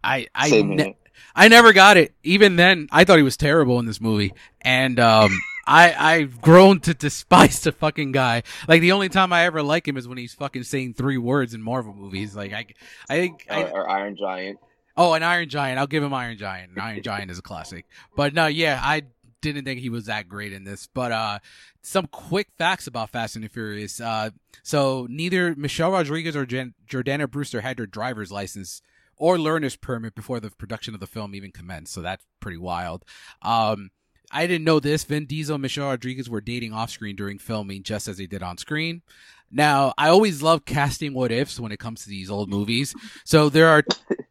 I 0.04 0.28
I 0.36 0.50
Same 0.50 0.76
ne-. 0.76 0.96
I 1.36 1.48
never 1.48 1.74
got 1.74 1.98
it. 1.98 2.14
Even 2.24 2.56
then, 2.56 2.88
I 2.92 3.04
thought 3.04 3.18
he 3.18 3.24
was 3.24 3.38
terrible 3.38 3.80
in 3.80 3.86
this 3.86 4.02
movie, 4.02 4.34
and 4.62 5.00
um, 5.00 5.32
I 5.68 5.94
I've 6.14 6.42
grown 6.42 6.80
to 6.82 6.94
despise 6.94 7.60
the 7.62 7.72
fucking 7.72 8.12
guy. 8.14 8.44
Like 8.68 8.82
the 8.82 8.94
only 8.94 9.10
time 9.10 9.34
I 9.34 9.46
ever 9.46 9.62
like 9.62 9.88
him 9.88 9.98
is 9.98 10.08
when 10.08 10.18
he's 10.18 10.34
fucking 10.34 10.64
saying 10.64 10.94
three 10.94 11.18
words 11.18 11.54
in 11.54 11.62
Marvel 11.62 11.94
movies. 11.94 12.36
Like 12.36 12.54
I 12.54 12.66
I 13.10 13.16
think 13.18 13.46
I, 13.50 13.64
or, 13.64 13.70
or 13.82 13.90
Iron 13.90 14.16
Giant. 14.18 14.60
Oh, 14.96 15.14
an 15.14 15.22
Iron 15.24 15.48
Giant. 15.50 15.78
I'll 15.78 15.88
give 15.88 16.02
him 16.04 16.14
Iron 16.14 16.38
Giant. 16.38 16.72
Iron 16.80 17.04
Giant 17.04 17.30
is 17.30 17.38
a 17.38 17.44
classic. 17.44 17.86
But 18.16 18.34
no, 18.34 18.48
yeah, 18.48 18.80
I 18.84 19.04
didn't 19.42 19.66
think 19.66 19.80
he 19.80 19.90
was 19.90 20.06
that 20.06 20.28
great 20.28 20.54
in 20.54 20.64
this. 20.64 20.88
But 20.88 21.12
uh 21.12 21.40
some 21.84 22.08
quick 22.08 22.50
facts 22.58 22.88
about 22.88 23.12
Fast 23.12 23.36
and 23.36 23.46
the 23.46 23.50
Furious. 23.50 24.02
Uh 24.02 24.32
so 24.64 25.06
neither 25.10 25.54
Michelle 25.56 25.92
Rodriguez 25.92 26.36
or 26.36 26.46
Jan- 26.46 26.74
Jordana 26.90 27.30
Brewster 27.30 27.62
had 27.62 27.78
their 27.78 27.86
driver's 27.86 28.32
license 28.32 28.82
or 29.18 29.38
learner's 29.38 29.76
permit 29.76 30.16
before 30.16 30.40
the 30.40 30.52
production 30.52 30.94
of 30.94 31.00
the 31.00 31.08
film 31.08 31.36
even 31.36 31.52
commenced. 31.52 31.94
So 31.94 32.02
that's 32.02 32.26
pretty 32.40 32.58
wild. 32.58 33.04
Um 33.42 33.92
I 34.30 34.46
didn't 34.46 34.66
know 34.66 34.82
this. 34.82 35.06
Vin 35.06 35.26
Diesel 35.26 35.56
and 35.56 35.62
Michelle 35.62 35.88
Rodriguez 35.88 36.30
were 36.30 36.42
dating 36.42 36.74
off 36.74 36.90
screen 36.90 37.16
during 37.16 37.40
filming 37.40 37.84
just 37.84 38.10
as 38.10 38.18
they 38.18 38.28
did 38.28 38.44
on 38.44 38.58
screen. 38.58 39.02
Now, 39.50 39.94
I 39.98 40.10
always 40.10 40.42
love 40.42 40.66
casting 40.66 41.14
what 41.14 41.32
ifs 41.32 41.58
when 41.58 41.72
it 41.72 41.80
comes 41.80 42.04
to 42.04 42.10
these 42.10 42.30
old 42.30 42.50
movies. 42.50 42.94
So 43.24 43.48
there 43.48 43.70
are 43.70 43.86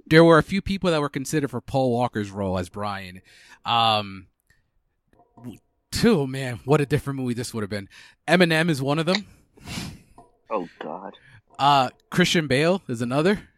there 0.07 0.23
were 0.23 0.37
a 0.37 0.43
few 0.43 0.61
people 0.61 0.91
that 0.91 1.01
were 1.01 1.09
considered 1.09 1.51
for 1.51 1.63
Paul 1.63 1.93
Walker's 1.93 2.31
role 2.31 2.59
as 2.59 2.69
Brian. 2.69 3.23
Um, 3.65 4.27
two 5.91 6.27
man, 6.27 6.61
what 6.65 6.81
a 6.83 6.87
different 6.87 7.19
movie 7.19 7.35
this 7.35 7.55
would 7.55 7.63
have 7.63 7.71
been. 7.71 7.89
Eminem 8.29 8.69
is 8.69 8.83
one 8.83 8.99
of 8.99 9.07
them. 9.07 9.27
Oh 10.51 10.69
God, 10.79 11.15
Uh, 11.59 11.89
Christian 12.11 12.47
Bale 12.47 12.83
is 12.87 13.01
another. 13.01 13.49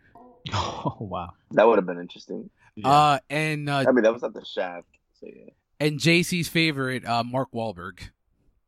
Oh 0.54 0.96
wow. 1.00 1.30
that 1.52 1.66
would 1.66 1.76
have 1.78 1.86
been 1.86 2.00
interesting. 2.00 2.50
Yeah. 2.74 2.88
Uh, 2.88 3.18
and 3.28 3.68
uh, 3.68 3.84
I 3.88 3.92
mean, 3.92 4.04
that 4.04 4.12
was 4.12 4.22
at 4.22 4.32
the 4.34 4.44
Shaft. 4.44 4.86
So 5.20 5.26
yeah. 5.26 5.50
and 5.80 5.98
JC's 5.98 6.48
favorite, 6.48 7.04
uh, 7.06 7.24
Mark 7.24 7.50
Wahlberg. 7.52 8.00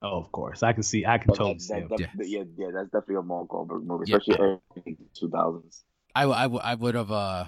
oh, 0.03 0.19
of 0.19 0.33
course. 0.33 0.63
I 0.63 0.73
can 0.73 0.83
see. 0.83 1.07
I 1.07 1.19
can 1.19 1.29
But 1.29 1.37
totally 1.37 1.55
that- 1.55 1.61
see 1.63 1.75
that- 1.75 2.01
him. 2.01 2.09
that- 2.17 2.29
yeah, 2.29 2.43
yeah, 2.57 2.71
that's 2.75 2.87
definitely 2.91 3.17
a 3.17 3.23
Mark 3.23 3.49
Wahlberg 3.49 3.85
movie, 3.85 4.05
Yeah. 4.09 4.17
especially 4.17 4.41
early 4.77 4.97
two 5.15 5.29
thousands. 5.31 5.85
I 6.15 6.27
would 6.75 6.95
have 6.97 7.11
uh, 7.13 7.45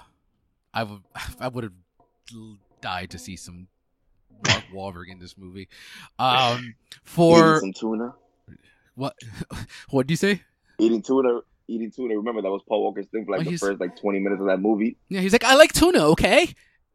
I 0.72 0.82
would 0.84 1.02
I 1.40 1.48
would 1.48 1.64
have 1.64 1.72
died 2.80 3.10
to 3.10 3.18
see 3.18 3.36
some 3.36 3.66
Mark 4.46 4.64
Wahlberg 4.74 5.10
in 5.10 5.18
this 5.18 5.36
movie. 5.36 5.68
Um, 6.18 6.58
Eating 6.58 6.74
for 7.02 7.60
some 7.60 7.72
tuna, 7.72 8.14
what? 8.94 9.14
What 9.90 10.06
do 10.06 10.12
you 10.12 10.16
say? 10.16 10.42
eating 10.78 11.02
tuna, 11.02 11.40
eating 11.68 11.90
tuna. 11.90 12.16
Remember 12.16 12.42
that 12.42 12.50
was 12.50 12.62
Paul 12.68 12.82
Walker's 12.82 13.06
thing 13.06 13.24
for 13.24 13.36
like 13.36 13.46
Oh, 13.46 13.50
the 13.50 13.56
first 13.56 13.80
like 13.80 13.96
twenty 14.00 14.20
minutes 14.20 14.40
of 14.40 14.46
that 14.48 14.60
movie. 14.60 14.96
Yeah, 15.08 15.20
he's 15.20 15.32
like, 15.32 15.44
I 15.44 15.54
like 15.54 15.72
tuna. 15.72 16.00
Okay. 16.10 16.48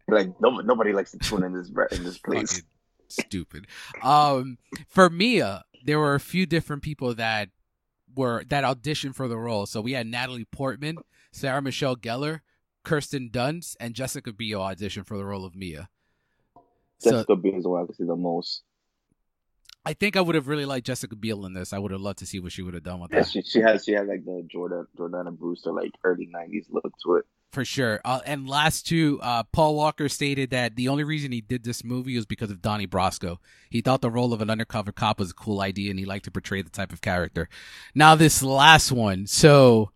Like 0.07 0.39
no, 0.39 0.57
nobody 0.59 0.93
likes 0.93 1.11
the 1.11 1.20
tuna 1.20 1.47
in 1.47 1.53
this 1.53 1.70
in 1.91 2.03
this 2.03 2.18
place. 2.18 2.61
stupid. 3.09 3.68
Um, 4.03 4.57
for 4.88 5.09
Mia, 5.09 5.63
there 5.86 5.99
were 5.99 6.15
a 6.15 6.20
few 6.20 6.45
different 6.45 6.82
people 6.82 7.13
that 7.15 7.49
were 8.15 8.43
that 8.49 8.63
auditioned 8.63 9.15
for 9.15 9.28
the 9.28 9.38
role. 9.38 9.65
So 9.65 9.82
we 9.82 9.93
had 9.93 10.07
Natalie 10.07 10.45
Portman, 10.45 10.97
Sarah 11.32 11.61
Michelle 11.61 11.95
Gellar, 11.95 12.41
Kirsten 12.84 13.30
Dunst, 13.30 13.76
and 13.80 13.93
Jessica 13.93 14.32
Biel 14.34 14.61
audition 14.61 15.03
for 15.03 15.18
the 15.18 15.26
role 15.26 15.45
of 15.45 15.55
Mia. 15.55 15.89
So 16.99 17.11
Jessica 17.11 17.36
Biel 17.36 17.55
is 17.57 17.63
the 17.63 17.70
one 17.70 17.84
I 17.84 17.86
can 17.86 17.95
see 17.95 18.05
the 18.05 18.15
most. 18.15 18.63
I 19.88 19.94
think 19.94 20.18
I 20.18 20.22
would 20.22 20.36
have 20.36 20.50
really 20.50 20.66
liked 20.66 20.86
Jessica 20.86 21.16
Biel 21.16 21.46
in 21.46 21.54
this. 21.54 21.72
I 21.72 21.80
would 21.80 21.92
have 21.92 22.02
loved 22.02 22.20
to 22.20 22.26
see 22.26 22.42
what 22.42 22.52
she 22.52 22.62
would 22.62 22.74
have 22.74 22.84
done 22.84 23.00
with 23.00 23.14
Yeah, 23.14 23.20
that 23.22 23.30
she 23.30 23.42
she 23.42 23.62
has 23.62 23.86
she 23.86 23.94
has 23.94 24.06
like 24.06 24.26
the 24.26 24.46
Jordan 24.52 24.86
Jordana 25.00 25.32
Brewster 25.32 25.72
like 25.72 25.92
early 26.04 26.28
nineties 26.30 26.68
look 26.70 26.84
to 27.04 27.16
it. 27.16 27.26
for 27.54 27.64
sure. 27.64 28.02
Uh, 28.04 28.20
and 28.26 28.50
last 28.50 28.86
two, 28.86 29.18
uh, 29.22 29.44
Paul 29.54 29.76
Walker 29.76 30.10
stated 30.10 30.50
that 30.50 30.76
the 30.76 30.90
only 30.90 31.06
reason 31.06 31.32
he 31.32 31.40
did 31.40 31.64
this 31.64 31.86
movie 31.86 32.18
was 32.18 32.26
because 32.26 32.52
of 32.52 32.62
Donnie 32.62 32.86
Brasco. 32.86 33.38
He 33.70 33.80
thought 33.80 34.02
the 34.02 34.12
role 34.12 34.34
of 34.34 34.42
an 34.42 34.50
undercover 34.50 34.92
cop 34.92 35.20
was 35.20 35.32
a 35.32 35.34
cool 35.34 35.62
idea, 35.62 35.90
and 35.90 35.98
he 35.98 36.06
liked 36.06 36.26
to 36.26 36.32
portray 36.32 36.62
the 36.62 36.70
type 36.70 36.92
of 36.92 37.00
character. 37.00 37.48
Now 37.96 38.16
this 38.16 38.44
last 38.44 38.92
one, 38.92 39.26
so 39.26 39.92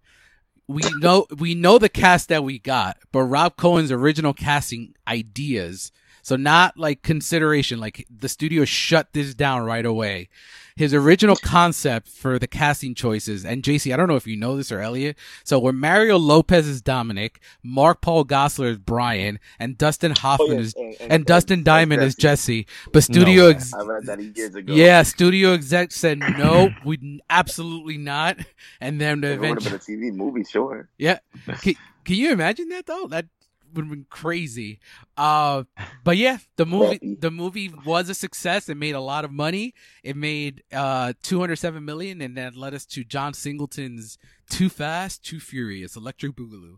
we 0.70 0.84
know 1.00 1.28
we 1.38 1.54
know 1.54 1.78
the 1.78 1.90
cast 1.90 2.30
that 2.30 2.46
we 2.46 2.60
got, 2.60 2.98
but 3.12 3.24
Rob 3.24 3.58
Cohen's 3.58 3.92
original 3.92 4.34
casting 4.34 4.96
ideas. 5.06 5.92
So 6.22 6.36
not 6.36 6.78
like 6.78 7.02
consideration, 7.02 7.80
like 7.80 8.06
the 8.10 8.30
studio 8.30 8.66
shut 8.66 9.14
this 9.14 9.34
down 9.34 9.64
right 9.66 9.86
away. 9.86 10.30
His 10.76 10.94
original 10.94 11.36
concept 11.36 12.08
for 12.08 12.40
the 12.40 12.48
casting 12.48 12.96
choices, 12.96 13.46
and 13.46 13.62
JC, 13.62 13.94
I 13.94 13.98
don't 13.98 14.08
know 14.08 14.16
if 14.16 14.26
you 14.26 14.38
know 14.38 14.56
this 14.56 14.72
or 14.72 14.80
Elliot. 14.80 15.18
So 15.44 15.60
where 15.60 15.74
Mario 15.74 16.18
Lopez 16.18 16.66
is 16.68 16.82
Dominic, 16.82 17.42
Mark 17.62 18.02
Paul 18.02 18.24
Gosselaar 18.26 18.72
is 18.72 18.78
Brian, 18.78 19.40
and 19.60 19.78
Dustin 19.78 20.14
oh, 20.14 20.20
Hoffman 20.20 20.60
is 20.60 20.74
and, 21.02 21.26
Dustin 21.26 21.64
Diamond 21.64 22.02
is 22.02 22.16
Jesse. 22.16 22.68
But 22.94 23.04
studio 23.04 23.46
way. 23.46 23.52
ex- 23.52 23.74
I 23.74 23.84
read 23.84 24.06
that 24.06 24.22
years 24.22 24.56
ago. 24.56 24.74
yeah, 24.74 25.04
studio 25.04 25.54
exec 25.54 25.92
said 25.92 26.20
no, 26.20 26.70
we 26.86 27.22
absolutely 27.30 27.98
not. 27.98 28.38
And 28.80 29.00
then 29.00 29.24
it 29.24 29.40
would 29.40 29.62
have 29.62 29.74
eventually, 29.74 30.08
a 30.08 30.12
TV 30.12 30.16
movie, 30.16 30.44
sure. 30.44 30.90
yeah. 30.98 31.20
Can, 31.62 31.76
can 32.06 32.16
you 32.16 32.32
imagine 32.32 32.70
that 32.70 32.86
though? 32.88 33.08
That 33.08 33.26
would 33.74 33.86
have 33.86 33.92
been 33.92 34.06
crazy. 34.10 34.80
Uh, 35.18 35.64
but 36.04 36.18
yeah, 36.18 36.38
the 36.56 36.66
movie 36.66 37.18
the 37.20 37.32
movie 37.32 37.72
was 37.86 38.10
a 38.10 38.14
success. 38.14 38.70
It 38.70 38.78
made 38.78 38.96
a 38.96 39.02
lot 39.02 39.26
of 39.26 39.32
money. 39.32 39.74
It 40.04 40.16
made 40.16 40.64
uh 40.72 41.14
207 41.24 41.84
million, 41.84 42.22
and 42.22 42.38
that 42.38 42.56
led 42.56 42.74
us 42.74 42.86
to 42.88 43.04
John 43.04 43.34
Singleton's 43.34 44.18
Too 44.50 44.70
Fast, 44.70 45.24
Too 45.24 45.40
Furious, 45.40 45.96
Electric 45.96 46.34
Boogaloo. 46.34 46.78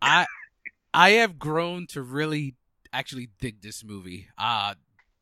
I 0.00 0.26
I 0.92 1.10
have 1.10 1.38
grown 1.38 1.86
to 1.88 2.02
really 2.02 2.54
actually 2.92 3.30
dig 3.40 3.62
this 3.62 3.84
movie. 3.84 4.28
Uh 4.38 4.74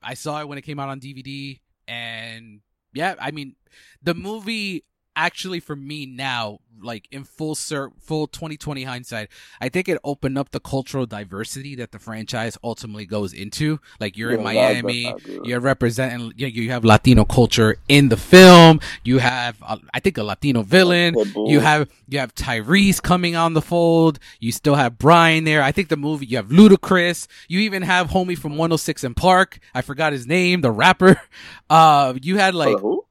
I 0.03 0.15
saw 0.15 0.41
it 0.41 0.49
when 0.49 0.59
it 0.59 0.63
came 0.63 0.81
out 0.81 0.89
on 0.89 1.01
DVD, 1.01 1.61
and 1.87 2.61
yeah, 2.93 3.15
I 3.21 3.31
mean, 3.31 3.55
the 4.03 4.15
movie 4.15 4.85
actually 5.17 5.61
for 5.61 5.77
me 5.77 6.07
now 6.07 6.59
like 6.83 7.07
in 7.13 7.23
full 7.23 7.55
cir- 7.55 7.93
full 8.01 8.27
2020 8.27 8.83
hindsight 8.85 9.29
i 9.61 9.69
think 9.69 9.89
it 9.89 9.99
opened 10.03 10.37
up 10.37 10.51
the 10.51 10.59
cultural 10.59 11.07
diversity 11.07 11.75
that 11.77 11.93
the 11.93 11.99
franchise 11.99 12.59
ultimately 12.65 13.07
goes 13.07 13.33
into 13.33 13.79
like 14.01 14.17
you're 14.17 14.33
in 14.33 14.41
Yeah, 14.41 14.73
that- 14.73 14.83
miami 14.83 15.05
that's 15.05 15.27
not 15.27 15.37
good. 15.37 15.47
you're 15.47 15.61
representing 15.61 16.33
you, 16.37 16.47
you 16.49 16.71
have 16.71 16.85
latino 16.85 17.25
culture 17.25 17.77
in 17.89 18.09
the 18.09 18.17
film 18.17 18.81
you 19.05 19.19
have 19.19 19.57
uh, 19.63 19.77
i 19.95 20.01
think 20.01 20.19
a 20.19 20.25
latino 20.25 20.63
villain 20.63 21.15
you 21.47 21.61
have 21.61 21.89
you 22.09 22.19
have 22.19 22.35
Tyrese 22.35 23.01
coming 23.03 23.37
on 23.37 23.55
the 23.55 23.63
fold. 23.63 24.19
You 24.39 24.53
still 24.53 24.75
have 24.75 24.99
Brian 24.99 25.45
there. 25.45 25.63
I 25.63 25.73
think 25.73 25.89
the 25.89 25.97
movie 25.97 26.27
you 26.27 26.37
have 26.37 26.49
Ludacris. 26.49 27.27
You 27.49 27.61
even 27.61 27.81
have 27.85 28.09
homie 28.09 28.37
from 28.37 28.53
106 28.59 29.03
and 29.05 29.17
Park. 29.17 29.59
I 29.75 29.81
forgot 29.81 30.13
his 30.13 30.27
name, 30.27 30.61
the 30.61 30.71
rapper. 30.71 31.19
Uh, 31.71 32.13
you 32.21 32.37
had 32.37 32.55
like 32.55 32.79
who? 32.81 33.02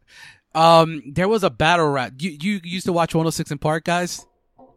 Um, 0.53 1.01
there 1.05 1.27
was 1.29 1.43
a 1.43 1.49
battle 1.49 1.89
rap. 1.89 2.13
You 2.19 2.37
you 2.41 2.59
used 2.63 2.85
to 2.85 2.93
watch 2.93 3.13
106 3.15 3.51
and 3.51 3.61
Park, 3.61 3.85
guys, 3.85 4.25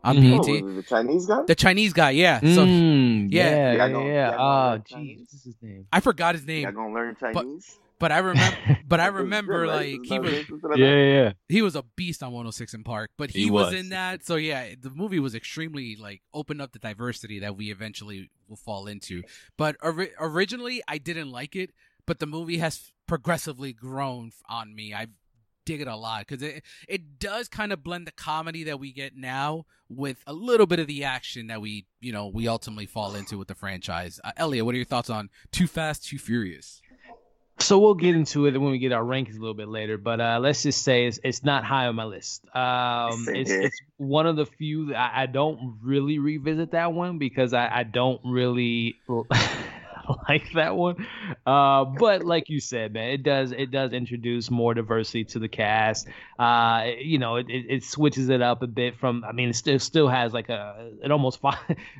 on. 0.04 0.18
Oh, 0.18 0.42
BET. 0.42 0.76
the 0.76 0.82
Chinese 0.86 1.26
guy? 1.26 1.42
The 1.46 1.54
Chinese 1.54 1.92
guy, 1.92 2.10
yeah. 2.10 2.40
So 2.40 2.46
Mm, 2.66 3.28
yeah. 3.30 3.50
yeah, 3.50 3.54
Yeah, 3.54 3.84
I 3.84 3.86
yeah, 3.86 3.92
know- 3.92 4.06
yeah. 4.06 4.12
yeah, 4.12 4.28
I 4.28 4.30
know 4.30 4.38
Oh, 4.38 4.70
that 4.72 4.84
jeez, 4.84 4.88
Chinese. 4.88 5.18
what's 5.32 5.44
his 5.44 5.54
name? 5.62 5.86
I 5.92 6.00
forgot 6.00 6.34
his 6.34 6.42
Y'all 6.42 6.46
name, 6.48 6.74
gonna 6.74 6.92
learn 6.94 7.16
Chinese? 7.18 7.78
but 7.98 8.12
I 8.12 8.18
remember, 8.18 8.56
but 8.88 9.00
I 9.00 9.06
remember 9.06 9.66
like 9.66 10.00
he 10.04 10.18
was 10.18 10.30
racist 10.32 10.46
to 10.60 10.68
that 10.68 10.78
yeah, 10.78 10.94
yeah. 11.24 11.32
he 11.48 11.62
was 11.62 11.74
a 11.74 11.82
beast 11.96 12.22
on 12.22 12.32
106 12.32 12.74
and 12.74 12.84
Park, 12.84 13.10
but 13.16 13.30
he, 13.30 13.44
He 13.44 13.50
was. 13.50 13.66
was. 13.66 13.74
in 13.74 13.88
that. 13.90 14.24
So 14.26 14.36
yeah, 14.36 14.74
the 14.80 14.90
movie 14.90 15.18
was 15.20 15.34
extremely 15.34 15.96
like 15.96 16.20
opened 16.34 16.60
up 16.62 16.72
the 16.72 16.78
diversity 16.78 17.38
that 17.40 17.56
we 17.56 17.70
eventually 17.72 18.30
will 18.48 18.56
fall 18.56 18.86
into. 18.86 19.22
But 19.56 19.76
ori- 19.82 20.12
originally, 20.20 20.82
I 20.86 20.98
didn't 20.98 21.30
like 21.32 21.56
it, 21.56 21.70
but 22.06 22.18
the 22.20 22.26
movie 22.26 22.58
has 22.58 22.92
progressively 23.06 23.72
grown 23.72 24.32
on 24.48 24.74
me. 24.74 24.92
I 24.94 25.06
dig 25.64 25.80
it 25.80 25.88
a 25.88 25.96
lot 25.96 26.26
because 26.26 26.42
it 26.42 26.62
it 26.88 27.18
does 27.18 27.48
kind 27.48 27.72
of 27.72 27.82
blend 27.82 28.06
the 28.06 28.12
comedy 28.12 28.64
that 28.64 28.78
we 28.78 28.92
get 28.92 29.16
now 29.16 29.64
with 29.88 30.22
a 30.26 30.32
little 30.32 30.66
bit 30.66 30.78
of 30.78 30.86
the 30.86 31.04
action 31.04 31.46
that 31.48 31.60
we 31.60 31.86
you 32.00 32.12
know 32.12 32.26
we 32.26 32.48
ultimately 32.48 32.86
fall 32.86 33.14
into 33.14 33.38
with 33.38 33.48
the 33.48 33.54
franchise. 33.54 34.20
Uh, 34.24 34.32
Elliot, 34.36 34.64
what 34.64 34.74
are 34.74 34.78
your 34.78 34.84
thoughts 34.84 35.10
on 35.10 35.30
Too 35.52 35.66
Fast, 35.66 36.06
Too 36.06 36.18
Furious? 36.18 36.80
So 37.60 37.78
we'll 37.78 37.94
get 37.94 38.16
into 38.16 38.46
it 38.46 38.58
when 38.58 38.72
we 38.72 38.78
get 38.78 38.92
our 38.92 39.04
rankings 39.04 39.36
a 39.36 39.40
little 39.40 39.54
bit 39.54 39.68
later, 39.68 39.96
but 39.96 40.20
uh, 40.20 40.38
let's 40.40 40.64
just 40.64 40.82
say 40.82 41.06
it's, 41.06 41.20
it's 41.22 41.44
not 41.44 41.64
high 41.64 41.86
on 41.86 41.94
my 41.94 42.04
list. 42.04 42.44
Um, 42.54 43.26
it's, 43.28 43.50
it's 43.50 43.80
one 43.96 44.26
of 44.26 44.34
the 44.34 44.44
few 44.44 44.86
that 44.86 44.96
I, 44.96 45.22
I 45.22 45.26
don't 45.26 45.78
really 45.80 46.18
revisit 46.18 46.72
that 46.72 46.92
one 46.92 47.18
because 47.18 47.54
I, 47.54 47.68
I 47.72 47.82
don't 47.84 48.20
really 48.24 48.96
like 50.28 50.52
that 50.52 50.76
one. 50.76 51.06
Uh, 51.46 51.84
but 51.84 52.24
like 52.24 52.48
you 52.48 52.60
said, 52.60 52.92
man, 52.92 53.10
it 53.10 53.22
does 53.22 53.52
it 53.52 53.70
does 53.70 53.92
introduce 53.92 54.50
more 54.50 54.74
diversity 54.74 55.24
to 55.24 55.38
the 55.38 55.48
cast. 55.48 56.08
Uh, 56.38 56.86
you 56.98 57.18
know, 57.18 57.36
it, 57.36 57.46
it, 57.48 57.66
it 57.68 57.84
switches 57.84 58.28
it 58.28 58.42
up 58.42 58.62
a 58.62 58.66
bit 58.66 58.96
from. 58.96 59.24
I 59.24 59.32
mean, 59.32 59.50
it 59.50 59.56
still 59.56 59.78
still 59.78 60.08
has 60.08 60.32
like 60.32 60.48
a 60.48 60.90
it 61.02 61.10
almost. 61.10 61.40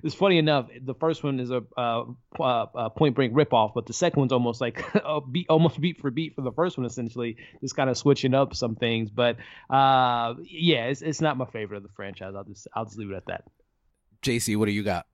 It's 0.03 0.15
funny 0.15 0.39
enough. 0.39 0.69
The 0.83 0.95
first 0.95 1.23
one 1.25 1.41
is 1.41 1.51
a 1.51 1.63
uh, 1.77 2.05
uh, 2.39 2.89
Point 2.91 3.15
Break 3.15 3.33
ripoff, 3.33 3.73
but 3.75 3.87
the 3.87 3.93
second 3.93 4.21
one's 4.21 4.33
almost 4.33 4.61
like 4.61 4.85
a 4.95 5.21
beat, 5.21 5.47
almost 5.49 5.81
beat 5.81 6.01
for 6.01 6.11
beat 6.11 6.35
for 6.35 6.43
the 6.43 6.53
first 6.53 6.77
one, 6.77 6.87
essentially, 6.87 7.37
just 7.61 7.77
kind 7.77 7.89
of 7.89 7.97
switching 7.97 8.35
up 8.35 8.55
some 8.55 8.77
things. 8.77 9.11
But 9.11 9.37
uh, 9.71 10.35
yeah, 10.43 10.87
it's, 10.87 11.03
it's 11.03 11.21
not 11.21 11.37
my 11.37 11.47
favorite 11.47 11.79
of 11.79 11.83
the 11.83 11.89
franchise. 11.97 12.35
I'll 12.37 12.45
just 12.45 12.69
I'll 12.75 12.85
just 12.85 12.99
leave 12.99 13.11
it 13.11 13.17
at 13.17 13.27
that. 13.27 13.45
JC, 14.23 14.57
what 14.57 14.67
do 14.67 14.73
you 14.73 14.83
got? 14.83 15.07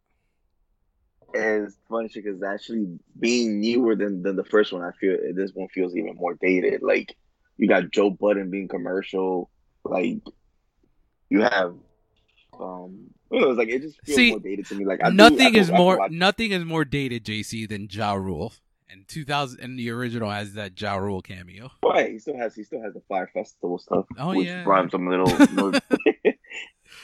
And 1.34 1.64
it's 1.66 1.76
funny 1.88 2.10
because 2.12 2.42
actually 2.42 2.98
being 3.18 3.60
newer 3.60 3.94
than, 3.94 4.22
than 4.22 4.36
the 4.36 4.44
first 4.44 4.72
one, 4.72 4.82
I 4.82 4.90
feel 4.92 5.16
this 5.34 5.52
one 5.52 5.68
feels 5.68 5.94
even 5.94 6.16
more 6.16 6.34
dated. 6.34 6.82
Like 6.82 7.16
you 7.56 7.68
got 7.68 7.90
Joe 7.90 8.10
Budden 8.10 8.50
being 8.50 8.68
commercial, 8.68 9.50
like 9.84 10.18
you 11.28 11.42
have 11.42 11.74
um 12.58 13.10
know, 13.30 13.50
it's 13.50 13.58
like 13.58 13.68
it 13.68 13.82
just 13.82 13.98
feels 14.04 14.16
See, 14.16 14.30
more 14.30 14.40
dated 14.40 14.66
to 14.66 14.74
me. 14.74 14.84
Like 14.84 15.02
I 15.04 15.10
do- 15.10 15.16
nothing 15.16 15.56
I 15.56 15.58
is 15.58 15.70
more 15.70 15.98
watch- 15.98 16.10
nothing 16.10 16.50
is 16.52 16.64
more 16.64 16.84
dated, 16.84 17.24
JC, 17.24 17.68
than 17.68 17.88
Ja 17.90 18.14
Rule. 18.14 18.52
And 18.92 19.06
2000 19.06 19.60
and 19.60 19.78
the 19.78 19.88
original 19.90 20.30
has 20.30 20.54
that 20.54 20.80
Ja 20.80 20.96
Rule 20.96 21.22
cameo. 21.22 21.70
Right, 21.84 22.10
he 22.10 22.18
still 22.18 22.36
has 22.36 22.56
he 22.56 22.64
still 22.64 22.82
has 22.82 22.92
the 22.92 23.02
Fyre 23.08 23.30
Festival 23.32 23.78
stuff. 23.78 24.06
Oh, 24.18 24.34
which 24.34 24.48
yeah. 24.48 24.64
rhymes 24.64 24.90
some 24.90 25.08
little, 25.08 25.26
little 25.54 25.80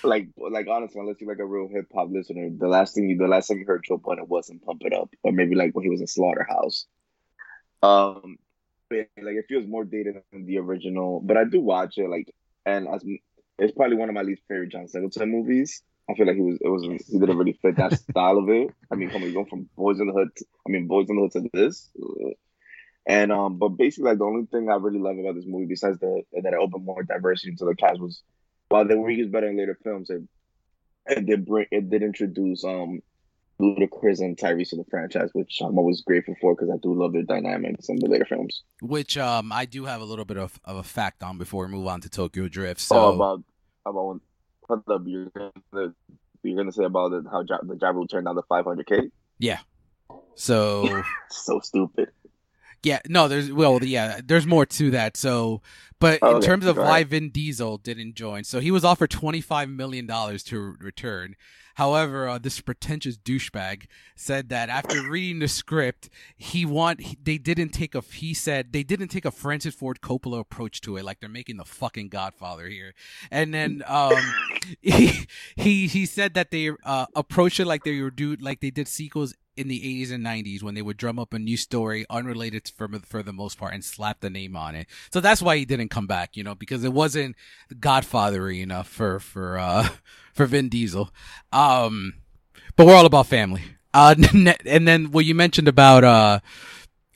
like 0.03 0.29
like 0.37 0.67
honestly, 0.69 1.01
unless 1.01 1.17
you're 1.21 1.31
like 1.31 1.39
a 1.39 1.47
real 1.47 1.69
hip 1.69 1.87
hop 1.95 2.09
listener, 2.11 2.49
the 2.57 2.69
last 2.69 2.95
thing 2.95 3.09
you 3.09 3.17
the 3.17 3.27
last 3.27 3.49
time 3.49 3.59
you 3.59 3.67
heard 3.67 3.85
Joe 3.87 3.99
Budden 3.99 4.27
wasn't 4.29 4.65
Pump 4.65 4.83
It 4.85 4.93
Up, 4.93 5.11
or 5.23 5.33
maybe 5.33 5.55
like 5.55 5.75
when 5.75 5.85
he 5.85 5.91
was 5.91 6.01
in 6.01 6.07
Slaughterhouse. 6.07 6.87
Um, 7.83 8.39
but 8.89 9.09
like 9.17 9.35
it 9.35 9.47
feels 9.49 9.67
more 9.67 9.85
dated 9.85 10.17
than 10.33 10.47
the 10.47 10.59
original, 10.59 11.21
but 11.21 11.37
I 11.37 11.45
do 11.45 11.61
watch 11.61 11.99
it 11.99 12.09
like, 12.09 12.33
and 12.65 12.89
as 12.89 13.03
it's 13.59 13.73
probably 13.73 13.97
one 13.97 14.09
of 14.09 14.15
my 14.15 14.23
least 14.23 14.43
favorite 14.49 14.71
John 14.71 14.89
Singleton 14.89 15.31
movies. 15.31 15.83
I 16.09 16.15
feel 16.15 16.27
like 16.27 16.37
he 16.37 16.43
was 16.43 16.59
it 16.61 16.69
was 16.69 16.83
he 16.85 17.19
didn't 17.19 17.37
really 17.37 17.59
fit 17.61 17.77
that 17.77 17.95
style 17.99 18.39
of 18.39 18.49
it. 18.49 18.71
I 18.93 18.95
mean, 18.95 19.11
come 19.11 19.25
on, 19.25 19.33
you 19.33 19.47
from 19.51 19.69
Boys 19.77 19.99
in 19.99 20.07
the 20.07 20.13
Hood, 20.13 20.29
to, 20.37 20.45
I 20.67 20.71
mean 20.71 20.87
Boys 20.87 21.09
in 21.09 21.17
the 21.17 21.23
Hood 21.23 21.33
to 21.33 21.51
this. 21.53 21.91
And 23.09 23.33
um, 23.33 23.59
but 23.59 23.71
basically, 23.71 24.11
like 24.11 24.19
the 24.19 24.25
only 24.25 24.47
thing 24.47 24.69
I 24.71 24.77
really 24.77 24.99
love 24.99 25.19
about 25.19 25.35
this 25.35 25.47
movie, 25.47 25.67
besides 25.67 25.99
the 25.99 26.23
that 26.33 26.53
it 26.53 26.59
opened 26.59 26.85
more 26.85 27.03
diversity 27.03 27.51
into 27.51 27.65
the 27.65 27.75
cast, 27.75 28.01
was 28.01 28.23
while 28.69 28.87
they 28.87 28.95
were 28.95 29.11
used 29.11 29.33
better 29.33 29.49
in 29.49 29.57
later 29.57 29.79
films, 29.83 30.11
it 30.11 30.23
it 31.07 31.27
did 31.27 31.47
bring 31.47 31.67
it 31.71 31.89
did 31.91 32.03
introduce 32.03 32.65
um 32.65 33.01
Ludacris 33.61 34.21
and 34.21 34.37
Tyrese 34.37 34.71
to 34.71 34.77
the 34.77 34.85
franchise, 34.91 35.31
which 35.33 35.61
I'm 35.63 35.79
always 35.79 36.03
grateful 36.03 36.35
for 36.41 36.55
because 36.55 36.69
I 36.71 36.77
do 36.83 36.93
love 36.93 37.15
their 37.15 37.23
dynamics 37.23 37.89
in 37.89 37.97
the 37.97 38.07
later 38.07 38.27
films. 38.27 38.63
Which 38.83 39.17
um 39.17 39.53
I 39.53 39.65
do 39.65 39.85
have 39.85 40.01
a 40.01 40.05
little 40.05 40.25
bit 40.25 40.37
of, 40.37 40.59
of 40.65 40.77
a 40.77 40.83
fact 40.83 41.23
on 41.23 41.39
before 41.39 41.67
we 41.67 41.73
move 41.73 41.87
on 41.87 42.01
to 42.03 42.11
Tokyo 42.11 42.49
Drift. 42.49 42.81
So 42.81 42.97
oh, 42.97 43.15
about 43.15 43.43
about 43.87 44.07
when 44.07 44.21
what 44.67 44.87
the 44.87 45.01
you're 45.07 45.31
gonna 45.31 45.95
you're 46.43 46.57
gonna 46.57 46.73
say 46.73 46.85
about 46.85 47.13
it, 47.13 47.25
how 47.31 47.45
Ja- 47.49 47.59
the 47.63 47.75
Jabu 47.75 48.09
turned 48.09 48.27
down 48.27 48.37
the 48.37 48.43
500k? 48.43 49.11
Yeah. 49.39 49.61
So 50.35 51.03
So 51.31 51.61
stupid. 51.61 52.11
Yeah, 52.83 53.01
no, 53.09 53.29
there's 53.29 53.53
well, 53.53 53.83
yeah, 53.85 54.21
there's 54.25 54.47
more 54.47 54.67
to 54.67 54.91
that. 54.93 55.17
So, 55.17 55.63
but 56.01 56.23
Oh, 56.23 56.31
in 56.31 56.37
okay, 56.37 56.47
terms 56.47 56.67
of 56.67 56.77
go 56.77 56.83
why 56.83 57.01
ahead. 57.01 57.09
Vin 57.09 57.31
Diesel 57.31 57.79
didn't 57.79 58.15
join, 58.15 58.45
so 58.45 58.61
he 58.61 58.71
was 58.71 58.85
offered 58.85 59.11
25 59.11 59.69
million 59.69 60.07
dollars 60.07 60.43
to 60.45 60.77
return. 60.81 61.37
However, 61.77 62.27
uh, 62.27 62.39
this 62.39 62.59
pretentious 62.63 63.19
douchebag 63.19 63.85
said 64.15 64.49
that 64.49 64.71
after 64.71 65.03
reading 65.11 65.41
the 65.41 65.49
script, 65.49 66.09
he 66.35 66.65
want 66.65 67.03
he, 67.03 67.19
they 67.23 67.37
didn't 67.37 67.69
take 67.71 67.95
a 67.95 68.01
he 68.01 68.33
said 68.33 68.73
they 68.73 68.83
didn't 68.83 69.09
take 69.09 69.27
a 69.27 69.31
Francis 69.31 69.75
Ford 69.75 70.01
Coppola 70.01 70.41
approach 70.41 70.81
to 70.83 70.97
it, 70.97 71.05
like 71.05 71.21
they're 71.21 71.29
making 71.29 71.59
the 71.59 71.67
fucking 71.67 72.09
Godfather 72.09 72.67
here. 72.69 72.95
And 73.31 73.53
then 73.53 73.83
um, 73.87 74.15
he 74.81 75.27
he 75.57 75.87
he 75.87 76.07
said 76.07 76.33
that 76.35 76.51
they 76.51 76.71
uh, 76.85 77.07
approached 77.15 77.61
it 77.61 77.67
like 77.67 77.85
they 77.85 78.01
were 78.01 78.11
do 78.11 78.37
like 78.37 78.61
they 78.61 78.71
did 78.71 78.89
sequels 78.89 79.35
in 79.57 79.69
the 79.69 79.81
80s 79.81 80.13
and 80.13 80.25
90s 80.25 80.63
when 80.63 80.75
they 80.75 80.83
would 80.83 80.97
drum 80.97 81.19
up 81.19 81.33
a 81.33 81.39
new 81.39 81.57
story 81.57 82.05
unrelated 82.11 82.71
for 82.75 82.89
for 83.01 83.23
the 83.23 83.33
most 83.33 83.59
part 83.59 83.75
and 83.75 83.85
slap 83.85 84.21
the 84.21 84.31
name 84.31 84.57
on 84.57 84.75
it. 84.75 84.87
So 85.13 85.21
that's 85.21 85.43
why 85.43 85.57
he 85.57 85.65
didn't 85.65 85.89
come 85.89 86.07
back, 86.07 86.37
you 86.37 86.45
know, 86.45 86.55
because 86.55 86.85
it 86.85 86.93
wasn't 86.93 87.37
Godfathery 87.75 88.61
enough 88.61 88.89
for 88.89 89.19
for 89.21 89.59
uh 89.59 89.89
for 90.35 90.47
Vin 90.47 90.69
Diesel. 90.69 91.11
Um 91.53 92.15
but 92.77 92.87
we're 92.87 92.95
all 92.95 93.07
about 93.07 93.27
family. 93.27 93.63
Uh 93.95 94.15
and 94.67 94.89
then 94.89 95.11
what 95.11 95.25
you 95.25 95.35
mentioned 95.35 95.69
about 95.69 96.05
uh 96.05 96.41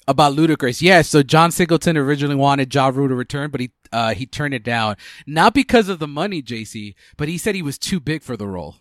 about 0.09 0.33
Ludacris. 0.33 0.83
Yeah, 0.83 1.03
so 1.03 1.23
John 1.23 1.53
Singleton 1.53 1.97
originally 1.97 2.35
wanted 2.35 2.75
Ja 2.75 2.89
Rule 2.89 3.09
to 3.09 3.15
return, 3.15 3.51
but 3.51 3.61
he 3.61 3.71
uh 3.93 4.15
he 4.15 4.27
turned 4.27 4.55
it 4.55 4.65
down. 4.65 4.97
Not 5.27 5.55
because 5.55 5.89
of 5.89 5.99
the 5.99 6.09
money, 6.09 6.43
JC, 6.43 6.95
but 7.17 7.29
he 7.29 7.39
said 7.39 7.55
he 7.55 7.63
was 7.63 7.79
too 7.79 8.01
big 8.01 8.23
for 8.23 8.37
the 8.37 8.49
role. 8.49 8.77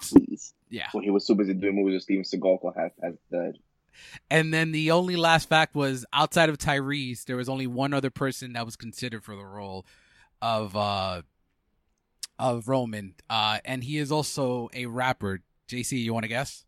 Please. 0.00 0.54
Yeah. 0.70 0.88
When 0.92 1.04
he 1.04 1.10
was 1.10 1.26
too 1.26 1.34
busy 1.34 1.54
doing 1.54 1.74
movies 1.76 1.94
with 1.94 2.02
Steven 2.02 2.24
Seagal 2.24 2.76
Half 2.76 2.92
Past 3.00 3.16
Dead. 3.30 3.54
And 4.30 4.52
then 4.54 4.70
the 4.72 4.90
only 4.92 5.16
last 5.16 5.48
fact 5.48 5.74
was 5.74 6.04
outside 6.12 6.48
of 6.48 6.58
Tyrese, 6.58 7.24
there 7.24 7.36
was 7.36 7.48
only 7.48 7.66
one 7.66 7.92
other 7.92 8.10
person 8.10 8.52
that 8.52 8.64
was 8.64 8.76
considered 8.76 9.24
for 9.24 9.34
the 9.34 9.44
role 9.44 9.86
of 10.40 10.76
uh 10.76 11.22
of 12.38 12.68
Roman. 12.68 13.14
Uh 13.28 13.58
and 13.64 13.82
he 13.82 13.98
is 13.98 14.12
also 14.12 14.68
a 14.74 14.86
rapper. 14.86 15.40
JC, 15.68 15.98
you 16.02 16.14
want 16.14 16.24
to 16.24 16.28
guess? 16.28 16.64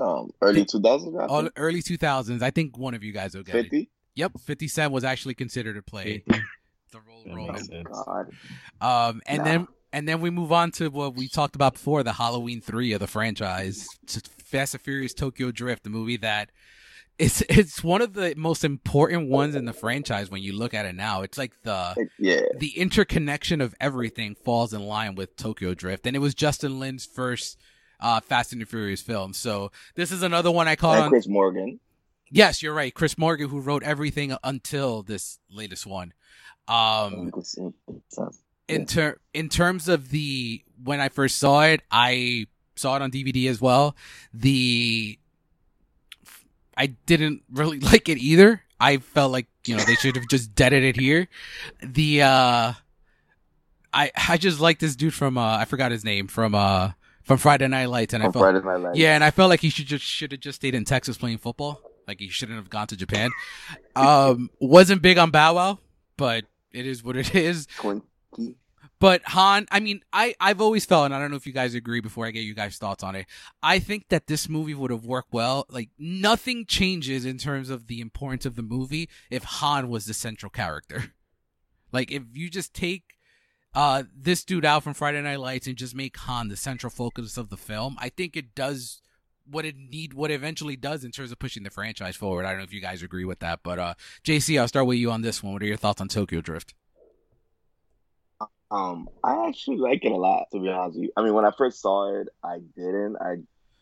Um, 0.00 0.30
early 0.40 0.64
2000s, 0.64 1.26
Oh, 1.28 1.48
early 1.56 1.80
2000s. 1.82 2.42
I 2.42 2.50
think 2.50 2.76
one 2.76 2.94
of 2.94 3.04
you 3.04 3.12
guys 3.12 3.34
will 3.34 3.44
get 3.44 3.54
it. 3.54 3.62
50. 3.64 3.90
Yep, 4.16 4.40
50 4.40 4.68
Cent 4.68 4.92
was 4.92 5.04
actually 5.04 5.34
considered 5.34 5.74
to 5.74 5.82
play 5.82 6.24
the 6.26 7.00
role 7.06 7.22
of 7.24 7.34
Roman. 7.36 7.84
God. 7.84 8.30
Um 8.80 9.22
and 9.26 9.38
Nah. 9.38 9.44
then 9.44 9.68
and 9.92 10.08
then 10.08 10.20
we 10.20 10.30
move 10.30 10.52
on 10.52 10.70
to 10.72 10.88
what 10.88 11.14
we 11.14 11.28
talked 11.28 11.54
about 11.54 11.74
before, 11.74 12.02
the 12.02 12.12
Halloween 12.12 12.60
three 12.60 12.92
of 12.92 13.00
the 13.00 13.06
franchise, 13.06 13.86
Fast 14.44 14.74
and 14.74 14.82
Furious 14.82 15.14
Tokyo 15.14 15.50
Drift, 15.50 15.84
the 15.84 15.90
movie 15.90 16.16
that 16.18 16.50
it's 17.18 17.42
it's 17.48 17.84
one 17.84 18.02
of 18.02 18.14
the 18.14 18.34
most 18.36 18.64
important 18.64 19.28
ones 19.28 19.54
in 19.54 19.64
the 19.64 19.72
franchise 19.72 20.30
when 20.30 20.42
you 20.42 20.52
look 20.54 20.74
at 20.74 20.86
it 20.86 20.94
now. 20.94 21.22
It's 21.22 21.38
like 21.38 21.52
the 21.62 22.08
yeah 22.18 22.40
the 22.58 22.78
interconnection 22.78 23.60
of 23.60 23.74
everything 23.80 24.34
falls 24.34 24.72
in 24.72 24.82
line 24.82 25.14
with 25.14 25.36
Tokyo 25.36 25.74
Drift, 25.74 26.06
and 26.06 26.16
it 26.16 26.20
was 26.20 26.34
Justin 26.34 26.80
Lin's 26.80 27.04
first 27.04 27.58
uh, 28.00 28.20
Fast 28.20 28.52
and 28.52 28.60
the 28.60 28.66
Furious 28.66 29.02
film. 29.02 29.32
So 29.32 29.70
this 29.94 30.10
is 30.10 30.22
another 30.22 30.50
one 30.50 30.68
I 30.68 30.72
and 30.72 30.84
on. 30.84 31.10
Chris 31.10 31.28
Morgan. 31.28 31.80
Yes, 32.30 32.62
you're 32.62 32.74
right, 32.74 32.94
Chris 32.94 33.18
Morgan, 33.18 33.50
who 33.50 33.60
wrote 33.60 33.82
everything 33.82 34.34
until 34.42 35.02
this 35.02 35.38
latest 35.50 35.86
one. 35.86 36.14
Um, 36.66 37.30
in 38.68 38.86
ter- 38.86 39.18
in 39.34 39.48
terms 39.48 39.88
of 39.88 40.10
the 40.10 40.62
when 40.82 41.00
I 41.00 41.08
first 41.08 41.38
saw 41.38 41.62
it, 41.62 41.82
I 41.90 42.46
saw 42.76 42.96
it 42.96 43.02
on 43.02 43.10
DVD 43.10 43.48
as 43.48 43.60
well. 43.60 43.96
The 44.32 45.18
I 46.76 46.86
didn't 47.06 47.42
really 47.52 47.78
like 47.92 48.08
it 48.08 48.18
either. 48.18 48.62
I 48.80 48.98
felt 48.98 49.30
like 49.32 49.46
you 49.66 49.76
know 49.76 49.84
they 49.84 49.94
should 49.94 50.16
have 50.16 50.28
just 50.28 50.54
deaded 50.54 50.82
it 50.84 50.96
here. 50.96 51.28
The 51.82 52.22
uh, 52.22 52.72
I 53.92 54.10
I 54.28 54.36
just 54.38 54.60
like 54.60 54.78
this 54.78 54.96
dude 54.96 55.14
from 55.14 55.38
uh 55.38 55.56
I 55.58 55.64
forgot 55.66 55.92
his 55.92 56.04
name 56.04 56.26
from 56.28 56.54
uh 56.54 56.92
from 57.22 57.38
Friday 57.38 57.68
Night 57.68 57.86
Lights, 57.86 58.14
and 58.14 58.22
From 58.22 58.30
I 58.30 58.32
felt 58.32 58.42
Friday 58.42 58.64
Night 58.66 58.80
Lights. 58.88 58.98
yeah, 58.98 59.14
and 59.14 59.22
I 59.22 59.30
felt 59.30 59.48
like 59.50 59.60
he 59.60 59.70
should 59.70 59.86
just 59.86 60.04
should 60.04 60.32
have 60.32 60.40
just 60.40 60.56
stayed 60.56 60.74
in 60.74 60.84
Texas 60.84 61.16
playing 61.16 61.38
football. 61.38 61.80
Like 62.08 62.18
he 62.18 62.28
shouldn't 62.28 62.58
have 62.58 62.68
gone 62.70 62.86
to 62.88 62.96
Japan. 62.96 63.30
Um, 63.94 64.48
wasn't 64.58 65.02
big 65.02 65.18
on 65.18 65.30
Bow 65.30 65.54
Wow, 65.54 65.78
but 66.16 66.46
it 66.72 66.86
is 66.86 67.04
what 67.04 67.14
it 67.14 67.34
is. 67.34 67.68
But 69.02 69.24
Han, 69.24 69.66
I 69.72 69.80
mean, 69.80 70.00
I 70.12 70.36
I've 70.38 70.60
always 70.60 70.84
felt, 70.84 71.06
and 71.06 71.12
I 71.12 71.18
don't 71.18 71.32
know 71.32 71.36
if 71.36 71.44
you 71.44 71.52
guys 71.52 71.74
agree. 71.74 71.98
Before 71.98 72.24
I 72.24 72.30
get 72.30 72.44
you 72.44 72.54
guys' 72.54 72.78
thoughts 72.78 73.02
on 73.02 73.16
it, 73.16 73.26
I 73.60 73.80
think 73.80 74.10
that 74.10 74.28
this 74.28 74.48
movie 74.48 74.74
would 74.74 74.92
have 74.92 75.04
worked 75.04 75.32
well. 75.32 75.66
Like 75.68 75.88
nothing 75.98 76.66
changes 76.66 77.24
in 77.24 77.36
terms 77.36 77.68
of 77.68 77.88
the 77.88 78.00
importance 78.00 78.46
of 78.46 78.54
the 78.54 78.62
movie 78.62 79.08
if 79.28 79.42
Han 79.42 79.88
was 79.88 80.06
the 80.06 80.14
central 80.14 80.50
character. 80.50 81.06
Like 81.92 82.10
if 82.10 82.22
you 82.32 82.48
just 82.48 82.72
take 82.72 83.18
uh 83.74 84.04
this 84.16 84.44
dude 84.44 84.64
out 84.64 84.82
from 84.82 84.94
Friday 84.94 85.20
Night 85.20 85.40
Lights 85.40 85.66
and 85.66 85.76
just 85.76 85.94
make 85.94 86.16
Han 86.16 86.48
the 86.48 86.56
central 86.56 86.90
focus 86.90 87.36
of 87.36 87.50
the 87.50 87.58
film, 87.58 87.96
I 87.98 88.08
think 88.08 88.34
it 88.34 88.54
does 88.54 89.02
what 89.44 89.66
it 89.66 89.76
need 89.76 90.14
what 90.14 90.30
it 90.30 90.34
eventually 90.34 90.76
does 90.76 91.04
in 91.04 91.10
terms 91.10 91.32
of 91.32 91.38
pushing 91.38 91.64
the 91.64 91.70
franchise 91.70 92.16
forward. 92.16 92.46
I 92.46 92.50
don't 92.50 92.58
know 92.58 92.64
if 92.64 92.72
you 92.72 92.80
guys 92.80 93.02
agree 93.02 93.26
with 93.26 93.40
that, 93.40 93.60
but 93.62 93.78
uh 93.78 93.94
JC, 94.24 94.58
I'll 94.58 94.68
start 94.68 94.86
with 94.86 94.96
you 94.96 95.10
on 95.10 95.20
this 95.20 95.42
one. 95.42 95.52
What 95.52 95.62
are 95.62 95.66
your 95.66 95.76
thoughts 95.76 96.00
on 96.00 96.08
Tokyo 96.08 96.40
Drift? 96.40 96.72
Um, 98.72 99.10
I 99.22 99.48
actually 99.48 99.76
like 99.76 100.02
it 100.02 100.12
a 100.12 100.16
lot, 100.16 100.46
to 100.50 100.58
be 100.58 100.70
honest 100.70 100.96
with 100.96 101.04
you. 101.04 101.12
I 101.14 101.22
mean, 101.22 101.34
when 101.34 101.44
I 101.44 101.50
first 101.50 101.82
saw 101.82 102.18
it, 102.18 102.28
I 102.42 102.58
didn't. 102.74 103.16
I 103.20 103.36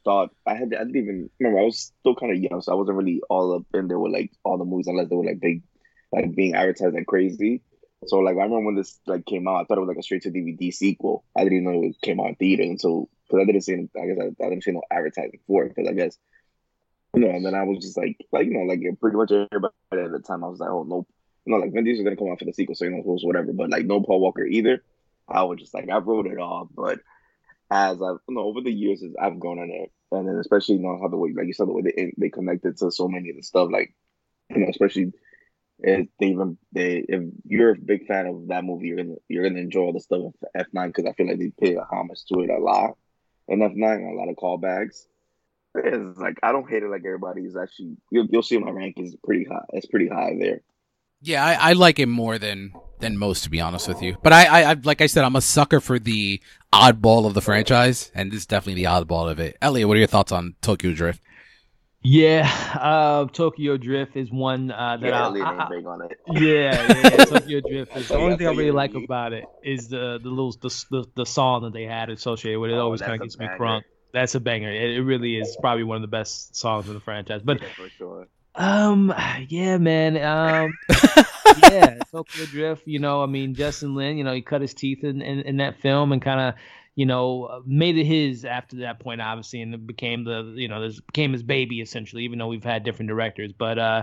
thought 0.04 0.34
I 0.44 0.54
had. 0.54 0.74
I 0.74 0.82
didn't 0.82 0.96
even 0.96 1.30
remember. 1.38 1.60
I 1.60 1.64
was 1.64 1.92
still 2.00 2.16
kind 2.16 2.32
of 2.32 2.42
young, 2.42 2.60
so 2.60 2.72
I 2.72 2.74
wasn't 2.74 2.98
really 2.98 3.22
all 3.30 3.54
up 3.54 3.62
in 3.72 3.86
there 3.86 4.00
with 4.00 4.12
like 4.12 4.32
all 4.42 4.58
the 4.58 4.64
movies, 4.64 4.88
unless 4.88 5.08
they 5.08 5.14
were 5.14 5.24
like 5.24 5.38
big, 5.38 5.62
like 6.10 6.34
being 6.34 6.56
advertised 6.56 6.96
like 6.96 7.06
crazy. 7.06 7.62
So 8.06 8.16
like, 8.16 8.32
I 8.32 8.42
remember 8.42 8.66
when 8.66 8.74
this 8.74 8.98
like 9.06 9.26
came 9.26 9.46
out, 9.46 9.60
I 9.60 9.64
thought 9.64 9.78
it 9.78 9.82
was 9.82 9.88
like 9.88 9.98
a 9.98 10.02
straight 10.02 10.22
to 10.22 10.30
DVD 10.32 10.74
sequel. 10.74 11.24
I 11.36 11.44
didn't 11.44 11.60
even 11.60 11.72
know 11.72 11.88
it 11.88 12.00
came 12.02 12.18
out 12.18 12.30
in 12.30 12.34
theater 12.34 12.64
until 12.64 13.08
because 13.28 13.42
I 13.42 13.44
didn't 13.44 13.60
see. 13.60 13.74
I 13.74 14.06
guess 14.06 14.18
I, 14.20 14.44
I 14.44 14.48
didn't 14.48 14.64
see 14.64 14.72
no 14.72 14.82
advertising 14.90 15.38
for 15.46 15.66
it 15.66 15.76
because 15.76 15.88
I 15.88 15.92
guess 15.92 16.18
you 17.14 17.20
know. 17.20 17.30
And 17.30 17.46
then 17.46 17.54
I 17.54 17.62
was 17.62 17.78
just 17.78 17.96
like, 17.96 18.16
like 18.32 18.46
you 18.46 18.54
know, 18.54 18.64
like 18.64 18.80
pretty 19.00 19.16
much 19.16 19.30
everybody 19.30 19.72
at 19.92 20.10
the 20.10 20.18
time. 20.18 20.42
I 20.42 20.48
was 20.48 20.58
like, 20.58 20.70
oh 20.70 20.82
nope 20.82 21.06
you 21.44 21.52
know, 21.52 21.58
like 21.58 21.72
Vin 21.72 21.84
Diesel's 21.84 22.04
gonna 22.04 22.16
come 22.16 22.30
out 22.30 22.38
for 22.38 22.44
the 22.44 22.52
sequel, 22.52 22.74
so 22.74 22.84
you 22.84 22.90
know, 22.90 23.02
whatever. 23.02 23.52
But 23.52 23.70
like 23.70 23.86
no 23.86 24.00
Paul 24.00 24.20
Walker 24.20 24.44
either. 24.44 24.82
I 25.28 25.44
was 25.44 25.58
just 25.60 25.74
like 25.74 25.88
I 25.88 25.98
wrote 25.98 26.26
it 26.26 26.38
off. 26.38 26.68
But 26.74 27.00
as 27.70 28.02
I've 28.02 28.18
you 28.28 28.34
know 28.34 28.42
over 28.42 28.60
the 28.60 28.72
years, 28.72 29.02
as 29.02 29.12
I've 29.20 29.40
gone 29.40 29.58
on 29.58 29.70
it, 29.70 29.90
and 30.12 30.28
then 30.28 30.36
especially 30.36 30.76
you 30.76 30.82
know 30.82 30.98
how 31.00 31.08
the 31.08 31.16
way 31.16 31.32
like 31.34 31.46
you 31.46 31.54
said 31.54 31.68
the 31.68 31.72
way 31.72 31.82
they 31.82 32.12
they 32.16 32.30
connected 32.30 32.76
to 32.78 32.90
so 32.90 33.08
many 33.08 33.30
of 33.30 33.36
the 33.36 33.42
stuff, 33.42 33.70
like 33.70 33.94
you 34.50 34.58
know, 34.58 34.68
especially 34.68 35.12
if 35.82 36.08
they 36.18 36.26
even 36.26 36.58
they 36.72 37.04
if 37.08 37.22
you're 37.46 37.70
a 37.70 37.78
big 37.78 38.06
fan 38.06 38.26
of 38.26 38.48
that 38.48 38.64
movie, 38.64 38.88
you're 38.88 38.96
gonna 38.98 39.16
you're 39.28 39.48
gonna 39.48 39.60
enjoy 39.60 39.80
all 39.80 39.92
the 39.92 40.00
stuff 40.00 40.20
of 40.20 40.34
F 40.54 40.66
nine 40.72 40.88
because 40.88 41.06
I 41.06 41.12
feel 41.12 41.26
like 41.26 41.38
they 41.38 41.52
pay 41.58 41.74
a 41.76 41.82
homage 41.84 42.24
to 42.26 42.40
it 42.40 42.50
a 42.50 42.58
lot 42.58 42.96
in 43.48 43.62
F 43.62 43.72
nine, 43.74 44.02
a 44.02 44.14
lot 44.14 44.28
of 44.28 44.36
callbacks. 44.36 45.06
It's 45.74 46.18
like 46.18 46.38
I 46.42 46.50
don't 46.50 46.68
hate 46.68 46.82
it 46.82 46.88
like 46.88 47.04
everybody 47.04 47.42
is 47.42 47.56
actually. 47.56 47.96
You'll, 48.10 48.26
you'll 48.26 48.42
see 48.42 48.58
my 48.58 48.70
rank 48.70 48.96
is 48.98 49.16
pretty 49.22 49.44
high. 49.44 49.64
It's 49.72 49.86
pretty 49.86 50.08
high 50.08 50.36
there. 50.38 50.62
Yeah, 51.22 51.44
I, 51.44 51.70
I 51.70 51.72
like 51.74 51.98
it 51.98 52.06
more 52.06 52.38
than 52.38 52.72
than 52.98 53.16
most, 53.16 53.44
to 53.44 53.50
be 53.50 53.60
honest 53.60 53.88
with 53.88 54.02
you. 54.02 54.16
But 54.22 54.32
I, 54.32 54.44
I, 54.44 54.70
I, 54.70 54.72
like 54.84 55.00
I 55.00 55.06
said, 55.06 55.24
I'm 55.24 55.36
a 55.36 55.40
sucker 55.40 55.80
for 55.80 55.98
the 55.98 56.40
oddball 56.72 57.26
of 57.26 57.34
the 57.34 57.40
franchise, 57.40 58.10
and 58.14 58.30
this 58.30 58.40
is 58.40 58.46
definitely 58.46 58.82
the 58.82 58.88
oddball 58.88 59.30
of 59.30 59.38
it. 59.40 59.56
Elliot, 59.62 59.88
what 59.88 59.96
are 59.96 60.00
your 60.00 60.06
thoughts 60.06 60.32
on 60.32 60.54
Tokyo 60.60 60.92
Drift? 60.92 61.20
Yeah, 62.02 62.48
uh, 62.80 63.26
Tokyo 63.26 63.76
Drift 63.76 64.16
is 64.16 64.30
one 64.30 64.70
uh, 64.70 64.96
that 64.98 65.12
Yeah, 65.12 65.18
I, 65.18 65.24
Elliot 65.24 65.48
I, 65.58 65.68
big 65.68 65.84
on 65.86 66.02
it. 66.02 66.12
yeah, 66.26 66.86
yeah, 66.88 67.18
Tokyo 67.18 67.60
Drift 67.66 67.94
is 67.96 68.08
the 68.08 68.16
only 68.16 68.36
thing 68.36 68.46
I 68.46 68.50
really 68.52 68.70
like 68.70 68.94
about 68.94 69.32
it 69.34 69.50
is 69.62 69.88
the 69.88 70.18
the 70.22 70.28
little 70.30 70.52
the 70.52 70.70
the, 70.90 71.04
the 71.14 71.26
song 71.26 71.62
that 71.64 71.72
they 71.74 71.84
had 71.84 72.08
associated 72.10 72.58
with 72.58 72.70
it. 72.70 72.74
It 72.74 72.78
Oh, 72.78 72.80
always 72.80 73.02
kind 73.02 73.16
of 73.16 73.20
gets 73.22 73.38
me 73.38 73.48
crunk. 73.48 73.82
That's 74.12 74.34
a 74.34 74.40
banger. 74.40 74.70
It, 74.72 74.92
it 74.96 75.02
really 75.02 75.36
is 75.36 75.56
probably 75.60 75.84
one 75.84 75.96
of 75.96 76.02
the 76.02 76.08
best 76.08 76.56
songs 76.56 76.88
in 76.88 76.94
the 76.94 77.00
franchise. 77.00 77.42
But 77.44 77.60
yeah, 77.60 77.68
for 77.76 77.88
sure. 77.90 78.28
Um, 78.60 79.12
yeah, 79.48 79.78
man. 79.78 80.16
Um, 80.16 80.78
yeah, 81.70 81.98
Tokyo 82.10 82.46
Drift. 82.46 82.86
You 82.86 82.98
know, 82.98 83.22
I 83.22 83.26
mean, 83.26 83.54
Justin 83.54 83.94
Lin. 83.94 84.18
You 84.18 84.24
know, 84.24 84.32
he 84.32 84.42
cut 84.42 84.60
his 84.60 84.74
teeth 84.74 85.02
in 85.04 85.22
in, 85.22 85.40
in 85.40 85.56
that 85.58 85.80
film 85.80 86.12
and 86.12 86.22
kind 86.22 86.40
of. 86.40 86.54
You 86.96 87.06
know, 87.06 87.44
uh, 87.44 87.60
made 87.64 87.96
it 87.96 88.04
his 88.04 88.44
after 88.44 88.76
that 88.78 88.98
point, 89.00 89.22
obviously, 89.22 89.62
and 89.62 89.72
it 89.72 89.86
became 89.86 90.24
the 90.24 90.52
you 90.56 90.68
know, 90.68 90.82
this 90.82 91.00
became 91.00 91.32
his 91.32 91.42
baby 91.42 91.80
essentially. 91.80 92.24
Even 92.24 92.38
though 92.38 92.48
we've 92.48 92.64
had 92.64 92.82
different 92.84 93.08
directors, 93.08 93.52
but 93.56 93.78
uh, 93.78 94.02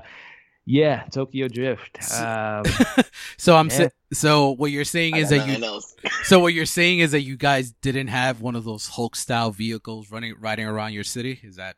yeah, 0.65 1.03
Tokyo 1.11 1.47
Drift. 1.47 1.99
Um, 2.13 2.63
So 3.38 3.55
I'm 3.55 3.69
Yeah. 3.69 3.75
sa- 3.75 3.89
so 4.13 4.51
what 4.51 4.71
you're 4.71 4.85
saying 4.85 5.15
is 5.17 5.29
that 5.29 5.47
you 5.47 5.79
so 6.23 6.39
what 6.39 6.53
you're 6.53 6.65
saying 6.65 6.99
is 6.99 7.11
that 7.11 7.21
you 7.21 7.35
guys 7.38 7.71
didn't 7.81 8.07
have 8.07 8.41
one 8.41 8.55
of 8.55 8.63
those 8.63 8.88
Hulk 8.88 9.15
style 9.15 9.51
vehicles 9.51 10.09
running 10.09 10.34
riding 10.39 10.65
around 10.65 10.93
your 10.93 11.03
city. 11.03 11.39
Is 11.43 11.57
that 11.57 11.75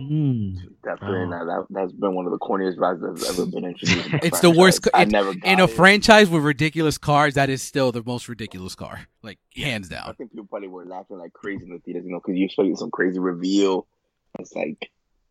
mm, 0.00 0.56
Definitely 0.82 1.18
Oh. 1.20 1.24
not. 1.26 1.44
That, 1.46 1.66
that's 1.70 1.92
been 1.92 2.14
one 2.14 2.26
of 2.26 2.32
the 2.32 2.38
corniest 2.38 2.78
rides 2.78 3.00
that's 3.02 3.28
ever 3.30 3.46
been 3.50 3.64
introduced. 3.64 4.06
in 4.08 4.20
It's 4.22 4.40
the 4.40 4.50
worst 4.50 4.82
franchise. 4.82 4.90
co- 4.92 4.98
I 4.98 5.02
it- 5.02 5.08
never 5.10 5.30
in 5.44 5.60
a 5.60 5.64
it. 5.64 5.70
franchise 5.70 6.28
with 6.30 6.42
ridiculous 6.42 6.98
cars? 6.98 7.34
That 7.34 7.50
is 7.50 7.62
still 7.62 7.92
the 7.92 8.02
most 8.04 8.28
ridiculous 8.28 8.74
car, 8.74 9.06
like 9.22 9.38
hands 9.56 9.88
down. 9.88 10.08
I 10.08 10.12
think 10.12 10.32
people 10.32 10.46
probably 10.46 10.68
were 10.68 10.84
laughing 10.84 11.18
like 11.18 11.32
crazy 11.32 11.64
in 11.64 11.70
the 11.70 11.78
theaters, 11.78 12.04
you 12.04 12.12
know, 12.12 12.20
because 12.24 12.36
you 12.38 12.44
expect 12.46 12.76
some 12.78 12.90
crazy 12.90 13.18
reveal. 13.18 13.86
It's 14.38 14.52
like 14.54 14.90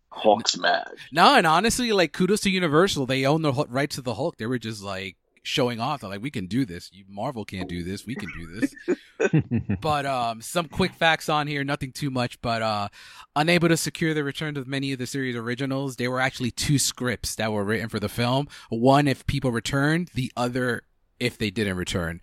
Hulk 0.10 0.48
smash. 0.48 0.88
No, 1.12 1.36
and 1.36 1.46
honestly, 1.48 1.92
like 1.92 2.14
kudos 2.14 2.42
to 2.42 2.50
Universal. 2.50 3.06
They 3.08 3.26
own 3.26 3.42
the 3.42 3.52
rights 3.70 3.96
to 3.96 4.02
the 4.02 4.14
Hulk. 4.14 4.38
They 4.38 4.46
were 4.46 4.60
just 4.60 4.84
like 4.84 5.18
showing 5.44 5.80
off. 5.80 6.02
They're 6.02 6.10
like, 6.10 6.22
we 6.22 6.32
can 6.32 6.48
do 6.48 6.66
this. 6.66 6.90
You 6.92 7.04
Marvel 7.08 7.46
can't 7.46 7.70
do 7.70 7.84
this. 7.84 8.06
We 8.06 8.16
can 8.16 8.30
do 8.38 8.60
this. 8.60 9.78
but 9.82 10.06
um, 10.06 10.42
some 10.42 10.68
quick 10.68 10.94
facts 10.94 11.30
on 11.30 11.48
here, 11.48 11.64
nothing 11.64 11.92
too 11.92 12.10
much. 12.10 12.42
But 12.42 12.62
uh, 12.62 12.88
unable 13.36 13.68
to 13.68 13.78
secure 13.78 14.14
the 14.14 14.24
return 14.24 14.58
of 14.58 14.68
many 14.68 14.94
of 14.94 15.00
the 15.00 15.06
series 15.06 15.36
originals, 15.36 15.98
there 15.98 16.10
were 16.10 16.22
actually 16.22 16.52
two 16.52 16.80
scripts 16.80 17.36
that 17.36 17.52
were 17.52 17.64
written 17.64 17.90
for 17.90 18.00
the 18.00 18.10
film. 18.10 18.48
One 18.70 19.08
if 19.08 19.26
people 19.28 19.52
returned, 19.52 20.10
the 20.14 20.32
other 20.36 20.84
if 21.20 21.38
they 21.38 21.50
didn't 21.50 21.78
return. 21.78 22.20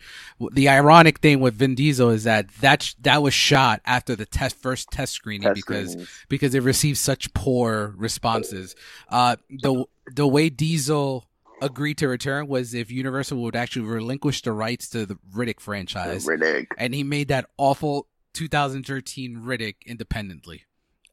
The 0.52 0.68
ironic 0.68 1.20
thing 1.20 1.40
with 1.40 1.54
Vin 1.54 1.74
Diesel 1.74 2.10
is 2.10 2.24
that 2.24 2.48
that 2.60 2.82
sh- 2.82 2.94
that 3.00 3.22
was 3.22 3.32
shot 3.32 3.80
after 3.86 4.14
the 4.14 4.26
test 4.26 4.56
first 4.56 4.90
test 4.90 5.12
screening 5.12 5.48
Test 5.48 5.54
because 5.54 5.96
because 6.28 6.54
it 6.54 6.62
received 6.62 6.98
such 6.98 7.32
poor 7.32 7.94
responses. 7.96 8.74
Uh, 9.08 9.36
the 9.48 9.84
the 10.12 10.26
way 10.26 10.50
Diesel 10.50 11.29
agreed 11.60 11.98
to 11.98 12.08
return 12.08 12.46
was 12.48 12.74
if 12.74 12.90
Universal 12.90 13.38
would 13.42 13.56
actually 13.56 13.86
relinquish 13.86 14.42
the 14.42 14.52
rights 14.52 14.88
to 14.90 15.06
the 15.06 15.16
Riddick 15.34 15.60
franchise, 15.60 16.26
Riddick. 16.26 16.66
and 16.78 16.94
he 16.94 17.02
made 17.04 17.28
that 17.28 17.46
awful 17.58 18.06
2013 18.34 19.36
Riddick 19.44 19.76
independently. 19.86 20.62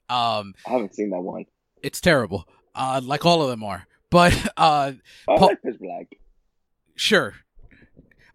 Um, 0.10 0.54
I 0.66 0.72
haven't 0.72 0.96
seen 0.96 1.10
that 1.10 1.22
one. 1.22 1.46
it's 1.84 2.00
terrible, 2.02 2.48
uh, 2.76 3.02
like 3.04 3.26
all 3.26 3.42
of 3.42 3.50
them 3.50 3.64
are. 3.64 3.88
But 4.10 4.34
uh, 4.58 4.94
I 5.28 5.38
Paul- 5.38 5.48
like 5.50 5.62
Pitch 5.62 5.80
Black. 5.80 6.08
sure. 6.96 7.34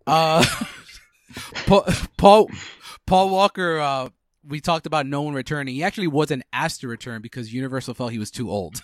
Uh, 0.06 0.44
Paul, 1.66 1.86
Paul 2.16 2.50
Paul 3.06 3.30
Walker. 3.30 3.78
Uh, 3.78 4.08
we 4.44 4.60
talked 4.60 4.86
about 4.86 5.06
no 5.06 5.22
one 5.22 5.34
returning. 5.34 5.74
He 5.74 5.84
actually 5.84 6.08
wasn't 6.08 6.42
asked 6.52 6.80
to 6.80 6.88
return 6.88 7.22
because 7.22 7.54
Universal 7.54 7.94
felt 7.94 8.10
he 8.12 8.18
was 8.18 8.30
too 8.32 8.50
old, 8.50 8.82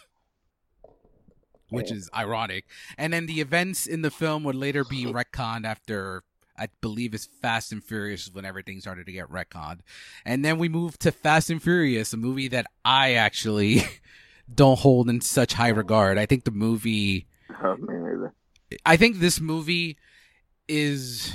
which 1.71 1.91
Yeah. 1.91 1.97
is 1.99 2.11
ironic. 2.15 2.65
And 2.97 3.13
then 3.13 3.27
the 3.27 3.41
events 3.41 3.87
in 3.87 4.03
the 4.03 4.11
film 4.11 4.45
would 4.45 4.55
later 4.57 4.85
be 4.85 5.05
retconned 5.07 5.65
after. 5.65 6.23
I 6.61 6.69
believe 6.81 7.15
it's 7.15 7.27
Fast 7.41 7.71
and 7.71 7.85
Furious 7.85 8.31
when 8.33 8.45
everything 8.45 8.81
started 8.81 9.07
to 9.07 9.13
get 9.13 9.31
retconned. 9.31 9.79
And 10.25 10.45
then 10.45 10.59
we 10.59 10.69
move 10.69 10.99
to 10.99 11.13
Fast 11.13 11.51
and 11.51 11.63
Furious, 11.63 12.13
a 12.13 12.17
movie 12.17 12.49
that 12.49 12.67
I 12.85 13.13
actually 13.15 13.83
don't 14.53 14.79
hold 14.81 15.09
in 15.09 15.21
such 15.21 15.53
high 15.53 15.69
regard. 15.69 16.19
I 16.19 16.27
think 16.27 16.43
the 16.45 16.51
movie 16.51 17.29
Oh, 17.63 17.77
man. 17.77 18.33
I 18.85 18.97
think 18.97 19.19
this 19.21 19.41
movie 19.41 19.99
is 20.69 21.33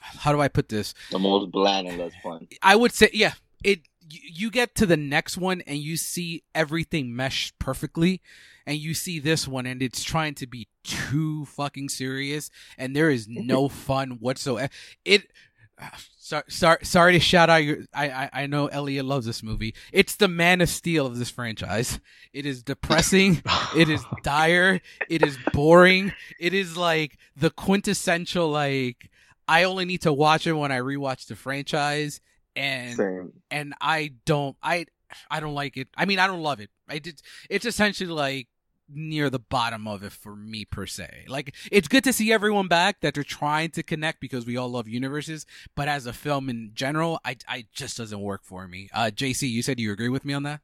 how 0.00 0.32
do 0.32 0.40
I 0.40 0.48
put 0.48 0.68
this? 0.68 0.94
The 1.10 1.18
most 1.18 1.50
bland 1.52 1.86
and 1.88 1.98
less 1.98 2.12
fun. 2.22 2.48
I 2.62 2.74
would 2.76 2.92
say, 2.92 3.10
yeah, 3.12 3.32
it. 3.62 3.80
You 4.08 4.50
get 4.50 4.74
to 4.76 4.84
the 4.86 4.96
next 4.96 5.38
one 5.38 5.62
and 5.62 5.78
you 5.78 5.96
see 5.96 6.42
everything 6.54 7.14
mesh 7.16 7.52
perfectly, 7.58 8.20
and 8.66 8.78
you 8.78 8.94
see 8.94 9.18
this 9.18 9.46
one 9.48 9.66
and 9.66 9.82
it's 9.82 10.02
trying 10.02 10.34
to 10.36 10.46
be 10.46 10.68
too 10.84 11.44
fucking 11.46 11.88
serious, 11.88 12.50
and 12.78 12.94
there 12.94 13.10
is 13.10 13.28
no 13.28 13.68
fun 13.86 14.18
whatsoever. 14.20 14.70
It. 15.04 15.30
Sorry, 16.24 16.44
sorry, 16.48 16.78
sorry 16.84 17.12
to 17.14 17.20
shout 17.20 17.50
out 17.50 17.64
your. 17.64 17.78
I, 17.92 18.08
I, 18.08 18.30
I 18.32 18.46
know 18.46 18.68
Elliot 18.68 19.04
loves 19.04 19.26
this 19.26 19.42
movie. 19.42 19.74
It's 19.92 20.14
the 20.14 20.28
Man 20.28 20.60
of 20.60 20.68
Steel 20.68 21.04
of 21.04 21.18
this 21.18 21.30
franchise. 21.30 21.98
It 22.32 22.46
is 22.46 22.62
depressing. 22.62 23.42
it 23.76 23.88
is 23.88 24.02
dire. 24.22 24.80
It 25.10 25.26
is 25.26 25.36
boring. 25.52 26.12
It 26.38 26.54
is 26.54 26.76
like 26.76 27.18
the 27.36 27.50
quintessential 27.50 28.48
like. 28.48 29.10
I 29.48 29.64
only 29.64 29.84
need 29.84 30.02
to 30.02 30.12
watch 30.12 30.46
it 30.46 30.52
when 30.52 30.70
I 30.70 30.78
rewatch 30.78 31.26
the 31.26 31.34
franchise, 31.34 32.20
and 32.54 32.96
Same. 32.96 33.32
and 33.50 33.74
I 33.80 34.12
don't. 34.24 34.56
I 34.62 34.86
I 35.30 35.40
don't 35.40 35.54
like 35.54 35.76
it. 35.76 35.88
I 35.96 36.04
mean, 36.04 36.20
I 36.20 36.28
don't 36.28 36.42
love 36.42 36.60
it. 36.60 36.70
I 36.88 36.98
did. 36.98 37.20
It's 37.50 37.66
essentially 37.66 38.08
like 38.10 38.48
near 38.88 39.30
the 39.30 39.38
bottom 39.38 39.86
of 39.86 40.02
it 40.02 40.12
for 40.12 40.36
me 40.36 40.64
per 40.64 40.86
se. 40.86 41.24
Like 41.28 41.54
it's 41.70 41.88
good 41.88 42.04
to 42.04 42.12
see 42.12 42.32
everyone 42.32 42.68
back 42.68 43.00
that 43.00 43.14
they're 43.14 43.22
trying 43.24 43.70
to 43.72 43.82
connect 43.82 44.20
because 44.20 44.46
we 44.46 44.56
all 44.56 44.68
love 44.68 44.88
universes, 44.88 45.46
but 45.74 45.88
as 45.88 46.06
a 46.06 46.12
film 46.12 46.48
in 46.48 46.72
general, 46.74 47.20
I 47.24 47.36
I 47.48 47.66
just 47.72 47.96
doesn't 47.96 48.20
work 48.20 48.42
for 48.44 48.68
me. 48.68 48.88
Uh 48.92 49.10
JC, 49.14 49.48
you 49.48 49.62
said 49.62 49.80
you 49.80 49.92
agree 49.92 50.08
with 50.08 50.24
me 50.24 50.34
on 50.34 50.42
that? 50.44 50.60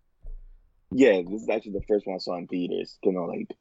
Yeah, 0.91 1.23
this 1.23 1.43
is 1.43 1.49
actually 1.49 1.73
the 1.73 1.85
first 1.89 2.07
one 2.07 2.17
I 2.17 2.19
saw 2.19 2.37
in 2.37 2.47
theaters. 2.47 2.99
You 3.03 3.13
know, 3.13 3.25
like 3.25 3.55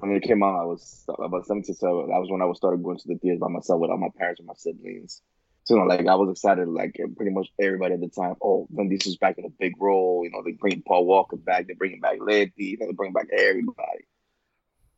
when 0.00 0.12
it 0.12 0.22
came 0.22 0.42
out, 0.42 0.60
I 0.60 0.64
was 0.64 1.04
about 1.18 1.46
seventeen. 1.46 1.74
So 1.74 2.06
that 2.08 2.18
was 2.18 2.30
when 2.30 2.42
I 2.42 2.46
was 2.46 2.58
started 2.58 2.82
going 2.82 2.98
to 2.98 3.08
the 3.08 3.16
theaters 3.16 3.40
by 3.40 3.48
myself 3.48 3.80
without 3.80 3.98
my 3.98 4.10
parents 4.16 4.40
or 4.40 4.44
my 4.44 4.54
siblings. 4.56 5.22
So 5.66 5.74
you 5.74 5.80
know, 5.80 5.86
like 5.86 6.06
I 6.06 6.14
was 6.14 6.30
excited, 6.30 6.68
like 6.68 6.96
pretty 7.16 7.32
much 7.32 7.48
everybody 7.60 7.94
at 7.94 8.00
the 8.00 8.08
time. 8.08 8.36
Oh, 8.40 8.68
Vin 8.70 8.88
Diesel's 8.88 9.16
back 9.16 9.36
in 9.36 9.44
a 9.44 9.50
big 9.50 9.74
role. 9.80 10.22
You 10.24 10.30
know, 10.30 10.42
they 10.44 10.52
bring 10.52 10.80
Paul 10.86 11.06
Walker 11.06 11.36
back. 11.36 11.66
They 11.66 11.74
bring 11.74 11.98
back 12.00 12.18
Letty. 12.20 12.52
You 12.56 12.78
know, 12.78 12.86
they 12.86 12.92
bring 12.92 13.12
back 13.12 13.26
everybody. 13.36 14.06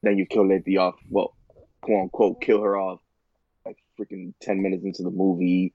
Then 0.03 0.19
you 0.19 0.27
kill 0.27 0.47
Letty 0.47 0.77
off. 0.77 0.97
Well, 1.09 1.35
quote 1.81 2.03
unquote, 2.03 2.43
kill 2.43 2.63
her 2.63 2.77
off 2.77 3.01
like 3.65 3.79
freaking 3.99 4.35
ten 4.41 4.63
minutes 4.63 4.85
into 4.85 5.03
the 5.03 5.11
movie, 5.11 5.73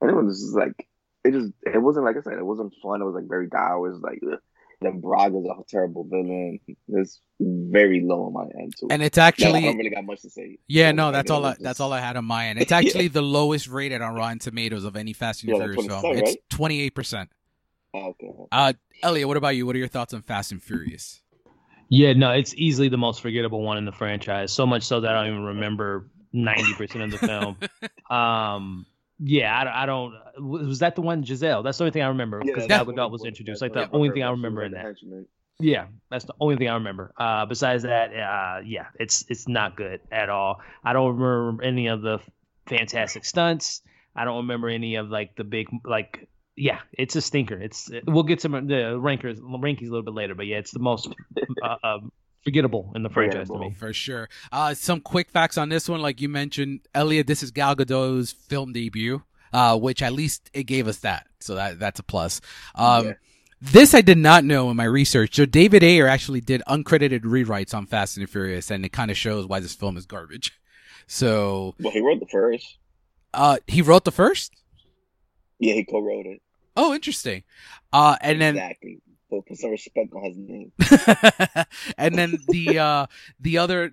and 0.00 0.10
it 0.10 0.14
was 0.14 0.40
just 0.40 0.54
like 0.54 0.86
it 1.24 1.32
just 1.32 1.52
it 1.64 1.82
wasn't 1.82 2.04
like 2.04 2.16
I 2.16 2.22
said, 2.22 2.34
it 2.34 2.46
wasn't 2.46 2.72
fun. 2.80 3.02
It 3.02 3.04
was 3.04 3.16
like 3.16 3.28
very 3.28 3.48
dour. 3.48 3.88
It 3.88 3.94
was 3.94 4.00
like 4.00 4.20
ugh. 4.32 4.38
Then 4.80 5.00
Braga's 5.00 5.46
a 5.46 5.62
terrible 5.68 6.04
villain. 6.04 6.58
It's 6.88 7.20
very 7.40 8.02
low 8.02 8.24
on 8.26 8.32
my 8.32 8.44
end 8.60 8.74
too. 8.78 8.88
And 8.90 9.02
it's 9.02 9.16
Yeah, 9.16 9.24
I 9.24 9.28
actually 9.28 9.62
don't 9.62 9.76
really 9.78 9.90
got 9.90 10.04
much 10.04 10.22
to 10.22 10.30
say. 10.30 10.58
Yeah, 10.68 10.90
So, 10.90 10.94
no, 10.96 11.12
that's 11.12 11.30
all. 11.30 11.44
I, 11.44 11.50
was 11.50 11.58
that's 11.58 11.80
all 11.80 11.92
I 11.92 12.00
had 12.00 12.16
on 12.16 12.24
my 12.24 12.48
end. 12.48 12.58
It's 12.60 12.72
actually 12.72 13.08
the 13.08 13.22
lowest 13.22 13.68
rated 13.68 14.02
on 14.02 14.14
Rotten 14.14 14.38
Tomatoes 14.38 14.84
of 14.84 14.96
any 14.96 15.12
Fast 15.12 15.42
and 15.42 15.50
Yeah, 15.52 15.58
Furious 15.58 15.86
film. 15.86 16.02
20%, 16.02 16.18
It's 16.18 16.36
twenty 16.50 16.80
eight 16.80 16.94
percent. 16.94 17.30
Oh, 17.94 18.08
okay. 18.08 18.30
Uh, 18.52 18.72
Elliot, 19.02 19.28
what 19.28 19.36
about 19.36 19.56
you? 19.56 19.64
What 19.66 19.76
are 19.76 19.78
your 19.78 19.88
thoughts 19.88 20.12
on 20.12 20.22
Fast 20.22 20.52
and 20.52 20.62
Furious? 20.62 21.22
Yeah, 21.88 22.12
no, 22.14 22.32
it's 22.32 22.54
easily 22.56 22.88
the 22.88 22.98
most 22.98 23.20
forgettable 23.22 23.62
one 23.62 23.78
in 23.78 23.84
the 23.84 23.92
franchise. 23.92 24.52
So 24.52 24.66
much 24.66 24.82
so 24.82 25.00
that 25.00 25.10
I 25.14 25.24
don't 25.24 25.32
even 25.34 25.44
remember 25.44 26.10
ninety 26.32 26.74
percent 26.74 27.04
of 27.04 27.10
the 27.12 27.18
film. 27.26 27.56
Um, 28.10 28.86
yeah, 29.18 29.58
I, 29.58 29.82
I 29.82 29.86
don't. 29.86 30.14
Was 30.38 30.80
that 30.80 30.94
the 30.94 31.02
one 31.02 31.24
Giselle? 31.24 31.62
That's 31.62 31.78
the 31.78 31.84
only 31.84 31.92
thing 31.92 32.02
I 32.02 32.08
remember 32.08 32.40
Yeah, 32.44 32.52
because 32.52 32.68
that's 32.68 32.84
Gal 32.84 32.94
Gadot 32.94 33.10
was 33.10 33.24
introduced. 33.24 33.62
Like 33.62 33.72
the 33.72 33.90
only 33.90 34.10
thing 34.10 34.22
I 34.22 34.30
remember 34.30 34.62
in 34.62 34.72
that. 34.72 34.96
Yeah, 35.58 35.86
that's 36.10 36.26
the 36.26 36.34
only 36.38 36.56
thing 36.56 36.68
I 36.68 36.74
remember. 36.74 37.12
Uh, 37.16 37.46
besides 37.46 37.84
that, 37.84 38.10
uh, 38.14 38.60
yeah, 38.64 38.86
it's 39.00 39.24
it's 39.28 39.48
not 39.48 39.76
good 39.76 40.00
at 40.12 40.28
all. 40.28 40.60
I 40.84 40.92
don't 40.92 41.16
remember 41.16 41.62
any 41.62 41.86
of 41.86 42.02
the 42.02 42.20
fantastic 42.66 43.24
stunts. 43.24 43.80
I 44.14 44.24
don't 44.24 44.38
remember 44.38 44.68
any 44.68 44.96
of 44.96 45.08
like 45.08 45.36
the 45.36 45.44
big 45.44 45.68
like. 45.84 46.28
Yeah, 46.58 46.80
it's 46.92 47.16
a 47.16 47.20
stinker. 47.20 47.60
It's 47.60 47.90
we'll 48.06 48.22
get 48.22 48.40
to 48.40 48.48
the 48.48 48.98
rankers 48.98 49.38
rankings 49.40 49.88
a 49.88 49.90
little 49.90 50.02
bit 50.02 50.14
later, 50.14 50.34
but 50.34 50.46
yeah, 50.46 50.56
it's 50.56 50.70
the 50.70 50.78
most 50.78 51.08
uh, 51.62 51.76
uh, 51.82 51.98
forgettable 52.50 52.92
in 52.94 53.02
the 53.02 53.10
franchise 53.10 53.48
to 53.48 53.58
me. 53.58 53.74
For 53.76 53.92
sure. 53.92 54.28
Uh, 54.52 54.72
some 54.72 55.00
quick 55.00 55.28
facts 55.30 55.58
on 55.58 55.68
this 55.68 55.88
one, 55.88 56.00
like 56.00 56.20
you 56.20 56.28
mentioned, 56.28 56.80
Elliot. 56.94 57.26
This 57.26 57.42
is 57.42 57.50
Gal 57.50 57.74
Gadot's 57.74 58.30
film 58.32 58.72
debut, 58.72 59.22
uh, 59.52 59.76
which 59.78 60.00
at 60.00 60.12
least 60.12 60.48
it 60.54 60.64
gave 60.64 60.86
us 60.86 60.98
that, 60.98 61.26
so 61.40 61.56
that 61.56 61.78
that's 61.80 61.98
a 61.98 62.04
plus. 62.04 62.40
Um, 62.76 63.06
Yeah. 63.06 63.12
This 63.60 63.94
I 63.94 64.02
did 64.02 64.18
not 64.18 64.44
know 64.44 64.70
in 64.70 64.76
my 64.76 64.84
research. 64.84 65.34
So 65.34 65.46
David 65.46 65.82
Ayer 65.82 66.06
actually 66.06 66.42
did 66.42 66.62
uncredited 66.68 67.22
rewrites 67.22 67.72
on 67.74 67.86
Fast 67.86 68.16
and 68.18 68.26
the 68.26 68.30
Furious, 68.30 68.70
and 68.70 68.84
it 68.84 68.90
kind 68.92 69.10
of 69.10 69.16
shows 69.16 69.46
why 69.46 69.60
this 69.60 69.74
film 69.74 69.96
is 69.96 70.04
garbage. 70.04 70.52
So, 71.06 71.74
Well, 71.80 71.90
he 71.92 72.00
wrote 72.00 72.20
the 72.20 72.26
first. 72.26 72.76
uh, 73.32 73.56
he 73.66 73.80
wrote 73.80 74.04
the 74.04 74.12
first. 74.12 74.52
Yeah, 75.58 75.72
he 75.72 75.84
co-wrote 75.84 76.26
it. 76.26 76.42
Oh, 76.76 76.92
interesting. 76.92 77.44
Uh, 77.94 78.16
and 78.20 78.38
then 78.42 78.56
exactly. 78.56 78.98
But 79.30 79.46
put 79.46 79.56
some 79.58 79.70
respect 79.70 80.12
on 80.14 80.22
his 80.24 80.36
name. 80.36 80.72
and 81.98 82.14
then 82.16 82.38
the 82.48 82.78
uh 82.78 83.06
the 83.40 83.58
other 83.58 83.92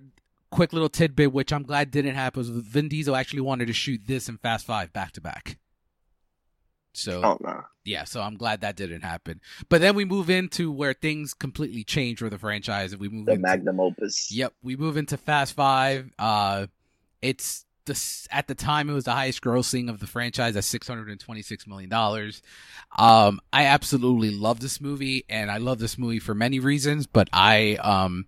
quick 0.50 0.72
little 0.72 0.88
tidbit 0.88 1.32
which 1.32 1.52
I'm 1.52 1.64
glad 1.64 1.90
didn't 1.90 2.14
happen 2.14 2.38
was 2.38 2.48
Vin 2.48 2.88
Diesel 2.88 3.16
actually 3.16 3.40
wanted 3.40 3.66
to 3.66 3.72
shoot 3.72 4.02
this 4.06 4.28
and 4.28 4.40
Fast 4.40 4.64
5 4.66 4.92
back 4.92 5.12
to 5.12 5.20
back. 5.20 5.58
So 6.92 7.20
Oh 7.24 7.38
no. 7.40 7.62
yeah, 7.84 8.04
so 8.04 8.20
I'm 8.22 8.36
glad 8.36 8.60
that 8.60 8.76
didn't 8.76 9.00
happen. 9.02 9.40
But 9.68 9.80
then 9.80 9.96
we 9.96 10.04
move 10.04 10.30
into 10.30 10.70
where 10.70 10.92
things 10.92 11.34
completely 11.34 11.82
change 11.82 12.20
for 12.20 12.30
the 12.30 12.38
franchise 12.38 12.92
and 12.92 13.00
we 13.00 13.08
move 13.08 13.26
The 13.26 13.32
into 13.32 13.42
magnum 13.42 13.80
opus. 13.80 14.30
Yep, 14.30 14.52
we 14.62 14.76
move 14.76 14.96
into 14.96 15.16
Fast 15.16 15.54
5. 15.54 16.12
Uh 16.18 16.66
it's 17.20 17.64
the 17.86 18.28
at 18.30 18.46
the 18.46 18.54
time 18.54 18.88
it 18.88 18.94
was 18.94 19.04
the 19.04 19.12
highest 19.12 19.42
grossing 19.42 19.88
of 19.88 20.00
the 20.00 20.06
franchise 20.06 20.56
at 20.56 20.64
626 20.64 21.66
million 21.66 21.90
dollars. 21.90 22.42
Um 22.96 23.40
I 23.52 23.64
absolutely 23.66 24.30
love 24.30 24.60
this 24.60 24.80
movie 24.80 25.24
and 25.28 25.50
I 25.50 25.58
love 25.58 25.78
this 25.78 25.98
movie 25.98 26.18
for 26.18 26.34
many 26.34 26.60
reasons, 26.60 27.06
but 27.06 27.28
I 27.32 27.76
um 27.76 28.26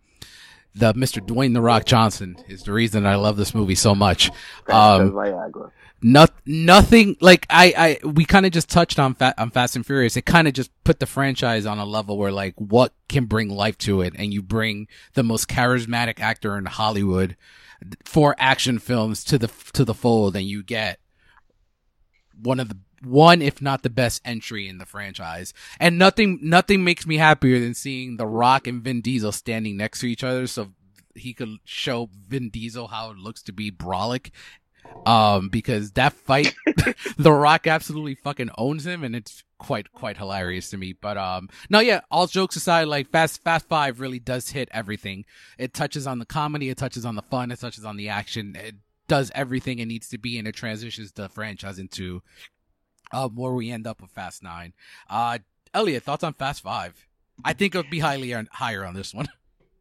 the 0.75 0.93
Mr. 0.93 1.27
Dwayne 1.27 1.55
the 1.55 1.63
Rock 1.63 1.87
Johnson 1.87 2.37
is 2.49 2.65
the 2.65 2.73
reason 2.73 3.07
I 3.07 3.17
love 3.17 3.37
this 3.37 3.55
movie 3.55 3.75
so 3.75 3.95
much. 3.95 4.31
Um, 4.69 5.13
Viagra. 5.13 5.71
Not 6.03 6.35
nothing 6.45 7.17
like 7.21 7.47
I 7.49 7.99
I 8.05 8.07
we 8.07 8.27
kind 8.27 8.45
of 8.45 8.53
just 8.53 8.69
touched 8.69 8.99
on 8.99 9.15
Fa- 9.15 9.35
on 9.39 9.51
Fast 9.51 9.77
and 9.77 9.87
Furious. 9.87 10.17
It 10.17 10.27
kind 10.27 10.47
of 10.47 10.53
just 10.53 10.71
put 10.85 11.01
the 11.01 11.07
franchise 11.07 11.65
on 11.65 11.79
a 11.79 11.87
level 11.87 12.19
where 12.19 12.31
like 12.31 12.55
what 12.59 12.93
can 13.09 13.25
bring 13.25 13.49
life 13.49 13.79
to 13.79 14.03
it, 14.03 14.13
and 14.19 14.35
you 14.35 14.43
bring 14.43 14.89
the 15.15 15.23
most 15.23 15.49
charismatic 15.49 16.21
actor 16.21 16.59
in 16.59 16.67
Hollywood 16.67 17.37
for 18.05 18.35
action 18.39 18.79
films 18.79 19.25
to 19.25 19.39
the 19.39 19.49
to 19.73 19.85
the 19.85 19.95
fold, 19.95 20.37
and 20.37 20.47
you 20.47 20.63
get 20.63 20.99
one 22.41 22.61
of 22.61 22.69
the 22.69 22.79
one 23.03 23.43
if 23.43 23.61
not 23.61 23.83
the 23.83 23.91
best 23.91 24.23
entry 24.25 24.69
in 24.69 24.79
the 24.79 24.87
franchise. 24.87 25.53
And 25.79 25.99
nothing 25.99 26.39
nothing 26.43 26.85
makes 26.85 27.07
me 27.07 27.17
happier 27.17 27.59
than 27.59 27.75
seeing 27.75 28.17
The 28.17 28.27
Rock 28.27 28.67
and 28.67 28.83
Vin 28.83 29.01
Diesel 29.01 29.33
standing 29.33 29.77
next 29.77 30.01
to 30.01 30.07
each 30.07 30.25
other, 30.25 30.47
so 30.47 30.73
he 31.15 31.33
could 31.33 31.59
show 31.65 32.11
Vin 32.29 32.51
Diesel 32.51 32.89
how 32.89 33.11
it 33.11 33.17
looks 33.17 33.43
to 33.45 33.53
be 33.53 33.71
brolic 33.71 34.31
um 35.07 35.49
because 35.49 35.93
that 35.93 36.13
fight 36.13 36.55
the 37.19 37.33
rock 37.33 37.67
absolutely 37.67 38.15
fucking 38.15 38.51
owns 38.59 38.85
him 38.87 39.05
and 39.05 39.15
it's 39.15 39.45
quite 39.59 39.93
quite 39.93 40.17
hilarious 40.17 40.71
to 40.71 40.77
me. 40.77 40.93
But 40.93 41.17
um 41.17 41.49
no 41.71 41.81
yeah 41.81 42.01
all 42.11 42.27
jokes 42.27 42.57
aside 42.57 42.89
like 42.89 43.11
fast 43.11 43.43
fast 43.43 43.69
five 43.69 44.01
really 44.01 44.19
does 44.19 44.51
hit 44.51 44.69
everything. 44.73 45.25
It 45.59 45.75
touches 45.75 46.07
on 46.07 46.19
the 46.19 46.27
comedy 46.27 46.69
it 46.69 46.77
touches 46.77 47.05
on 47.05 47.15
the 47.15 47.23
fun 47.23 47.51
it 47.51 47.61
touches 47.61 47.85
on 47.85 47.97
the 47.97 48.09
action 48.09 48.57
it 48.57 48.75
does 49.09 49.31
everything 49.35 49.79
it 49.79 49.87
needs 49.87 50.09
to 50.09 50.19
be 50.19 50.39
and 50.39 50.49
it 50.49 50.55
transitions 50.57 51.13
the 51.13 51.29
franchise 51.29 51.79
into 51.79 52.23
uh 53.13 53.29
where 53.29 53.53
we 53.53 53.71
end 53.71 53.87
up 53.87 54.01
with 54.03 54.11
fast 54.11 54.43
nine. 54.43 54.73
Uh 55.09 55.39
elliot 55.73 56.03
thoughts 56.03 56.25
on 56.25 56.35
fast 56.35 56.63
five? 56.63 57.07
I 57.45 57.53
think 57.53 57.75
it 57.75 57.79
would 57.79 57.91
be 57.91 58.01
highly 58.01 58.33
on, 58.35 58.49
higher 58.51 58.85
on 58.85 58.95
this 58.95 59.13
one. 59.13 59.29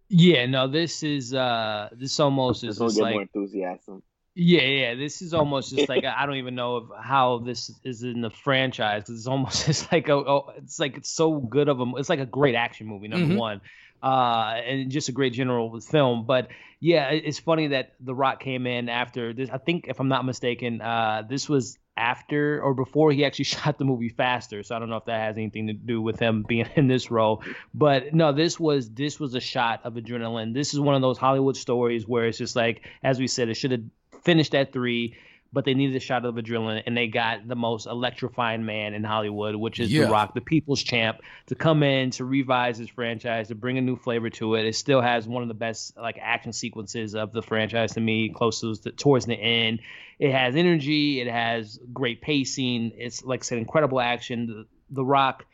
Yeah, 0.07 0.45
no, 0.45 0.67
this 0.67 1.01
is 1.01 1.33
uh 1.33 1.89
this 1.91 2.19
almost 2.19 2.63
is 2.63 2.75
This 2.75 2.79
will 2.79 2.89
just 2.89 3.01
like 3.01 3.13
more 3.13 3.21
enthusiasm. 3.23 4.03
Yeah, 4.35 4.61
yeah. 4.61 4.95
This 4.95 5.21
is 5.21 5.33
almost 5.33 5.69
just 5.73 5.87
like 5.87 6.03
I 6.17 6.25
don't 6.25 6.35
even 6.35 6.55
know 6.55 6.77
if, 6.77 6.83
how 7.01 7.39
this 7.39 7.71
is 7.83 8.03
in 8.03 8.21
the 8.21 8.29
franchise 8.29 9.09
it's 9.09 9.27
almost 9.27 9.67
it's 9.69 9.89
like 9.91 10.09
a, 10.09 10.13
oh, 10.13 10.51
it's 10.57 10.79
like 10.79 10.97
it's 10.97 11.09
so 11.09 11.39
good 11.39 11.69
of 11.69 11.79
a 11.79 11.85
it's 11.97 12.09
like 12.09 12.19
a 12.19 12.25
great 12.25 12.55
action 12.55 12.87
movie 12.87 13.07
number 13.07 13.33
Mhm. 13.33 13.37
one, 13.37 13.61
uh, 14.03 14.59
and 14.65 14.91
just 14.91 15.09
a 15.09 15.13
great 15.13 15.33
general 15.33 15.79
film. 15.79 16.25
But 16.25 16.49
yeah, 16.81 17.09
it- 17.11 17.23
it's 17.25 17.39
funny 17.39 17.67
that 17.67 17.93
The 18.01 18.13
Rock 18.13 18.41
came 18.41 18.67
in 18.67 18.89
after 18.89 19.33
this. 19.33 19.49
I 19.49 19.57
think 19.57 19.85
if 19.87 19.99
I'm 20.01 20.09
not 20.09 20.25
mistaken, 20.25 20.81
uh, 20.81 21.23
this 21.27 21.47
was 21.47 21.77
after 21.97 22.61
or 22.61 22.73
before 22.73 23.13
he 23.13 23.23
actually 23.23 23.45
shot 23.55 23.77
the 23.77 23.85
movie 23.85 24.09
Faster. 24.09 24.63
So 24.63 24.75
I 24.75 24.79
don't 24.79 24.89
know 24.89 24.97
if 24.97 25.05
that 25.05 25.21
has 25.21 25.37
anything 25.37 25.67
to 25.67 25.73
do 25.73 26.01
with 26.01 26.19
him 26.19 26.43
being 26.45 26.67
in 26.75 26.87
this 26.89 27.09
role. 27.09 27.41
But 27.73 28.13
no, 28.13 28.33
this 28.33 28.59
was 28.59 28.89
this 28.89 29.17
was 29.17 29.33
a 29.33 29.39
shot 29.39 29.79
of 29.85 29.93
adrenaline. 29.93 30.53
This 30.53 30.73
is 30.73 30.79
one 30.81 30.93
of 30.95 31.01
those 31.01 31.17
Hollywood 31.17 31.55
stories 31.55 32.05
where 32.05 32.25
it's 32.25 32.37
just 32.37 32.55
like, 32.57 32.85
as 33.01 33.17
we 33.17 33.27
said, 33.27 33.47
it 33.47 33.53
should 33.53 33.71
have 33.71 33.83
finished 34.25 34.53
at 34.53 34.73
three, 34.73 35.15
but 35.53 35.63
they 35.63 35.73
needed 35.73 35.95
a 35.95 36.01
shot 36.01 36.25
of 36.25 36.35
adrenaline, 36.35 36.83
and 36.85 36.97
they 36.97 37.07
got 37.07 37.47
the 37.47 37.55
most 37.55 37.87
electrifying 37.87 38.65
man 38.65 38.93
in 38.93 39.05
Hollywood, 39.05 39.55
which 39.55 39.79
is 39.79 39.93
Yeah. 39.93 40.05
The 40.05 40.11
Rock, 40.11 40.33
the 40.33 40.41
people's 40.41 40.83
champ, 40.83 41.21
to 41.45 41.55
come 41.55 41.81
in 41.81 42.11
to 42.11 42.25
revise 42.25 42.77
his 42.77 42.89
franchise, 42.89 43.47
to 43.47 43.55
bring 43.55 43.77
a 43.77 43.81
new 43.81 43.95
flavor 43.95 44.29
to 44.31 44.55
it. 44.55 44.65
It 44.65 44.75
still 44.75 44.99
has 44.99 45.27
one 45.27 45.43
of 45.43 45.47
the 45.47 45.53
best 45.53 45.95
like 45.95 46.19
action 46.21 46.51
sequences 46.51 47.15
of 47.15 47.31
the 47.31 47.41
franchise 47.41 47.93
to 47.93 48.01
me, 48.01 48.29
close 48.29 48.59
to 48.59 48.75
the, 48.75 48.91
towards 48.91 49.25
the 49.27 49.35
end. 49.35 49.79
It 50.19 50.31
has 50.31 50.55
energy, 50.57 51.21
it 51.21 51.27
has 51.27 51.79
great 51.93 52.21
pacing. 52.21 52.91
It's 52.97 53.23
like 53.23 53.41
I 53.41 53.45
said, 53.45 53.57
incredible 53.59 54.01
action. 54.01 54.47
The, 54.47 54.65
the 54.89 55.05
Rock 55.05 55.45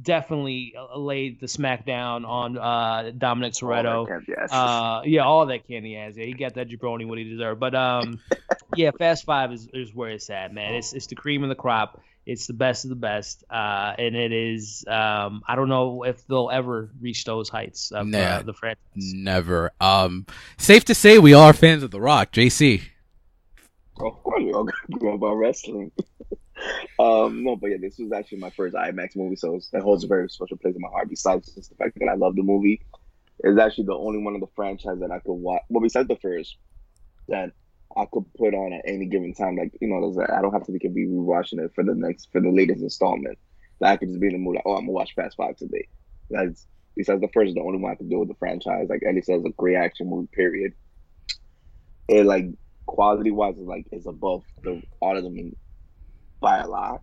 definitely 0.00 0.74
uh, 0.78 0.98
laid 0.98 1.40
the 1.40 1.46
smackdown 1.46 2.26
on 2.26 2.56
uh, 2.56 3.10
Dominic 3.16 3.52
Toretto. 3.54 3.94
All 3.94 4.04
that 4.06 4.10
can't- 4.12 4.24
yes. 4.28 4.52
Uh, 4.52 5.02
yeah, 5.04 5.22
all 5.24 5.46
that 5.46 5.66
candy 5.66 5.94
has. 5.94 6.16
Yeah, 6.16 6.24
he 6.26 6.32
got 6.32 6.54
that 6.54 6.68
jabroni 6.68 7.06
what 7.06 7.18
he 7.18 7.24
deserved. 7.24 7.60
But 7.60 7.74
um, 7.74 8.20
yeah, 8.76 8.90
Fast 8.98 9.24
Five 9.24 9.52
is, 9.52 9.68
is 9.72 9.94
where 9.94 10.10
it's 10.10 10.30
at, 10.30 10.52
man. 10.54 10.74
It's 10.74 10.92
it's 10.92 11.06
the 11.06 11.14
cream 11.14 11.42
of 11.42 11.48
the 11.48 11.54
crop. 11.54 12.00
It's 12.24 12.46
the 12.46 12.52
best 12.52 12.84
of 12.84 12.90
the 12.90 12.94
best, 12.96 13.42
uh, 13.50 13.94
and 13.98 14.14
it 14.14 14.30
is. 14.32 14.84
Um, 14.86 15.42
I 15.48 15.56
don't 15.56 15.68
know 15.68 16.04
if 16.04 16.24
they'll 16.28 16.50
ever 16.52 16.88
reach 17.00 17.24
those 17.24 17.48
heights 17.48 17.90
of 17.90 18.06
Nah. 18.06 18.18
uh, 18.18 18.42
the 18.42 18.52
franchise. 18.52 18.78
Never. 18.94 19.72
Um, 19.80 20.26
safe 20.56 20.84
to 20.84 20.94
say 20.94 21.18
we 21.18 21.34
are 21.34 21.52
fans 21.52 21.82
of 21.82 21.90
The 21.90 22.00
Rock. 22.00 22.30
JC. 22.32 22.82
Of 24.00 24.22
course, 24.22 24.40
we 24.40 24.52
all 24.52 24.68
go 25.00 25.14
about 25.14 25.34
wrestling. 25.34 25.90
um, 26.98 27.44
no, 27.44 27.56
but 27.56 27.70
yeah, 27.70 27.76
this 27.80 27.98
was 27.98 28.12
actually 28.12 28.38
my 28.38 28.50
first 28.50 28.74
IMAX 28.74 29.16
movie, 29.16 29.36
so 29.36 29.58
it 29.72 29.82
holds 29.82 30.04
a 30.04 30.08
very 30.08 30.28
special 30.28 30.56
place 30.56 30.74
in 30.74 30.80
my 30.80 30.88
heart. 30.88 31.08
Besides 31.08 31.52
just 31.54 31.70
the 31.70 31.76
fact 31.76 31.98
that 31.98 32.08
I 32.08 32.14
love 32.14 32.36
the 32.36 32.42
movie, 32.42 32.84
it's 33.40 33.58
actually 33.58 33.86
the 33.86 33.94
only 33.94 34.22
one 34.22 34.34
of 34.34 34.40
the 34.40 34.48
franchise 34.54 34.98
that 35.00 35.10
I 35.10 35.18
could 35.18 35.32
watch. 35.32 35.62
Well, 35.68 35.82
besides 35.82 36.08
the 36.08 36.16
first, 36.16 36.56
that 37.28 37.52
I 37.96 38.06
could 38.12 38.24
put 38.38 38.54
on 38.54 38.72
at 38.72 38.82
any 38.86 39.06
given 39.06 39.34
time. 39.34 39.56
Like 39.56 39.72
you 39.80 39.88
know, 39.88 39.96
I 40.32 40.40
don't 40.40 40.52
have 40.52 40.64
to 40.66 40.72
think 40.72 40.84
of 40.84 40.94
be 40.94 41.06
rewatching 41.06 41.64
it 41.64 41.72
for 41.74 41.84
the 41.84 41.94
next 41.94 42.28
for 42.32 42.40
the 42.40 42.50
latest 42.50 42.82
installment. 42.82 43.38
Like 43.80 43.92
I 43.92 43.96
could 43.96 44.08
just 44.08 44.20
be 44.20 44.28
in 44.28 44.34
the 44.34 44.38
mood 44.38 44.56
like, 44.56 44.64
oh, 44.66 44.74
I'm 44.74 44.82
gonna 44.82 44.92
watch 44.92 45.14
Fast 45.14 45.36
Five 45.36 45.56
today. 45.56 45.88
That's 46.30 46.66
besides 46.96 47.20
the 47.20 47.28
first, 47.28 47.54
the 47.54 47.60
only 47.60 47.78
one 47.78 47.92
I 47.92 47.96
could 47.96 48.10
do 48.10 48.20
with 48.20 48.28
the 48.28 48.34
franchise. 48.34 48.86
Like 48.88 49.02
at 49.02 49.16
as 49.16 49.28
a 49.28 49.50
great 49.56 49.76
action 49.76 50.08
movie. 50.08 50.28
Period. 50.32 50.72
It 52.08 52.26
like 52.26 52.46
quality 52.86 53.30
wise 53.30 53.56
is 53.56 53.66
like 53.66 53.86
is 53.92 54.06
above 54.06 54.42
the 54.62 54.82
all 55.00 55.16
of 55.16 55.24
them 55.24 55.38
in- 55.38 55.56
by 56.42 56.58
a 56.58 56.68
lot. 56.68 57.00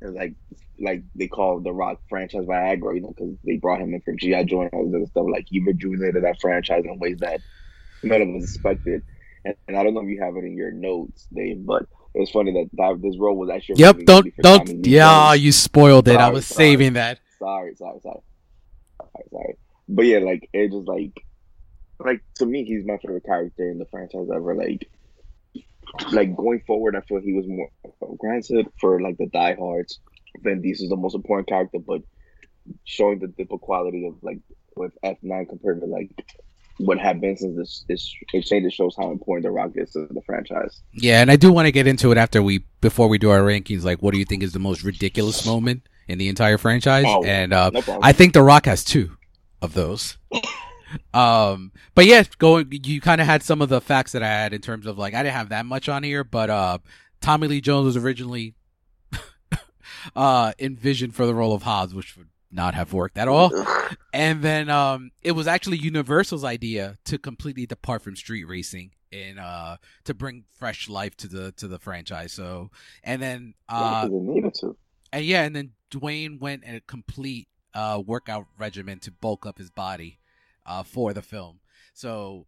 And 0.00 0.14
like 0.14 0.34
like 0.78 1.02
they 1.14 1.26
call 1.26 1.60
the 1.60 1.72
Rock 1.72 2.00
franchise 2.08 2.44
Viagra, 2.46 2.94
you 2.94 3.00
know, 3.00 3.14
because 3.16 3.34
they 3.44 3.56
brought 3.56 3.80
him 3.80 3.94
in 3.94 4.00
for 4.02 4.12
GI 4.14 4.44
Joe 4.44 4.62
and 4.62 4.70
all 4.72 4.84
this 4.86 4.94
other 4.94 5.06
stuff. 5.06 5.26
Like 5.28 5.46
he 5.48 5.60
rejuvenated 5.60 6.22
that 6.22 6.40
franchise 6.40 6.84
in 6.84 6.98
ways 6.98 7.18
that 7.18 7.40
none 8.02 8.22
of 8.22 8.28
us 8.28 8.54
expected. 8.54 9.02
And, 9.44 9.54
and 9.66 9.76
I 9.76 9.82
don't 9.82 9.94
know 9.94 10.02
if 10.02 10.08
you 10.08 10.22
have 10.22 10.36
it 10.36 10.44
in 10.44 10.56
your 10.56 10.70
notes, 10.70 11.26
Dave, 11.34 11.66
but 11.66 11.86
it's 12.14 12.30
funny 12.30 12.52
that, 12.52 12.70
that 12.74 13.02
this 13.02 13.18
role 13.18 13.36
was 13.36 13.50
actually. 13.50 13.76
Yep. 13.78 14.04
Don't 14.04 14.36
don't. 14.38 14.86
Yeah, 14.86 15.34
you 15.34 15.52
spoiled 15.52 16.08
it. 16.08 16.16
I 16.16 16.30
was 16.30 16.46
sorry. 16.46 16.68
saving 16.68 16.92
that. 16.94 17.18
Sorry, 17.38 17.74
sorry, 17.76 18.00
sorry, 18.02 18.20
sorry, 18.98 19.24
sorry. 19.30 19.56
But 19.88 20.06
yeah, 20.06 20.18
like 20.18 20.48
it 20.52 20.70
just 20.70 20.86
like, 20.86 21.24
like 21.98 22.22
to 22.36 22.46
me, 22.46 22.64
he's 22.64 22.86
my 22.86 22.96
favorite 22.98 23.24
character 23.24 23.70
in 23.70 23.78
the 23.78 23.86
franchise 23.86 24.28
ever. 24.34 24.54
Like, 24.54 24.88
like 26.12 26.36
going 26.36 26.60
forward, 26.66 26.96
I 26.96 27.00
feel 27.00 27.20
he 27.20 27.32
was 27.32 27.46
more. 27.46 27.70
Granted, 28.18 28.68
for 28.80 29.00
like 29.00 29.18
the 29.18 29.26
diehards, 29.26 30.00
Vin 30.42 30.62
Diesel's 30.62 30.90
the 30.90 30.96
most 30.96 31.14
important 31.14 31.48
character, 31.48 31.78
but 31.78 32.02
showing 32.84 33.18
the 33.18 33.28
different 33.28 33.62
quality 33.62 34.06
of 34.06 34.14
like 34.22 34.38
with 34.76 34.92
F 35.02 35.16
nine 35.22 35.46
compared 35.46 35.80
to 35.80 35.86
like 35.86 36.10
what 36.78 36.98
had 36.98 37.20
been 37.20 37.36
since 37.36 37.56
this 37.56 37.84
this 37.88 38.14
exchange, 38.32 38.66
it 38.66 38.72
shows 38.72 38.96
how 38.96 39.10
important 39.10 39.44
the 39.44 39.50
Rock 39.50 39.72
is 39.74 39.92
to 39.92 40.06
the 40.10 40.22
franchise. 40.22 40.82
Yeah, 40.92 41.20
and 41.20 41.30
I 41.30 41.36
do 41.36 41.52
want 41.52 41.66
to 41.66 41.72
get 41.72 41.86
into 41.86 42.10
it 42.12 42.18
after 42.18 42.42
we 42.42 42.64
before 42.80 43.08
we 43.08 43.18
do 43.18 43.30
our 43.30 43.40
rankings. 43.40 43.84
Like, 43.84 44.02
what 44.02 44.12
do 44.12 44.18
you 44.18 44.24
think 44.24 44.42
is 44.42 44.52
the 44.52 44.58
most 44.58 44.82
ridiculous 44.82 45.46
moment 45.46 45.82
in 46.08 46.18
the 46.18 46.28
entire 46.28 46.58
franchise? 46.58 47.04
Oh, 47.06 47.24
and 47.24 47.52
uh, 47.52 47.70
no. 47.70 48.00
I 48.02 48.12
think 48.12 48.32
The 48.32 48.42
Rock 48.42 48.66
has 48.66 48.84
two 48.84 49.16
of 49.62 49.74
those. 49.74 50.18
um, 51.12 51.72
but 51.94 52.06
yeah, 52.06 52.24
going 52.38 52.68
you 52.70 53.00
kind 53.00 53.20
of 53.20 53.26
had 53.26 53.42
some 53.42 53.62
of 53.62 53.68
the 53.68 53.80
facts 53.80 54.12
that 54.12 54.22
I 54.22 54.28
had 54.28 54.52
in 54.52 54.60
terms 54.60 54.86
of 54.86 54.98
like 54.98 55.14
I 55.14 55.22
didn't 55.22 55.36
have 55.36 55.48
that 55.50 55.66
much 55.66 55.88
on 55.88 56.02
here, 56.02 56.24
but 56.24 56.50
uh, 56.50 56.78
Tommy 57.20 57.48
Lee 57.48 57.60
Jones 57.60 57.86
was 57.86 57.96
originally 57.96 58.54
uh 60.16 60.52
envisioned 60.58 61.14
for 61.14 61.26
the 61.26 61.34
role 61.34 61.54
of 61.54 61.62
Hobbs, 61.62 61.94
which 61.94 62.16
would 62.16 62.28
not 62.50 62.74
have 62.74 62.92
worked 62.92 63.18
at 63.18 63.28
all. 63.28 63.52
And 64.12 64.42
then 64.42 64.70
um, 64.70 65.10
it 65.22 65.32
was 65.32 65.46
actually 65.46 65.78
Universal's 65.78 66.44
idea 66.44 66.96
to 67.06 67.18
completely 67.18 67.66
depart 67.66 68.02
from 68.02 68.16
street 68.16 68.44
racing 68.44 68.92
and 69.12 69.38
uh, 69.38 69.76
to 70.04 70.14
bring 70.14 70.44
fresh 70.56 70.88
life 70.88 71.16
to 71.18 71.28
the 71.28 71.52
to 71.52 71.68
the 71.68 71.78
franchise. 71.78 72.32
So 72.32 72.70
and 73.02 73.20
then 73.20 73.54
uh, 73.68 74.08
and 75.12 75.24
yeah, 75.24 75.42
and 75.42 75.54
then 75.54 75.72
Dwayne 75.90 76.40
went 76.40 76.64
in 76.64 76.76
a 76.76 76.80
complete 76.80 77.48
uh, 77.74 78.02
workout 78.04 78.46
regimen 78.58 79.00
to 79.00 79.10
bulk 79.10 79.46
up 79.46 79.58
his 79.58 79.70
body 79.70 80.18
uh, 80.66 80.82
for 80.82 81.12
the 81.12 81.22
film. 81.22 81.60
So 81.94 82.46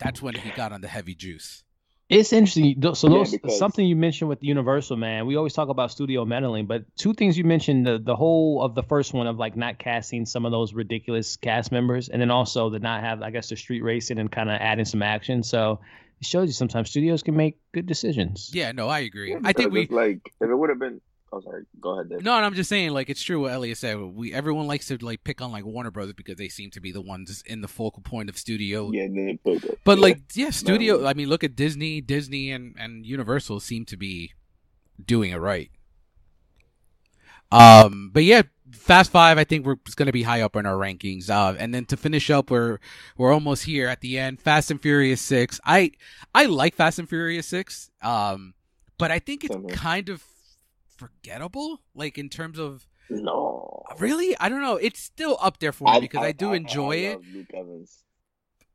that's 0.00 0.20
when 0.22 0.34
he 0.34 0.50
got 0.50 0.72
on 0.72 0.80
the 0.80 0.88
heavy 0.88 1.14
juice. 1.14 1.64
It's 2.08 2.32
interesting. 2.32 2.80
Th- 2.80 2.96
So 2.96 3.08
Yeah, 3.08 3.18
those 3.18 3.32
because- 3.32 3.58
something 3.58 3.86
you 3.86 3.94
mentioned 3.94 4.30
with 4.30 4.42
Universal, 4.42 4.96
man. 4.96 5.26
We 5.26 5.36
always 5.36 5.52
talk 5.52 5.68
about 5.68 5.90
studio 5.90 6.24
meddling, 6.24 6.64
but 6.66 6.84
two 6.96 7.12
things 7.12 7.36
you 7.36 7.44
mentioned: 7.44 7.86
the 7.86 7.98
the 7.98 8.16
whole 8.16 8.62
of 8.62 8.74
the 8.74 8.82
first 8.82 9.12
one 9.12 9.26
of 9.26 9.36
like 9.38 9.56
not 9.56 9.78
casting 9.78 10.24
some 10.24 10.46
of 10.46 10.52
those 10.52 10.72
ridiculous 10.72 11.36
cast 11.36 11.70
members, 11.70 12.08
and 12.08 12.20
then 12.22 12.30
also 12.30 12.70
the 12.70 12.78
not 12.78 13.02
have, 13.02 13.20
I 13.20 13.30
guess, 13.30 13.50
the 13.50 13.56
street 13.56 13.82
racing 13.82 14.18
and 14.18 14.32
kind 14.32 14.48
of 14.48 14.56
adding 14.58 14.86
some 14.86 15.02
action. 15.02 15.42
So 15.42 15.80
it 16.18 16.26
shows 16.26 16.48
you 16.48 16.54
sometimes 16.54 16.88
studios 16.88 17.22
can 17.22 17.36
make 17.36 17.58
good 17.72 17.84
decisions. 17.86 18.50
Yeah, 18.54 18.72
no, 18.72 18.88
I 18.88 19.00
agree. 19.00 19.32
Yeah, 19.32 19.40
I 19.44 19.52
think 19.52 19.72
we 19.72 19.86
like 19.88 20.20
if 20.40 20.48
it 20.48 20.54
would 20.54 20.70
have 20.70 20.78
been. 20.78 21.02
Oh, 21.30 21.40
sorry. 21.40 21.64
Go 21.80 21.90
ahead, 21.90 22.08
Dave. 22.08 22.22
No, 22.22 22.34
and 22.36 22.46
I'm 22.46 22.54
just 22.54 22.70
saying, 22.70 22.90
like 22.90 23.10
it's 23.10 23.22
true 23.22 23.40
what 23.40 23.52
Elliot 23.52 23.76
said. 23.76 23.98
We 23.98 24.32
everyone 24.32 24.66
likes 24.66 24.86
to 24.88 24.96
like 25.04 25.24
pick 25.24 25.42
on 25.42 25.52
like 25.52 25.64
Warner 25.64 25.90
Brothers 25.90 26.14
because 26.14 26.36
they 26.36 26.48
seem 26.48 26.70
to 26.70 26.80
be 26.80 26.90
the 26.90 27.02
ones 27.02 27.42
in 27.46 27.60
the 27.60 27.68
focal 27.68 28.02
point 28.02 28.30
of 28.30 28.38
studio. 28.38 28.90
Yeah, 28.90 29.04
and 29.04 29.16
then 29.16 29.38
it 29.44 29.84
But 29.84 29.98
yeah. 29.98 30.02
like, 30.02 30.20
yeah, 30.34 30.50
studio. 30.50 30.98
No. 31.00 31.06
I 31.06 31.14
mean, 31.14 31.28
look 31.28 31.44
at 31.44 31.54
Disney, 31.54 32.00
Disney, 32.00 32.50
and 32.50 32.74
and 32.78 33.04
Universal 33.04 33.60
seem 33.60 33.84
to 33.86 33.96
be 33.96 34.32
doing 35.04 35.30
it 35.32 35.36
right. 35.36 35.70
Um, 37.50 38.10
but 38.12 38.24
yeah, 38.24 38.42
Fast 38.72 39.10
Five. 39.10 39.36
I 39.36 39.44
think 39.44 39.66
we're 39.66 39.76
going 39.96 40.06
to 40.06 40.12
be 40.12 40.22
high 40.22 40.40
up 40.40 40.56
in 40.56 40.64
our 40.64 40.76
rankings. 40.76 41.28
Uh, 41.28 41.56
and 41.58 41.74
then 41.74 41.84
to 41.86 41.96
finish 41.96 42.30
up, 42.30 42.50
we're 42.50 42.78
we're 43.18 43.32
almost 43.32 43.64
here 43.64 43.88
at 43.88 44.00
the 44.00 44.18
end. 44.18 44.40
Fast 44.40 44.70
and 44.70 44.80
Furious 44.80 45.20
Six. 45.20 45.60
I 45.64 45.92
I 46.34 46.46
like 46.46 46.74
Fast 46.74 46.98
and 46.98 47.08
Furious 47.08 47.46
Six. 47.46 47.90
Um, 48.02 48.54
but 48.98 49.10
I 49.10 49.18
think 49.18 49.44
it's 49.44 49.56
kind 49.74 50.08
of 50.08 50.24
forgettable, 50.98 51.80
like 51.94 52.18
in 52.18 52.28
terms 52.28 52.58
of 52.58 52.86
no. 53.08 53.84
really. 53.98 54.36
I 54.38 54.48
don't 54.48 54.60
know. 54.60 54.76
It's 54.76 55.00
still 55.00 55.38
up 55.40 55.58
there 55.58 55.72
for 55.72 55.92
me 55.92 56.00
because 56.00 56.24
I, 56.24 56.32
do 56.32 56.52
enjoy 56.52 56.92
I 56.92 56.96
it. 56.96 57.20
Luke 57.32 57.54
Evans. 57.54 58.04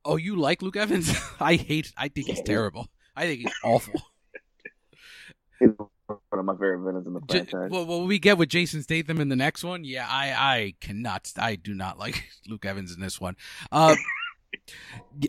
Oh, 0.06 0.18
you 0.18 0.36
like 0.36 0.62
Luke 0.62 0.76
Evans? 0.76 1.16
I 1.40 1.56
hate. 1.56 1.94
I 1.98 2.08
think 2.08 2.28
he's 2.28 2.42
terrible. 2.42 2.88
I 3.16 3.28
think 3.28 3.42
he's 3.42 3.54
awful. 3.64 4.02
He's 5.60 5.70
one 5.78 6.20
of 6.40 6.46
my 6.46 6.54
favorite 6.54 6.80
villains 6.80 7.08
in 7.08 7.14
the 7.14 7.22
J- 7.22 7.46
franchise. 7.46 7.72
well, 7.72 7.86
what 7.86 8.06
we 8.06 8.20
get 8.20 8.38
with 8.38 8.50
Jason 8.50 8.84
Statham 8.84 9.22
in 9.22 9.30
the 9.30 9.36
next 9.36 9.64
one, 9.64 9.86
yeah, 9.86 10.06
I, 10.10 10.32
I 10.32 10.74
cannot, 10.82 11.32
I 11.38 11.56
do 11.56 11.74
not 11.74 11.98
like 11.98 12.24
Luke 12.48 12.66
Evans 12.66 12.94
in 12.94 13.00
this 13.02 13.22
one. 13.22 13.38
Uh, 13.72 13.96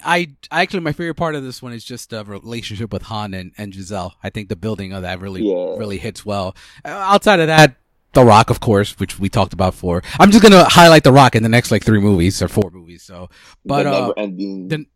I 0.02 0.34
actually 0.50 0.80
my 0.80 0.92
favorite 0.92 1.14
part 1.14 1.34
of 1.34 1.42
this 1.42 1.62
one 1.62 1.72
is 1.72 1.84
just 1.84 2.10
the 2.10 2.24
relationship 2.24 2.92
with 2.92 3.02
Han 3.02 3.34
and, 3.34 3.52
and 3.58 3.74
Giselle. 3.74 4.14
I 4.22 4.30
think 4.30 4.48
the 4.48 4.56
building 4.56 4.92
of 4.92 5.02
that 5.02 5.20
really, 5.20 5.42
Yeah. 5.42 5.76
really 5.78 5.98
hits 5.98 6.24
well. 6.24 6.56
Uh, 6.84 6.88
outside 6.88 7.40
of 7.40 7.48
that, 7.48 7.76
The 8.12 8.24
Rock, 8.24 8.48
of 8.50 8.60
course, 8.60 8.98
which 8.98 9.18
we 9.18 9.28
talked 9.28 9.52
about 9.52 9.74
for. 9.74 10.02
I'm 10.20 10.30
just 10.30 10.42
gonna 10.42 10.64
highlight 10.64 11.04
The 11.04 11.12
Rock 11.12 11.34
in 11.36 11.42
the 11.42 11.48
next 11.48 11.70
like 11.70 11.84
three 11.84 12.00
movies 12.00 12.40
or 12.42 12.48
four 12.48 12.70
movies. 12.70 13.02
So, 13.02 13.28
but 13.64 13.82
the 13.84 13.90
uh, 13.92 14.12
ending 14.16 14.68
the- 14.68 14.86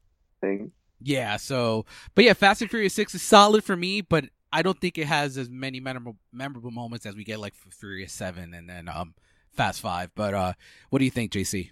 thing. 0.40 0.72
yeah, 1.02 1.36
so 1.36 1.84
but 2.14 2.24
yeah, 2.24 2.32
Fast 2.32 2.62
and 2.62 2.70
Furious 2.70 2.94
Six 2.94 3.14
is 3.14 3.22
solid 3.22 3.64
for 3.64 3.76
me, 3.76 4.00
but 4.00 4.24
I 4.52 4.62
don't 4.62 4.80
think 4.80 4.96
it 4.98 5.06
has 5.06 5.36
as 5.36 5.50
many 5.50 5.80
memorable 5.80 6.16
memorable 6.32 6.70
moments 6.70 7.04
as 7.06 7.14
we 7.16 7.24
get 7.24 7.40
like 7.40 7.54
for 7.54 7.70
Furious 7.70 8.12
Seven 8.12 8.54
and 8.54 8.68
then 8.70 8.88
um 8.88 9.14
Fast 9.52 9.80
Five. 9.80 10.10
But 10.14 10.32
uh 10.34 10.52
what 10.90 11.00
do 11.00 11.04
you 11.04 11.10
think, 11.10 11.32
JC? 11.32 11.70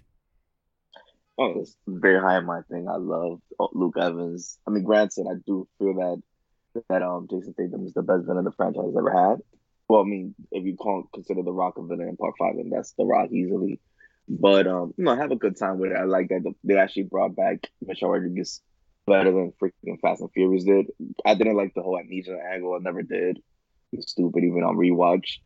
Oh, 1.37 1.59
it's 1.59 1.75
very 1.87 2.19
high 2.19 2.39
in 2.39 2.45
my 2.45 2.61
thing. 2.69 2.87
I 2.89 2.95
love 2.97 3.41
uh, 3.59 3.67
Luke 3.73 3.97
Evans. 3.99 4.57
I 4.67 4.71
mean, 4.71 4.83
granted, 4.83 5.27
I 5.29 5.35
do 5.45 5.67
feel 5.77 5.93
that 5.95 6.21
that 6.89 7.01
um 7.01 7.27
Jason 7.29 7.53
Statham 7.53 7.85
is 7.85 7.93
the 7.93 8.03
best 8.03 8.25
villain 8.25 8.43
the 8.45 8.51
franchise 8.51 8.93
ever 8.97 9.11
had. 9.11 9.39
Well, 9.87 10.01
I 10.01 10.05
mean, 10.05 10.35
if 10.51 10.65
you 10.65 10.75
can't 10.81 11.05
consider 11.13 11.43
The 11.43 11.53
Rock 11.53 11.77
a 11.77 11.83
villain 11.83 12.09
in 12.09 12.17
Part 12.17 12.35
Five, 12.37 12.55
then 12.57 12.69
that's 12.69 12.93
The 12.93 13.05
Rock 13.05 13.31
easily. 13.31 13.79
But 14.27 14.67
um, 14.67 14.93
you 14.97 15.05
know, 15.05 15.11
I 15.11 15.17
have 15.17 15.31
a 15.31 15.35
good 15.35 15.57
time 15.57 15.79
with 15.79 15.91
it. 15.91 15.97
I 15.97 16.03
like 16.03 16.29
that 16.29 16.53
they 16.63 16.77
actually 16.77 17.03
brought 17.03 17.35
back 17.35 17.69
Michelle 17.81 18.09
Rodriguez 18.09 18.61
better 19.05 19.31
than 19.31 19.53
freaking 19.61 19.99
Fast 20.01 20.21
and 20.21 20.31
Furious 20.33 20.65
did. 20.65 20.87
I 21.25 21.35
didn't 21.35 21.55
like 21.55 21.73
the 21.73 21.81
whole 21.81 21.97
amnesia 21.97 22.37
angle. 22.51 22.73
I 22.75 22.79
never 22.81 23.03
did. 23.03 23.39
It's 23.93 24.11
stupid, 24.11 24.43
even 24.43 24.63
on 24.63 24.75
rewatch. 24.75 25.37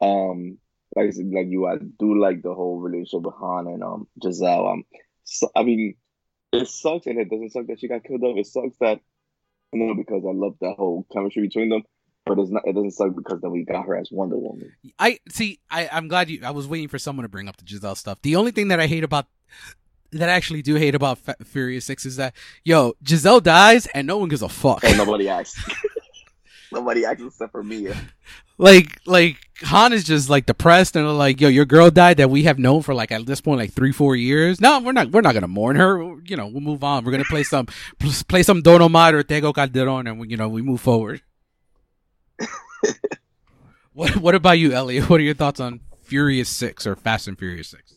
Um, 0.00 0.58
like 0.96 1.08
I 1.08 1.10
said, 1.10 1.30
like 1.30 1.48
you, 1.48 1.66
I 1.66 1.76
do 1.76 2.18
like 2.18 2.42
the 2.42 2.54
whole 2.54 2.80
relationship 2.80 3.26
with 3.26 3.34
Han 3.34 3.66
and 3.66 3.84
um 3.84 4.08
Giselle. 4.22 4.66
Um, 4.68 4.84
so, 5.30 5.48
I 5.54 5.62
mean, 5.62 5.94
it 6.52 6.66
sucks 6.68 7.06
and 7.06 7.18
it 7.18 7.30
doesn't 7.30 7.50
suck 7.50 7.66
that 7.68 7.78
she 7.78 7.88
got 7.88 8.02
killed 8.02 8.22
off. 8.24 8.36
It 8.36 8.46
sucks 8.46 8.76
that 8.80 9.00
Woman 9.72 9.96
because 9.96 10.24
I 10.26 10.32
love 10.32 10.56
that 10.60 10.74
whole 10.76 11.06
chemistry 11.12 11.42
between 11.42 11.68
them. 11.68 11.82
But 12.26 12.38
it's 12.40 12.50
not. 12.50 12.62
It 12.66 12.74
doesn't 12.74 12.90
suck 12.90 13.14
because 13.14 13.40
then 13.40 13.52
we 13.52 13.64
got 13.64 13.86
her 13.86 13.96
as 13.96 14.08
Wonder 14.10 14.36
Woman. 14.36 14.72
I 14.98 15.20
see. 15.28 15.60
I 15.70 15.88
I'm 15.90 16.08
glad 16.08 16.28
you. 16.28 16.40
I 16.44 16.50
was 16.50 16.66
waiting 16.66 16.88
for 16.88 16.98
someone 16.98 17.22
to 17.22 17.28
bring 17.28 17.48
up 17.48 17.56
the 17.56 17.64
Giselle 17.66 17.94
stuff. 17.94 18.20
The 18.22 18.36
only 18.36 18.50
thing 18.50 18.68
that 18.68 18.80
I 18.80 18.88
hate 18.88 19.04
about 19.04 19.26
that 20.12 20.28
I 20.28 20.32
actually 20.32 20.62
do 20.62 20.74
hate 20.74 20.94
about 20.96 21.18
F- 21.26 21.46
Furious 21.46 21.84
Six 21.84 22.04
is 22.04 22.16
that 22.16 22.34
yo 22.64 22.94
Giselle 23.06 23.40
dies 23.40 23.86
and 23.86 24.06
no 24.06 24.18
one 24.18 24.28
gives 24.28 24.42
a 24.42 24.48
fuck. 24.48 24.82
And 24.84 24.98
nobody 24.98 25.28
acts. 25.28 25.56
nobody 26.72 27.04
acts 27.04 27.22
except 27.22 27.52
for 27.52 27.62
Mia. 27.62 27.96
like 28.58 29.00
like 29.06 29.38
Han 29.62 29.92
is 29.92 30.04
just 30.04 30.30
like 30.30 30.46
depressed 30.46 30.96
and 30.96 31.18
like 31.18 31.40
yo 31.40 31.48
your 31.48 31.66
girl 31.66 31.90
died 31.90 32.16
that 32.16 32.30
we 32.30 32.44
have 32.44 32.58
known 32.58 32.82
for 32.82 32.94
like 32.94 33.12
at 33.12 33.26
this 33.26 33.40
point 33.40 33.58
like 33.58 33.72
three 33.72 33.92
four 33.92 34.16
years. 34.16 34.60
No, 34.60 34.80
we're 34.80 34.92
not 34.92 35.10
we're 35.10 35.20
not 35.20 35.34
gonna 35.34 35.48
mourn 35.48 35.76
her. 35.76 35.98
You 36.24 36.36
know 36.36 36.46
we'll 36.46 36.60
move 36.60 36.82
on. 36.82 37.04
We're 37.04 37.12
gonna 37.12 37.24
play 37.24 37.42
some 37.42 37.66
play 38.28 38.42
some 38.42 38.62
Don 38.62 38.82
Omar 38.82 39.14
or 39.14 39.22
Tego 39.22 39.54
Calderon 39.54 40.06
and 40.06 40.18
we, 40.18 40.28
you 40.28 40.36
know 40.36 40.48
we 40.48 40.62
move 40.62 40.80
forward. 40.80 41.22
what 43.92 44.16
what 44.16 44.34
about 44.34 44.58
you, 44.58 44.72
Elliot? 44.72 45.10
What 45.10 45.20
are 45.20 45.24
your 45.24 45.34
thoughts 45.34 45.60
on 45.60 45.80
Furious 46.02 46.48
Six 46.48 46.86
or 46.86 46.96
Fast 46.96 47.28
and 47.28 47.38
Furious 47.38 47.68
Six? 47.68 47.89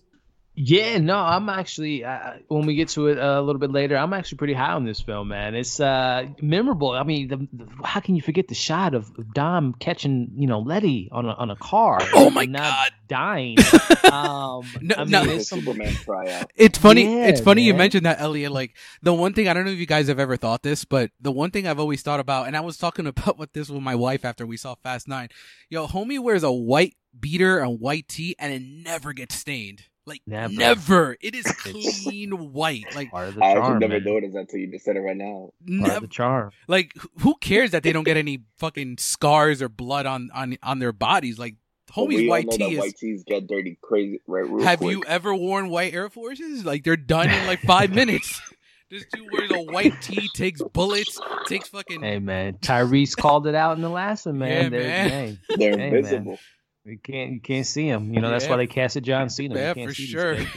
Yeah, 0.56 1.00
no, 1.00 1.18
I'm 1.18 1.50
actually 1.50 2.04
uh, 2.06 2.34
when 2.48 2.68
we 2.68 2.76
get 2.76 2.90
to 2.90 3.08
it 3.08 3.18
uh, 3.18 3.40
a 3.40 3.42
little 3.42 3.60
bit 3.60 3.72
later, 3.72 3.98
I'm 3.98 4.14
actually 4.14 4.38
pretty 4.38 4.54
high 4.54 4.74
on 4.74 4.86
this 4.86 5.02
film, 5.02 5.30
man. 5.30 5.56
It's 5.56 5.80
uh, 5.80 6.28
memorable. 6.44 6.92
I 6.92 7.02
mean, 7.02 7.28
the, 7.28 7.38
the, 7.52 7.68
how 7.84 8.02
can 8.02 8.16
you 8.16 8.22
forget 8.22 8.48
the 8.48 8.54
shot 8.54 8.94
of 8.94 9.12
Dom 9.34 9.74
catching 9.80 10.30
you 10.36 10.46
know 10.46 10.60
Letty 10.60 11.10
on 11.12 11.26
a 11.26 11.30
on 11.34 11.50
a 11.50 11.56
car? 11.56 11.98
Oh 12.14 12.30
my 12.30 12.46
not 12.46 12.62
God. 12.62 12.92
dying. 13.08 13.58
Um, 14.14 14.64
No, 14.82 14.96
I 14.96 15.04
mean, 15.06 15.12
no. 15.12 15.24
it's 15.24 15.48
some- 15.50 15.62
Superman 15.62 15.92
tryout. 15.94 16.52
It's 16.56 16.78
funny. 16.78 17.04
Yeah, 17.06 17.30
it's 17.30 17.42
funny 17.42 17.64
you 17.64 17.74
mentioned 17.74 18.06
that, 18.06 18.22
Elliot. 18.22 18.52
Like 18.52 18.76
the 19.02 19.12
one 19.12 19.34
thing 19.34 19.48
I 19.48 19.56
don't 19.56 19.66
know 19.66 19.72
if 19.72 19.80
you 19.80 19.88
guys 19.88 20.08
have 20.08 20.20
ever 20.20 20.38
thought 20.38 20.62
this, 20.62 20.86
but 20.86 21.10
the 21.20 21.32
one 21.32 21.50
thing 21.50 21.66
I've 21.66 21.80
always 21.80 22.04
thought 22.04 22.20
about, 22.20 22.46
and 22.46 22.56
I 22.56 22.60
was 22.60 22.78
talking 22.78 23.08
about 23.14 23.40
with 23.40 23.54
this 23.54 23.70
with 23.70 23.82
my 23.82 23.96
wife 23.96 24.24
after 24.24 24.46
we 24.46 24.56
saw 24.58 24.76
Fast 24.76 25.08
Nine. 25.08 25.30
Yo, 25.70 25.88
homie 25.88 26.20
wears 26.20 26.44
a 26.44 26.52
white 26.52 26.94
beater 27.20 27.58
and 27.58 27.80
white 27.80 28.08
tee, 28.08 28.36
and 28.38 28.54
it 28.54 28.62
never 28.62 29.14
gets 29.14 29.34
stained. 29.34 29.86
Like 30.06 30.22
Never. 30.28 30.54
never. 30.54 31.18
It 31.22 31.34
is 31.34 31.46
clean 31.46 32.52
white. 32.54 32.94
Like 32.96 33.12
part 33.12 33.30
of 33.30 33.36
the 33.36 33.44
I 33.44 33.54
charm. 33.54 33.64
actually 33.76 33.80
never 33.88 34.04
man. 34.04 34.14
noticed 34.14 34.34
that 34.34 34.40
until 34.42 34.60
you 34.60 34.68
just 34.72 34.84
said 34.86 34.98
it 34.98 35.00
right 35.00 35.16
now. 35.16 35.52
Part 35.66 35.70
of 35.70 35.70
never. 35.88 36.00
the 36.02 36.08
charm. 36.08 36.52
Like 36.68 36.94
who 37.20 37.36
cares 37.40 37.72
that 37.72 37.84
they 37.84 37.94
don't 37.94 38.04
get 38.04 38.18
any 38.18 38.44
fucking 38.58 38.98
scars 38.98 39.62
or 39.62 39.70
blood 39.70 40.06
on 40.06 40.30
on 40.34 40.58
on 40.62 40.80
their 40.80 40.92
bodies? 40.92 41.40
Like 41.40 41.56
But 41.88 41.96
homie's 41.96 42.16
we 42.18 42.28
white 42.28 42.46
know 42.48 42.58
that 42.58 42.58
tee 42.68 42.74
is. 42.74 42.80
white 42.80 42.98
tees 42.98 43.24
get 43.26 43.48
dirty 43.48 43.78
crazy 43.82 44.20
right 44.28 44.50
real 44.50 44.66
Have 44.66 44.80
quick. 44.80 44.92
you 44.92 45.04
ever 45.08 45.34
worn 45.34 45.70
white 45.70 45.94
Air 45.94 46.10
Forces? 46.10 46.66
Like 46.66 46.84
they're 46.84 46.98
done 46.98 47.30
in 47.30 47.48
like 47.48 47.62
five 47.62 47.92
minutes. 47.96 48.42
This 48.90 49.06
dude 49.12 49.28
wears 49.32 49.52
a 49.52 49.62
white 49.72 50.00
tee, 50.02 50.28
takes 50.36 50.62
bullets, 50.62 51.18
takes 51.48 51.70
fucking. 51.70 52.02
Hey 52.02 52.20
man, 52.20 52.56
Tyrese 52.56 53.16
called 53.16 53.48
it 53.48 53.56
out 53.56 53.78
in 53.78 53.82
the 53.82 53.90
last 53.90 54.26
one, 54.26 54.38
man. 54.40 54.64
Yeah, 54.64 54.70
They're- 54.70 54.84
man. 54.84 55.10
hey, 55.10 55.38
They're 55.56 55.78
Hey, 55.78 56.02
man. 56.02 56.38
Invisible. 56.86 56.92
you 56.92 56.98
can't 57.00 57.32
you 57.34 57.40
can't 57.42 57.66
see 57.66 57.88
him. 57.88 58.14
You 58.14 58.22
know 58.22 58.30
that's 58.30 58.46
Yeah. 58.46 58.52
why 58.52 58.58
they 58.58 58.68
casted 58.68 59.04
John 59.04 59.30
Cena. 59.30 59.56
You 59.56 59.62
yeah, 59.62 59.74
can't 59.74 59.90
for 59.90 59.96
see 59.96 60.06
sure. 60.06 60.38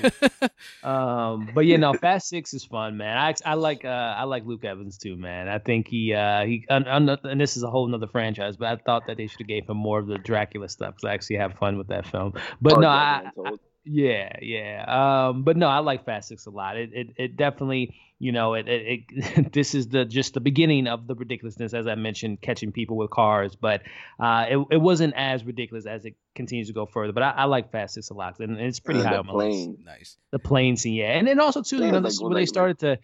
Um, 0.83 1.51
but 1.55 1.67
yeah, 1.67 1.77
no, 1.79 1.95
Fast 1.95 2.29
Six 2.29 2.55
is 2.55 2.65
fun, 2.65 2.97
man. 2.97 3.17
I 3.19 3.35
I 3.45 3.55
like 3.55 3.85
uh 3.85 3.89
I 3.89 4.25
like 4.25 4.45
Luke 4.45 4.65
Evans 4.65 4.99
too, 4.99 5.17
man. 5.17 5.49
I 5.49 5.59
think 5.59 5.89
he 5.89 6.13
uh 6.15 6.45
he 6.45 6.65
and, 6.69 6.87
and 6.87 7.41
this 7.41 7.57
is 7.57 7.63
a 7.63 7.71
whole 7.71 7.87
nother 7.89 8.07
franchise, 8.07 8.57
but 8.57 8.69
I 8.69 8.77
thought 8.77 9.07
that 9.07 9.17
they 9.17 9.27
should 9.27 9.41
have 9.41 9.49
gave 9.49 9.69
him 9.69 9.77
more 9.77 9.99
of 9.99 10.07
the 10.07 10.19
Dracula 10.19 10.69
stuff 10.69 10.95
because 10.95 11.09
I 11.09 11.15
actually 11.15 11.37
have 11.37 11.55
fun 11.55 11.77
with 11.79 11.89
that 11.89 12.07
film. 12.07 12.35
But 12.61 12.75
Oh, 12.75 12.81
no, 12.81 12.89
Jack 12.89 13.25
I, 13.37 13.51
yeah, 13.85 14.37
yeah. 14.43 15.29
Um, 15.29 15.43
but 15.45 15.57
no, 15.57 15.69
I 15.69 15.79
like 15.79 16.05
Fast 16.05 16.29
Six 16.29 16.47
a 16.47 16.51
lot. 16.51 16.77
It 16.77 16.91
it, 16.93 17.07
it 17.17 17.37
definitely, 17.37 17.95
you 18.19 18.33
know, 18.33 18.55
it, 18.55 18.67
it, 18.69 19.01
it 19.11 19.53
this 19.53 19.75
is 19.75 19.89
the 19.89 20.05
just 20.05 20.35
the 20.35 20.41
beginning 20.41 20.87
of 20.87 21.07
the 21.07 21.15
ridiculousness, 21.15 21.75
as 21.75 21.87
I 21.87 21.95
mentioned, 21.97 22.41
catching 22.41 22.73
people 22.73 22.97
with 22.97 23.11
cars. 23.11 23.55
But 23.57 23.83
uh, 24.19 24.47
it 24.49 24.59
it 24.71 24.77
wasn't 24.81 25.15
as 25.17 25.45
ridiculous 25.45 25.87
as 25.87 26.05
it 26.05 26.15
continues 26.35 26.69
to 26.69 26.73
go 26.73 26.87
further. 26.87 27.13
But 27.13 27.23
I, 27.25 27.31
I 27.31 27.45
like 27.45 27.71
Fast 27.73 27.95
Six 27.95 28.11
a 28.11 28.15
lot, 28.15 28.39
and 28.41 28.59
it's 28.59 28.81
pretty 28.81 29.01
And 29.01 29.09
high 29.09 29.17
on 29.17 29.27
my 29.27 29.33
list. 29.35 29.51
plane. 29.59 29.79
nice. 29.85 30.17
The 30.31 30.39
plane 30.39 30.77
scene, 30.77 30.95
yeah, 30.95 31.19
and 31.19 31.27
then 31.27 31.41
also 31.41 31.63
too, 31.63 31.77
Yeah, 31.79 31.87
you 31.87 31.93
know, 31.93 31.99
like 31.99 32.05
this 32.05 32.15
is 32.15 32.23
when, 32.23 32.33
where 32.33 32.41
they 32.43 32.47
started 32.47 32.79
to 32.81 32.99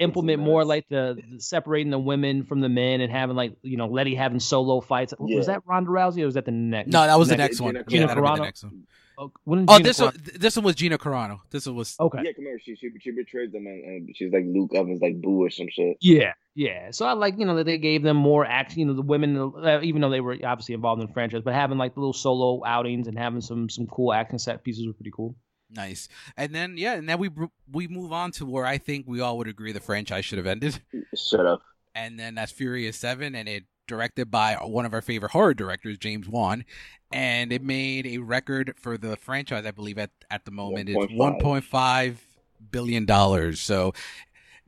implement 0.00 0.40
more 0.40 0.64
like 0.64 0.88
the, 0.88 1.18
the 1.28 1.40
separating 1.40 1.90
the 1.90 1.98
women 1.98 2.44
from 2.44 2.60
the 2.60 2.68
men 2.68 3.00
and 3.00 3.10
having 3.10 3.34
like 3.36 3.54
you 3.62 3.76
know 3.76 3.86
Letty 3.86 4.14
having 4.14 4.38
solo 4.40 4.80
fights. 4.80 5.12
Yeah. 5.24 5.36
Was 5.36 5.46
that 5.46 5.62
Ronda 5.66 5.90
Rousey 5.90 6.22
or 6.22 6.26
was 6.26 6.34
that 6.34 6.44
the 6.44 6.50
next? 6.52 6.88
No, 6.92 7.06
that 7.06 7.18
was 7.18 7.28
the 7.28 7.36
Next- 7.36 7.60
next 7.60 7.60
one. 7.60 7.84
Gina 7.88 8.02
Yeah, 8.02 8.06
that'll 8.14 8.22
be 8.22 8.28
the 8.28 8.44
Carano. 8.44 8.82
Next 9.18 9.30
one. 9.30 9.30
Oh, 9.36 9.40
when 9.44 9.66
did 9.66 9.70
Oh, 9.70 9.78
this 9.78 9.98
Carano- 10.00 10.04
one, 10.04 10.40
this 10.40 10.56
one 10.56 10.64
was 10.64 10.74
Gina 10.76 10.98
Carano. 10.98 11.40
This 11.50 11.66
one 11.66 11.76
was 11.76 11.96
Okay. 11.98 12.18
Yeah, 12.24 12.32
come 12.32 12.44
here. 12.44 12.58
She 12.64 12.76
she 12.76 12.90
she 13.00 13.10
betrays 13.10 13.52
them 13.52 13.66
and, 13.66 13.84
and 13.84 14.16
she's 14.16 14.32
like 14.32 14.44
Luke 14.46 14.70
Evans, 14.74 15.00
like 15.00 15.20
boo 15.20 15.42
or 15.44 15.50
some 15.50 15.68
shit. 15.70 15.96
Yeah, 16.00 16.32
yeah. 16.54 16.90
So 16.90 17.06
I 17.06 17.12
like 17.12 17.38
you 17.38 17.44
know 17.46 17.56
that 17.56 17.64
they 17.64 17.78
gave 17.78 18.02
them 18.02 18.16
more 18.16 18.44
action. 18.44 18.80
You 18.80 18.86
know, 18.86 18.94
the 18.94 19.02
women, 19.02 19.36
uh, 19.36 19.80
even 19.82 20.00
though 20.00 20.10
they 20.10 20.20
were 20.20 20.36
obviously 20.44 20.74
involved 20.74 21.00
in 21.02 21.06
the 21.08 21.12
franchise, 21.12 21.42
but 21.44 21.54
having 21.54 21.78
like 21.78 21.96
little 21.96 22.12
solo 22.12 22.64
outings 22.64 23.08
and 23.08 23.18
having 23.18 23.40
some 23.40 23.68
some 23.68 23.86
cool 23.86 24.12
action 24.12 24.38
set 24.38 24.62
pieces 24.64 24.86
were 24.86 24.92
pretty 24.92 25.12
cool. 25.14 25.34
nice. 25.70 26.08
And 26.36 26.54
then 26.54 26.76
yeah, 26.76 26.94
and 26.94 27.08
then 27.08 27.18
we 27.18 27.28
we 27.72 27.88
move 27.88 28.12
on 28.12 28.30
to 28.32 28.46
where 28.46 28.64
I 28.64 28.78
think 28.78 29.06
we 29.08 29.20
all 29.20 29.36
would 29.38 29.48
agree 29.48 29.72
the 29.72 29.80
franchise 29.80 30.24
should 30.24 30.38
have 30.38 30.46
ended, 30.46 30.80
Shut 31.14 31.44
up. 31.44 31.60
and 31.94 32.18
then 32.18 32.34
that's 32.36 32.52
Furious 32.52 32.96
Seven, 32.96 33.34
and 33.34 33.48
it 33.48 33.64
directed 33.88 34.30
by 34.30 34.54
one 34.54 34.86
of 34.86 34.94
our 34.94 35.02
favorite 35.02 35.32
horror 35.32 35.54
directors, 35.54 35.98
James 35.98 36.28
Wan, 36.28 36.64
and 37.10 37.52
it 37.52 37.62
made 37.62 38.06
a 38.06 38.18
record 38.18 38.74
for 38.76 38.96
the 38.96 39.16
franchise. 39.16 39.66
I 39.66 39.72
believe 39.72 39.98
at 39.98 40.10
at 40.30 40.44
the 40.44 40.52
moment 40.52 40.88
it's 40.88 41.12
one 41.12 41.40
point 41.40 41.64
five 41.64 42.24
billion 42.70 43.04
dollars. 43.04 43.60
So 43.60 43.92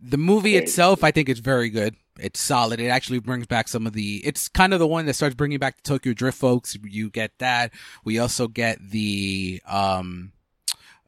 the 0.03 0.19
movie 0.19 0.57
itself, 0.57 1.05
I 1.05 1.11
think 1.11 1.29
it's 1.29 1.41
very 1.41 1.69
good. 1.69 1.95
It's 2.19 2.41
solid. 2.41 2.81
It 2.81 2.89
actually 2.89 3.21
brings 3.21 3.47
back 3.47 3.69
some 3.69 3.87
of 3.87 3.93
the. 3.93 4.21
It's 4.25 4.49
kind 4.49 4.73
of 4.75 4.79
the 4.79 4.87
one 4.87 5.07
that 5.07 5.15
starts 5.15 5.35
bringing 5.35 5.59
back 5.59 5.77
the 5.77 5.83
Tokyo 5.83 6.13
Drift 6.13 6.39
folks. 6.39 6.77
You 6.83 7.11
get 7.11 7.33
that. 7.39 7.73
We 8.05 8.19
also 8.19 8.49
get 8.49 8.79
the 8.91 9.63
um, 9.67 10.33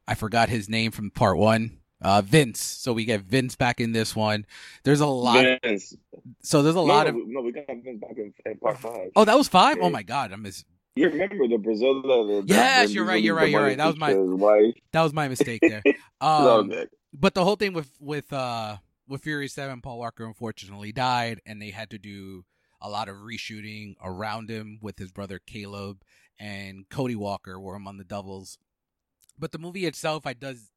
I 0.06 0.14
forgot 0.14 0.48
his 0.48 0.68
name 0.68 0.90
from 0.90 1.10
part 1.10 1.38
one. 1.38 1.78
Uh, 2.02 2.22
Vince. 2.22 2.60
So 2.60 2.92
we 2.92 3.04
get 3.04 3.22
Vince 3.22 3.54
back 3.56 3.80
in 3.80 3.92
this 3.92 4.14
one. 4.16 4.46
There's 4.84 5.00
a 5.00 5.06
lot. 5.06 5.44
Vince. 5.62 5.94
so 6.42 6.62
there's 6.62 6.74
a 6.74 6.78
no, 6.78 6.84
lot 6.84 7.06
of. 7.06 7.14
no, 7.16 7.40
we 7.40 7.52
got 7.52 7.66
Vince 7.68 8.00
back 8.00 8.16
in, 8.16 8.32
in 8.44 8.58
part 8.58 8.78
five. 8.78 9.10
Oh, 9.16 9.24
that 9.24 9.36
was 9.36 9.48
five. 9.48 9.78
Oh 9.80 9.90
my 9.90 10.02
god, 10.02 10.32
I 10.32 10.36
miss. 10.36 10.64
You 10.94 11.08
remember 11.08 11.48
the 11.48 11.56
Brazil? 11.56 12.02
The, 12.02 12.44
Yes, 12.46 12.88
the- 12.88 12.94
you're 12.94 13.04
right, 13.04 13.22
you're 13.22 13.34
right, 13.34 13.50
you're 13.50 13.62
right. 13.62 13.78
That 13.78 13.86
was 13.86 13.96
my- 13.96 14.14
wife. 14.14 14.74
That 14.92 15.02
was 15.02 15.12
my 15.12 15.28
mistake 15.28 15.60
there. 15.62 15.82
Um, 16.20 16.72
but 17.12 17.34
the 17.34 17.42
whole 17.42 17.56
thing 17.56 17.72
with 17.72 17.90
with 17.98 18.32
uh 18.32 18.76
with 19.08 19.22
Fury 19.22 19.48
Seven, 19.48 19.80
Paul 19.80 19.98
Walker 19.98 20.24
unfortunately 20.24 20.92
died, 20.92 21.40
and 21.44 21.60
they 21.60 21.70
had 21.70 21.90
to 21.90 21.98
do 21.98 22.44
a 22.80 22.88
lot 22.88 23.08
of 23.08 23.16
reshooting 23.16 23.94
around 24.00 24.48
him 24.48 24.78
with 24.80 24.98
his 25.00 25.10
brother 25.10 25.40
Caleb 25.44 26.02
and 26.38 26.88
Cody 26.88 27.16
Walker 27.16 27.58
were 27.58 27.74
on 27.74 27.96
the 27.96 28.04
doubles. 28.04 28.56
But 29.38 29.50
the 29.52 29.58
movie 29.58 29.86
itself, 29.86 30.26
I 30.26 30.32
does 30.34 30.70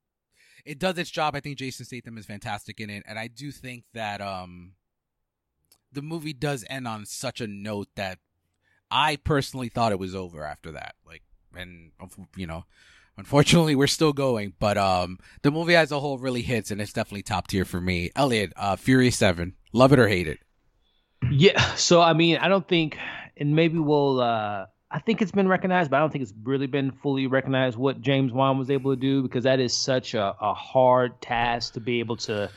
it 0.65 0.79
does 0.79 0.97
its 0.97 1.09
job. 1.09 1.35
I 1.35 1.39
think 1.39 1.57
Jason 1.57 1.85
Statham 1.85 2.17
is 2.17 2.25
fantastic 2.25 2.79
in 2.79 2.89
it, 2.89 3.03
and 3.07 3.17
I 3.19 3.27
do 3.27 3.51
think 3.51 3.83
that 3.93 4.21
um 4.21 4.73
the 5.91 6.01
movie 6.01 6.33
does 6.33 6.65
end 6.69 6.87
on 6.87 7.05
such 7.05 7.39
a 7.39 7.47
note 7.47 7.87
that 7.95 8.19
I 8.91 9.15
personally 9.15 9.69
thought 9.69 9.91
it 9.91 9.99
was 9.99 10.13
over 10.13 10.43
after 10.43 10.71
that. 10.73 10.95
Like, 11.07 11.23
and 11.55 11.91
you 12.35 12.45
know, 12.47 12.65
unfortunately, 13.17 13.75
we're 13.75 13.87
still 13.87 14.13
going, 14.13 14.53
but 14.59 14.77
um, 14.77 15.19
the 15.41 15.51
movie 15.51 15.75
as 15.75 15.91
a 15.91 15.99
whole 15.99 16.17
really 16.17 16.41
hits, 16.41 16.69
and 16.69 16.81
it's 16.81 16.93
definitely 16.93 17.23
top 17.23 17.47
tier 17.47 17.65
for 17.65 17.79
me. 17.79 18.11
Elliot, 18.15 18.51
uh, 18.57 18.75
Fury 18.75 19.09
Seven, 19.11 19.55
love 19.71 19.93
it 19.93 19.99
or 19.99 20.07
hate 20.07 20.27
it. 20.27 20.39
Yeah. 21.31 21.75
So 21.75 22.01
I 22.01 22.13
mean, 22.13 22.37
I 22.37 22.47
don't 22.47 22.67
think, 22.67 22.97
and 23.37 23.55
maybe 23.55 23.79
we'll. 23.79 24.19
uh 24.19 24.65
I 24.91 24.99
think 24.99 25.21
it's 25.21 25.31
been 25.31 25.47
recognized, 25.47 25.89
but 25.89 25.97
I 25.97 25.99
don't 25.99 26.11
think 26.11 26.21
it's 26.21 26.33
really 26.43 26.67
been 26.67 26.91
fully 26.91 27.27
recognized 27.27 27.77
what 27.77 28.01
James 28.01 28.31
Wan 28.31 28.57
was 28.57 28.69
able 28.69 28.93
to 28.93 28.99
do 28.99 29.23
because 29.23 29.43
that 29.43 29.59
is 29.59 29.75
such 29.75 30.13
a, 30.13 30.35
a 30.39 30.53
hard 30.53 31.19
task 31.21 31.73
to 31.73 31.79
be 31.79 31.99
able 31.99 32.17
to 32.17 32.51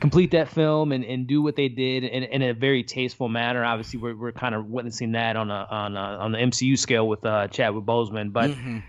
complete 0.00 0.30
that 0.30 0.48
film 0.48 0.92
and, 0.92 1.04
and 1.04 1.26
do 1.26 1.42
what 1.42 1.54
they 1.56 1.68
did 1.68 2.04
in, 2.04 2.22
in 2.24 2.42
a 2.42 2.52
very 2.54 2.82
tasteful 2.82 3.28
manner. 3.28 3.64
Obviously, 3.64 3.98
we're, 3.98 4.16
we're 4.16 4.32
kind 4.32 4.54
of 4.54 4.66
witnessing 4.66 5.12
that 5.12 5.36
on 5.36 5.50
a 5.50 5.66
on 5.70 5.96
a, 5.96 6.00
on 6.00 6.32
the 6.32 6.38
MCU 6.38 6.78
scale 6.78 7.06
with 7.06 7.24
uh, 7.24 7.48
Chadwick 7.48 7.84
Boseman, 7.84 8.32
but 8.32 8.50
Mhm. 8.50 8.82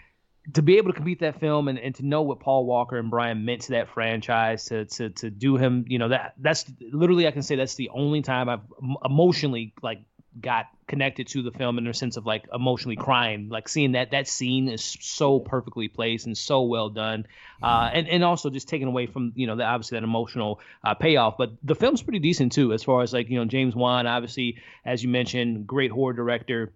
to 0.53 0.61
be 0.61 0.77
able 0.77 0.89
to 0.91 0.95
complete 0.95 1.19
that 1.19 1.39
film 1.41 1.68
and, 1.68 1.77
and 1.77 1.93
to 1.95 2.05
know 2.05 2.22
what 2.22 2.39
Paul 2.39 2.65
Walker 2.65 2.97
and 2.97 3.09
Brian 3.09 3.43
meant 3.43 3.64
to 3.64 3.72
that 3.72 3.89
franchise, 3.89 4.65
to 4.65 4.85
to 4.85 5.09
to 5.09 5.30
do 5.30 5.57
him, 5.57 5.84
you 5.88 5.99
know, 5.99 6.07
that 6.09 6.35
that's 6.39 6.65
literally 6.80 7.27
I 7.27 7.31
can 7.31 7.41
say 7.43 7.57
that's 7.57 7.76
the 7.76 7.89
only 7.89 8.22
time 8.22 8.47
I've 8.47 8.61
emotionally 9.03 9.73
like 9.81 9.99
got 10.39 10.65
connected 10.88 11.27
to 11.27 11.41
the 11.41 11.51
film 11.51 11.77
in 11.77 11.85
the 11.85 11.93
sense 11.93 12.18
of 12.18 12.26
like 12.26 12.45
emotionally 12.53 12.95
crying, 12.95 13.49
like 13.49 13.68
seeing 13.68 13.93
that 13.93 14.11
that 14.11 14.27
scene 14.27 14.69
is 14.69 14.84
so 14.84 15.39
perfectly 15.39 15.88
placed 15.88 16.26
and 16.26 16.38
so 16.38 16.64
well 16.64 16.89
done, 16.89 17.26
uh, 17.61 17.89
and 17.93 18.07
and 18.07 18.23
also 18.23 18.49
just 18.49 18.68
taken 18.68 18.88
away 18.88 19.05
from 19.05 19.34
you 19.35 19.47
know 19.47 19.55
the, 19.55 19.64
obviously 19.64 19.97
that 19.97 20.03
emotional 20.03 20.59
uh, 20.84 20.93
payoff. 20.93 21.38
But 21.38 21.51
the 21.64 21.76
film's 21.76 22.01
pretty 22.01 22.19
decent 22.19 22.51
too, 22.51 22.73
as 22.73 22.84
far 22.84 23.01
as 23.01 23.14
like 23.14 23.30
you 23.30 23.38
know 23.38 23.45
James 23.45 23.76
Wan, 23.76 24.07
obviously 24.07 24.57
as 24.85 25.03
you 25.03 25.09
mentioned, 25.09 25.68
great 25.68 25.91
horror 25.91 26.14
director 26.14 26.73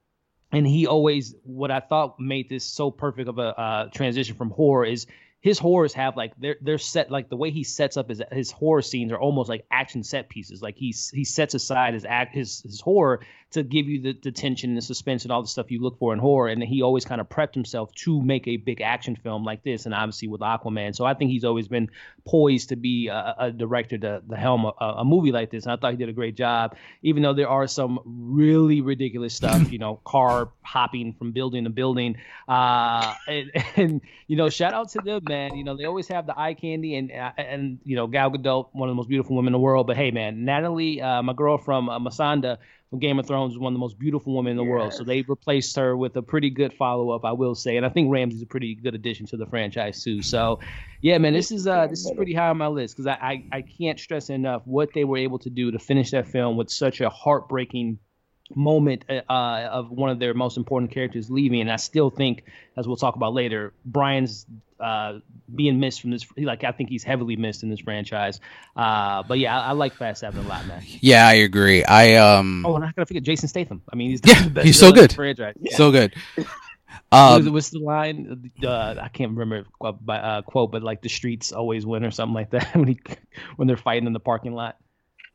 and 0.51 0.67
he 0.67 0.85
always 0.85 1.33
what 1.43 1.71
I 1.71 1.79
thought 1.79 2.19
made 2.19 2.49
this 2.49 2.65
so 2.65 2.91
perfect 2.91 3.29
of 3.29 3.37
a 3.37 3.59
uh, 3.59 3.89
transition 3.89 4.35
from 4.35 4.49
horror 4.49 4.85
is 4.85 5.07
his 5.41 5.57
horrors 5.57 5.93
have 5.93 6.15
like 6.15 6.33
they're 6.37 6.57
they're 6.61 6.77
set 6.77 7.09
like 7.09 7.29
the 7.29 7.35
way 7.35 7.49
he 7.49 7.63
sets 7.63 7.97
up 7.97 8.09
his 8.09 8.21
his 8.31 8.51
horror 8.51 8.83
scenes 8.83 9.11
are 9.11 9.19
almost 9.19 9.49
like 9.49 9.65
action 9.71 10.03
set 10.03 10.29
pieces. 10.29 10.61
Like 10.61 10.75
he's 10.77 11.09
he 11.09 11.23
sets 11.23 11.55
aside 11.55 11.95
his 11.95 12.05
act 12.05 12.35
his 12.35 12.61
his 12.61 12.79
horror 12.79 13.21
to 13.51 13.63
give 13.63 13.87
you 13.87 14.01
the, 14.01 14.13
the 14.13 14.31
tension 14.31 14.71
and 14.71 14.77
the 14.77 14.81
suspense 14.81 15.23
and 15.23 15.31
all 15.31 15.41
the 15.41 15.47
stuff 15.47 15.69
you 15.69 15.81
look 15.81 15.99
for 15.99 16.13
in 16.13 16.19
horror. 16.19 16.47
And 16.47 16.63
he 16.63 16.81
always 16.81 17.03
kind 17.03 17.19
of 17.19 17.27
prepped 17.27 17.53
himself 17.53 17.93
to 17.95 18.21
make 18.21 18.47
a 18.47 18.57
big 18.57 18.81
action 18.81 19.15
film 19.15 19.43
like 19.43 19.63
this, 19.63 19.85
and 19.85 19.93
obviously 19.93 20.29
with 20.29 20.41
Aquaman. 20.41 20.95
So 20.95 21.05
I 21.05 21.13
think 21.13 21.31
he's 21.31 21.43
always 21.43 21.67
been 21.67 21.89
poised 22.25 22.69
to 22.69 22.77
be 22.77 23.07
a, 23.07 23.35
a 23.37 23.51
director 23.51 23.97
to 23.97 24.21
the 24.25 24.37
helm 24.37 24.65
a, 24.65 24.71
a 24.79 25.05
movie 25.05 25.31
like 25.31 25.51
this. 25.51 25.65
And 25.65 25.73
I 25.73 25.75
thought 25.75 25.91
he 25.91 25.97
did 25.97 26.07
a 26.07 26.13
great 26.13 26.35
job, 26.35 26.75
even 27.01 27.23
though 27.23 27.33
there 27.33 27.49
are 27.49 27.67
some 27.67 27.99
really 28.05 28.79
ridiculous 28.79 29.33
stuff, 29.33 29.71
you 29.71 29.79
know, 29.79 29.99
car 30.05 30.49
hopping 30.63 31.13
from 31.13 31.33
building 31.33 31.65
to 31.65 31.69
building. 31.69 32.15
Uh, 32.47 33.13
and, 33.27 33.51
and 33.75 34.01
you 34.27 34.37
know, 34.37 34.49
shout 34.49 34.73
out 34.73 34.89
to 34.91 34.99
them, 35.03 35.23
man. 35.27 35.55
You 35.57 35.65
know, 35.65 35.75
they 35.75 35.85
always 35.85 36.07
have 36.07 36.25
the 36.25 36.39
eye 36.39 36.53
candy, 36.53 36.95
and 36.95 37.11
and 37.11 37.79
you 37.83 37.97
know, 37.97 38.07
Gal 38.07 38.31
Gadot, 38.31 38.69
one 38.71 38.87
of 38.87 38.93
the 38.93 38.97
most 38.97 39.09
beautiful 39.09 39.35
women 39.35 39.49
in 39.49 39.53
the 39.53 39.59
world. 39.59 39.87
But 39.87 39.97
hey, 39.97 40.11
man, 40.11 40.45
Natalie, 40.45 41.01
uh, 41.01 41.21
my 41.21 41.33
girl 41.33 41.57
from 41.57 41.89
uh, 41.89 41.99
Missandei 41.99 42.57
from 42.91 42.99
Game 42.99 43.17
of 43.19 43.25
Thrones 43.25 43.53
is 43.53 43.57
one 43.57 43.71
of 43.71 43.75
the 43.75 43.79
most 43.79 43.97
beautiful 43.97 44.35
women 44.35 44.51
in 44.51 44.57
the 44.57 44.63
yes. 44.63 44.69
world. 44.69 44.93
So 44.93 45.05
they 45.05 45.21
replaced 45.21 45.77
her 45.77 45.95
with 45.95 46.17
a 46.17 46.21
pretty 46.21 46.49
good 46.49 46.73
follow 46.73 47.11
up, 47.11 47.23
I 47.23 47.31
will 47.31 47.55
say. 47.55 47.77
And 47.77 47.85
I 47.85 47.89
think 47.89 48.11
Ramsey's 48.11 48.41
a 48.41 48.45
pretty 48.45 48.75
good 48.75 48.93
addition 48.93 49.25
to 49.27 49.37
the 49.37 49.45
franchise 49.45 50.03
too. 50.03 50.21
So 50.21 50.59
yeah, 50.99 51.17
man, 51.17 51.31
this 51.31 51.51
is 51.51 51.65
uh 51.65 51.87
this 51.87 52.05
is 52.05 52.11
pretty 52.11 52.33
high 52.33 52.49
on 52.49 52.57
my 52.57 52.67
list 52.67 52.97
because 52.97 53.07
I, 53.07 53.13
I 53.13 53.57
I 53.57 53.61
can't 53.61 53.97
stress 53.97 54.29
enough 54.29 54.63
what 54.65 54.89
they 54.93 55.05
were 55.05 55.17
able 55.17 55.39
to 55.39 55.49
do 55.49 55.71
to 55.71 55.79
finish 55.79 56.11
that 56.11 56.27
film 56.27 56.57
with 56.57 56.69
such 56.69 56.99
a 56.99 57.09
heartbreaking 57.09 57.97
moment 58.55 59.05
uh, 59.09 59.21
of 59.29 59.91
one 59.91 60.09
of 60.09 60.19
their 60.19 60.33
most 60.33 60.57
important 60.57 60.91
characters 60.91 61.29
leaving. 61.29 61.61
And 61.61 61.71
I 61.71 61.77
still 61.77 62.09
think, 62.09 62.43
as 62.77 62.87
we'll 62.87 62.97
talk 62.97 63.15
about 63.15 63.33
later, 63.33 63.73
Brian's 63.85 64.45
uh, 64.79 65.19
being 65.53 65.79
missed 65.79 66.01
from 66.01 66.11
this. 66.11 66.25
Like 66.37 66.63
I 66.63 66.71
think 66.71 66.89
he's 66.89 67.03
heavily 67.03 67.35
missed 67.35 67.63
in 67.63 67.69
this 67.69 67.79
franchise. 67.79 68.39
Uh, 68.75 69.23
but 69.23 69.39
yeah, 69.39 69.59
I, 69.59 69.69
I, 69.69 69.71
like 69.73 69.93
Fast 69.93 70.21
Seven 70.21 70.45
a 70.45 70.49
lot, 70.49 70.65
man. 70.65 70.83
Yeah, 70.99 71.27
I 71.27 71.33
agree. 71.33 71.83
I 71.83 72.15
um. 72.15 72.65
Oh, 72.65 72.75
and 72.75 72.83
I 72.83 72.91
gotta 72.91 73.05
forget 73.05 73.23
Jason 73.23 73.47
Statham. 73.47 73.81
I 73.91 73.95
mean, 73.95 74.09
he's 74.09 74.21
yeah, 74.25 74.49
he's 74.63 74.79
so 74.79 74.91
good. 74.91 75.13
Franchise. 75.13 75.55
Yeah. 75.59 75.71
So 75.77 75.91
good. 75.91 76.13
Um, 77.13 77.51
what's 77.51 77.71
the 77.71 77.79
line? 77.79 78.51
Uh, 78.63 78.95
I 79.01 79.09
can't 79.09 79.31
remember 79.31 79.65
by 80.01 80.17
uh, 80.17 80.41
quote, 80.43 80.71
but 80.71 80.81
like 80.81 81.01
the 81.01 81.09
streets 81.09 81.51
always 81.51 81.85
win 81.85 82.05
or 82.05 82.11
something 82.11 82.33
like 82.33 82.51
that 82.51 82.73
when 82.73 82.87
he 82.87 82.99
when 83.57 83.67
they're 83.67 83.75
fighting 83.75 84.07
in 84.07 84.13
the 84.13 84.19
parking 84.19 84.53
lot. 84.53 84.77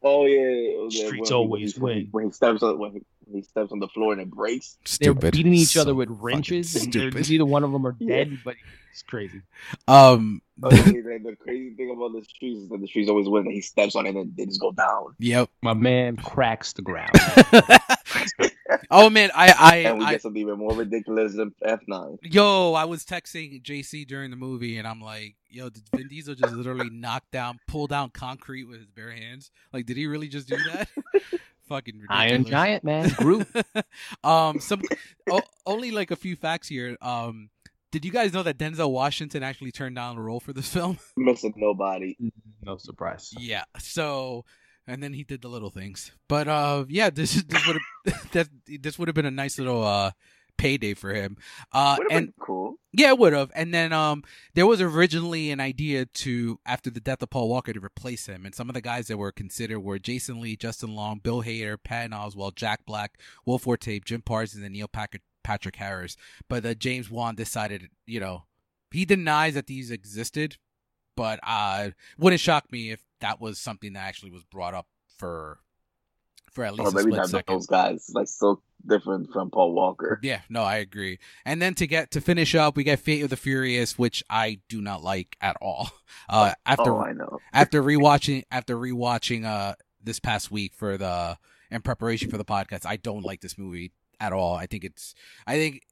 Oh 0.09 0.25
yeah, 0.25 0.89
streets 0.89 1.33
when 1.33 1.37
always 1.37 1.75
he, 1.75 1.81
win. 1.81 2.09
When 2.13 2.27
he 2.27 2.31
steps 2.31 2.63
on 2.63 2.79
when 2.79 2.93
he, 2.93 3.03
when 3.25 3.37
he 3.39 3.43
steps 3.43 3.73
on 3.73 3.81
the 3.81 3.89
floor 3.89 4.13
and 4.13 4.23
it 4.23 4.31
breaks. 4.31 4.79
Stupid. 4.85 5.21
They're 5.21 5.31
beating 5.33 5.53
each 5.53 5.71
so 5.71 5.81
other 5.81 5.97
with 5.97 6.09
wrenches, 6.11 6.77
and 6.77 6.95
either 6.95 7.45
one 7.45 7.65
of 7.65 7.73
them 7.73 7.85
are 7.85 7.97
dead. 7.99 8.31
Yeah. 8.31 8.37
But 8.45 8.55
it's 8.93 9.03
crazy. 9.03 9.43
Um, 9.89 10.41
the, 10.59 10.69
the, 10.69 11.37
crazy 11.41 11.75
thing 11.75 11.91
about 11.91 12.13
the 12.13 12.25
streets 12.25 12.61
is 12.61 12.69
that 12.69 12.81
the 12.81 12.87
streets 12.87 13.11
always 13.11 13.29
win. 13.29 13.47
And 13.47 13.53
he 13.53 13.61
steps 13.61 13.97
on 13.97 14.07
it 14.07 14.15
and 14.15 14.35
they 14.37 14.47
just 14.47 14.61
go 14.61 14.71
down. 14.71 15.17
Yep, 15.19 15.51
my 15.61 15.75
man 15.75 16.17
cracks 16.17 16.73
the 16.73 16.83
ground. 16.83 17.11
oh 18.91 19.11
man, 19.11 19.31
I 19.35 19.55
I 19.59 19.77
and 19.79 19.99
we 19.99 20.05
I, 20.05 20.13
get 20.13 20.23
something 20.23 20.41
even 20.41 20.59
more 20.59 20.75
ridiculous 20.75 21.35
than 21.35 21.55
F 21.63 21.81
nine. 21.87 22.19
Yo, 22.23 22.73
I 22.75 22.85
was 22.85 23.05
texting 23.05 23.63
JC 23.63 24.07
during 24.07 24.31
the 24.31 24.37
movie, 24.37 24.79
and 24.79 24.87
I'm 24.87 25.01
like, 25.01 25.37
"Yo, 25.49 25.69
did 25.69 25.85
Vin 25.95 26.09
Diesel 26.09 26.35
just 26.35 26.55
literally 26.55 26.91
knock 26.93 27.25
down, 27.33 27.59
pull 27.69 27.87
down 27.87 28.11
concrete 28.11 28.65
with 28.65 28.79
his 28.79 28.91
bare 28.91 29.13
hands? 29.13 29.51
Like, 29.73 29.87
did 29.87 29.97
he 29.97 30.07
really 30.07 30.29
just 30.29 30.49
do 30.49 30.57
that?" 30.73 30.89
Fucking 31.69 31.95
ridiculous. 31.99 32.31
Iron 32.33 32.45
Giant, 32.45 32.85
man, 32.85 33.09
Groot. 33.17 33.49
um, 34.23 34.61
some 34.61 34.83
o- 35.29 35.41
only 35.67 35.91
like 35.91 36.13
a 36.13 36.17
few 36.17 36.37
facts 36.37 36.69
here. 36.69 36.97
Um, 37.01 37.51
did 37.91 38.05
you 38.05 38.13
guys 38.13 38.33
know 38.33 38.45
that 38.45 38.57
Denzel 38.59 38.91
Washington 38.91 39.43
actually 39.43 39.73
turned 39.73 39.97
down 39.97 40.17
a 40.17 40.23
role 40.23 40.39
for 40.39 40.53
this 40.53 40.69
film? 40.69 40.99
Missing 41.17 41.55
nobody. 41.57 42.17
No 42.63 42.77
surprise. 42.77 43.33
Yeah. 43.39 43.65
So 43.79 44.45
and 44.87 45.03
then 45.03 45.13
he 45.13 45.25
did 45.25 45.43
the 45.43 45.49
little 45.49 45.71
things. 45.71 46.13
But 46.29 46.49
uh, 46.49 46.85
yeah, 46.89 47.11
this 47.11 47.43
this 47.43 47.67
would 47.67 47.79
have 48.07 48.31
that 48.33 48.49
this 48.67 48.99
would 48.99 49.09
have 49.09 49.15
been 49.15 49.27
a 49.27 49.31
nice 49.31 49.59
little 49.59 49.83
uh 49.83 50.13
payday 50.57 50.95
for 50.95 51.13
him. 51.13 51.37
Uh, 51.73 51.97
and 52.11 52.33
cool. 52.41 52.77
Yeah, 52.93 53.09
it 53.09 53.19
would 53.19 53.33
have. 53.33 53.51
And 53.55 53.75
then 53.75 53.93
um, 53.93 54.25
there 54.55 54.67
was 54.67 54.81
originally 54.81 55.51
an 55.51 55.61
idea 55.61 56.07
to 56.07 56.59
after 56.65 56.91
the 56.91 57.01
death 57.01 57.23
of 57.23 57.31
Paul 57.31 57.49
Walker 57.49 57.73
to 57.73 57.81
replace 57.81 58.27
him, 58.27 58.47
and 58.47 58.55
some 58.55 58.69
of 58.69 58.75
the 58.75 58.81
guys 58.81 59.09
that 59.09 59.19
were 59.19 59.33
considered 59.33 59.81
were 59.81 59.99
Jason 59.99 60.41
Lee, 60.41 60.57
Justin 60.57 60.95
Long, 60.95 61.19
Bill 61.19 61.43
Hader, 61.43 61.77
Patton 61.83 62.13
Oswalt, 62.13 62.57
Jack 62.57 62.87
Black, 62.87 63.19
Will 63.45 63.59
Forte, 63.59 64.01
Jim 64.01 64.23
Parsons, 64.23 64.65
and 64.65 64.73
Neil 64.73 64.89
Patrick 64.89 65.23
Patrick 65.45 65.77
Harris. 65.77 66.17
But 66.49 66.65
uh, 66.65 66.75
James 66.75 67.11
Wan 67.11 67.35
decided, 67.35 67.91
you 68.07 68.21
know, 68.21 68.45
he 68.91 69.05
denies 69.05 69.55
that 69.55 69.67
these 69.67 69.91
existed, 69.91 70.57
but 71.17 71.41
uh, 71.43 71.91
wouldn't 72.19 72.41
shock 72.41 72.71
me 72.71 72.91
if 72.91 73.03
that 73.21 73.41
was 73.41 73.59
something 73.59 73.95
that 73.95 74.01
actually 74.01 74.31
was 74.31 74.45
brought 74.45 74.75
up 74.75 74.87
for 75.17 75.59
for 76.53 76.65
at 76.65 76.75
least 76.75 76.95
oh, 76.95 76.99
a 76.99 77.03
split 77.03 77.27
second. 77.27 77.55
Those 77.55 77.67
guys 77.67 78.11
like 78.15 78.29
so 78.29 78.63
different 78.87 79.31
from 79.33 79.51
Paul 79.51 79.75
Walker. 79.75 80.19
Yeah, 80.23 80.41
no, 80.49 80.63
I 80.63 80.77
agree. 80.77 81.19
And 81.45 81.61
then 81.61 81.75
to 81.75 81.87
get 81.87 82.11
to 82.13 82.21
finish 82.21 82.55
up, 82.55 82.77
we 82.77 82.85
get 82.85 83.01
Fate 83.01 83.23
of 83.23 83.31
the 83.31 83.37
Furious, 83.37 83.99
which 83.99 84.23
I 84.31 84.61
do 84.69 84.81
not 84.81 85.03
like 85.03 85.37
at 85.41 85.57
all. 85.61 85.91
Uh, 86.29 86.53
after 86.65 86.93
oh, 86.93 87.03
I 87.03 87.13
know. 87.13 87.39
after 87.53 87.83
rewatching 87.83 88.45
after 88.51 88.77
rewatching 88.77 89.45
uh 89.45 89.75
this 90.03 90.19
past 90.19 90.51
week 90.51 90.73
for 90.75 90.97
the 90.97 91.37
in 91.71 91.83
preparation 91.83 92.31
for 92.31 92.39
the 92.39 92.45
podcast, 92.45 92.87
I 92.87 92.97
don't 92.97 93.25
like 93.25 93.41
this 93.41 93.59
movie 93.59 93.93
at 94.19 94.33
all. 94.33 94.55
I 94.55 94.67
think 94.67 94.83
it's 94.85 95.15
I 95.47 95.57
think 95.57 95.83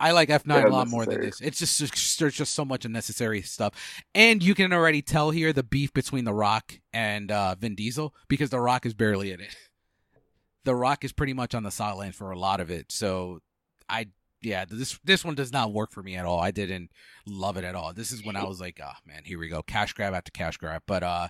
I 0.00 0.12
like 0.12 0.30
F 0.30 0.46
nine 0.46 0.64
a 0.66 0.70
lot 0.70 0.88
more 0.88 1.04
than 1.04 1.20
this. 1.20 1.40
It's 1.40 1.58
just, 1.58 1.78
just 1.78 2.18
there's 2.18 2.36
just 2.36 2.54
so 2.54 2.64
much 2.64 2.84
unnecessary 2.84 3.42
stuff, 3.42 3.74
and 4.14 4.42
you 4.42 4.54
can 4.54 4.72
already 4.72 5.02
tell 5.02 5.30
here 5.30 5.52
the 5.52 5.62
beef 5.62 5.92
between 5.92 6.24
The 6.24 6.32
Rock 6.32 6.78
and 6.92 7.32
uh, 7.32 7.56
Vin 7.58 7.74
Diesel 7.74 8.14
because 8.28 8.50
The 8.50 8.60
Rock 8.60 8.86
is 8.86 8.94
barely 8.94 9.32
in 9.32 9.40
it. 9.40 9.54
The 10.64 10.74
Rock 10.74 11.02
is 11.02 11.12
pretty 11.12 11.32
much 11.32 11.54
on 11.54 11.62
the 11.62 11.70
sideline 11.70 12.12
for 12.12 12.30
a 12.30 12.38
lot 12.38 12.60
of 12.60 12.70
it. 12.70 12.92
So 12.92 13.38
I 13.88 14.08
yeah 14.42 14.66
this 14.68 14.98
this 15.02 15.24
one 15.24 15.34
does 15.34 15.50
not 15.50 15.72
work 15.72 15.92
for 15.92 16.02
me 16.02 16.14
at 16.14 16.26
all. 16.26 16.40
I 16.40 16.50
didn't 16.50 16.90
love 17.26 17.56
it 17.56 17.64
at 17.64 17.74
all. 17.74 17.94
This 17.94 18.12
is 18.12 18.22
when 18.22 18.36
I 18.36 18.44
was 18.44 18.60
like, 18.60 18.78
oh 18.84 18.92
man, 19.06 19.22
here 19.24 19.38
we 19.38 19.48
go, 19.48 19.62
cash 19.62 19.94
grab 19.94 20.12
after 20.12 20.30
cash 20.30 20.58
grab. 20.58 20.82
But 20.86 21.02
uh, 21.02 21.28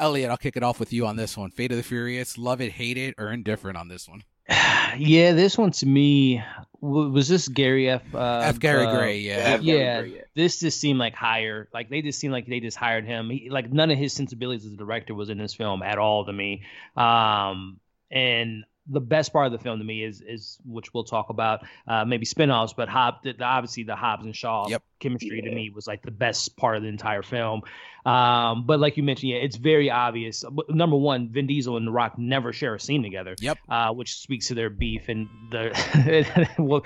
Elliot, 0.00 0.30
I'll 0.30 0.36
kick 0.36 0.56
it 0.56 0.64
off 0.64 0.80
with 0.80 0.92
you 0.92 1.06
on 1.06 1.14
this 1.14 1.36
one. 1.36 1.50
Fate 1.50 1.70
of 1.70 1.76
the 1.76 1.84
Furious, 1.84 2.36
love 2.36 2.60
it, 2.60 2.72
hate 2.72 2.96
it, 2.96 3.14
or 3.16 3.30
indifferent 3.30 3.76
on 3.78 3.86
this 3.86 4.08
one. 4.08 4.24
Yeah, 4.48 5.32
this 5.32 5.56
one 5.56 5.70
to 5.72 5.86
me 5.86 6.42
was 6.80 7.28
this 7.28 7.48
Gary 7.48 7.88
F. 7.90 8.02
Uh, 8.14 8.40
F. 8.44 8.58
Gary 8.58 8.86
uh, 8.86 8.96
Gray, 8.96 9.18
yeah, 9.18 9.58
yeah. 9.60 10.00
Gray, 10.00 10.10
yeah. 10.10 10.20
This 10.34 10.60
just 10.60 10.80
seemed 10.80 10.98
like 10.98 11.14
higher. 11.14 11.68
Like 11.72 11.90
they 11.90 12.02
just 12.02 12.18
seemed 12.18 12.32
like 12.32 12.46
they 12.46 12.60
just 12.60 12.76
hired 12.76 13.04
him. 13.04 13.30
He, 13.30 13.50
like 13.50 13.72
none 13.72 13.90
of 13.90 13.98
his 13.98 14.12
sensibilities 14.12 14.64
as 14.66 14.72
a 14.72 14.76
director 14.76 15.14
was 15.14 15.30
in 15.30 15.38
this 15.38 15.54
film 15.54 15.82
at 15.82 15.98
all 15.98 16.24
to 16.24 16.32
me. 16.32 16.62
Um, 16.96 17.78
and 18.10 18.64
the 18.90 19.00
best 19.00 19.32
part 19.32 19.46
of 19.46 19.52
the 19.52 19.58
film 19.58 19.78
to 19.78 19.84
me 19.84 20.02
is 20.02 20.20
is 20.20 20.58
which 20.64 20.92
we'll 20.92 21.04
talk 21.04 21.30
about 21.30 21.60
uh, 21.86 22.04
maybe 22.04 22.26
spinoffs, 22.26 22.74
but 22.76 22.88
Hob, 22.88 23.22
the, 23.22 23.34
obviously 23.42 23.84
the 23.84 23.96
Hobbs 23.96 24.24
and 24.24 24.34
Shaw 24.34 24.68
yep. 24.68 24.82
chemistry 24.98 25.40
yeah. 25.42 25.48
to 25.48 25.54
me 25.54 25.70
was 25.70 25.86
like 25.86 26.02
the 26.02 26.10
best 26.10 26.56
part 26.56 26.76
of 26.76 26.82
the 26.82 26.88
entire 26.88 27.22
film. 27.22 27.62
Um, 28.04 28.64
but 28.66 28.80
like 28.80 28.96
you 28.96 29.02
mentioned, 29.02 29.30
yeah, 29.30 29.38
it's 29.38 29.56
very 29.56 29.90
obvious. 29.90 30.44
Number 30.68 30.96
one, 30.96 31.28
Vin 31.28 31.46
Diesel 31.46 31.76
and 31.76 31.86
The 31.86 31.90
Rock 31.90 32.18
never 32.18 32.52
share 32.52 32.74
a 32.74 32.80
scene 32.80 33.02
together. 33.02 33.36
Yep. 33.38 33.58
Uh, 33.68 33.92
which 33.92 34.16
speaks 34.16 34.48
to 34.48 34.54
their 34.54 34.70
beef 34.70 35.08
and 35.08 35.28
the 35.50 36.48
well, 36.58 36.84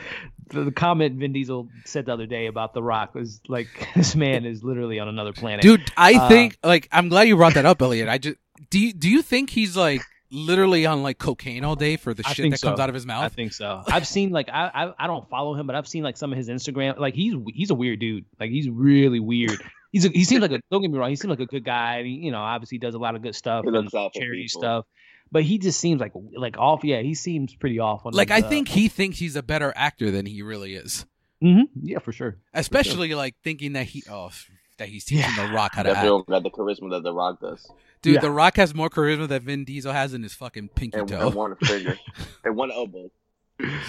the, 0.48 0.64
the 0.64 0.72
comment 0.72 1.18
Vin 1.18 1.32
Diesel 1.32 1.68
said 1.85 2.06
the 2.06 2.12
other 2.12 2.26
day 2.26 2.47
about 2.47 2.74
The 2.74 2.82
Rock 2.82 3.14
was 3.14 3.40
like, 3.48 3.68
this 3.94 4.16
man 4.16 4.44
is 4.44 4.62
literally 4.62 4.98
on 4.98 5.09
another 5.09 5.32
planet. 5.32 5.62
Dude, 5.62 5.90
I 5.97 6.14
uh, 6.14 6.28
think 6.28 6.59
like 6.62 6.89
I'm 6.93 7.09
glad 7.09 7.28
you 7.28 7.36
brought 7.36 7.55
that 7.55 7.66
up, 7.66 7.81
Elliot. 7.81 8.09
I 8.09 8.18
just 8.18 8.36
do. 8.70 8.78
You, 8.78 8.93
do 8.93 9.09
you 9.09 9.22
think 9.22 9.51
he's 9.51 9.76
like 9.76 10.02
literally 10.35 10.85
on 10.86 11.02
like 11.02 11.19
cocaine 11.19 11.65
all 11.65 11.77
day 11.77 11.97
for 11.97 12.12
the 12.12 12.23
shit 12.24 12.51
that 12.51 12.59
so. 12.59 12.69
comes 12.69 12.81
out 12.81 12.89
of 12.89 12.94
his 12.94 13.06
mouth? 13.06 13.24
I 13.24 13.28
think 13.28 13.52
so. 13.52 13.82
I've 13.86 14.06
seen 14.06 14.31
like 14.31 14.48
I, 14.48 14.70
I, 14.74 15.05
I 15.05 15.06
don't 15.06 15.28
follow 15.31 15.55
him, 15.55 15.66
but 15.66 15.77
I've 15.77 15.89
seen 15.89 16.02
like 16.02 16.16
some 16.16 16.32
of 16.32 16.39
his 16.39 16.48
Instagram. 16.48 16.98
Like 16.98 17.15
he's 17.15 17.35
he's 17.55 17.70
a 17.70 17.74
weird 17.74 18.01
dude. 18.01 18.24
Like 18.39 18.51
he's 18.51 18.69
really 18.69 19.20
weird. 19.20 19.62
He's 19.93 20.05
a, 20.05 20.09
he 20.09 20.24
seems 20.24 20.43
like 20.43 20.51
a 20.51 20.61
don't 20.70 20.82
get 20.82 20.90
me 20.90 20.98
wrong. 20.98 21.11
He 21.11 21.16
seems 21.16 21.31
like 21.31 21.40
a 21.40 21.47
good 21.47 21.65
guy. 21.65 22.02
He, 22.02 22.11
you 22.11 22.32
know, 22.32 22.39
obviously 22.39 22.78
does 22.78 22.94
a 22.94 22.98
lot 22.98 23.15
of 23.15 23.23
good 23.23 23.35
stuff 23.35 23.65
and 23.66 23.90
charity 24.12 24.48
stuff. 24.48 24.86
But 25.31 25.44
he 25.44 25.59
just 25.59 25.81
seems 25.81 26.01
like 26.01 26.12
like 26.36 26.59
off. 26.59 26.85
Yeah, 26.85 27.01
he 27.01 27.15
seems 27.15 27.55
pretty 27.55 27.78
off. 27.78 28.02
like 28.05 28.31
I 28.31 28.40
think 28.40 28.69
he 28.69 28.89
thinks 28.89 29.19
he's 29.19 29.36
a 29.36 29.43
better 29.43 29.73
actor 29.77 30.11
than 30.11 30.27
he 30.27 30.43
really 30.43 30.74
is. 30.74 31.06
Mm-hmm. 31.43 31.65
Yeah, 31.82 31.98
for 31.98 32.12
sure. 32.12 32.39
Especially 32.52 33.09
for 33.09 33.12
sure. 33.12 33.16
like 33.16 33.36
thinking 33.43 33.74
that 33.74 33.86
he 33.86 34.02
oh 34.11 34.31
that 34.79 34.89
he's 34.89 35.05
teaching 35.05 35.31
yeah. 35.37 35.47
The 35.47 35.55
Rock 35.55 35.75
how 35.75 35.83
to 35.85 35.91
act. 35.91 36.27
got 36.27 36.43
the 36.43 36.51
charisma 36.51 36.91
that 36.91 37.03
The 37.03 37.13
Rock 37.13 37.41
does. 37.41 37.71
Dude, 38.03 38.15
yeah. 38.15 38.21
The 38.21 38.31
Rock 38.31 38.57
has 38.57 38.75
more 38.75 38.91
charisma 38.91 39.29
than 39.29 39.43
Vin 39.43 39.65
Diesel 39.65 39.93
has 39.93 40.15
in 40.15 40.23
his 40.23 40.35
fucking 40.35 40.69
pinky 40.69 40.99
and, 40.99 41.09
toe. 41.09 41.29
And 41.29 41.35
one 41.35 41.57
finger. 41.57 41.99
and 42.45 42.57
one 42.57 42.71
elbow. 42.71 43.11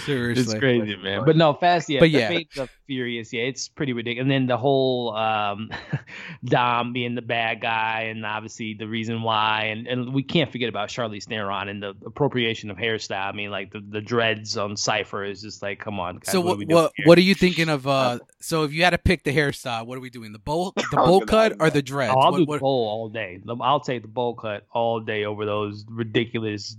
Seriously. 0.05 0.43
It's 0.43 0.53
crazy, 0.53 0.95
man. 0.95 1.25
But 1.25 1.35
no, 1.35 1.53
fast, 1.53 1.89
yeah. 1.89 1.99
But 1.99 2.11
the 2.11 2.19
yeah. 2.19 2.27
Fate 2.27 2.57
of 2.57 2.69
Furious, 2.85 3.33
yeah, 3.33 3.43
it's 3.43 3.67
pretty 3.67 3.93
ridiculous. 3.93 4.21
And 4.21 4.31
then 4.31 4.45
the 4.45 4.57
whole 4.57 5.15
um, 5.15 5.71
Dom 6.45 6.93
being 6.93 7.15
the 7.15 7.23
bad 7.23 7.61
guy, 7.61 8.11
and 8.11 8.23
obviously 8.25 8.75
the 8.75 8.87
reason 8.87 9.23
why, 9.23 9.71
and, 9.71 9.87
and 9.87 10.13
we 10.13 10.21
can't 10.21 10.51
forget 10.51 10.69
about 10.69 10.89
Charlize 10.89 11.23
Theron 11.23 11.67
and 11.67 11.81
the 11.81 11.95
appropriation 12.05 12.69
of 12.69 12.77
hairstyle. 12.77 13.27
I 13.27 13.31
mean, 13.31 13.49
like 13.49 13.71
the, 13.73 13.79
the 13.79 14.01
dreads 14.01 14.55
on 14.55 14.77
Cipher 14.77 15.23
is 15.23 15.41
just 15.41 15.63
like, 15.63 15.79
come 15.79 15.99
on. 15.99 16.17
Guys, 16.17 16.31
So 16.31 16.41
what, 16.41 16.59
are 16.61 16.65
what 16.65 16.67
what 16.67 16.91
what 17.05 17.17
are 17.17 17.21
you 17.21 17.33
thinking 17.33 17.67
of? 17.67 17.87
Uh, 17.87 18.19
so 18.45 18.63
if 18.63 18.73
you 18.73 18.83
had 18.83 18.91
to 18.91 18.97
pick 18.97 19.23
the 19.23 19.35
hairstyle, 19.35 19.85
what 19.85 19.97
are 19.97 20.01
we 20.01 20.09
doing? 20.09 20.31
The 20.31 20.39
bowl, 20.39 20.71
the 20.91 20.97
bowl 20.97 21.21
cut, 21.21 21.55
or 21.59 21.69
the 21.69 21.81
dreads? 21.81 22.13
Oh, 22.15 22.19
I'll 22.19 22.31
What- 22.31 22.37
do 22.37 22.45
what- 22.45 22.59
bowl 22.61 22.87
all 22.87 23.09
day. 23.09 23.39
I'll 23.61 23.79
take 23.79 24.01
the 24.03 24.07
bowl 24.07 24.35
cut 24.35 24.65
all 24.71 24.99
day 24.99 25.25
over 25.25 25.45
those 25.45 25.85
ridiculous 25.89 26.75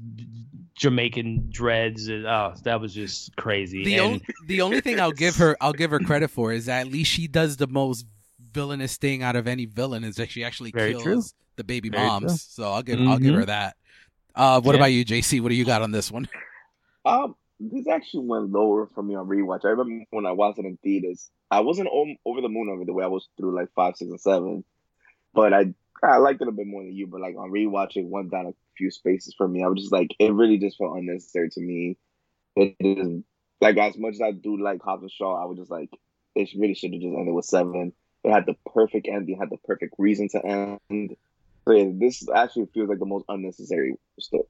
Jamaican 0.76 1.48
dreads. 1.50 2.08
And, 2.08 2.26
oh, 2.26 2.54
that 2.64 2.80
was 2.80 2.92
just 2.94 3.34
crazy. 3.36 3.84
the 3.84 3.94
and, 3.94 4.02
only 4.04 4.22
the 4.46 4.60
only 4.62 4.80
thing 4.80 5.00
I'll 5.00 5.12
give 5.12 5.36
her 5.36 5.56
I'll 5.60 5.72
give 5.72 5.90
her 5.90 5.98
credit 6.00 6.28
for 6.30 6.52
is 6.52 6.66
that 6.66 6.80
at 6.86 6.92
least 6.92 7.10
she 7.10 7.26
does 7.28 7.56
the 7.56 7.66
most 7.66 8.06
villainous 8.52 8.96
thing 8.96 9.22
out 9.22 9.36
of 9.36 9.46
any 9.46 9.64
villain 9.66 10.04
is 10.04 10.16
that 10.16 10.30
she 10.30 10.44
actually 10.44 10.70
Very 10.70 10.92
kills 10.92 11.02
true. 11.02 11.22
the 11.56 11.64
baby 11.64 11.88
Very 11.88 12.06
moms. 12.06 12.24
true. 12.54 12.64
So 12.64 12.72
I'll 12.72 12.82
give 12.82 13.00
I'll 13.00 13.18
give 13.18 13.34
Mhm. 13.34 13.38
her 13.38 13.44
that. 13.46 13.76
Uh, 14.34 14.60
what 14.60 14.72
Yeah. 14.74 14.80
about 14.80 14.86
you, 14.92 15.04
JC? 15.04 15.40
What 15.40 15.48
do 15.48 15.54
you 15.54 15.64
got 15.64 15.80
on 15.82 15.90
this 15.92 16.10
one? 16.12 16.28
Um, 17.06 17.34
this 17.58 17.88
actually 17.88 18.26
went 18.26 18.50
lower 18.50 18.86
for 18.86 19.02
me 19.02 19.14
on 19.14 19.26
rewatch. 19.28 19.64
I 19.64 19.68
remember 19.68 20.04
when 20.10 20.26
I 20.26 20.32
watched 20.32 20.58
it 20.58 20.66
in 20.66 20.76
theaters, 20.82 21.30
I 21.50 21.60
wasn't 21.60 21.88
over 22.24 22.40
the 22.40 22.48
moon 22.48 22.68
over 22.70 22.84
the 22.84 22.92
way 22.92 23.04
I 23.04 23.08
was 23.08 23.28
through 23.36 23.54
like 23.54 23.68
five, 23.74 23.96
six, 23.96 24.10
and 24.10 24.20
seven, 24.20 24.64
but 25.34 25.52
I 25.52 25.74
I 26.02 26.16
liked 26.18 26.42
it 26.42 26.48
a 26.48 26.52
bit 26.52 26.66
more 26.66 26.82
than 26.82 26.92
you. 26.94 27.06
But 27.06 27.20
like 27.20 27.36
on 27.36 27.50
rewatch, 27.50 27.96
it 27.96 28.06
went 28.06 28.30
down 28.30 28.46
a 28.46 28.54
few 28.76 28.90
spaces 28.90 29.34
for 29.36 29.46
me. 29.46 29.62
I 29.62 29.68
was 29.68 29.80
just 29.80 29.92
like, 29.92 30.14
it 30.18 30.32
really 30.32 30.58
just 30.58 30.78
felt 30.78 30.96
unnecessary 30.96 31.50
to 31.50 31.60
me. 31.60 31.96
It 32.56 32.76
is 32.80 33.22
like 33.60 33.76
as 33.78 33.96
much 33.96 34.14
as 34.14 34.22
I 34.22 34.32
do 34.32 34.60
like 34.60 34.82
Hobbs 34.82 35.02
and 35.02 35.10
Shaw, 35.10 35.40
I 35.40 35.46
was 35.46 35.58
just 35.58 35.70
like, 35.70 35.90
it 36.34 36.48
really 36.58 36.74
should 36.74 36.92
have 36.92 37.00
just 37.00 37.16
ended 37.16 37.34
with 37.34 37.44
seven. 37.44 37.92
It 38.24 38.32
had 38.32 38.46
the 38.46 38.56
perfect 38.72 39.08
ending, 39.08 39.38
had 39.38 39.50
the 39.50 39.56
perfect 39.58 39.94
reason 39.98 40.28
to 40.30 40.44
end. 40.90 41.16
So 41.66 41.74
yeah, 41.74 41.90
this 41.94 42.22
actually 42.32 42.66
feels 42.72 42.88
like 42.88 43.00
the 43.00 43.06
most 43.06 43.24
unnecessary 43.28 43.94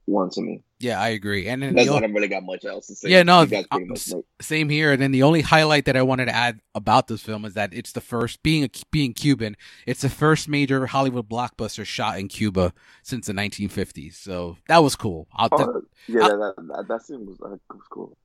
one 0.05 0.29
to 0.29 0.41
me. 0.41 0.61
Yeah, 0.79 1.01
I 1.01 1.09
agree. 1.09 1.47
And 1.47 1.63
then 1.63 1.73
That's 1.73 1.87
the 1.87 1.93
why 1.93 1.97
I 1.97 2.01
o- 2.01 2.05
don't 2.05 2.13
really 2.13 2.27
got 2.27 2.43
much 2.43 2.63
else 2.63 2.85
to 2.87 2.95
say. 2.95 3.09
Yeah, 3.09 3.23
no, 3.23 3.41
You 3.41 3.47
guys 3.47 3.65
pretty 3.71 3.85
much 3.87 4.07
same 4.39 4.69
here. 4.69 4.91
And 4.91 5.01
then 5.01 5.11
the 5.11 5.23
only 5.23 5.41
highlight 5.41 5.85
that 5.85 5.97
I 5.97 6.03
wanted 6.03 6.25
to 6.25 6.35
add 6.35 6.59
about 6.75 7.07
this 7.07 7.23
film 7.23 7.43
is 7.45 7.55
that 7.55 7.73
it's 7.73 7.91
the 7.93 8.01
first 8.01 8.43
being 8.43 8.63
a, 8.65 8.69
being 8.91 9.13
Cuban. 9.15 9.57
It's 9.87 10.01
the 10.01 10.09
first 10.09 10.47
major 10.47 10.85
Hollywood 10.85 11.27
blockbuster 11.27 11.83
shot 11.85 12.19
in 12.19 12.27
Cuba 12.27 12.71
since 13.01 13.25
the 13.25 13.33
1950s. 13.33 14.13
So 14.13 14.57
that 14.67 14.83
was 14.83 14.95
cool. 14.95 15.27
I'll, 15.33 15.49
Oh, 15.51 15.81
yeah, 16.07 16.21
I- 16.23 16.27
that, 16.27 16.53
that, 16.57 16.85
that 16.87 17.01
scene 17.03 17.25
was, 17.25 17.37
uh, 17.43 17.57
was 17.73 17.87
cool. 17.89 18.15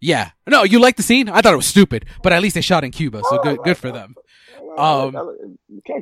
yeah. 0.00 0.30
No, 0.48 0.64
you 0.64 0.80
like 0.80 0.96
the 0.96 1.04
scene? 1.04 1.28
I 1.28 1.40
thought 1.40 1.52
it 1.54 1.56
was 1.56 1.66
stupid, 1.66 2.04
but 2.24 2.32
at 2.32 2.42
least 2.42 2.56
they 2.56 2.62
shot 2.62 2.82
in 2.82 2.90
Cuba, 2.90 3.22
so 3.30 3.38
good 3.38 3.58
good 3.62 3.78
for 3.78 3.92
them. 3.92 4.16
Um, 4.76 5.38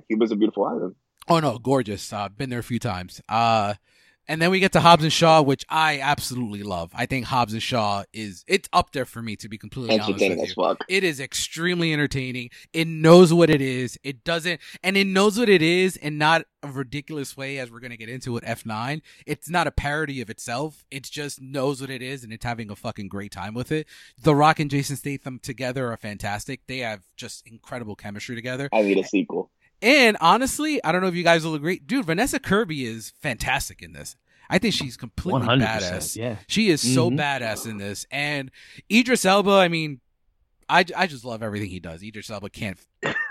Cuba's 0.09 0.31
a 0.33 0.37
beautiful 0.37 0.65
island. 0.65 0.95
Oh 1.29 1.41
no, 1.41 1.59
gorgeous. 1.59 2.13
Uh, 2.13 2.29
been 2.29 2.51
there 2.51 2.59
a 2.59 2.65
few 2.65 2.79
times. 2.79 3.21
Uh, 3.29 3.75
and 4.31 4.43
then 4.43 4.51
we 4.51 4.61
get 4.61 4.73
to 4.73 4.81
Hobbs 4.81 5.03
and 5.03 5.13
Shaw, 5.13 5.41
which 5.41 5.65
I 5.71 6.01
absolutely 6.01 6.63
love. 6.63 6.91
I 6.95 7.07
think 7.07 7.25
Hobbs 7.25 7.55
and 7.55 7.63
Shaw 7.63 8.05
is 8.13 8.45
it's 8.47 8.69
up 8.75 8.93
there 8.93 9.07
for 9.07 9.23
me 9.23 9.37
to 9.37 9.49
be 9.49 9.57
completely 9.57 9.99
honest 9.99 10.21
with 10.21 10.49
you. 10.49 10.55
fuck. 10.55 10.85
It 10.87 11.03
is 11.03 11.19
extremely 11.19 11.95
entertaining. 11.95 12.51
It 12.75 12.87
knows 12.87 13.33
what 13.33 13.49
it 13.49 13.63
is. 13.63 13.99
It 14.05 14.25
doesn't, 14.25 14.61
and 14.83 14.99
it 14.99 15.07
knows 15.07 15.39
what 15.39 15.49
it 15.49 15.63
is 15.63 15.97
and 15.97 16.19
not 16.19 16.45
a 16.63 16.69
ridiculous 16.69 17.39
way, 17.39 17.59
as 17.59 17.71
we're 17.71 17.81
going 17.81 17.91
to 17.91 17.97
get 17.97 18.11
into 18.11 18.37
it. 18.37 18.45
F9. 18.45 19.01
It's 19.27 19.49
not 19.49 19.67
a 19.67 19.71
parody 19.71 20.21
of 20.21 20.29
itself. 20.29 20.85
It 20.91 21.05
just 21.05 21.41
knows 21.41 21.81
what 21.81 21.89
it 21.89 22.03
is, 22.03 22.23
and 22.23 22.33
it's 22.33 22.45
having 22.45 22.71
a 22.71 22.77
fucking 22.77 23.09
great 23.09 23.33
time 23.33 23.55
with 23.55 23.73
it. 23.73 23.87
The 24.21 24.35
Rock 24.35 24.61
and 24.61 24.71
Jason 24.71 24.97
Statham 24.97 25.39
together 25.39 25.91
are 25.91 25.97
fantastic. 25.97 26.67
They 26.67 26.79
have 26.79 27.05
just 27.17 27.47
incredible 27.47 27.97
chemistry 27.97 28.37
together. 28.37 28.69
I 28.73 28.83
need 28.83 28.99
a 28.99 29.05
sequel. 29.05 29.51
And 29.81 30.17
honestly, 30.21 30.83
I 30.83 30.93
don't 30.93 31.01
know 31.03 31.09
if 31.09 31.15
you 31.15 31.23
guys 31.25 31.45
will 31.45 31.55
agree. 31.55 31.79
Dude, 31.79 32.05
Vanessa 32.07 32.39
Kirby 32.41 32.85
is 32.85 33.13
fantastic 33.21 33.83
in 33.83 33.93
this. 33.93 34.17
I 34.51 34.59
think 34.59 34.75
she's 34.75 34.97
completely 34.97 35.43
100%. 35.43 35.61
badass. 35.63 36.17
Yeah. 36.17 36.37
She 36.47 36.71
is 36.71 36.81
so 36.81 37.11
Mhm. 37.11 37.19
badass 37.19 37.67
in 37.69 37.77
this. 37.79 38.07
And 38.11 38.51
Idris 38.91 39.25
Elba, 39.25 39.51
I 39.53 39.69
mean, 39.69 40.01
I, 40.71 40.85
I 40.97 41.07
just 41.07 41.25
love 41.25 41.43
everything 41.43 41.69
he 41.71 41.81
does. 41.81 42.03
Idris 42.03 42.31
Elba 42.31 42.51
can't 42.51 42.79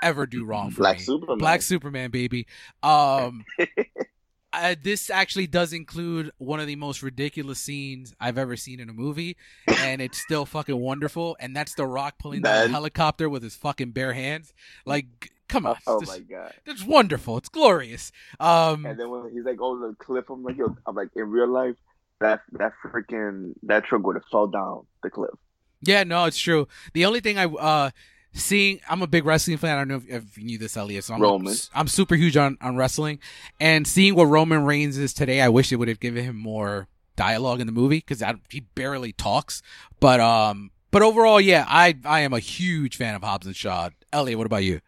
ever 0.02 0.26
do 0.26 0.46
wrong 0.46 0.72
for 0.72 0.78
Black 0.82 0.98
me. 1.00 1.04
Superman. 1.04 1.38
Black 1.40 1.62
Superman, 1.64 2.12
baby. 2.12 2.48
Um, 2.84 3.44
uh, 4.54 4.76
this 4.82 5.10
actually 5.10 5.48
does 5.48 5.74
include 5.74 6.32
one 6.38 6.60
of 6.60 6.68
the 6.68 6.76
most 6.76 7.04
ridiculous 7.04 7.60
scenes 7.60 8.14
I've 8.20 8.38
ever 8.38 8.56
seen 8.56 8.80
in 8.80 8.90
a 8.90 8.94
movie, 8.94 9.38
and 9.68 10.02
it's 10.02 10.20
still 10.20 10.46
fucking 10.46 10.78
wonderful. 10.80 11.36
And 11.40 11.56
that's 11.56 11.76
The 11.76 11.86
Rock 11.86 12.16
pulling 12.20 12.42
down 12.42 12.54
That- 12.54 12.66
a 12.68 12.70
helicopter 12.72 13.28
with 13.30 13.44
his 13.44 13.56
fucking 13.56 13.92
bare 13.92 14.14
hands. 14.14 14.54
Like, 14.86 15.32
come 15.48 15.66
on, 15.66 15.78
Oh 15.88 16.02
my 16.08 16.20
god! 16.20 16.54
it's 16.66 16.84
wonderful. 16.84 17.38
It's 17.38 17.50
glorious. 17.50 18.12
Um, 18.40 18.86
And 18.86 19.00
then 19.00 19.10
when 19.10 19.32
he's 19.32 19.46
like 19.46 19.58
"Oh, 19.62 19.78
the 19.80 19.96
cliff, 19.96 20.26
I'm 20.30 20.44
like, 20.44 20.58
yo, 20.58 20.76
I'm 20.86 20.96
like, 20.96 21.10
in 21.16 21.30
real 21.30 21.48
life, 21.48 21.76
that 22.20 22.42
that 22.54 22.74
freaking 22.84 23.54
that 23.64 23.86
truck 23.86 24.04
would 24.06 24.16
have 24.16 24.26
fell 24.32 24.48
down 24.48 24.86
the 25.04 25.10
cliff. 25.10 25.36
yeah, 25.82 26.04
no, 26.04 26.26
it's 26.26 26.40
true. 26.40 26.68
The 26.94 27.06
only 27.06 27.20
thing 27.20 27.38
I 27.38 27.46
uh 27.46 27.90
seeing, 28.34 28.80
I'm 28.90 29.02
a 29.02 29.08
big 29.08 29.26
wrestling 29.26 29.58
fan. 29.58 29.78
I 29.78 29.82
don't 29.82 29.88
know 29.88 29.96
if, 29.98 30.08
if 30.24 30.38
you 30.38 30.44
knew 30.46 30.58
this, 30.58 30.78
Elliot. 30.78 31.04
So 31.06 31.14
I'm, 31.16 31.22
Roman. 31.22 31.56
I'm 31.74 31.88
super 31.88 32.16
huge 32.16 32.38
on 32.38 32.58
on 32.62 32.76
wrestling, 32.76 33.20
and 33.60 33.88
seeing 33.88 34.16
what 34.16 34.26
Roman 34.26 34.64
Reigns 34.66 34.98
is 34.98 35.14
today, 35.14 35.42
I 35.42 35.50
wish 35.50 35.72
it 35.72 35.78
would 35.78 35.88
have 35.88 36.00
given 36.00 36.24
him 36.24 36.36
more 36.38 36.88
dialogue 37.16 37.60
in 37.62 37.66
the 37.68 37.74
movie 37.74 38.04
because 38.06 38.24
he 38.50 38.60
barely 38.76 39.12
talks. 39.12 39.62
But 40.00 40.20
um, 40.20 40.72
but 40.92 41.02
overall, 41.02 41.40
yeah, 41.42 41.66
I 41.68 41.96
I 42.06 42.20
am 42.22 42.34
a 42.34 42.40
huge 42.40 42.96
fan 42.98 43.16
of 43.16 43.24
Hobbs 43.24 43.48
and 43.48 43.56
Shaw. 43.56 43.90
Elliot, 44.14 44.38
what 44.38 44.46
about 44.48 44.64
you? 44.64 44.82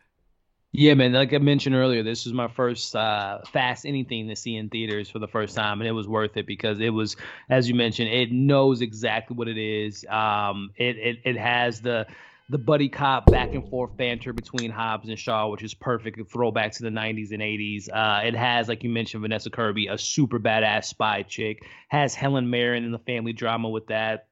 Yeah, 0.71 0.93
man. 0.93 1.13
Like 1.13 1.33
I 1.33 1.39
mentioned 1.39 1.75
earlier, 1.75 2.03
this 2.03 2.25
was 2.25 2.33
my 2.33 2.47
first 2.47 2.95
uh, 2.95 3.39
fast 3.51 3.85
anything 3.87 4.27
to 4.27 4.35
see 4.35 4.55
in 4.55 4.69
theaters 4.69 5.09
for 5.09 5.17
the 5.17 5.27
first 5.27 5.55
time, 5.55 5.81
and 5.81 5.87
it 5.87 5.93
was 5.93 6.07
worth 6.07 6.37
it 6.37 6.45
because 6.45 6.79
it 6.79 6.91
was, 6.91 7.15
as 7.49 7.67
you 7.67 7.73
mentioned, 7.73 8.09
it 8.09 8.31
knows 8.31 8.81
exactly 8.81 9.35
what 9.35 9.47
it 9.47 9.57
is. 9.57 10.05
Um, 10.07 10.69
it 10.75 10.97
it 10.97 11.17
it 11.25 11.37
has 11.37 11.81
the 11.81 12.05
the 12.49 12.59
buddy 12.59 12.87
cop 12.87 13.31
back 13.31 13.53
and 13.55 13.67
forth 13.67 13.97
banter 13.97 14.31
between 14.31 14.69
Hobbs 14.69 15.09
and 15.09 15.17
Shaw, 15.17 15.49
which 15.49 15.63
is 15.63 15.73
perfect. 15.73 16.19
Throwback 16.31 16.71
to 16.73 16.83
the 16.83 16.91
90s 16.91 17.31
and 17.31 17.41
80s. 17.41 17.89
Uh, 17.91 18.21
it 18.25 18.35
has, 18.35 18.67
like 18.69 18.83
you 18.83 18.91
mentioned, 18.91 19.21
Vanessa 19.21 19.49
Kirby, 19.49 19.87
a 19.87 19.97
super 19.97 20.39
badass 20.39 20.85
spy 20.85 21.23
chick. 21.23 21.65
Has 21.87 22.13
Helen 22.13 22.49
Mirren 22.49 22.83
in 22.85 22.91
the 22.91 22.99
family 22.99 23.33
drama 23.33 23.69
with 23.69 23.87
that 23.87 24.28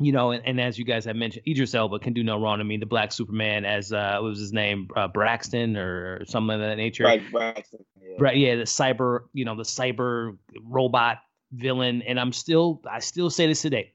you 0.00 0.12
know, 0.12 0.30
and, 0.30 0.44
and 0.46 0.60
as 0.60 0.78
you 0.78 0.84
guys 0.84 1.04
have 1.04 1.16
mentioned, 1.16 1.44
Idris 1.46 1.74
Elba 1.74 1.98
can 1.98 2.12
do 2.14 2.24
no 2.24 2.40
wrong. 2.40 2.60
I 2.60 2.62
mean, 2.62 2.80
the 2.80 2.86
Black 2.86 3.12
Superman, 3.12 3.64
as 3.64 3.92
uh, 3.92 4.18
what 4.20 4.28
was 4.30 4.38
his 4.40 4.52
name, 4.52 4.88
uh, 4.96 5.08
Braxton 5.08 5.76
or 5.76 6.24
something 6.26 6.54
of 6.54 6.60
that 6.60 6.76
nature. 6.76 7.04
Right, 7.04 7.22
Braxton. 7.30 7.84
Yeah. 8.02 8.16
Right, 8.18 8.36
yeah, 8.36 8.56
the 8.56 8.62
cyber, 8.62 9.20
you 9.32 9.44
know, 9.44 9.56
the 9.56 9.62
cyber 9.62 10.36
robot 10.64 11.18
villain. 11.52 12.02
And 12.02 12.18
I'm 12.18 12.32
still, 12.32 12.80
I 12.90 13.00
still 13.00 13.30
say 13.30 13.46
this 13.46 13.62
today. 13.62 13.92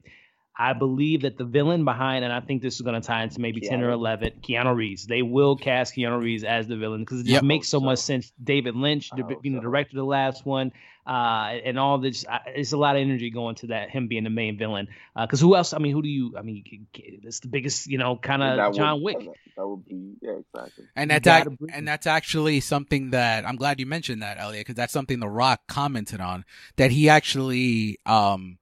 I 0.58 0.72
believe 0.72 1.22
that 1.22 1.36
the 1.36 1.44
villain 1.44 1.84
behind, 1.84 2.24
and 2.24 2.32
I 2.32 2.40
think 2.40 2.62
this 2.62 2.76
is 2.76 2.80
going 2.80 2.98
to 2.98 3.06
tie 3.06 3.22
into 3.24 3.40
maybe 3.42 3.60
10 3.60 3.82
or 3.82 3.90
11, 3.90 4.40
Keanu 4.42 4.74
Reeves. 4.74 5.04
They 5.06 5.20
will 5.20 5.54
cast 5.56 5.94
Keanu 5.94 6.18
Reeves 6.18 6.44
as 6.44 6.66
the 6.66 6.78
villain 6.78 7.02
because 7.02 7.20
it 7.20 7.24
just 7.24 7.34
Yep. 7.34 7.42
makes 7.42 7.68
so 7.68 7.76
I 7.76 7.80
hope 7.80 7.84
much 7.90 7.98
sense. 7.98 8.32
David 8.42 8.74
Lynch, 8.74 9.10
I 9.12 9.16
the, 9.16 9.22
hope 9.24 9.42
being 9.42 9.54
the 9.54 9.58
so. 9.60 9.64
director 9.64 9.90
of 9.98 10.02
the 10.02 10.04
last 10.06 10.46
one, 10.46 10.72
uh, 11.06 11.54
and 11.64 11.78
all 11.78 11.98
this, 11.98 12.24
uh, 12.28 12.38
it's 12.46 12.72
a 12.72 12.76
lot 12.76 12.96
of 12.96 13.02
energy 13.02 13.30
going 13.30 13.54
to 13.56 13.68
that, 13.68 13.90
him 13.90 14.08
being 14.08 14.24
the 14.24 14.30
main 14.30 14.58
villain. 14.58 14.88
Because 15.16 15.40
who 15.40 15.54
else? 15.54 15.72
I 15.72 15.78
mean, 15.78 15.92
who 15.92 16.02
do 16.02 16.08
you, 16.08 16.34
I 16.36 16.42
mean, 16.42 16.64
it's 16.94 17.40
the 17.40 17.48
biggest, 17.48 17.86
you 17.86 17.98
know, 17.98 18.16
kind 18.16 18.42
That 18.42 18.58
of 18.58 18.66
would- 18.68 18.76
John 18.76 19.02
Wick. 19.02 19.18
That, 19.18 19.34
that 19.56 19.66
would 19.68 19.84
be 19.84 20.14
yeah, 20.20 20.32
exactly. 20.32 20.84
And 20.96 21.10
that's 21.10 21.26
ac- 21.26 21.56
and 21.72 21.86
that's 21.86 22.06
actually 22.06 22.60
something 22.60 23.10
that 23.10 23.46
I'm 23.46 23.56
glad 23.56 23.80
you 23.80 23.86
mentioned 23.86 24.22
that, 24.22 24.38
Elliot, 24.38 24.66
because 24.66 24.74
that's 24.74 24.92
something 24.92 25.20
The 25.20 25.28
Rock 25.28 25.60
commented 25.68 26.20
on 26.20 26.44
that 26.76 26.90
he 26.90 27.08
actually 27.08 27.98
um 28.04 28.58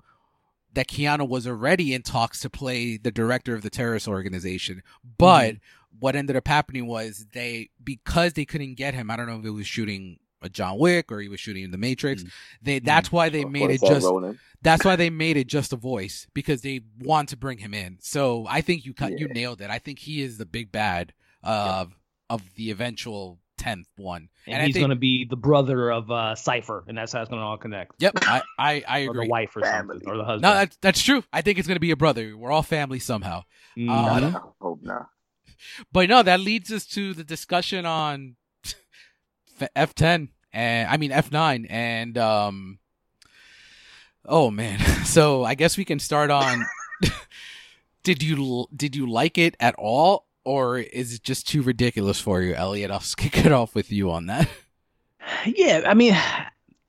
that 0.74 0.88
Keanu 0.88 1.28
was 1.28 1.46
already 1.46 1.94
in 1.94 2.02
talks 2.02 2.40
to 2.40 2.50
play 2.50 2.96
the 2.96 3.10
director 3.12 3.54
of 3.54 3.62
the 3.62 3.70
terrorist 3.70 4.08
organization, 4.08 4.82
but 5.18 5.56
what 6.00 6.16
ended 6.16 6.34
up 6.34 6.48
happening 6.48 6.86
was 6.86 7.26
they 7.32 7.70
because 7.82 8.32
they 8.32 8.44
couldn't 8.44 8.74
get 8.74 8.94
him. 8.94 9.10
I 9.10 9.16
don't 9.16 9.26
know 9.28 9.38
if 9.38 9.44
it 9.44 9.50
was 9.50 9.66
shooting 9.68 10.18
a 10.18 10.23
John 10.52 10.78
Wick 10.78 11.10
or 11.10 11.20
he 11.20 11.28
was 11.28 11.40
shooting 11.40 11.64
in 11.64 11.70
The 11.70 11.78
Matrix. 11.78 12.22
Mhm. 12.22 12.30
They 12.62 12.78
that's 12.80 13.10
why 13.10 13.28
they 13.28 13.44
Or- 13.44 13.50
made 13.50 13.70
it 13.70 13.80
just 13.80 14.06
Rogen. 14.06 14.38
that's 14.62 14.84
why 14.84 14.96
they 14.96 15.10
made 15.10 15.36
it 15.36 15.46
just 15.46 15.72
a 15.72 15.76
voice 15.76 16.26
because 16.34 16.62
they 16.62 16.80
want 17.00 17.28
to 17.30 17.36
bring 17.36 17.58
him 17.58 17.74
in. 17.74 17.98
So 18.00 18.46
I 18.48 18.60
think 18.60 18.84
you 18.84 18.94
cut 18.94 19.18
you 19.18 19.28
nailed 19.28 19.60
it. 19.60 19.70
I 19.70 19.78
think 19.78 19.98
he 20.00 20.20
is 20.22 20.38
the 20.38 20.46
big 20.46 20.70
bad 20.72 21.12
of 21.42 21.94
of 22.30 22.42
the 22.54 22.70
eventual 22.70 23.38
tenth 23.56 23.86
one. 23.96 24.28
And, 24.46 24.60
I 24.60 24.66
he's 24.66 24.74
think- 24.74 24.82
going 24.82 24.90
to 24.90 24.96
be 24.96 25.24
the 25.24 25.36
brother 25.36 25.90
of 25.90 26.10
uh, 26.10 26.34
Cipher, 26.34 26.84
and 26.88 26.98
that's 26.98 27.12
how 27.12 27.20
it's 27.20 27.28
going 27.30 27.40
to 27.40 27.44
all 27.46 27.56
connect. 27.56 27.92
Yep, 27.98 28.14
I 28.22 28.42
I, 28.58 28.84
I 28.88 29.00
Or 29.06 29.10
agree. 29.10 29.26
the 29.26 29.30
wife 29.30 29.56
or 29.56 29.60
Family. 29.60 29.94
something, 29.96 30.08
or 30.08 30.16
the 30.16 30.24
husband. 30.24 30.42
No, 30.42 30.54
that's 30.54 30.76
that's 30.80 31.02
true. 31.02 31.22
I 31.32 31.40
think 31.42 31.58
it's 31.58 31.68
gonna 31.68 31.78
be 31.80 31.90
a 31.92 31.96
brother. 31.96 32.36
We're 32.36 32.50
all 32.50 32.62
family 32.62 32.98
somehow. 32.98 33.44
Mhm. 33.78 33.88
Uh, 33.90 34.26
I 34.38 34.40
hope 34.60 34.80
not. 34.82 35.08
But 35.92 36.08
no, 36.10 36.22
that 36.22 36.40
leads 36.40 36.70
us 36.72 36.84
to 36.88 37.14
the 37.14 37.24
discussion 37.24 37.86
on 37.86 38.36
F 39.76 39.94
ten 39.94 40.28
and 40.54 40.88
I 40.88 40.96
mean 40.96 41.12
F 41.12 41.30
nine 41.30 41.66
and 41.68 42.16
um. 42.16 42.78
Oh 44.26 44.50
man, 44.50 44.78
so 45.04 45.44
I 45.44 45.54
guess 45.54 45.76
we 45.76 45.84
can 45.84 45.98
start 45.98 46.30
on. 46.30 46.64
did 48.02 48.22
you 48.22 48.66
did 48.74 48.96
you 48.96 49.10
like 49.10 49.36
it 49.36 49.56
at 49.60 49.74
all, 49.76 50.26
or 50.44 50.78
is 50.78 51.14
it 51.14 51.22
just 51.22 51.48
too 51.48 51.62
ridiculous 51.62 52.20
for 52.20 52.40
you, 52.40 52.54
Elliot? 52.54 52.90
I'll 52.90 53.02
kick 53.16 53.44
it 53.44 53.52
off 53.52 53.74
with 53.74 53.92
you 53.92 54.10
on 54.10 54.26
that. 54.26 54.48
Yeah, 55.46 55.82
I 55.86 55.94
mean, 55.94 56.16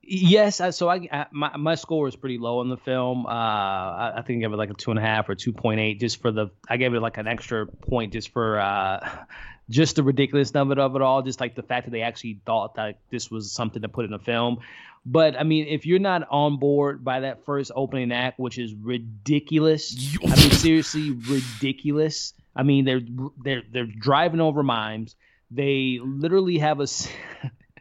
yes. 0.02 0.60
So 0.76 0.88
I, 0.88 1.08
I 1.10 1.26
my 1.32 1.56
my 1.56 1.74
score 1.74 2.08
is 2.08 2.16
pretty 2.16 2.38
low 2.38 2.60
on 2.60 2.68
the 2.68 2.76
film. 2.76 3.26
Uh, 3.26 3.30
I, 3.30 4.12
I 4.18 4.22
think 4.22 4.38
I 4.38 4.40
gave 4.46 4.52
it 4.52 4.56
like 4.56 4.70
a 4.70 4.74
two 4.74 4.90
and 4.90 4.98
a 4.98 5.02
half 5.02 5.28
or 5.28 5.34
two 5.34 5.52
point 5.52 5.80
eight, 5.80 6.00
just 6.00 6.22
for 6.22 6.30
the. 6.30 6.48
I 6.68 6.76
gave 6.76 6.94
it 6.94 7.00
like 7.00 7.18
an 7.18 7.26
extra 7.26 7.66
point 7.66 8.12
just 8.12 8.30
for 8.30 8.60
uh, 8.60 9.24
just 9.68 9.96
the 9.96 10.02
ridiculousness 10.02 10.60
of 10.60 10.70
it 10.70 10.78
of 10.78 10.96
it 10.96 11.02
all, 11.02 11.22
just 11.22 11.40
like 11.40 11.54
the 11.54 11.62
fact 11.62 11.86
that 11.86 11.90
they 11.90 12.02
actually 12.02 12.40
thought 12.46 12.74
that 12.76 12.98
this 13.10 13.30
was 13.30 13.52
something 13.52 13.82
to 13.82 13.88
put 13.88 14.04
in 14.04 14.12
a 14.12 14.18
film. 14.18 14.58
But 15.04 15.38
I 15.38 15.44
mean, 15.44 15.66
if 15.68 15.86
you're 15.86 16.00
not 16.00 16.26
on 16.30 16.58
board 16.58 17.04
by 17.04 17.20
that 17.20 17.44
first 17.44 17.70
opening 17.74 18.10
act, 18.12 18.38
which 18.38 18.58
is 18.58 18.74
ridiculous, 18.74 19.96
I 20.24 20.36
mean 20.36 20.50
seriously 20.50 21.12
ridiculous. 21.12 22.34
I 22.54 22.62
mean 22.62 22.84
they're 22.84 23.02
they're 23.42 23.62
they're 23.72 23.86
driving 23.86 24.40
over 24.40 24.62
mimes. 24.62 25.14
They 25.50 26.00
literally 26.02 26.58
have 26.58 26.80
a 26.80 26.86
there's 26.86 27.08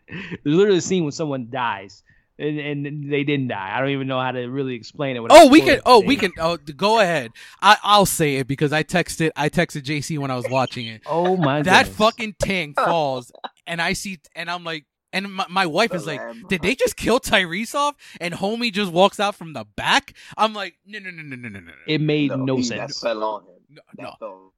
literally 0.44 0.78
a 0.78 0.82
scene 0.82 1.04
when 1.04 1.12
someone 1.12 1.48
dies. 1.50 2.04
And, 2.38 2.60
and 2.60 3.12
they 3.14 3.24
didn't 3.24 3.48
die. 3.48 3.72
I 3.74 3.80
don't 3.80 3.92
even 3.92 4.08
know 4.08 4.20
how 4.20 4.32
to 4.32 4.42
really 4.48 4.76
explain 4.76 5.16
it. 5.16 5.24
Oh, 5.30 5.48
we 5.48 5.62
oh, 5.62 5.66
can. 5.66 5.80
Oh, 5.86 6.00
we 6.02 6.18
can. 6.18 6.32
Oh, 6.38 6.58
go 6.58 7.00
ahead. 7.00 7.32
I, 7.62 7.78
I'll 7.82 8.06
say 8.06 8.36
it 8.36 8.48
because 8.48 8.74
I 8.74 8.84
texted. 8.84 9.32
I 9.38 9.48
texted 9.48 9.84
JC 9.84 10.18
when 10.18 10.32
I 10.32 10.36
was 10.36 10.50
watching 10.50 10.88
it. 10.88 11.02
Oh 11.06 11.38
my! 11.38 11.60
God. 11.60 11.66
That 11.66 11.84
goodness. 11.84 11.98
fucking 11.98 12.36
tank 12.40 12.76
falls, 12.80 13.32
and 13.66 13.82
I 13.82 13.94
see, 13.94 14.20
and 14.36 14.52
I'm 14.52 14.66
like, 14.66 14.86
and 15.16 15.34
my, 15.34 15.46
my 15.50 15.66
wife 15.66 15.94
is 15.94 16.06
like, 16.06 16.20
did 16.50 16.62
they 16.62 16.76
just 16.76 16.98
kill 16.98 17.22
Tyrese 17.22 17.74
off? 17.74 17.96
And 18.20 18.34
homie 18.34 18.72
just 18.72 18.92
walks 18.92 19.18
out 19.18 19.36
from 19.36 19.54
the 19.54 19.64
back. 19.64 20.14
I'm 20.38 20.54
like, 20.54 20.76
no, 20.86 21.00
no, 21.00 21.10
no, 21.10 21.24
no, 21.24 21.38
no, 21.38 21.48
no, 21.48 21.60
no. 21.62 21.72
It 21.88 22.02
made 22.02 22.32
no, 22.32 22.36
no 22.36 22.58
he, 22.58 22.64
sense. 22.64 23.00
That 23.00 23.08
fell 23.08 23.24
on 23.24 23.42
him. 23.44 23.48
No, 23.70 23.82
That 23.96 24.04
no, 24.04 24.14
fell 24.20 24.30
on 24.30 24.44
him. 24.44 24.52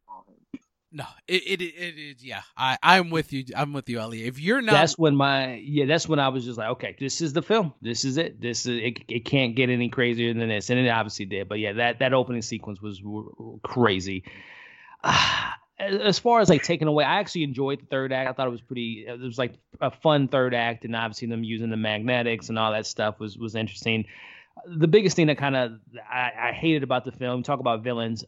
No. 0.97 1.05
It, 1.27 1.43
it, 1.43 1.61
it 1.61 1.99
is. 1.99 2.25
Yeah, 2.25 2.41
I, 2.57 2.79
I'm 2.81 3.11
with 3.11 3.31
you. 3.31 3.45
I'm 3.55 3.71
with 3.71 3.87
you, 3.87 3.99
Elliot. 3.99 4.27
If 4.27 4.39
you're 4.39 4.63
not, 4.63 4.71
that's 4.71 4.97
when 4.97 5.15
my 5.15 5.53
yeah. 5.53 5.85
That's 5.85 6.09
when 6.09 6.19
I 6.19 6.29
was 6.29 6.43
just 6.43 6.57
like, 6.57 6.69
okay, 6.69 6.95
this 6.99 7.21
is 7.21 7.33
the 7.33 7.43
film. 7.43 7.75
This 7.83 8.03
is 8.03 8.17
it. 8.17 8.41
This 8.41 8.65
is 8.65 8.81
it. 8.81 9.03
It 9.07 9.25
can't 9.25 9.55
get 9.55 9.69
any 9.69 9.89
crazier 9.89 10.33
than 10.33 10.49
this, 10.49 10.71
and 10.71 10.79
it 10.79 10.89
obviously 10.89 11.25
did. 11.25 11.47
But 11.47 11.59
yeah, 11.59 11.73
that 11.73 11.99
that 11.99 12.13
opening 12.15 12.41
sequence 12.41 12.81
was 12.81 12.99
crazy. 13.61 14.23
as 15.79 16.17
far 16.17 16.39
as 16.39 16.49
like 16.49 16.63
taking 16.63 16.87
away, 16.87 17.03
I 17.03 17.19
actually 17.19 17.43
enjoyed 17.43 17.81
the 17.81 17.85
third 17.85 18.11
act. 18.11 18.27
I 18.27 18.33
thought 18.33 18.47
it 18.47 18.51
was 18.51 18.61
pretty. 18.61 19.05
It 19.07 19.19
was 19.19 19.37
like 19.37 19.53
a 19.79 19.91
fun 19.91 20.27
third 20.29 20.55
act, 20.55 20.83
and 20.83 20.95
obviously 20.95 21.27
them 21.27 21.43
using 21.43 21.69
the 21.69 21.77
magnetics 21.77 22.49
and 22.49 22.57
all 22.57 22.71
that 22.71 22.87
stuff 22.87 23.19
was 23.19 23.37
was 23.37 23.53
interesting. 23.53 24.05
The 24.65 24.87
biggest 24.87 25.15
thing 25.15 25.27
that 25.27 25.37
kind 25.37 25.55
of 25.55 25.73
I, 26.11 26.31
I 26.49 26.51
hated 26.53 26.81
about 26.81 27.05
the 27.05 27.11
film, 27.11 27.43
talk 27.43 27.59
about 27.59 27.83
villains. 27.83 28.25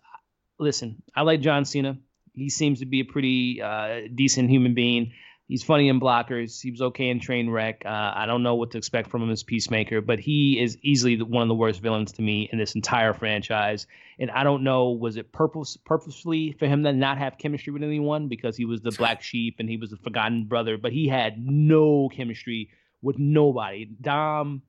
Listen, 0.59 1.01
I 1.15 1.23
like 1.23 1.41
John 1.41 1.65
Cena. 1.65 1.97
He 2.39 2.49
seems 2.49 2.79
to 2.79 2.85
be 2.85 3.01
a 3.01 3.05
pretty 3.05 3.61
uh, 3.61 4.01
decent 4.13 4.49
human 4.49 4.73
being. 4.73 5.13
He's 5.49 5.63
funny 5.63 5.89
in 5.89 5.99
blockers. 5.99 6.61
He 6.61 6.69
was 6.69 6.79
okay 6.79 7.09
in 7.09 7.19
Trainwreck. 7.19 7.83
Uh, 7.83 8.13
I 8.15 8.27
don't 8.27 8.43
know 8.43 8.53
what 8.53 8.69
to 8.71 8.77
expect 8.77 9.09
from 9.09 9.23
him 9.23 9.31
as 9.31 9.41
Peacemaker, 9.41 9.99
but 9.99 10.19
he 10.19 10.61
is 10.61 10.77
easily 10.83 11.15
the, 11.15 11.25
one 11.25 11.41
of 11.41 11.47
the 11.47 11.55
worst 11.55 11.81
villains 11.81 12.11
to 12.13 12.21
me 12.21 12.47
in 12.51 12.59
this 12.59 12.75
entire 12.75 13.13
franchise. 13.13 13.87
And 14.19 14.29
I 14.29 14.43
don't 14.43 14.63
know, 14.63 14.91
was 14.91 15.17
it 15.17 15.31
purpose 15.31 15.75
purposefully 15.75 16.51
for 16.51 16.67
him 16.67 16.83
to 16.83 16.93
not 16.93 17.17
have 17.17 17.39
chemistry 17.39 17.73
with 17.73 17.81
anyone 17.81 18.27
because 18.27 18.55
he 18.55 18.65
was 18.65 18.81
the 18.81 18.91
black 18.97 19.23
sheep 19.23 19.55
and 19.57 19.67
he 19.67 19.77
was 19.77 19.89
the 19.89 19.97
forgotten 19.97 20.45
brother, 20.45 20.77
but 20.77 20.91
he 20.91 21.07
had 21.07 21.43
no 21.43 22.09
chemistry 22.09 22.69
with 23.01 23.17
nobody. 23.17 23.85
Dom, 23.85 24.61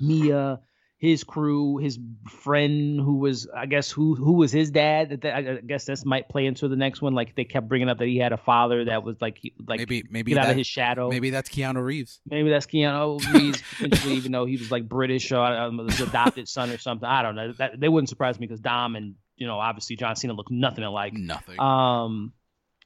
Mia, 0.00 0.58
his 1.04 1.22
crew, 1.22 1.76
his 1.76 1.98
friend 2.42 2.98
who 2.98 3.18
was, 3.18 3.46
I 3.54 3.66
guess, 3.66 3.90
who 3.90 4.14
who 4.14 4.32
was 4.32 4.50
his 4.50 4.70
dad. 4.70 5.22
I 5.22 5.60
guess 5.66 5.84
this 5.84 6.02
might 6.06 6.30
play 6.30 6.46
into 6.46 6.66
the 6.66 6.76
next 6.76 7.02
one. 7.02 7.14
Like 7.14 7.34
they 7.34 7.44
kept 7.44 7.68
bringing 7.68 7.90
up 7.90 7.98
that 7.98 8.06
he 8.06 8.16
had 8.16 8.32
a 8.32 8.38
father 8.38 8.86
that 8.86 9.04
was 9.04 9.20
like, 9.20 9.38
like 9.66 9.80
maybe 9.80 10.02
maybe 10.08 10.30
get 10.30 10.36
that, 10.36 10.44
out 10.46 10.50
of 10.52 10.56
his 10.56 10.66
shadow. 10.66 11.10
Maybe 11.10 11.28
that's 11.28 11.50
Keanu 11.50 11.84
Reeves. 11.84 12.20
Maybe 12.24 12.48
that's 12.48 12.64
Keanu 12.64 13.20
Reeves, 13.34 13.62
potentially, 13.78 14.14
even 14.14 14.32
though 14.32 14.46
he 14.46 14.56
was 14.56 14.70
like 14.70 14.88
British 14.88 15.30
or 15.30 15.44
um, 15.44 15.78
his 15.86 16.00
adopted 16.00 16.48
son 16.48 16.70
or 16.70 16.78
something. 16.78 17.06
I 17.06 17.20
don't 17.20 17.34
know. 17.34 17.52
That 17.52 17.78
they 17.78 17.90
wouldn't 17.90 18.08
surprise 18.08 18.40
me 18.40 18.46
because 18.46 18.60
Dom 18.60 18.96
and 18.96 19.14
you 19.36 19.46
know 19.46 19.58
obviously 19.58 19.96
John 19.96 20.16
Cena 20.16 20.32
look 20.32 20.50
nothing 20.50 20.84
alike. 20.84 21.12
Nothing. 21.12 21.60
Um, 21.60 22.32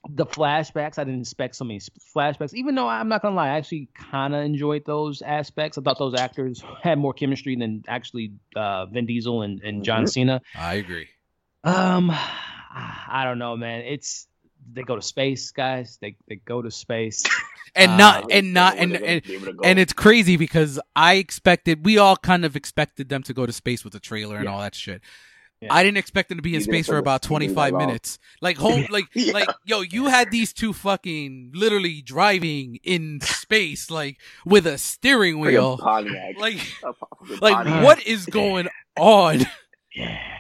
the 0.09 0.25
flashbacks, 0.27 0.99
I 0.99 1.05
didn't 1.05 1.21
expect 1.21 1.55
so 1.57 1.65
many 1.65 1.81
flashbacks. 2.17 2.55
Even 2.55 2.75
though 2.75 2.89
I'm 2.89 3.09
not 3.09 3.23
gonna 3.23 3.37
lie, 3.37 3.49
I 3.49 3.59
actually 3.59 3.89
kind 3.95 4.35
of 4.35 4.43
enjoyed 4.43 4.85
those 4.87 5.21
aspects. 5.23 5.77
I 5.79 5.83
thought 5.83 5.99
those 5.99 6.15
actors 6.15 6.63
had 6.83 6.99
more 6.99 7.13
chemistry 7.13 7.57
than 7.57 7.85
actually 7.89 8.33
uh, 8.57 8.87
Vin 8.87 9.07
Diesel 9.07 9.43
and, 9.43 9.61
and 9.63 9.85
John 9.85 10.05
Mhm. 10.05 10.09
Cena. 10.13 10.41
I 10.55 10.75
agree. 10.75 11.09
Um, 11.65 12.11
I 12.11 13.23
don't 13.25 13.39
know, 13.39 13.57
man. 13.57 13.81
It's 13.83 14.27
they 14.73 14.83
go 14.83 14.97
to 14.97 15.03
space, 15.03 15.51
guys. 15.51 15.99
They 16.01 16.17
they 16.29 16.37
go 16.37 16.63
to 16.63 16.71
space. 16.71 17.25
And 17.75 17.93
Uh, 17.93 17.97
not 17.99 18.33
and 18.33 18.55
not 18.55 18.75
When 18.75 18.83
and 18.85 18.93
they're 18.93 19.01
gonna 19.01 19.13
and, 19.13 19.23
be 19.25 19.35
able 19.35 19.47
to 19.47 19.53
go. 19.53 19.65
and 19.65 19.79
it's 19.79 19.93
crazy 19.93 20.37
because 20.37 20.81
I 20.97 21.15
expected 21.15 21.85
we 21.85 21.99
all 21.99 22.17
kind 22.17 22.45
of 22.47 22.57
expected 22.57 23.09
them 23.11 23.23
to 23.25 23.35
go 23.35 23.45
to 23.45 23.53
space 23.53 23.85
with 23.85 23.93
the 23.93 24.01
trailer 24.01 24.37
and 24.37 24.45
Yeah. 24.47 24.53
all 24.53 24.61
that 24.61 24.75
shit. 24.75 25.03
Yeah. 25.61 25.75
I 25.75 25.83
didn't 25.83 25.99
expect 25.99 26.29
them 26.29 26.39
to 26.39 26.43
be 26.43 26.51
in 26.55 26.61
You 26.61 26.65
space 26.65 26.87
for 26.87 26.99
about 26.99 27.25
it- 27.25 27.29
you 27.33 27.39
didn't 27.41 27.53
25 27.55 27.75
minutes. 27.75 28.19
Like 28.41 28.57
home 28.59 28.87
like 28.91 29.07
Yeah. 29.15 29.33
like 29.33 29.49
yo, 29.65 29.81
you 29.81 30.07
had 30.07 30.31
these 30.31 30.53
two 30.53 30.73
fucking 30.73 31.51
literally 31.55 32.01
driving 32.01 32.79
in 32.85 33.21
space 33.23 33.91
like 33.91 34.19
with 34.45 34.67
a 34.67 34.79
steering 34.79 35.41
Like 35.41 35.49
a 35.49 35.51
wheel. 35.51 35.77
Like 36.39 36.61
A 36.85 36.95
like 37.41 37.83
what 37.85 38.07
is 38.07 38.27
going 38.27 38.69
on? 38.97 39.41
yeah. 39.95 40.39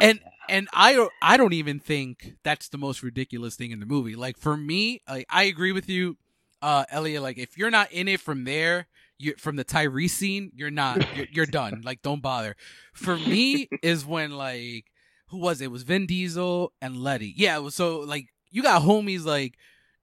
And 0.00 0.20
and 0.48 0.68
I 0.72 1.06
I 1.20 1.36
don't 1.36 1.52
even 1.52 1.78
think 1.78 2.34
that's 2.42 2.68
the 2.68 2.78
most 2.78 3.02
ridiculous 3.02 3.56
thing 3.56 3.70
in 3.70 3.80
the 3.80 3.86
movie. 3.86 4.16
Like 4.16 4.36
for 4.38 4.56
me, 4.56 5.02
like 5.08 5.26
I 5.30 5.44
agree 5.44 5.72
with 5.72 5.88
you, 5.88 6.16
uh, 6.62 6.84
Elliot. 6.90 7.22
Like 7.22 7.38
if 7.38 7.58
you're 7.58 7.70
not 7.70 7.92
in 7.92 8.08
it 8.08 8.20
from 8.20 8.44
there, 8.44 8.86
you 9.22 9.34
from 9.38 9.56
the 9.56 9.64
Tyrese 9.64 10.10
scene, 10.10 10.50
you're 10.54 10.70
not. 10.70 11.04
You're, 11.16 11.26
you're 11.30 11.46
done. 11.46 11.82
Like 11.84 12.02
don't 12.02 12.22
bother. 12.22 12.56
For 12.92 13.16
me, 13.16 13.68
is 13.82 14.04
when 14.04 14.32
like 14.32 14.86
who 15.28 15.38
was 15.38 15.60
it? 15.60 15.66
It 15.66 15.70
was 15.70 15.82
Vin 15.82 16.06
Diesel 16.06 16.72
and 16.80 16.96
Letty. 16.96 17.32
Yeah. 17.36 17.58
was 17.58 17.74
So 17.74 18.00
like 18.00 18.26
you 18.50 18.62
got 18.62 18.82
homies 18.82 19.24
like 19.24 19.54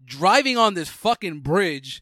driving 0.04 0.58
on 0.58 0.74
this 0.74 0.90
fucking 0.90 1.41
bridge. 1.41 2.02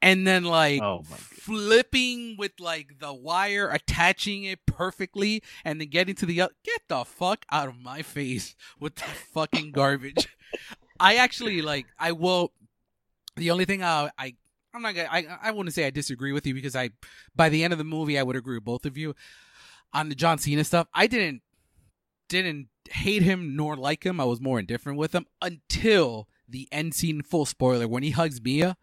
And 0.00 0.24
then 0.24 0.44
like 0.44 0.80
Oh, 0.80 1.02
flipping 1.02 2.36
with 2.38 2.52
like 2.60 3.00
the 3.00 3.12
wire, 3.12 3.68
attaching 3.68 4.44
it 4.44 4.64
perfectly, 4.64 5.42
and 5.64 5.80
then 5.80 5.88
getting 5.88 6.14
to 6.16 6.26
the 6.26 6.36
get 6.36 6.82
the 6.88 7.04
fuck 7.04 7.44
out 7.50 7.66
of 7.66 7.80
my 7.80 8.02
face 8.02 8.54
with 8.78 8.94
that 8.96 9.08
fucking 9.08 9.72
garbage. 9.72 10.28
I 11.00 11.16
actually 11.16 11.62
like 11.62 11.86
I 11.98 12.12
will. 12.12 12.52
The 13.36 13.50
only 13.50 13.64
thing 13.64 13.82
I 13.82 14.10
I 14.16 14.34
I'm 14.78 14.82
not 14.82 14.94
gonna 14.94 15.08
I 15.10 15.26
I 15.42 15.50
wouldn't 15.50 15.74
say 15.74 15.86
I 15.86 15.90
disagree 15.90 16.32
with 16.32 16.46
you 16.46 16.54
because 16.54 16.76
I 16.76 16.90
by 17.34 17.48
the 17.48 17.64
end 17.64 17.72
of 17.72 17.78
the 17.78 17.84
movie 17.84 18.18
I 18.18 18.22
would 18.22 18.36
agree 18.36 18.56
with 18.56 18.64
both 18.64 18.86
of 18.86 18.96
you 18.96 19.14
on 19.92 20.08
the 20.08 20.14
John 20.14 20.38
Cena 20.38 20.62
stuff. 20.62 20.86
I 20.94 21.06
didn't 21.08 21.42
didn't 22.28 22.68
hate 22.90 23.22
him 23.22 23.56
nor 23.56 23.76
like 23.76 24.04
him. 24.06 24.20
I 24.20 24.24
was 24.24 24.40
more 24.40 24.58
indifferent 24.58 24.98
with 24.98 25.14
him 25.14 25.26
until 25.42 26.28
the 26.48 26.68
end 26.70 26.94
scene. 26.94 27.22
Full 27.22 27.44
spoiler 27.46 27.88
when 27.88 28.02
he 28.02 28.10
hugs 28.10 28.40
Mia. 28.40 28.76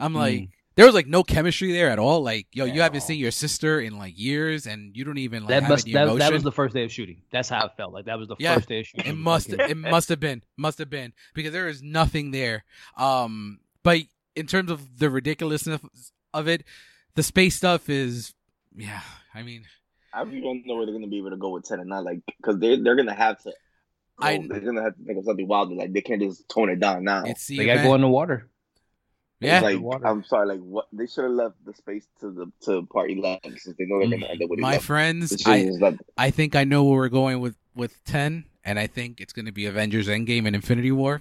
I'm 0.00 0.14
like. 0.14 0.48
There 0.74 0.84
was 0.84 0.94
like 0.94 1.06
no 1.06 1.22
chemistry 1.22 1.72
there 1.72 1.88
at 1.88 1.98
all. 1.98 2.22
Like, 2.22 2.48
yo, 2.52 2.66
you 2.66 2.82
haven't 2.82 2.98
No. 2.98 3.06
seen 3.06 3.18
your 3.18 3.30
sister 3.30 3.80
in 3.80 3.96
like 3.96 4.12
years, 4.18 4.66
and 4.66 4.94
you 4.94 5.04
don't 5.04 5.16
even 5.16 5.44
like 5.44 5.48
that 5.48 5.62
have 5.62 5.70
must 5.70 5.86
that, 5.90 6.18
that 6.18 6.32
was 6.34 6.42
the 6.42 6.52
first 6.52 6.74
day 6.74 6.84
of 6.84 6.92
shooting. 6.92 7.22
That's 7.30 7.48
how 7.48 7.64
it 7.64 7.72
felt. 7.78 7.94
Like 7.94 8.04
that 8.04 8.18
was 8.18 8.28
the 8.28 8.36
Yeah. 8.38 8.56
first 8.56 8.68
day 8.68 8.80
of 8.80 8.86
shooting. 8.86 9.10
It 9.10 9.16
must 9.16 9.48
it 9.48 9.74
must 9.74 10.10
have 10.10 10.20
been 10.20 10.42
must 10.58 10.76
have 10.78 10.90
been 10.90 11.14
because 11.32 11.52
there 11.54 11.68
is 11.68 11.82
nothing 11.82 12.30
there. 12.30 12.66
Um, 12.98 13.60
but 13.82 14.00
in 14.36 14.46
terms 14.46 14.70
of 14.70 14.98
the 14.98 15.10
ridiculousness 15.10 15.80
of 16.34 16.46
it, 16.48 16.64
the 17.14 17.22
space 17.22 17.56
stuff 17.56 17.88
is 17.88 18.34
yeah. 18.76 19.00
I 19.34 19.42
mean, 19.42 19.64
I 20.12 20.22
really 20.22 20.40
don't 20.40 20.66
know 20.66 20.76
where 20.76 20.86
they're 20.86 20.94
gonna 20.94 21.08
be 21.08 21.18
able 21.18 21.30
to 21.30 21.36
go 21.36 21.50
with 21.50 21.64
ten 21.64 21.80
and 21.80 21.88
nine, 21.88 22.04
like 22.04 22.20
because 22.38 22.58
they 22.58 22.76
they're 22.80 22.96
gonna 22.96 23.14
have 23.14 23.42
to. 23.42 23.50
Oh, 24.18 24.26
I- 24.26 24.38
go- 24.38 24.48
they're 24.48 24.60
gonna 24.60 24.82
have 24.82 24.96
to 24.96 25.04
think 25.04 25.18
of 25.18 25.24
something 25.24 25.46
wild. 25.48 25.72
Like 25.72 25.92
they 25.92 26.00
can't 26.02 26.20
just 26.22 26.48
tone 26.48 26.70
it 26.70 26.80
down 26.80 27.04
now. 27.04 27.24
it's 27.24 27.46
the 27.46 27.58
They 27.58 27.66
gotta 27.66 27.82
go 27.82 27.94
in 27.94 28.00
the 28.00 28.08
water. 28.08 28.48
yeah. 29.40 29.60
like 29.60 29.78
water. 29.80 30.06
I'm 30.06 30.24
sorry, 30.24 30.46
like 30.46 30.60
what 30.60 30.86
they 30.92 31.06
should 31.06 31.24
have 31.24 31.32
left 31.32 31.56
the 31.64 31.74
space 31.74 32.06
to 32.20 32.30
the 32.30 32.52
to 32.64 32.86
part 32.86 33.10
eleven 33.10 33.58
since 33.58 33.76
they 33.76 33.84
know 33.86 33.98
they're 33.98 34.08
gonna 34.10 34.26
mm, 34.26 34.30
end 34.30 34.42
up 34.42 34.50
with 34.50 34.58
My 34.58 34.72
11. 34.72 34.84
friends, 34.86 35.46
I 35.46 35.64
just 35.64 35.82
I 36.16 36.30
think 36.30 36.56
I 36.56 36.64
know 36.64 36.84
where 36.84 36.98
we're 36.98 37.08
going 37.10 37.40
with 37.40 37.56
with 37.74 38.02
ten, 38.04 38.46
and 38.64 38.78
I 38.78 38.86
think 38.86 39.20
it's 39.20 39.34
going 39.34 39.44
to 39.46 39.52
be 39.52 39.66
Avengers 39.66 40.08
Endgame 40.08 40.46
and 40.46 40.56
Infinity 40.56 40.92
War. 40.92 41.20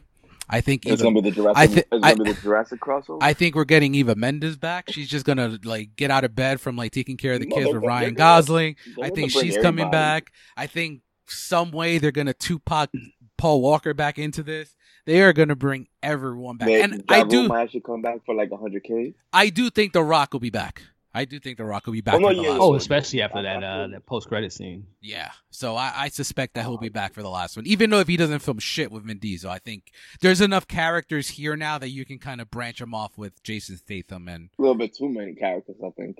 I 0.49 0.61
think 0.61 0.85
it's 0.85 1.01
gonna 1.01 1.21
be 1.21 1.29
the 1.29 1.35
Jurassic. 1.35 1.57
I 1.57 1.67
thi- 1.67 1.79
it's 1.79 1.89
gonna 1.89 2.05
I- 2.07 2.13
be 2.13 2.31
the 2.33 2.41
Jurassic 2.41 2.79
crossover. 2.79 3.17
I 3.21 3.33
think 3.33 3.55
we're 3.55 3.65
getting 3.65 3.95
Eva 3.95 4.15
Mendes 4.15 4.57
back. 4.57 4.91
She's 4.91 5.09
just 5.09 5.25
gonna 5.25 5.57
like 5.63 5.95
get 5.95 6.11
out 6.11 6.23
of 6.23 6.35
bed 6.35 6.61
from 6.61 6.75
like 6.75 6.91
taking 6.91 7.17
care 7.17 7.33
of 7.33 7.39
the 7.39 7.47
No, 7.47 7.55
kids 7.55 7.73
with 7.73 7.83
Ryan 7.83 8.13
gonna- 8.13 8.41
Gosling. 8.41 8.75
I 9.01 9.09
think 9.09 9.31
she's 9.31 9.57
coming 9.57 9.89
back. 9.91 10.31
I 10.55 10.67
think 10.67 11.01
some 11.27 11.71
way 11.71 11.97
they're 11.97 12.11
gonna 12.11 12.33
Tupac 12.33 12.91
Paul 13.37 13.61
Walker 13.61 13.93
back 13.93 14.17
into 14.19 14.43
this. 14.43 14.75
They 15.05 15.21
are 15.21 15.33
gonna 15.33 15.55
bring 15.55 15.87
everyone 16.01 16.57
back, 16.57 16.67
They- 16.67 16.81
and 16.81 17.03
I 17.09 17.23
do, 17.23 17.47
might 17.47 17.63
actually 17.63 17.81
come 17.81 18.01
back 18.01 18.25
for 18.25 18.33
like 18.35 18.49
hundred 18.51 18.83
k. 18.83 19.13
I 19.33 19.49
do 19.49 19.69
think 19.69 19.93
The 19.93 20.03
Rock 20.03 20.33
will 20.33 20.39
be 20.39 20.49
back. 20.49 20.81
I 21.15 21.25
do 21.25 21.39
think 21.39 21.57
The 21.57 21.63
Rock 21.65 21.85
will 21.85 21.93
be 21.93 22.01
back 22.01 22.15
Oh, 22.15 22.19
no, 22.19 22.27
for 22.29 22.35
the 22.35 22.41
yeah, 22.41 22.49
last 22.49 22.59
Oh, 22.61 22.67
one. 22.69 22.77
especially 22.77 23.21
after 23.21 23.41
that 23.41 23.63
uh, 23.63 23.87
that 23.87 24.05
post 24.05 24.27
credit 24.27 24.51
scene. 24.51 24.85
Yeah. 25.01 25.31
So 25.49 25.75
I, 25.75 25.93
I 25.95 26.07
suspect 26.09 26.55
that 26.55 26.63
he'll 26.65 26.77
be 26.77 26.89
back 26.89 27.13
for 27.13 27.23
the 27.23 27.29
last 27.29 27.55
one. 27.55 27.65
Even 27.65 27.89
though 27.89 27.99
if 27.99 28.07
he 28.07 28.17
doesn't 28.17 28.39
film 28.39 28.59
shit 28.59 28.91
with 28.91 29.03
Vin 29.05 29.17
Diesel, 29.19 29.49
I 29.49 29.59
think 29.59 29.91
there's 30.21 30.41
enough 30.41 30.67
characters 30.67 31.29
here 31.29 31.55
now 31.55 31.77
that 31.77 31.89
you 31.89 32.03
can 32.05 32.19
kind 32.19 32.41
of 32.41 32.51
branch 32.51 32.79
them 32.79 32.93
off 32.93 33.17
with 33.17 33.41
Jason 33.43 33.77
Statham 33.77 34.27
and 34.27 34.49
A 34.59 34.61
little 34.61 34.75
bit 34.75 34.93
too 34.93 35.07
many 35.09 35.33
characters, 35.35 35.77
I 35.83 35.89
think. 35.91 36.17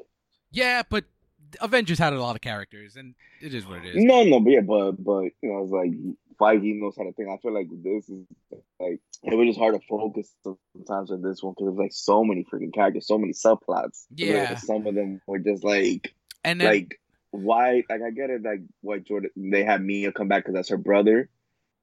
yeah, 0.52 0.82
but 0.90 1.04
Avengers 1.62 2.00
had 2.00 2.14
a 2.14 2.20
lot 2.22 2.36
of 2.36 2.42
characters 2.42 2.96
and 2.96 3.14
it 3.42 3.54
is 3.54 3.68
what 3.68 3.86
it 3.86 3.96
is. 3.96 4.04
No, 4.04 4.24
no, 4.24 4.40
but 4.40 4.50
yeah, 4.50 4.62
but 4.62 4.94
but 5.04 5.24
you 5.42 5.52
know, 5.52 5.64
it's 5.64 5.72
like 5.72 5.92
Feige 6.40 6.80
knows 6.80 6.96
how 6.98 7.04
to 7.04 7.12
think. 7.14 7.30
I 7.30 7.38
feel 7.38 7.54
like 7.54 7.68
this 7.72 8.10
is 8.10 8.26
like 8.80 9.00
it 9.24 9.36
was 9.36 9.48
just 9.48 9.60
hard 9.60 9.76
to 9.76 9.82
focus 9.88 10.34
sometimes 10.44 11.12
on 11.12 11.22
this 11.22 11.42
one 11.42 11.54
because 11.54 11.68
there's 11.68 11.78
like 11.80 11.94
so 11.94 12.24
many 12.24 12.44
freaking 12.44 12.74
characters, 12.74 13.08
so 13.08 13.18
many 13.18 13.34
subplots. 13.34 14.06
Yeah. 14.16 14.50
Like, 14.50 14.60
some 14.60 14.86
of 14.88 14.96
them 14.96 15.22
were 15.28 15.40
just 15.40 15.64
like 15.64 16.14
And 16.44 16.60
then 16.62 16.68
like 16.68 17.00
why 17.32 17.84
like 17.90 18.02
I 18.06 18.12
get 18.12 18.30
it 18.30 18.44
like 18.44 18.62
why 18.82 19.00
Jordan 19.00 19.32
they 19.36 19.64
had 19.64 19.82
Mia 19.84 20.12
come 20.12 20.28
back 20.28 20.44
because 20.44 20.54
that's 20.54 20.70
her 20.70 20.78
brother. 20.78 21.30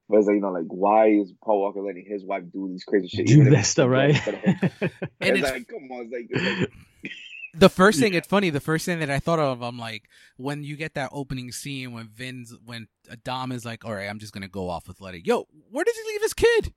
But 0.09 0.19
it's 0.19 0.27
like, 0.27 0.35
you 0.37 0.41
know, 0.43 0.53
like 0.53 0.67
why 0.69 1.09
is 1.11 1.33
Paul 1.43 1.61
Walker 1.61 1.81
letting 1.81 2.05
his 2.07 2.25
wife 2.25 2.43
do 2.53 2.69
these 2.69 2.85
crazy 2.85 3.09
shit? 3.09 3.27
Do 3.27 3.41
even 3.41 3.53
that 3.53 3.67
stuff, 3.67 3.89
right? 3.89 4.13
brother 4.25 4.41
instead 4.45 4.65
of 4.65 4.71
him? 4.81 4.91
And 5.21 5.37
it's, 5.37 5.39
it's- 5.39 5.53
like, 5.53 5.69
come 5.69 5.91
on, 5.91 6.05
it's 6.05 6.13
like, 6.13 6.27
it's 6.31 6.61
like 6.61 7.13
the 7.55 7.69
first 7.69 7.99
thing 8.01 8.15
it's 8.15 8.29
funny, 8.29 8.51
the 8.51 8.61
first 8.61 8.87
thing 8.87 8.99
that 9.01 9.11
I 9.11 9.19
thought 9.19 9.39
of, 9.39 9.63
I'm 9.63 9.79
like, 9.79 10.05
when 10.37 10.63
you 10.65 10.77
get 10.77 10.95
that 10.95 11.11
opening 11.13 11.53
scene 11.53 11.93
when 11.93 12.09
Vin's 12.09 12.55
when 12.65 12.89
Dom 13.25 13.53
is 13.53 13.65
like, 13.65 13.85
All 13.85 13.95
right, 13.95 14.09
I'm 14.09 14.19
just 14.19 14.33
gonna 14.33 14.49
go 14.49 14.69
off 14.71 14.89
with 14.89 15.01
Letty. 15.01 15.23
Yo, 15.25 15.47
where 15.71 15.85
does 15.85 15.97
he 15.97 16.13
leave 16.13 16.23
his 16.23 16.35
kid? 16.35 16.73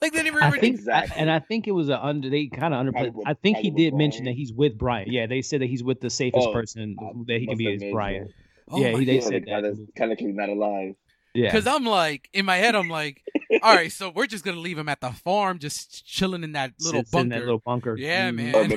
Like 0.00 0.12
they 0.12 0.22
never 0.24 0.42
I 0.42 0.48
even 0.48 0.60
think, 0.60 0.74
Exactly. 0.78 1.16
and 1.16 1.30
I 1.30 1.38
think 1.38 1.68
it 1.68 1.72
was 1.72 1.88
a 1.88 2.04
under. 2.04 2.28
They 2.28 2.46
kind 2.48 2.74
of 2.74 2.84
underplayed. 2.86 3.14
I 3.24 3.34
think 3.34 3.58
he 3.58 3.70
did 3.70 3.92
with 3.92 3.98
mention 3.98 4.24
that 4.24 4.34
he's 4.34 4.52
with 4.52 4.76
Brian. 4.76 5.10
Yeah, 5.10 5.26
they 5.26 5.42
said 5.42 5.60
that 5.62 5.68
he's 5.70 5.84
with 5.84 6.00
the 6.00 6.10
safest 6.10 6.48
Oh, 6.48 6.52
person 6.52 6.96
I 7.00 7.12
that 7.28 7.38
he 7.40 7.46
can 7.46 7.56
be 7.56 7.66
is 7.68 7.84
Brian. 7.92 8.28
Oh 8.68 8.80
yeah, 8.80 8.96
he- 8.96 9.04
they 9.04 9.14
Yeah, 9.16 9.20
said 9.20 9.42
the 9.44 9.50
that. 9.50 9.62
Kind 9.62 9.66
of 9.66 9.78
technically 9.96 10.32
not 10.32 10.48
alive. 10.48 10.94
Yeah, 11.34 11.50
Because 11.50 11.66
I'm 11.66 11.84
like, 11.86 12.28
in 12.34 12.44
my 12.44 12.56
head, 12.56 12.74
I'm 12.74 12.88
like, 12.90 13.22
all 13.62 13.74
right, 13.74 13.90
so 13.90 14.10
we're 14.10 14.26
just 14.26 14.44
gonna 14.44 14.60
leave 14.60 14.76
him 14.76 14.88
at 14.88 15.00
the 15.00 15.10
farm, 15.10 15.58
just 15.60 16.04
chilling 16.04 16.42
in 16.44 16.52
that 16.52 16.72
little 16.80 17.00
Sits 17.02 17.12
in 17.14 17.18
bunker. 17.28 17.34
that 17.36 17.40
little 17.40 17.62
bunker. 17.64 17.96
Yeah, 17.96 18.30
Mhm. 18.30 18.34
man. 18.34 18.70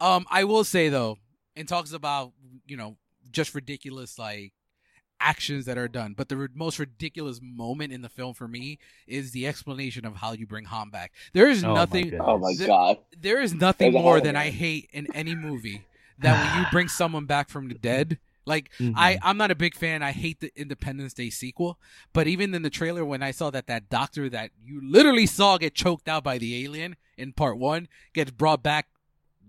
Um, 0.00 0.26
I 0.30 0.44
will 0.44 0.64
say 0.64 0.88
though, 0.88 1.18
it 1.56 1.68
talks 1.68 1.92
about 1.92 2.32
you 2.66 2.76
know 2.76 2.96
just 3.30 3.54
ridiculous 3.54 4.18
like 4.18 4.52
actions 5.20 5.64
that 5.64 5.76
are 5.76 5.88
done, 5.88 6.14
but 6.16 6.28
the 6.28 6.36
ri- 6.36 6.48
most 6.54 6.78
ridiculous 6.78 7.40
moment 7.42 7.92
in 7.92 8.02
the 8.02 8.08
film 8.08 8.32
for 8.34 8.46
me 8.46 8.78
is 9.08 9.32
the 9.32 9.46
explanation 9.48 10.06
of 10.06 10.16
how 10.16 10.32
you 10.32 10.46
bring 10.46 10.64
Han 10.66 10.90
back. 10.90 11.12
There 11.32 11.48
is 11.48 11.64
Oh, 11.64 11.68
my 11.70 11.74
nothing. 11.74 12.04
goodness. 12.04 12.22
Oh 12.24 12.38
my 12.38 12.54
The- 12.54 12.66
god. 12.66 12.98
there 13.20 13.40
is 13.40 13.52
nothing 13.52 13.92
There's 13.92 14.02
more 14.02 14.18
hologram. 14.20 14.22
than 14.22 14.36
I 14.36 14.50
hate 14.50 14.88
in 14.92 15.08
any 15.14 15.34
movie 15.34 15.82
that 16.20 16.54
when 16.54 16.62
you 16.62 16.68
bring 16.70 16.86
someone 16.88 17.24
back 17.26 17.48
from 17.48 17.68
the 17.68 17.74
dead. 17.74 18.18
Like 18.46 18.70
Mhm. 18.78 18.94
I, 18.96 19.18
I'm 19.22 19.36
not 19.36 19.50
a 19.50 19.54
big 19.56 19.74
fan. 19.74 20.02
I 20.02 20.12
hate 20.12 20.40
the 20.40 20.50
Independence 20.58 21.12
Day 21.12 21.28
sequel. 21.30 21.78
But 22.14 22.26
even 22.28 22.54
in 22.54 22.62
the 22.62 22.70
trailer, 22.70 23.04
when 23.04 23.22
I 23.22 23.30
saw 23.30 23.50
that 23.50 23.66
that 23.66 23.90
doctor 23.90 24.30
that 24.30 24.52
you 24.64 24.80
literally 24.82 25.26
saw 25.26 25.58
get 25.58 25.74
choked 25.74 26.08
out 26.08 26.24
by 26.24 26.38
the 26.38 26.64
alien 26.64 26.96
in 27.18 27.32
part 27.34 27.58
one 27.58 27.88
gets 28.14 28.30
brought 28.30 28.62
back 28.62 28.86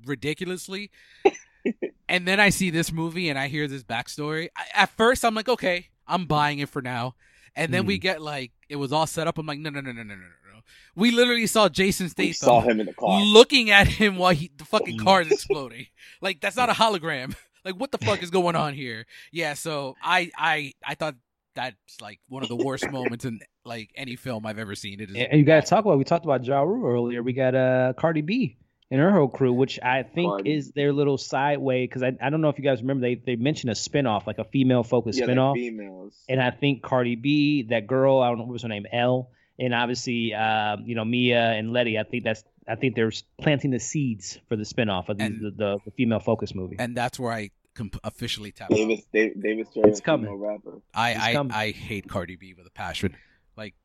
ridiculously, 0.05 0.91
and 2.09 2.27
then 2.27 2.39
I 2.39 2.49
see 2.49 2.69
this 2.69 2.91
movie 2.91 3.29
and 3.29 3.37
I 3.37 3.47
hear 3.47 3.67
this 3.67 3.83
backstory. 3.83 4.49
I, 4.55 4.65
at 4.73 4.89
first, 4.97 5.23
I'm 5.25 5.35
like, 5.35 5.49
okay, 5.49 5.87
I'm 6.07 6.25
buying 6.25 6.59
it 6.59 6.69
for 6.69 6.81
now. 6.81 7.15
And 7.55 7.73
then 7.73 7.85
we 7.85 7.97
Mhm. 7.97 8.01
get 8.01 8.21
like 8.21 8.51
it 8.69 8.75
was 8.77 8.91
all 8.93 9.07
set 9.07 9.27
up. 9.27 9.37
I'm 9.37 9.45
like, 9.45 9.59
no, 9.59 9.69
no, 9.69 9.81
no, 9.81 9.91
no, 9.91 10.03
no, 10.03 10.15
no, 10.15 10.21
no. 10.21 10.59
We 10.95 11.11
literally 11.11 11.47
saw 11.47 11.67
Jason 11.67 12.05
We 12.05 12.31
Statham 12.31 12.33
saw 12.33 12.61
him 12.61 12.79
in 12.79 12.85
the 12.85 12.93
car. 12.93 13.21
looking 13.21 13.71
at 13.71 13.87
him 13.87 14.17
while 14.17 14.33
he 14.33 14.51
the 14.55 14.65
fucking 14.65 14.97
Mm. 14.97 15.03
car 15.03 15.21
is 15.21 15.31
exploding. 15.31 15.87
like 16.21 16.39
that's 16.41 16.55
not 16.55 16.69
a 16.69 16.73
hologram. 16.73 17.35
Like 17.65 17.75
what 17.75 17.91
the 17.91 17.97
fuck 17.97 18.23
is 18.23 18.29
going 18.31 18.55
on 18.55 18.73
here? 18.73 19.05
Yeah, 19.33 19.53
so 19.53 19.97
I 20.01 20.31
I 20.37 20.71
I 20.87 20.95
thought 20.95 21.15
that's 21.55 21.75
like 21.99 22.21
one 22.29 22.41
of 22.41 22.47
the 22.47 22.55
worst 22.55 22.89
moments 22.91 23.25
in 23.25 23.41
like 23.65 23.89
any 23.95 24.15
film 24.15 24.45
I've 24.45 24.57
ever 24.57 24.75
seen. 24.75 25.01
It 25.01 25.09
is 25.09 25.17
And 25.17 25.37
you 25.37 25.43
got 25.45 25.65
to 25.65 25.69
talk 25.69 25.83
about. 25.83 25.97
We 25.97 26.05
talked 26.05 26.23
about 26.23 26.45
Ja 26.45 26.61
Rule 26.61 26.85
earlier. 26.89 27.21
We 27.21 27.33
got 27.33 27.55
uh 27.55 27.91
Cardi 27.97 28.21
B 28.21 28.55
and 28.91 28.99
her 28.99 29.11
whole 29.11 29.27
crew, 29.27 29.53
which 29.53 29.79
I 29.83 30.03
think 30.03 30.29
Cardi. 30.31 30.53
is 30.53 30.71
their 30.71 30.91
little 30.93 31.17
sideway. 31.17 31.83
Because 31.85 32.03
I, 32.03 32.15
I 32.21 32.29
don't 32.29 32.41
know 32.41 32.49
if 32.49 32.57
you 32.57 32.63
guys 32.63 32.81
remember 32.81 33.01
they 33.01 33.15
they 33.15 33.35
mentioned 33.35 33.71
a 33.71 33.75
spinoff, 33.75 34.25
like 34.27 34.39
a 34.39 34.43
female 34.45 34.83
focused 34.83 35.19
yeah, 35.19 35.25
like 35.25 35.35
spinoff. 35.35 35.53
females. 35.55 36.15
and 36.27 36.41
I 36.41 36.51
think 36.51 36.81
Cardi 36.81 37.15
B, 37.15 37.63
that 37.69 37.87
girl, 37.87 38.19
I 38.19 38.29
don't 38.29 38.37
know 38.39 38.45
what 38.45 38.53
was 38.53 38.61
her 38.63 38.67
name, 38.69 38.85
Elle, 38.91 39.29
and 39.59 39.73
obviously, 39.73 40.33
um, 40.33 40.83
you 40.85 40.95
know, 40.95 41.05
Mia 41.05 41.51
and 41.51 41.71
Letty. 41.73 41.99
I 41.99 42.03
think 42.03 42.23
that's, 42.23 42.43
I 42.67 42.75
think 42.75 42.95
they're 42.95 43.11
planting 43.41 43.71
the 43.71 43.79
seeds 43.79 44.39
for 44.47 44.55
the 44.55 44.63
spinoff 44.63 45.09
of 45.09 45.17
the, 45.17 45.23
And- 45.25 45.41
the, 45.41 45.51
the, 45.51 45.77
the 45.85 45.91
female 45.91 46.19
focus 46.19 46.53
movie. 46.55 46.75
and 46.79 46.95
that's 46.95 47.19
where 47.19 47.31
I 47.31 47.49
comp- 47.75 47.99
officially 48.03 48.51
tap 48.51 48.71
out. 48.71 48.75
Davis, 48.77 49.01
Davis, 49.13 49.37
Davis 49.41 49.67
It's 49.75 49.99
coming. 50.01 50.27
female 50.27 50.37
rapper. 50.37 50.77
it's 50.77 50.85
I 50.95 51.33
coming. 51.33 51.51
I 51.53 51.63
I 51.65 51.71
hate 51.71 52.07
Cardi 52.07 52.35
B 52.35 52.53
with 52.53 52.65
a 52.67 52.71
passion. 52.71 53.15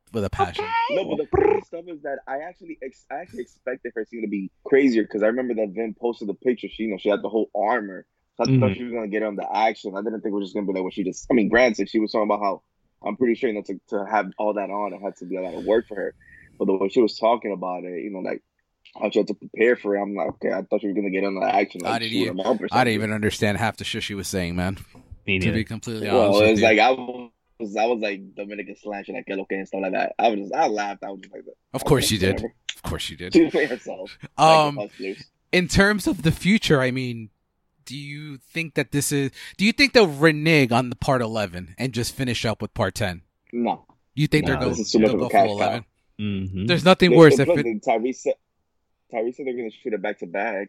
Like 0.07 0.15
with 0.15 0.25
a 0.25 0.31
passion. 0.31 0.65
No, 0.91 1.05
but 1.05 1.17
the 1.19 1.27
funny 1.37 1.61
stuff 1.63 1.85
is 1.89 2.03
that 2.03 2.19
I 2.27 2.39
actually, 2.41 2.79
ex- 2.83 3.07
I 3.11 3.17
actually 3.17 3.43
expected 3.43 3.93
her 3.95 4.05
scene 4.05 4.23
to 4.23 4.29
be 4.29 4.51
crazier 4.65 5.03
because 5.03 5.23
I 5.23 5.27
remember 5.27 5.55
that 5.55 5.71
Vin 5.71 5.95
posted 5.99 6.29
the 6.29 6.35
picture. 6.35 6.69
She, 6.71 6.85
you 6.85 6.91
know, 6.91 6.99
she 6.99 7.09
had 7.09 7.23
the 7.23 7.29
whole 7.29 7.51
armor. 7.55 8.07
So 8.37 8.45
I 8.45 8.47
thought 8.47 8.71
Mhm. 8.71 8.77
she 8.77 8.85
was 8.85 8.93
gonna 8.93 9.09
get 9.09 9.23
on 9.23 9.37
the 9.37 9.47
action. 9.57 9.95
I 9.97 10.03
didn't 10.03 10.21
think 10.23 10.33
it 10.33 10.37
was 10.37 10.47
just 10.47 10.55
gonna 10.55 10.67
be 10.67 10.73
like 10.73 10.83
what 10.83 10.93
she 10.93 11.05
just. 11.05 11.27
I 11.31 11.35
mean, 11.35 11.49
granted, 11.49 11.89
she 11.89 11.99
was 12.01 12.11
talking 12.13 12.29
about 12.29 12.41
how 12.41 12.63
I'm 13.05 13.17
pretty 13.17 13.35
sure 13.35 13.49
you 13.51 13.57
know 13.57 13.63
to, 13.63 13.81
to 13.91 14.07
have 14.11 14.31
all 14.39 14.55
that 14.55 14.71
on, 14.71 14.93
it 14.93 15.01
had 15.01 15.17
to 15.19 15.25
be 15.25 15.37
a 15.37 15.41
lot 15.43 15.55
of 15.55 15.65
work 15.65 15.87
for 15.89 15.95
her. 15.97 16.15
But 16.59 16.67
the 16.67 16.75
way 16.77 16.89
she 16.89 17.01
was 17.01 17.17
talking 17.19 17.53
about 17.53 17.85
it, 17.85 18.03
you 18.03 18.11
know, 18.11 18.21
like 18.21 18.43
how 19.01 19.11
she 19.11 19.19
had 19.21 19.29
to 19.29 19.35
prepare 19.35 19.77
for 19.77 19.97
it, 19.97 20.03
I'm 20.03 20.15
like, 20.15 20.29
okay, 20.31 20.53
I 20.53 20.63
thought 20.63 20.81
she 20.81 20.87
was 20.89 20.97
gonna 20.97 21.11
get 21.11 21.25
on 21.25 21.35
the 21.35 21.43
action. 21.45 21.81
Like, 21.83 21.93
I 21.93 21.99
didn't 22.01 22.13
even- 22.15 22.39
him 22.39 22.41
up 22.41 22.61
or 22.61 22.69
I 22.73 22.85
didn't 22.85 22.95
even 22.95 23.13
understand 23.13 23.59
half 23.59 23.77
the 23.77 23.85
shit 23.85 24.03
she 24.03 24.15
was 24.15 24.29
saying, 24.29 24.55
man. 24.57 24.79
Me 25.27 25.39
To 25.39 25.53
be 25.53 25.65
completely 25.65 26.09
honest 26.09 26.21
Well, 26.33 26.39
it 26.39 26.43
with 26.43 26.51
was 26.53 26.61
you. 26.61 26.67
like 26.67 26.79
I 26.81 26.91
was, 26.91 27.31
I 27.61 27.87
was 27.87 28.01
like 28.01 28.35
Dominican 28.35 28.77
slash 28.77 29.09
like 29.09 29.27
que 29.27 29.37
lo 29.37 29.45
que 29.45 29.57
and 29.57 29.67
stuff 29.69 29.83
like 29.83 29.93
that. 29.93 30.15
I 30.19 30.29
was 30.29 30.41
just, 30.41 30.55
I 30.55 30.67
laughed. 30.67 31.05
I 31.05 31.11
was 31.11 31.21
just 31.21 31.33
like, 31.35 31.45
of 31.73 31.85
course 31.85 32.11
you 32.11 32.19
did. 32.19 32.35
whatever. 32.35 32.55
Of 32.77 32.83
course 32.83 33.09
you 33.11 33.17
did. 33.17 33.33
She 33.33 33.43
was 33.45 33.53
playing 33.53 33.69
herself. 33.69 34.19
Um, 34.37 34.77
Hustlers. 34.77 35.25
in 35.53 35.69
terms 35.69 36.07
of 36.07 36.23
the 36.23 36.33
future, 36.33 36.81
I 36.81 36.91
mean, 36.91 37.31
do 37.85 37.97
you 37.97 38.39
think 38.39 38.75
that 38.75 38.93
this 38.93 39.13
is? 39.13 39.31
Do 39.57 39.65
you 39.65 39.73
think 39.73 39.93
they'll 39.93 40.07
renege 40.09 40.73
on 40.73 40.91
the 40.91 40.97
part 40.97 41.23
eleven 41.23 41.75
and 41.79 41.93
just 41.93 42.15
finish 42.15 42.45
up 42.45 42.61
with 42.61 42.75
part 42.75 42.95
ten? 42.95 43.23
no. 43.53 43.87
You 44.17 44.29
think 44.29 44.45
No, 44.47 44.53
they're 44.53 44.61
going 44.61 44.71
this 44.71 44.79
is 44.79 44.93
too 44.93 45.01
much 45.01 45.09
they'll 45.09 45.17
of 45.17 45.21
a 45.23 45.25
go 45.25 45.29
cash 45.29 45.47
full 45.49 45.57
eleven? 45.59 45.85
Mm-hmm. 46.21 46.67
There's 46.67 46.85
nothing 46.85 47.11
Look, 47.11 47.19
worse 47.19 47.39
and 47.41 47.49
if 47.49 47.59
it, 47.59 47.83
Tyrese 47.83 48.15
said, 48.15 48.35
Tyrese 49.13 49.35
said 49.35 49.47
they're 49.47 49.57
gonna 49.57 49.71
shoot 49.73 49.93
it 49.93 50.01
back 50.03 50.19
to 50.21 50.27
back. 50.27 50.69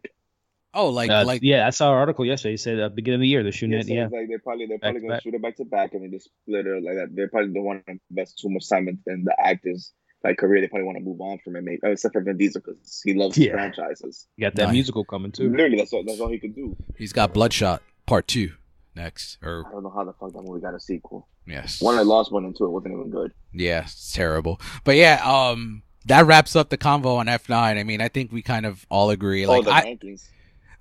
Oh 0.76 0.90
like 0.90 1.10
Uh, 1.10 1.24
like 1.26 1.42
yeah, 1.42 1.66
I 1.66 1.72
saw 1.72 1.92
an 1.92 1.98
article 1.98 2.26
yesterday. 2.26 2.54
He 2.54 2.58
said 2.58 2.80
uh, 2.80 2.90
beginning 2.90 3.16
of 3.16 3.22
the 3.22 3.28
year 3.28 3.42
they're 3.44 3.52
shooting 3.52 3.74
Yeah, 3.74 3.80
it. 3.80 3.88
so 3.88 3.94
Yeah, 3.94 4.04
it's 4.06 4.14
like 4.14 4.28
they're 4.28 4.40
probably 4.40 4.66
they're 4.68 4.78
Back 4.78 4.92
probably 4.92 5.02
gonna 5.02 5.14
back. 5.16 5.24
shoot 5.24 5.34
it 5.34 5.42
back 5.42 5.56
to 5.58 5.66
back 5.66 5.94
and 5.94 6.04
then 6.04 6.12
just 6.12 6.30
split 6.44 6.68
it 6.68 6.84
like 6.84 6.96
that. 6.96 7.10
They're 7.16 7.30
probably 7.30 7.54
the 7.54 7.62
one 7.62 7.82
to 7.88 7.98
invest 8.12 8.40
too 8.40 8.50
much 8.50 8.70
time 8.70 8.88
in, 8.88 9.00
in 9.08 9.24
the 9.24 9.36
actors 9.40 9.92
like 10.24 10.38
career. 10.38 10.62
They 10.62 10.68
probably 10.68 10.86
want 10.86 10.98
to 10.98 11.04
move 11.04 11.22
on 11.22 11.40
from 11.44 11.56
it, 11.56 11.64
maybe 11.64 11.80
oh, 11.84 11.92
except 11.92 12.14
for 12.14 12.22
Vin 12.22 12.38
Diesel 12.38 12.62
because 12.66 13.02
he 13.04 13.14
loves 13.14 13.36
his 13.36 13.46
Yeah. 13.48 13.54
franchises. 13.54 14.28
you 14.38 14.46
got 14.46 14.56
that 14.56 14.66
Nice. 14.68 14.74
musical 14.74 15.06
coming 15.06 15.32
too. 15.32 15.50
Literally, 15.50 15.78
that's 15.78 15.94
all 15.94 16.04
that's 16.06 16.20
all 16.20 16.30
he 16.30 16.40
could 16.40 16.56
do. 16.56 16.76
he's 16.98 17.14
got 17.14 17.34
Bloodshot 17.34 17.82
Part 18.06 18.28
Two 18.28 18.52
next, 18.96 19.38
or 19.44 19.66
I 19.68 19.72
don't 19.72 19.84
know 19.84 19.90
how 19.90 20.04
the 20.04 20.14
fuck 20.14 20.34
that 20.34 20.42
movie 20.42 20.62
got 20.62 20.74
a 20.74 20.80
sequel. 20.80 21.28
yes, 21.46 21.82
One 21.82 21.96
I 21.98 22.02
lost 22.02 22.32
one 22.32 22.46
and 22.46 22.56
two. 22.58 22.66
It 22.66 22.70
wasn't 22.70 22.94
even 22.94 23.10
good. 23.12 23.32
yeah, 23.54 23.84
it's 23.84 24.12
terrible. 24.14 24.60
But 24.84 24.96
yeah, 24.96 25.22
um, 25.24 25.84
that 26.06 26.26
wraps 26.26 26.56
up 26.56 26.70
the 26.70 26.78
convo 26.78 27.18
on 27.18 27.28
F 27.28 27.50
nine. 27.50 27.78
I 27.78 27.84
mean, 27.84 28.00
I 28.02 28.08
think 28.10 28.32
we 28.32 28.42
kind 28.42 28.66
of 28.66 28.86
all 28.90 29.10
agree. 29.10 29.46
oh, 29.46 29.50
Like, 29.52 29.66
the 29.66 29.72
I, 29.74 29.82
rankings. 29.84 30.30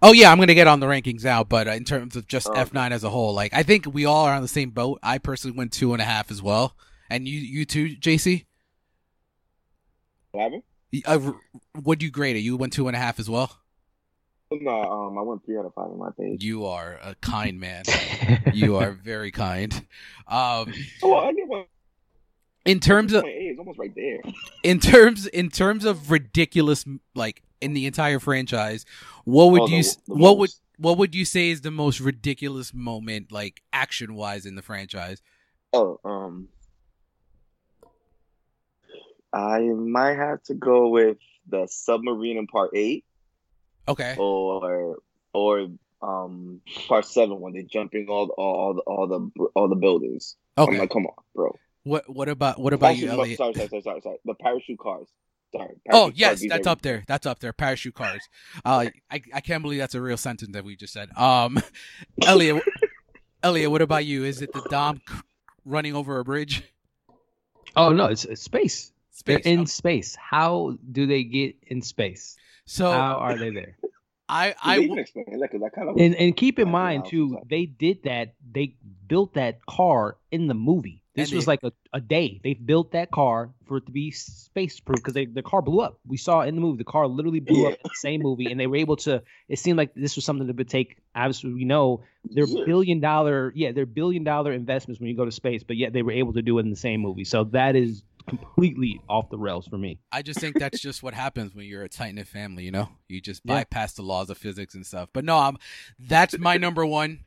Oh 0.04 0.12
yeah, 0.12 0.30
I'm 0.30 0.38
gonna 0.38 0.54
get 0.54 0.68
on 0.68 0.78
the 0.80 0.86
rankings 0.86 1.24
now. 1.24 1.42
But 1.42 1.66
uh, 1.66 1.72
in 1.72 1.84
terms 1.84 2.14
of 2.14 2.28
just 2.28 2.48
Oh, 2.48 2.52
F 2.52 2.72
nine 2.72 2.92
as 2.92 3.02
a 3.02 3.10
whole, 3.10 3.34
like, 3.34 3.52
I 3.52 3.62
think 3.64 3.86
we 3.92 4.04
all 4.04 4.24
are 4.26 4.34
on 4.34 4.42
the 4.42 4.48
same 4.48 4.70
boat. 4.70 5.00
I 5.02 5.18
personally 5.18 5.56
went 5.56 5.72
two 5.72 5.92
and 5.92 6.00
a 6.00 6.04
half 6.04 6.30
as 6.30 6.40
well, 6.40 6.76
and 7.10 7.26
you, 7.26 7.40
you 7.40 7.64
too, 7.64 7.96
JC. 7.96 8.44
What 10.30 10.42
happened? 10.42 10.62
Uh, 11.04 11.32
would 11.82 12.02
you 12.02 12.10
grade 12.10 12.36
it? 12.36 12.40
You 12.40 12.56
went 12.56 12.72
two 12.72 12.86
and 12.86 12.96
a 12.96 13.00
half 13.00 13.18
as 13.18 13.28
well. 13.28 13.58
No, 14.52 14.82
um, 14.82 15.18
I 15.18 15.22
went 15.22 15.44
three 15.44 15.58
out 15.58 15.64
of 15.64 15.74
five 15.74 15.86
on 15.86 15.98
my 15.98 16.10
page. 16.16 16.44
You 16.44 16.66
are 16.66 16.98
a 17.02 17.16
kind 17.16 17.58
man. 17.58 17.84
you 18.52 18.76
are 18.76 18.92
very 18.92 19.32
kind. 19.32 19.72
Um, 20.28 20.72
Oh, 21.02 21.14
I 21.14 21.32
get 21.32 21.48
one. 21.48 21.64
In 22.64 22.80
terms 22.80 23.12
of 23.12 23.24
it's 23.26 23.58
almost 23.58 23.78
right 23.78 23.94
there. 23.94 24.20
in 24.62 24.80
terms 24.80 25.26
in 25.26 25.50
terms 25.50 25.84
of 25.84 26.10
ridiculous, 26.10 26.84
like 27.14 27.42
in 27.60 27.72
the 27.74 27.86
entire 27.86 28.18
franchise, 28.18 28.84
what 29.24 29.50
would 29.52 29.62
Oh, 29.62 29.66
you 29.66 29.82
the- 29.82 29.96
the 30.06 30.14
what 30.14 30.38
would 30.38 30.50
what 30.76 30.98
would 30.98 31.14
you 31.14 31.24
say 31.24 31.50
is 31.50 31.60
the 31.60 31.70
most 31.70 32.00
ridiculous 32.00 32.74
moment, 32.74 33.30
like 33.30 33.62
action 33.72 34.14
wise, 34.14 34.44
in 34.46 34.54
the 34.56 34.62
franchise? 34.62 35.22
Oh, 35.72 35.98
um, 36.04 36.48
I 39.32 39.60
might 39.60 40.14
have 40.16 40.42
to 40.44 40.54
go 40.54 40.88
with 40.88 41.18
the 41.48 41.66
submarine 41.66 42.38
in 42.38 42.46
part 42.46 42.70
eight, 42.74 43.04
Okay, 43.88 44.14
or 44.18 44.98
or 45.32 45.68
um 46.02 46.60
part 46.88 47.04
seven 47.06 47.40
when 47.40 47.52
they're 47.52 47.62
jumping 47.62 48.06
all 48.08 48.28
all 48.38 48.78
all 48.86 49.06
the 49.06 49.14
all 49.16 49.30
the, 49.36 49.44
all 49.54 49.68
the 49.68 49.76
buildings. 49.76 50.36
I'm 50.56 50.68
okay. 50.68 50.78
like, 50.78 50.90
come 50.90 51.06
on, 51.06 51.14
bro. 51.34 51.56
What 51.84 52.08
what 52.08 52.28
about 52.28 52.58
what 52.58 52.72
about 52.72 52.96
you, 52.96 53.08
Elliot? 53.08 53.38
sorry, 53.38 53.54
sorry, 53.54 53.68
sorry, 53.68 53.82
sorry, 53.82 54.00
sorry. 54.00 54.16
The 54.24 54.34
parachute 54.34 54.78
cars. 54.78 55.08
Sorry, 55.54 55.74
Oh 55.92 56.10
yes, 56.14 56.40
cars, 56.40 56.46
that's 56.48 56.66
are- 56.66 56.70
up 56.70 56.82
there. 56.82 57.04
That's 57.06 57.26
up 57.26 57.38
there. 57.38 57.52
Parachute 57.52 57.94
cars. 57.94 58.28
Uh, 58.64 58.86
I 59.10 59.22
I 59.32 59.40
can't 59.40 59.62
believe 59.62 59.78
that's 59.78 59.94
a 59.94 60.00
real 60.02 60.16
sentence 60.16 60.52
that 60.54 60.64
we 60.64 60.74
just 60.76 60.92
said. 60.92 61.10
Um, 61.16 61.58
Elliot, 62.26 62.62
Elliot, 63.42 63.70
what 63.70 63.82
about 63.82 64.04
you? 64.04 64.24
Is 64.24 64.42
it 64.42 64.52
the 64.52 64.62
Dom 64.70 65.00
running 65.64 65.94
over 65.94 66.18
a 66.18 66.24
bridge? 66.24 66.64
Oh 67.76 67.92
no, 67.92 68.06
it's, 68.06 68.24
it's 68.24 68.42
space. 68.42 68.90
They're 69.26 69.36
Space. 69.38 69.46
in 69.46 69.58
Um, 69.60 69.66
space. 69.66 70.16
How 70.16 70.76
do 70.90 71.06
they 71.06 71.22
get 71.22 71.54
in 71.68 71.82
space? 71.82 72.36
so 72.66 72.90
How 72.90 73.16
are 73.18 73.36
they 73.38 73.50
there? 73.50 73.76
I 74.28 74.54
I 74.62 74.76
they 74.78 74.86
w- 74.86 75.00
explain 75.00 75.26
that? 75.38 75.50
'Cause 75.52 75.60
I 75.64 75.68
kind 75.68 75.90
of 75.90 75.96
And 75.98 76.14
and 76.16 76.36
keep 76.36 76.58
in 76.58 76.68
mind 76.70 77.04
too, 77.06 77.38
they 77.48 77.66
did 77.66 78.02
that. 78.04 78.34
They 78.50 78.74
built 79.06 79.34
that 79.34 79.64
car 79.66 80.16
in 80.32 80.46
the 80.48 80.54
movie. 80.54 81.02
This 81.14 81.30
And 81.30 81.36
was 81.36 81.44
they- 81.46 81.52
like 81.52 81.62
a, 81.62 81.72
a 81.92 82.00
day. 82.00 82.40
They 82.42 82.54
built 82.54 82.90
that 82.92 83.10
car 83.12 83.50
for 83.66 83.76
it 83.76 83.86
to 83.86 83.92
be 83.92 84.10
space 84.10 84.80
proof 84.80 84.96
because 84.96 85.14
they 85.14 85.26
the 85.26 85.42
car 85.42 85.62
blew 85.62 85.80
up. 85.80 86.00
We 86.06 86.16
saw 86.16 86.40
in 86.42 86.54
the 86.56 86.60
movie. 86.60 86.78
The 86.78 86.84
car 86.84 87.06
literally 87.06 87.38
blew 87.40 87.66
up 87.68 87.74
in 87.74 87.78
the 87.84 87.90
same 87.94 88.20
movie, 88.20 88.50
and 88.50 88.58
they 88.58 88.66
were 88.66 88.76
able 88.76 88.96
to. 88.96 89.22
It 89.48 89.58
seemed 89.60 89.78
like 89.78 89.94
this 89.94 90.16
was 90.16 90.24
something 90.24 90.46
that 90.48 90.56
would 90.56 90.68
take. 90.68 90.96
Obviously, 91.14 91.52
we 91.52 91.64
know 91.64 92.02
they're 92.24 92.46
Years. 92.46 92.66
billion 92.66 92.98
dollar. 93.00 93.52
Yeah, 93.54 93.70
they're 93.72 93.86
billion 93.86 94.24
dollar 94.24 94.52
investments 94.52 95.00
when 95.00 95.08
you 95.08 95.16
go 95.16 95.24
to 95.24 95.30
space, 95.32 95.62
but 95.62 95.76
yet 95.76 95.92
they 95.92 96.02
were 96.02 96.10
able 96.12 96.32
to 96.32 96.42
do 96.42 96.58
it 96.58 96.62
in 96.62 96.70
the 96.70 96.76
same 96.76 97.00
movie. 97.00 97.24
So 97.24 97.44
that 97.44 97.76
is 97.76 98.02
completely 98.26 99.00
off 99.08 99.30
the 99.30 99.38
rails 99.38 99.68
for 99.68 99.78
me. 99.78 99.98
I 100.10 100.22
just 100.22 100.40
think 100.40 100.58
that's 100.58 100.80
just 100.80 101.02
what 101.02 101.14
happens 101.14 101.54
when 101.54 101.66
you're 101.66 101.82
a 101.84 101.88
tight 101.88 102.14
knit 102.14 102.26
family. 102.26 102.64
You 102.64 102.72
know, 102.72 102.88
you 103.08 103.20
just 103.20 103.42
Yeah. 103.44 103.54
bypass 103.54 103.92
the 103.92 104.02
laws 104.02 104.30
of 104.30 104.38
physics 104.38 104.74
and 104.74 104.84
stuff. 104.84 105.10
But 105.12 105.24
no, 105.24 105.38
I'm 105.38 105.58
that's 105.98 106.36
my 106.38 106.56
number 106.56 106.84
one. 106.84 107.20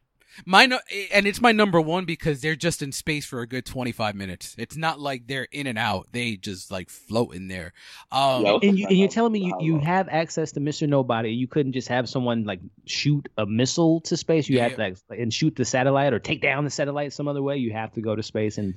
My 0.45 0.66
no, 0.66 0.80
and 1.14 1.26
it's 1.26 1.41
my 1.41 1.52
number 1.52 1.82
one 1.82 2.06
because 2.06 2.41
they're 2.41 2.56
just 2.56 2.82
in 2.82 2.91
space 2.91 3.26
for 3.26 3.41
a 3.41 3.48
good 3.48 3.66
25 3.66 4.16
minutes. 4.16 4.56
It's 4.58 4.78
not 4.78 4.99
like 4.99 5.28
they're 5.28 5.48
in 5.52 5.68
and 5.68 5.78
out; 5.78 6.08
they 6.12 6.36
just 6.36 6.72
like 6.72 6.90
float 6.90 7.34
in 7.36 7.48
there. 7.48 7.74
Um, 8.12 8.45
Yeah. 8.45 8.58
And 8.62 8.78
you 8.78 8.88
and 8.88 8.98
you're 8.98 9.08
telling 9.08 9.32
me 9.32 9.40
you, 9.40 9.56
you 9.60 9.80
have 9.80 10.08
access 10.10 10.52
to 10.54 10.60
Mr. 10.60 10.88
Nobody. 10.88 11.32
You 11.32 11.48
couldn't 11.48 11.74
just 11.74 11.88
have 11.88 12.08
someone 12.10 12.44
like 12.44 12.60
shoot 12.86 13.28
a 13.38 13.45
missile 13.45 14.02
to 14.02 14.18
space. 14.18 14.48
You 14.49 14.58
Yeah. 14.58 14.64
have 14.64 14.76
to 14.76 14.82
like, 15.10 15.20
and 15.20 15.34
shoot 15.34 15.56
the 15.56 15.66
satellite 15.66 16.14
or 16.14 16.20
take 16.20 16.41
down 16.41 16.64
the 16.64 16.70
satellite 16.70 17.14
some 17.14 17.28
other 17.28 17.41
way. 17.41 17.58
You 17.58 17.72
have 17.74 17.94
to 17.94 18.02
go 18.02 18.16
to 18.16 18.24
space 18.24 18.58
and 18.58 18.76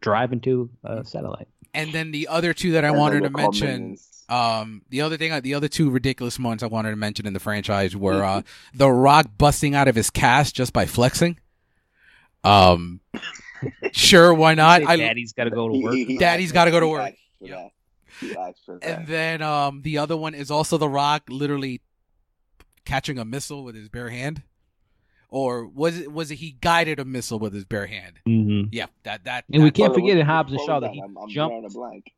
drive 0.00 0.32
into 0.32 0.70
a 0.84 1.04
satellite. 1.04 1.48
And 1.74 1.92
then 1.92 2.10
the 2.12 2.28
other 2.28 2.54
two 2.54 2.72
that 2.72 2.84
I 2.84 2.88
And 2.88 2.98
wanted 2.98 3.22
to 3.24 3.30
mention. 3.30 3.96
Um, 4.28 4.80
the 4.88 5.02
other 5.02 5.18
thing, 5.18 5.38
the 5.42 5.52
other 5.54 5.68
two 5.68 5.90
ridiculous 5.90 6.38
moments 6.38 6.62
I 6.62 6.66
wanted 6.66 6.90
to 6.90 6.96
mention 6.96 7.26
in 7.26 7.34
the 7.34 7.40
franchise 7.40 7.94
were 7.94 8.24
uh, 8.24 8.42
The 8.72 8.90
Rock 8.90 9.26
busting 9.36 9.74
out 9.74 9.86
of 9.86 9.94
his 9.94 10.08
cast 10.08 10.54
just 10.54 10.72
by 10.72 10.86
flexing. 10.86 11.38
Um, 12.42 13.00
sure, 13.92 14.32
why 14.32 14.54
not? 14.54 14.82
I, 14.86 14.96
Daddy's 14.96 15.32
got 15.32 15.44
to 15.44 15.50
go 15.50 15.68
to 15.68 15.78
work. 15.78 15.94
he- 15.94 16.04
he 16.04 16.18
Daddy's 16.18 16.48
asked 16.48 16.54
gotta 16.54 16.70
go 16.70 16.80
to 16.80 16.88
work. 16.88 17.14
Yeah. 17.40 17.54
that. 17.56 17.70
He 18.20 18.36
asked 18.36 18.60
for 18.64 18.78
that. 18.78 18.88
and 18.98 19.06
then 19.06 19.42
um, 19.42 19.82
the 19.82 19.98
other 19.98 20.16
one 20.16 20.34
is 20.34 20.50
also 20.50 20.78
The 20.78 20.88
Rock 20.88 21.24
literally 21.28 21.80
catching 22.84 23.18
a 23.18 23.24
missile 23.24 23.64
with 23.64 23.74
his 23.74 23.88
bare 23.88 24.10
hand, 24.10 24.42
or 25.34 25.66
was 25.66 25.98
it 25.98 26.12
was 26.12 26.30
it 26.30 26.36
he 26.36 26.52
guided 26.60 27.00
a 27.00 27.04
missile 27.04 27.40
with 27.40 27.52
his 27.52 27.64
bare 27.64 27.86
hand? 27.86 28.20
hmm 28.24 28.62
Yeah, 28.70 28.86
that 29.02 29.24
that. 29.24 29.44
And 29.52 29.64
we 29.64 29.70
can't 29.72 29.90
What- 29.90 30.00
forget 30.00 30.16
in 30.16 30.24
Hobbs 30.24 30.52
and 30.52 30.60
Shaw 30.60 30.78
that 30.80 30.92
he 30.92 31.00
I'm, 31.00 31.16
I'm 31.18 31.28
jumped- 31.28 31.52
drawing 31.52 31.64
a 31.66 31.70
blank. 31.70 32.12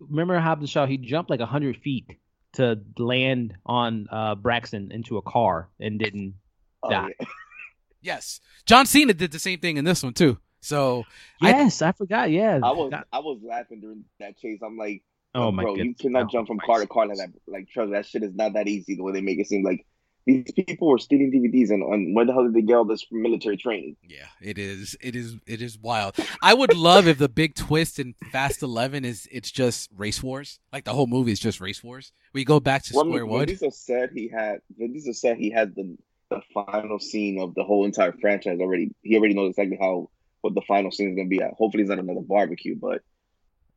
Remember 0.00 0.38
Hobbs 0.40 0.60
and 0.62 0.68
Shaw? 0.70 0.86
He 0.86 0.96
jumped 0.96 1.28
like 1.30 1.40
hundred 1.40 1.76
feet 1.76 2.06
to 2.54 2.80
land 2.96 3.54
on 3.66 4.06
uh, 4.10 4.34
Braxton 4.34 4.90
into 4.92 5.18
a 5.18 5.22
car 5.22 5.68
and 5.78 5.98
didn't. 5.98 6.34
Oh, 6.82 6.90
Die. 6.90 7.08
yeah. 7.20 7.26
yes, 8.02 8.40
John 8.66 8.86
Cena 8.86 9.12
did 9.14 9.30
the 9.32 9.38
same 9.38 9.58
thing 9.60 9.76
in 9.76 9.84
this 9.84 10.02
one 10.02 10.14
too. 10.14 10.38
So 10.60 11.04
Yes, 11.42 11.82
I, 11.82 11.92
forgot. 11.92 12.30
Yeah. 12.30 12.58
I 12.62 12.72
was 12.72 12.90
God- 12.90 13.04
I 13.12 13.18
was 13.20 13.40
laughing 13.46 13.80
during 13.80 14.04
that 14.20 14.38
chase. 14.38 14.60
I'm 14.64 14.76
like, 14.76 15.02
oh 15.34 15.52
my 15.52 15.62
bro, 15.64 15.76
goodness. 15.76 15.96
you 16.02 16.10
cannot 16.10 16.24
Oh, 16.24 16.28
jump 16.32 16.48
from 16.48 16.58
car 16.58 16.80
to 16.80 16.86
car 16.86 17.06
like 17.06 17.18
that. 17.18 17.30
Like, 17.46 17.68
trust 17.68 17.90
me, 17.90 17.96
that 17.96 18.06
shit 18.06 18.22
is 18.22 18.34
not 18.34 18.54
that 18.54 18.66
easy. 18.68 18.96
The 18.96 19.02
way 19.02 19.12
they 19.12 19.20
make 19.20 19.38
it 19.38 19.46
seem 19.48 19.64
like 19.64 19.84
these 20.28 20.52
people 20.52 20.88
were 20.88 20.98
stealing 20.98 21.32
DVDs 21.32 21.70
and, 21.70 21.82
and 21.82 22.14
where 22.14 22.26
the 22.26 22.32
hell 22.34 22.44
did 22.44 22.52
they 22.52 22.60
get 22.62 22.74
all 22.76 22.84
this 22.84 23.06
military 23.10 23.56
training? 23.56 23.96
Yeah, 24.06 24.26
it 24.42 24.58
is. 24.58 24.94
It 25.00 25.16
is. 25.16 25.36
It 25.46 25.62
is 25.62 25.78
wild. 25.78 26.16
I 26.42 26.52
would 26.52 26.76
love 26.76 27.08
if 27.08 27.16
the 27.16 27.30
big 27.30 27.54
twist 27.54 27.98
in 27.98 28.14
Fast 28.30 28.62
Eleven 28.62 29.04
is 29.06 29.26
it's 29.32 29.50
just 29.50 29.88
race 29.96 30.22
wars. 30.22 30.60
Like 30.72 30.84
the 30.84 30.92
whole 30.92 31.06
movie 31.06 31.32
is 31.32 31.40
just 31.40 31.60
race 31.60 31.82
wars. 31.82 32.12
We 32.34 32.44
go 32.44 32.60
back 32.60 32.84
to 32.84 32.92
Well, 32.94 33.06
square 33.06 33.24
Vin 33.24 33.32
one. 33.34 33.46
Diesel 33.46 33.70
said 33.70 34.10
he 34.14 34.28
had. 34.28 34.60
Vin 34.76 34.92
Diesel 34.92 35.14
said 35.14 35.38
he 35.38 35.50
had 35.50 35.74
the 35.74 35.96
the 36.30 36.42
final 36.52 36.98
scene 36.98 37.40
of 37.40 37.54
the 37.54 37.64
whole 37.64 37.86
entire 37.86 38.12
franchise 38.12 38.58
already. 38.60 38.94
He 39.02 39.16
already 39.16 39.32
knows 39.34 39.50
exactly 39.50 39.78
how 39.80 40.10
what 40.42 40.54
the 40.54 40.60
final 40.68 40.90
scene 40.90 41.08
is 41.10 41.16
gonna 41.16 41.28
be 41.28 41.40
at. 41.40 41.54
Hopefully, 41.54 41.82
it's 41.84 41.88
not 41.90 41.98
another 42.00 42.20
barbecue, 42.20 42.76
but 42.76 43.00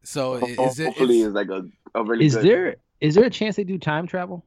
So 0.03 0.35
is 0.45 0.79
it? 0.79 0.85
hopefully, 0.87 1.21
is- 1.21 1.27
it's 1.27 1.35
like 1.35 1.49
a, 1.49 1.63
a 1.95 2.03
really. 2.03 2.25
Is 2.25 2.35
good, 2.35 2.43
there 2.45 2.75
is 2.99 3.15
there 3.15 3.23
a 3.23 3.29
chance 3.29 3.55
they 3.55 3.63
do 3.63 3.77
time 3.77 4.05
travel? 4.05 4.45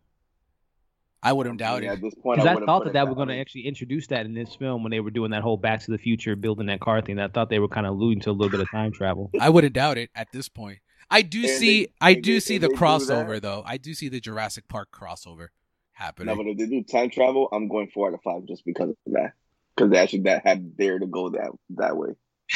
I 1.24 1.32
wouldn't 1.32 1.58
doubt 1.58 1.82
Yeah, 1.82 1.90
it. 1.90 1.92
At 1.94 2.00
this 2.02 2.14
point, 2.14 2.36
Because 2.36 2.48
I, 2.48 2.54
wouldn't 2.54 2.66
thought 2.68 2.84
that 2.84 2.90
it 2.90 2.92
that 2.92 3.08
were 3.08 3.14
going 3.14 3.28
to 3.28 3.36
actually 3.38 3.66
introduce 3.66 4.06
that 4.08 4.26
in 4.26 4.34
this 4.34 4.54
film 4.54 4.82
when 4.84 4.90
they 4.90 5.00
were 5.00 5.10
doing 5.10 5.30
that 5.30 5.42
whole 5.42 5.56
Back 5.56 5.80
to 5.84 5.90
the 5.90 5.98
Future, 5.98 6.36
building 6.36 6.66
that 6.66 6.80
car 6.80 7.00
thing. 7.00 7.18
I 7.18 7.28
thought 7.28 7.48
they 7.50 7.58
were 7.58 7.68
kind 7.68 7.86
of 7.86 7.94
alluding 7.94 8.20
to 8.22 8.30
a 8.30 8.32
little 8.32 8.50
bit 8.50 8.60
of 8.60 8.70
time 8.70 8.92
travel. 8.92 9.30
I 9.40 9.48
wouldn't 9.48 9.72
doubt 9.72 9.96
it 9.98 10.10
at 10.14 10.28
this 10.32 10.48
point. 10.48 10.78
I 11.10 11.22
do 11.22 11.40
And 11.40 11.48
see. 11.48 11.84
they- 11.86 11.92
I 12.00 12.10
if 12.10 12.22
do 12.22 12.34
they- 12.34 12.40
see 12.40 12.58
the 12.58 12.68
crossover 12.68 13.40
though. 13.40 13.62
I 13.66 13.78
do 13.78 13.94
see 13.94 14.08
the 14.08 14.20
Jurassic 14.20 14.68
Park 14.68 14.88
crossover 14.92 15.38
No, 15.38 15.46
happening. 15.92 16.36
but 16.36 16.46
if 16.46 16.58
they 16.58 16.66
do 16.66 16.82
time 16.82 17.10
travel, 17.10 17.48
I'm 17.52 17.68
going 17.68 17.88
four 17.88 18.08
out 18.08 18.14
of 18.14 18.20
five 18.22 18.44
just 18.46 18.64
because 18.64 18.90
of 18.90 18.96
that. 19.06 19.32
Because 19.76 19.90
they 19.90 19.98
actually 19.98 20.20
that 20.22 20.46
had 20.46 20.76
dare 20.76 20.98
to 20.98 21.06
go 21.06 21.30
that 21.30 21.50
that 21.70 21.96
way. 21.96 22.10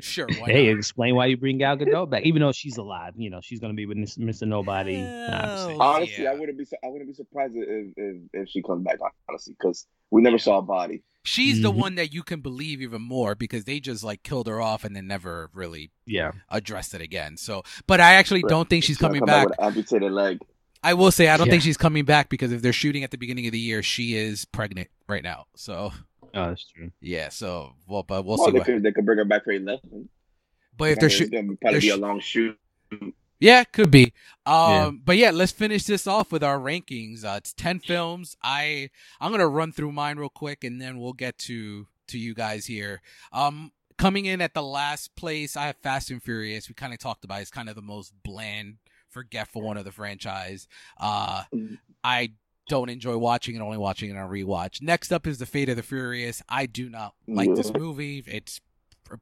Sure. 0.00 0.26
Why 0.26 0.50
hey, 0.50 0.70
not? 0.70 0.78
explain 0.78 1.14
why 1.14 1.26
you 1.26 1.36
bring 1.36 1.58
Gal 1.58 1.76
Gadot 1.76 2.10
back, 2.10 2.24
even 2.24 2.42
though 2.42 2.52
she's 2.52 2.76
alive. 2.76 3.14
You 3.16 3.30
know, 3.30 3.40
she's 3.42 3.60
going 3.60 3.72
to 3.72 3.76
be 3.76 3.86
with 3.86 3.96
Mr. 3.96 4.46
Nobody. 4.46 4.94
Hell 4.94 5.76
Honestly, 5.80 6.24
yeah. 6.24 6.32
I 6.32 6.34
wouldn't 6.34 6.58
be 6.58 6.66
I 6.84 6.88
wouldn't 6.88 7.08
be 7.08 7.14
surprised 7.14 7.54
if 7.56 7.92
if, 7.96 8.16
if 8.32 8.48
she 8.48 8.62
comes 8.62 8.84
back. 8.84 8.98
Honestly, 9.28 9.54
because 9.58 9.86
we 10.10 10.20
never 10.22 10.38
saw 10.38 10.58
a 10.58 10.62
body. 10.62 11.02
She's 11.24 11.60
the 11.62 11.72
Mhm. 11.72 11.76
one 11.76 11.94
that 11.96 12.14
you 12.14 12.22
can 12.22 12.40
believe 12.40 12.80
even 12.82 13.02
more 13.02 13.34
because 13.34 13.64
they 13.64 13.80
just 13.80 14.04
like 14.04 14.22
killed 14.22 14.46
her 14.46 14.60
off 14.60 14.84
and 14.84 14.94
then 14.94 15.06
never 15.08 15.50
really 15.52 15.90
Yeah. 16.04 16.32
addressed 16.50 16.94
it 16.94 17.00
again. 17.00 17.36
So, 17.36 17.62
but 17.88 18.00
I 18.00 18.14
actually 18.14 18.42
Right. 18.42 18.50
don't 18.50 18.68
think 18.70 18.84
she's 18.84 18.96
gonna 18.96 19.14
coming 19.14 19.20
come 19.20 19.26
back. 19.26 19.48
with 19.48 19.58
an 19.58 19.64
amputated 19.64 20.12
leg. 20.12 20.38
I 20.84 20.94
will 20.94 21.10
say 21.10 21.26
I 21.28 21.36
don't 21.36 21.46
Yeah. 21.48 21.52
think 21.52 21.62
she's 21.64 21.76
coming 21.76 22.04
back 22.04 22.28
because 22.28 22.52
if 22.52 22.62
they're 22.62 22.72
shooting 22.72 23.02
at 23.02 23.10
the 23.10 23.18
beginning 23.18 23.46
of 23.46 23.52
the 23.52 23.58
year, 23.58 23.82
she 23.82 24.14
is 24.14 24.44
pregnant 24.44 24.88
right 25.08 25.22
now. 25.24 25.46
So 25.56 25.90
Oh, 26.36 26.48
that's 26.48 26.64
true. 26.70 26.90
yeah, 27.00 27.28
so 27.30 27.72
well, 27.86 28.02
but 28.02 28.24
we'll 28.24 28.36
Well, 28.36 28.46
see 28.46 28.52
they 28.52 28.58
what. 28.58 28.66
could 28.66 28.82
they 28.82 28.92
could 28.92 29.04
bring 29.06 29.18
her 29.18 29.24
back 29.24 29.44
for 29.44 29.52
eleven. 29.52 30.08
But 30.76 30.90
if 30.90 30.98
they're 30.98 31.06
it's 31.06 31.14
shoot, 31.16 31.30
probably 31.30 31.56
they're 31.62 31.80
be 31.80 31.88
a 31.90 31.96
long 31.96 32.20
shoot. 32.20 32.58
yeah, 33.40 33.64
could 33.64 33.90
be. 33.90 34.12
Um, 34.44 34.70
Yeah. 34.70 34.90
but 35.04 35.16
yeah, 35.16 35.30
let's 35.30 35.52
finish 35.52 35.84
this 35.84 36.06
off 36.06 36.30
with 36.32 36.44
our 36.44 36.58
rankings. 36.58 37.24
Uh, 37.24 37.36
it's 37.38 37.52
ten 37.52 37.80
films. 37.80 38.36
I 38.42 38.90
I'm 39.20 39.30
gonna 39.30 39.48
run 39.48 39.72
through 39.72 39.92
mine 39.92 40.18
real 40.18 40.28
quick 40.28 40.64
and 40.64 40.80
then 40.80 40.98
we'll 41.00 41.12
get 41.14 41.38
to 41.38 41.86
to 42.08 42.18
you 42.18 42.34
guys 42.34 42.66
here. 42.66 43.00
Um, 43.32 43.72
coming 43.98 44.26
in 44.26 44.40
at 44.42 44.52
the 44.54 44.62
last 44.62 45.16
place, 45.16 45.56
I 45.56 45.66
have 45.66 45.76
Fast 45.78 46.10
and 46.10 46.22
Furious. 46.22 46.68
We 46.68 46.74
kind 46.74 46.92
of 46.92 46.98
talked 46.98 47.24
about. 47.24 47.38
it. 47.38 47.42
It's 47.42 47.50
kind 47.50 47.68
of 47.70 47.74
the 47.74 47.82
most 47.82 48.12
bland, 48.22 48.76
forgetful 49.08 49.62
one 49.62 49.76
of 49.78 49.84
the 49.86 49.92
franchise. 49.92 50.68
Uh, 50.98 51.44
Mhm. 51.54 51.78
I 52.04 52.32
don't 52.68 52.88
enjoy 52.88 53.16
watching 53.16 53.56
it, 53.56 53.60
only 53.60 53.78
watching 53.78 54.10
it 54.10 54.16
on 54.16 54.28
rewatch. 54.30 54.82
Next 54.82 55.12
up 55.12 55.26
is 55.26 55.38
The 55.38 55.46
Fate 55.46 55.68
of 55.68 55.76
the 55.76 55.82
Furious. 55.82 56.42
I 56.48 56.66
do 56.66 56.88
not 56.88 57.14
like 57.26 57.54
this 57.54 57.72
movie. 57.72 58.22
It's 58.26 58.60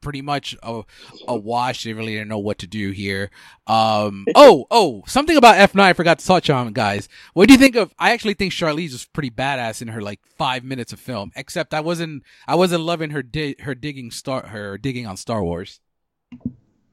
pretty 0.01 0.23
much 0.23 0.57
a, 0.63 0.83
a 1.29 1.37
wash. 1.37 1.85
They 1.85 1.93
really 1.93 2.13
didn't 2.15 2.29
know 2.29 2.39
what 2.39 2.57
to 2.61 2.67
do 2.67 2.91
here. 2.93 3.31
Um, 3.67 4.25
oh, 4.35 4.67
oh, 4.71 5.03
something 5.07 5.37
about 5.37 5.57
F9 5.57 5.79
I 5.81 5.93
forgot 5.93 6.19
to 6.21 6.27
touch 6.27 6.49
on, 6.49 6.73
guys. 6.73 7.07
What 7.35 7.49
do 7.49 7.53
you 7.53 7.59
think 7.59 7.77
of, 7.77 7.93
I 7.99 8.13
actually 8.13 8.33
think 8.35 8.53
Charlize 8.55 8.93
was 8.93 9.05
pretty 9.05 9.31
badass 9.31 9.83
in 9.83 9.89
her 9.89 10.01
like 10.01 10.21
five 10.39 10.65
minutes 10.65 10.95
of 10.95 11.01
film, 11.01 11.33
except 11.37 11.75
I 11.75 11.81
wasn't, 11.81 12.23
I 12.49 12.55
wasn't 12.55 12.83
loving 12.83 13.11
her, 13.11 13.23
di- 13.23 13.57
her 13.61 13.75
digging 13.75 14.11
star, 14.11 14.47
her 14.47 14.79
digging 14.79 15.07
on 15.07 15.19
Star 15.19 15.45
Wars. 15.45 15.81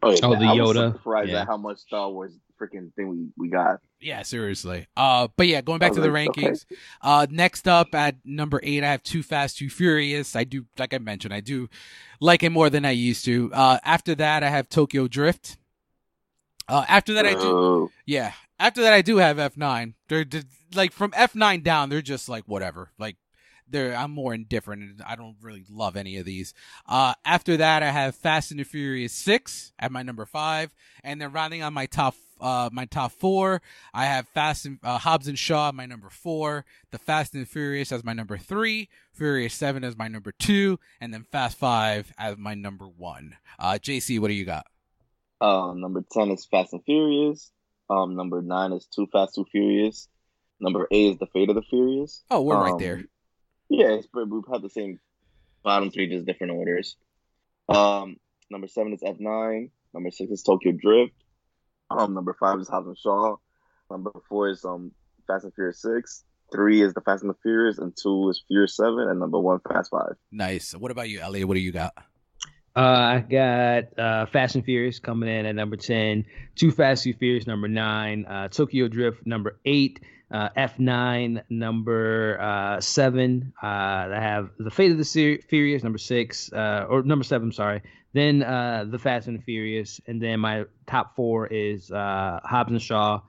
Oh, 0.03 0.10
yeah, 0.11 0.18
Oh, 0.23 0.36
the 0.36 0.45
I 0.45 0.53
was 0.53 0.76
Yoda. 0.76 0.91
surprised 0.94 1.30
Yeah. 1.32 1.41
at 1.41 1.48
how 1.48 1.57
much 1.57 1.78
Star 1.78 2.10
Wars 2.10 2.34
freaking 2.62 2.94
thing 2.94 3.10
we, 3.10 3.28
we 3.38 3.50
got. 3.50 3.80
Yeah, 4.00 4.22
seriously. 4.24 4.88
Uh, 4.96 5.28
but 5.36 5.48
yeah, 5.48 5.62
going 5.62 5.80
back 5.80 5.94
to 5.94 6.02
the 6.02 6.10
like, 6.10 6.30
okay. 6.30 6.50
rankings. 6.50 6.66
Uh, 7.02 7.28
next 7.30 7.68
up 7.68 7.94
at 7.96 8.16
number 8.26 8.60
eight, 8.64 8.84
I 8.84 8.92
have 8.92 9.04
Too 9.04 9.24
Fast, 9.24 9.58
Too 9.58 9.70
Furious. 9.70 10.36
I 10.36 10.44
do, 10.44 10.66
like 10.78 10.94
I 10.94 10.98
mentioned, 10.98 11.34
I 11.34 11.40
do 11.40 11.70
like 12.20 12.44
it 12.44 12.52
more 12.52 12.70
than 12.70 12.86
I 12.86 12.92
used 12.92 13.26
to. 13.26 13.52
Uh, 13.54 13.80
after 13.84 14.16
that, 14.16 14.44
I 14.44 14.50
have 14.50 14.70
Tokyo 14.70 15.08
Drift. 15.08 15.58
Uh, 16.68 16.86
after 16.88 17.14
that, 17.14 17.26
I 17.26 17.34
do, 17.34 17.40
Oh, 17.44 17.92
yeah. 18.06 18.34
After 18.60 18.82
that, 18.84 18.94
I 18.94 19.02
do 19.02 19.18
have 19.18 19.40
F 19.40 19.58
nine. 19.58 19.96
They're, 20.08 20.24
they're 20.24 20.44
like 20.76 20.94
from 20.94 21.12
F 21.16 21.36
nine 21.36 21.64
down. 21.64 21.90
They're 21.90 22.02
just 22.02 22.30
like 22.30 22.44
whatever. 22.46 22.92
Like 23.00 23.18
they're 23.68 23.96
I'm 23.96 24.12
more 24.12 24.34
indifferent. 24.34 24.84
and 24.84 25.02
I 25.02 25.16
don't 25.16 25.38
really 25.42 25.66
love 25.70 25.96
any 25.96 26.18
of 26.18 26.26
these. 26.26 26.54
Uh, 26.88 27.14
after 27.26 27.58
that, 27.58 27.82
I 27.84 27.90
have 27.90 28.16
Fast 28.16 28.52
and 28.52 28.60
the 28.60 28.64
Furious 28.64 29.14
six 29.14 29.74
at 29.80 29.92
my 29.92 30.04
number 30.04 30.26
five, 30.26 30.74
and 31.04 31.20
then 31.20 31.32
rounding 31.32 31.64
on 31.64 31.74
my 31.74 31.88
top 31.88 32.16
uh 32.42 32.70
my 32.74 32.86
top 32.86 33.12
four, 33.12 33.62
I 33.94 34.06
have 34.06 34.28
Fast 34.30 34.66
and 34.66 34.80
uh, 34.84 34.98
Hobbs 34.98 35.28
and 35.28 35.38
Shaw 35.38 35.72
my 35.72 35.86
number 35.86 36.10
four, 36.10 36.66
The 36.92 36.98
Fast 36.98 37.34
and 37.36 37.48
Furious 37.48 37.92
as 37.92 38.04
my 38.04 38.14
number 38.14 38.38
three, 38.38 38.90
Furious 39.14 39.54
seven 39.54 39.84
as 39.84 39.98
my 39.98 40.08
number 40.08 40.32
two, 40.34 40.80
and 41.00 41.14
then 41.14 41.24
Fast 41.32 41.58
five 41.58 42.12
as 42.18 42.38
my 42.38 42.56
number 42.56 42.86
one. 42.88 43.36
Uh, 43.60 43.74
JC, 43.82 44.20
what 44.20 44.28
do 44.30 44.34
you 44.34 44.46
got? 44.46 44.66
Uh, 45.40 45.74
number 45.76 46.04
ten 46.12 46.32
is 46.32 46.46
Fast 46.46 46.74
and 46.74 46.84
Furious. 46.84 47.52
Um, 47.90 48.16
number 48.16 48.42
nine 48.42 48.72
is 48.74 48.86
Too 48.86 49.08
Fast, 49.12 49.36
Too 49.36 49.46
Furious. 49.52 50.08
Number 50.60 50.88
eight 50.92 51.12
is 51.14 51.18
The 51.18 51.26
Fate 51.28 51.50
of 51.50 51.56
the 51.56 51.62
Furious. 51.64 52.24
Oh, 52.30 52.42
we're 52.42 52.56
right 52.62 52.74
Um, 52.74 52.80
there. 52.80 53.04
Yeah, 53.70 53.98
we've 54.14 54.44
had 54.52 54.62
the 54.62 54.70
same 54.70 55.00
bottom 55.64 55.92
three, 55.92 56.08
just 56.08 56.26
different 56.26 56.54
orders. 56.54 56.96
Um, 57.70 58.18
number 58.50 58.68
seven 58.68 58.94
is 58.94 59.02
F 59.04 59.16
nine. 59.20 59.72
Number 59.94 60.12
six 60.12 60.32
is 60.32 60.44
Tokyo 60.44 60.72
Drift. 60.72 61.14
Um, 61.98 62.14
number 62.14 62.36
five 62.40 62.60
is 62.60 62.68
Hobbs 62.68 62.88
and 62.88 62.98
Shaw. 62.98 63.36
Number 63.90 64.12
four 64.30 64.50
is 64.50 64.64
um 64.66 64.92
Fast 65.28 65.44
and 65.46 65.54
Furious 65.54 65.82
six. 65.82 66.24
Three 66.52 66.82
is 66.82 66.94
the 66.94 67.02
Fast 67.02 67.24
and 67.24 67.30
the 67.30 67.38
Furious, 67.42 67.78
and 67.78 67.94
two 67.96 68.30
is 68.30 68.44
Furious 68.48 68.76
seven, 68.76 69.08
and 69.10 69.20
number 69.20 69.40
one 69.40 69.60
Fast 69.68 69.92
Five. 69.92 70.16
Nice. 70.32 70.74
What 70.74 70.92
about 70.92 71.10
you, 71.10 71.20
Elliot? 71.20 71.48
What 71.48 71.56
do 71.56 71.62
you 71.62 71.72
got? 71.72 71.94
Uh, 72.76 72.80
I 72.80 73.20
got 73.30 74.00
uh, 74.00 74.26
Fast 74.28 74.56
and 74.56 74.64
Furious 74.64 75.00
coming 75.00 75.28
in 75.28 75.46
at 75.46 75.56
number 75.56 75.76
10, 75.76 76.26
Two 76.56 76.72
Fast, 76.72 77.04
Too 77.04 77.12
Furious, 77.14 77.46
number 77.46 77.68
9, 77.68 78.26
uh, 78.26 78.48
Tokyo 78.48 78.88
Drift, 78.88 79.28
number 79.28 79.60
8, 79.66 80.00
uh, 80.34 80.48
F9, 80.56 81.44
number 81.50 82.40
uh, 82.40 82.80
7. 82.80 83.52
Uh, 83.62 83.66
I 83.66 84.08
have 84.22 84.52
The 84.58 84.72
Fate 84.72 84.94
of 84.94 84.98
the 84.98 85.04
Ser- 85.04 85.40
Furious, 85.50 85.84
number 85.84 85.98
6, 85.98 86.54
uh, 86.54 86.86
or 86.90 87.04
number 87.04 87.26
7, 87.26 87.52
sorry. 87.52 87.82
Then 88.14 88.44
uh, 88.44 88.86
The 88.90 89.00
Fast 89.00 89.28
and 89.28 89.40
the 89.40 89.44
Furious. 89.44 90.02
And 90.08 90.22
then 90.22 90.40
my 90.40 90.66
top 90.88 91.16
four 91.16 91.48
is 91.48 91.92
uh, 91.92 92.40
Hobbs 92.44 92.72
and 92.72 92.82
Shaw, 92.82 93.22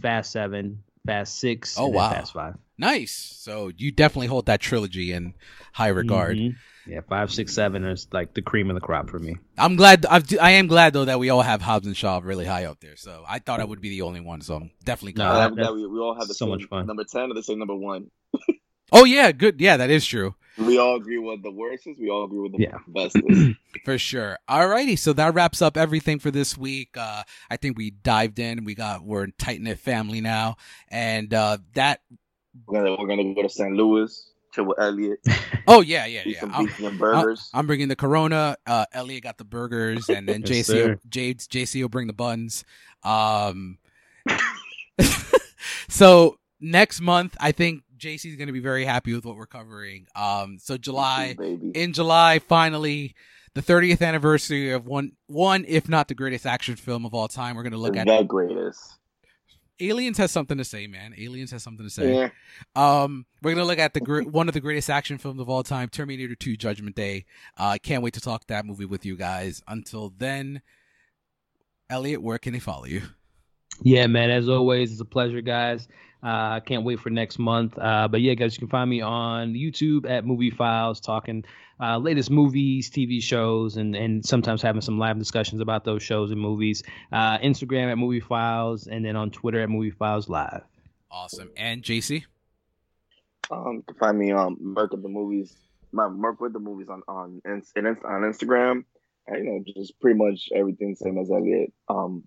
Fast 0.00 0.32
7, 0.32 0.82
Fast 1.06 1.38
6, 1.40 1.78
Oh, 1.78 1.86
and 1.86 1.94
wow. 1.94 2.10
Fast 2.10 2.32
5. 2.34 2.54
Nice. 2.80 3.10
So 3.40 3.72
you 3.76 3.90
definitely 3.90 4.28
hold 4.28 4.46
that 4.46 4.60
trilogy 4.60 5.12
in 5.12 5.34
high 5.72 5.88
regard. 5.88 6.36
Mhm. 6.36 6.54
Yeah, 6.86 7.00
five, 7.06 7.30
six, 7.30 7.52
seven 7.52 7.84
is 7.84 8.06
like 8.12 8.32
the 8.32 8.40
cream 8.40 8.70
of 8.70 8.74
the 8.74 8.80
crop 8.80 9.10
for 9.10 9.18
me. 9.18 9.36
I'm 9.58 9.76
glad. 9.76 10.06
I've, 10.06 10.24
I 10.40 10.52
am 10.52 10.68
glad 10.68 10.94
though 10.94 11.04
that 11.04 11.18
we 11.18 11.28
all 11.28 11.42
have 11.42 11.60
Hobbs 11.60 11.86
and 11.86 11.94
Shaw 11.94 12.20
really 12.24 12.46
high 12.46 12.64
up 12.64 12.80
there. 12.80 12.96
So 12.96 13.24
I 13.28 13.40
thought 13.40 13.60
I 13.60 13.64
would 13.64 13.82
be 13.82 13.90
the 13.90 14.02
only 14.02 14.20
one. 14.20 14.40
So 14.40 14.54
I'm 14.54 14.70
definitely 14.84 15.12
No, 15.22 15.24
glad. 15.24 15.30
I 15.30 15.34
that- 15.34 15.42
have 15.42 15.56
that 15.56 15.74
we, 15.74 15.86
we 15.86 15.98
all 15.98 16.14
have 16.14 16.28
the 16.28 16.34
so 16.34 16.46
same 16.46 16.50
much 16.50 16.64
fun. 16.64 16.86
number 16.86 17.04
ten 17.04 17.30
or 17.30 17.34
the 17.34 17.42
same 17.42 17.58
number 17.58 17.74
one. 17.76 18.10
oh 18.92 19.04
yeah, 19.04 19.32
good. 19.32 19.60
Yeah, 19.60 19.76
that 19.76 19.90
is 19.90 20.06
true 20.06 20.34
We 20.58 20.78
all 20.78 20.96
agree 20.96 21.18
what 21.18 21.42
the 21.42 21.50
worst 21.50 21.86
is. 21.86 21.98
We 21.98 22.10
all 22.10 22.24
agree 22.24 22.40
what 22.40 22.52
the 22.52 22.58
Yeah. 22.58 22.78
best 22.88 23.16
is. 23.16 23.54
for 23.84 23.98
sure. 23.98 24.38
Alrighty, 24.48 24.98
so 24.98 25.12
that 25.12 25.34
wraps 25.34 25.62
up 25.62 25.76
everything 25.76 26.18
for 26.18 26.30
this 26.30 26.56
week. 26.58 26.96
Uh, 26.96 27.22
I 27.50 27.56
think 27.56 27.76
we 27.78 27.90
dived 27.90 28.38
in. 28.38 28.64
We 28.64 28.74
got 28.74 29.02
we're 29.04 29.24
a 29.24 29.32
tight 29.32 29.60
knit 29.60 29.78
family 29.78 30.20
now, 30.20 30.56
and 30.88 31.32
uh, 31.32 31.58
that. 31.74 32.00
We're 32.66 32.80
gonna 32.82 32.96
we're 33.00 33.06
gonna 33.06 33.34
go 33.34 33.42
to 33.42 33.48
St. 33.48 33.72
Louis, 33.72 34.30
chill 34.52 34.64
with 34.64 34.78
Elliot, 34.80 35.20
Oh 35.68 35.80
yeah, 35.80 36.06
yeah, 36.06 36.22
yeah. 36.26 36.40
I'm, 36.52 36.64
beef 36.66 36.80
and 36.80 36.98
burgers. 36.98 37.50
I'm 37.54 37.66
bringing 37.68 37.86
the 37.88 37.94
Corona. 37.96 38.56
Uh, 38.66 38.86
Elliot 38.92 39.22
got 39.22 39.38
the 39.38 39.44
burgers, 39.44 40.08
and 40.08 40.28
then 40.28 40.42
Yes, 40.46 40.68
JC, 40.68 40.74
will, 40.74 40.82
sir. 40.94 41.00
J, 41.08 41.34
JC 41.34 41.82
will 41.82 41.88
bring 41.88 42.08
the 42.08 42.12
buns. 42.12 42.64
Um, 43.04 43.78
so 45.88 46.38
next 46.60 47.00
month, 47.00 47.36
I 47.38 47.52
think 47.52 47.82
JC 47.98 48.26
is 48.26 48.36
going 48.36 48.46
to 48.46 48.52
be 48.52 48.60
very 48.60 48.84
happy 48.84 49.14
with 49.14 49.24
what 49.24 49.36
we're 49.36 49.46
covering. 49.46 50.06
Um, 50.14 50.58
so 50.60 50.76
July, 50.76 51.36
in 51.74 51.92
July, 51.92 52.38
finally, 52.38 53.14
the 53.54 53.62
30th 53.62 54.02
anniversary 54.02 54.70
of 54.70 54.86
one, 54.86 55.12
one 55.26 55.64
if 55.66 55.88
not 55.88 56.08
the 56.08 56.14
greatest 56.14 56.46
action 56.46 56.76
film 56.76 57.04
of 57.04 57.14
all 57.14 57.28
time. 57.28 57.56
We're 57.56 57.62
going 57.62 57.72
to 57.72 57.78
look 57.78 57.96
at 57.96 58.06
the 58.06 58.24
greatest. 58.24 58.98
Aliens 59.80 60.18
has 60.18 60.32
something 60.32 60.58
to 60.58 60.64
say, 60.64 60.86
man. 60.86 61.14
Aliens 61.16 61.50
has 61.52 61.62
something 61.62 61.86
to 61.86 61.90
say. 61.90 62.14
Yeah. 62.14 62.30
Um, 62.74 63.26
we're 63.42 63.54
gonna 63.54 63.64
look 63.64 63.78
at 63.78 63.94
the 63.94 64.00
gr- 64.00 64.22
one 64.22 64.48
of 64.48 64.54
the 64.54 64.60
greatest 64.60 64.90
action 64.90 65.18
films 65.18 65.40
of 65.40 65.48
all 65.48 65.62
time, 65.62 65.88
Terminator 65.88 66.34
2: 66.34 66.56
Judgment 66.56 66.96
Day. 66.96 67.26
Uh, 67.58 67.66
I 67.66 67.78
can't 67.78 68.02
wait 68.02 68.14
to 68.14 68.20
talk 68.20 68.46
that 68.48 68.66
movie 68.66 68.86
with 68.86 69.06
you 69.06 69.16
guys. 69.16 69.62
Until 69.68 70.12
then, 70.16 70.62
Elliot, 71.88 72.22
where 72.22 72.38
can 72.38 72.54
they 72.54 72.58
follow 72.58 72.86
you? 72.86 73.02
Yeah, 73.82 74.06
man. 74.06 74.30
As 74.30 74.48
always, 74.48 74.92
it's 74.92 75.00
a 75.00 75.04
pleasure, 75.04 75.40
guys. 75.40 75.88
Uh, 76.22 76.56
I 76.58 76.60
can't 76.64 76.84
wait 76.84 76.98
for 76.98 77.10
next 77.10 77.38
month. 77.38 77.78
Uh, 77.78 78.08
but 78.08 78.20
yeah, 78.20 78.34
guys, 78.34 78.54
you 78.54 78.58
can 78.58 78.68
find 78.68 78.90
me 78.90 79.00
on 79.00 79.54
YouTube 79.54 80.08
at 80.08 80.24
Movie 80.24 80.50
Files, 80.50 81.00
talking 81.00 81.44
uh, 81.80 81.96
latest 81.98 82.30
movies, 82.30 82.90
TV 82.90 83.22
shows, 83.22 83.76
and 83.76 83.94
and 83.94 84.26
sometimes 84.26 84.60
having 84.60 84.80
some 84.80 84.98
live 84.98 85.18
discussions 85.18 85.60
about 85.60 85.84
those 85.84 86.02
shows 86.02 86.32
and 86.32 86.40
movies. 86.40 86.82
Uh, 87.12 87.38
Instagram 87.38 87.90
at 87.90 87.98
Movie 87.98 88.20
Files, 88.20 88.88
and 88.88 89.04
then 89.04 89.14
on 89.14 89.30
Twitter 89.30 89.60
at 89.60 89.70
Movie 89.70 89.90
Files 89.90 90.28
Live. 90.28 90.62
Awesome. 91.10 91.50
And 91.56 91.82
JC. 91.82 92.24
Um, 93.50 93.76
you 93.76 93.82
can 93.86 93.96
find 93.96 94.18
me 94.18 94.32
um 94.32 94.56
Merc 94.60 94.92
of 94.92 95.02
the 95.02 95.08
movies, 95.08 95.56
my 95.92 96.08
Merc 96.08 96.40
with 96.40 96.52
the 96.52 96.58
movies 96.58 96.88
on 96.88 97.02
on 97.06 97.40
Ins- 97.46 97.72
and 97.76 97.86
on 97.86 98.22
Instagram. 98.22 98.84
And, 99.28 99.44
you 99.44 99.50
know, 99.50 99.64
just 99.76 100.00
pretty 100.00 100.18
much 100.18 100.48
everything 100.54 100.96
same 100.96 101.18
as 101.18 101.30
Elliot. 101.30 101.72
Um, 101.88 102.24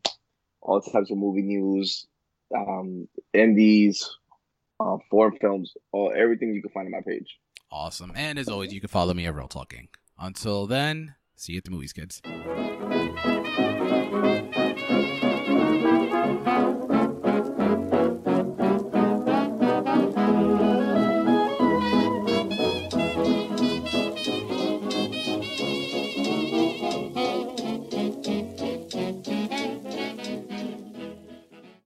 all 0.62 0.82
types 0.82 1.12
of 1.12 1.18
movie 1.18 1.42
news, 1.42 2.08
um, 2.56 3.08
indies, 3.34 4.10
uh, 4.80 4.98
foreign 5.10 5.38
films, 5.40 5.74
all 5.92 6.12
everything 6.16 6.54
you 6.54 6.62
can 6.62 6.72
find 6.72 6.88
on 6.88 6.92
my 6.92 7.02
page. 7.02 7.38
Awesome. 7.72 8.12
And 8.16 8.38
as 8.38 8.50
always, 8.50 8.74
you 8.74 8.80
can 8.82 8.90
follow 8.90 9.14
me 9.14 9.26
at 9.26 9.34
Real 9.34 9.48
Talking. 9.48 9.88
Until 10.20 10.68
then, 10.68 11.16
see 11.36 11.54
you 11.54 11.58
at 11.60 11.64
the 11.64 11.72
movies, 11.72 11.94
kids. 11.94 12.22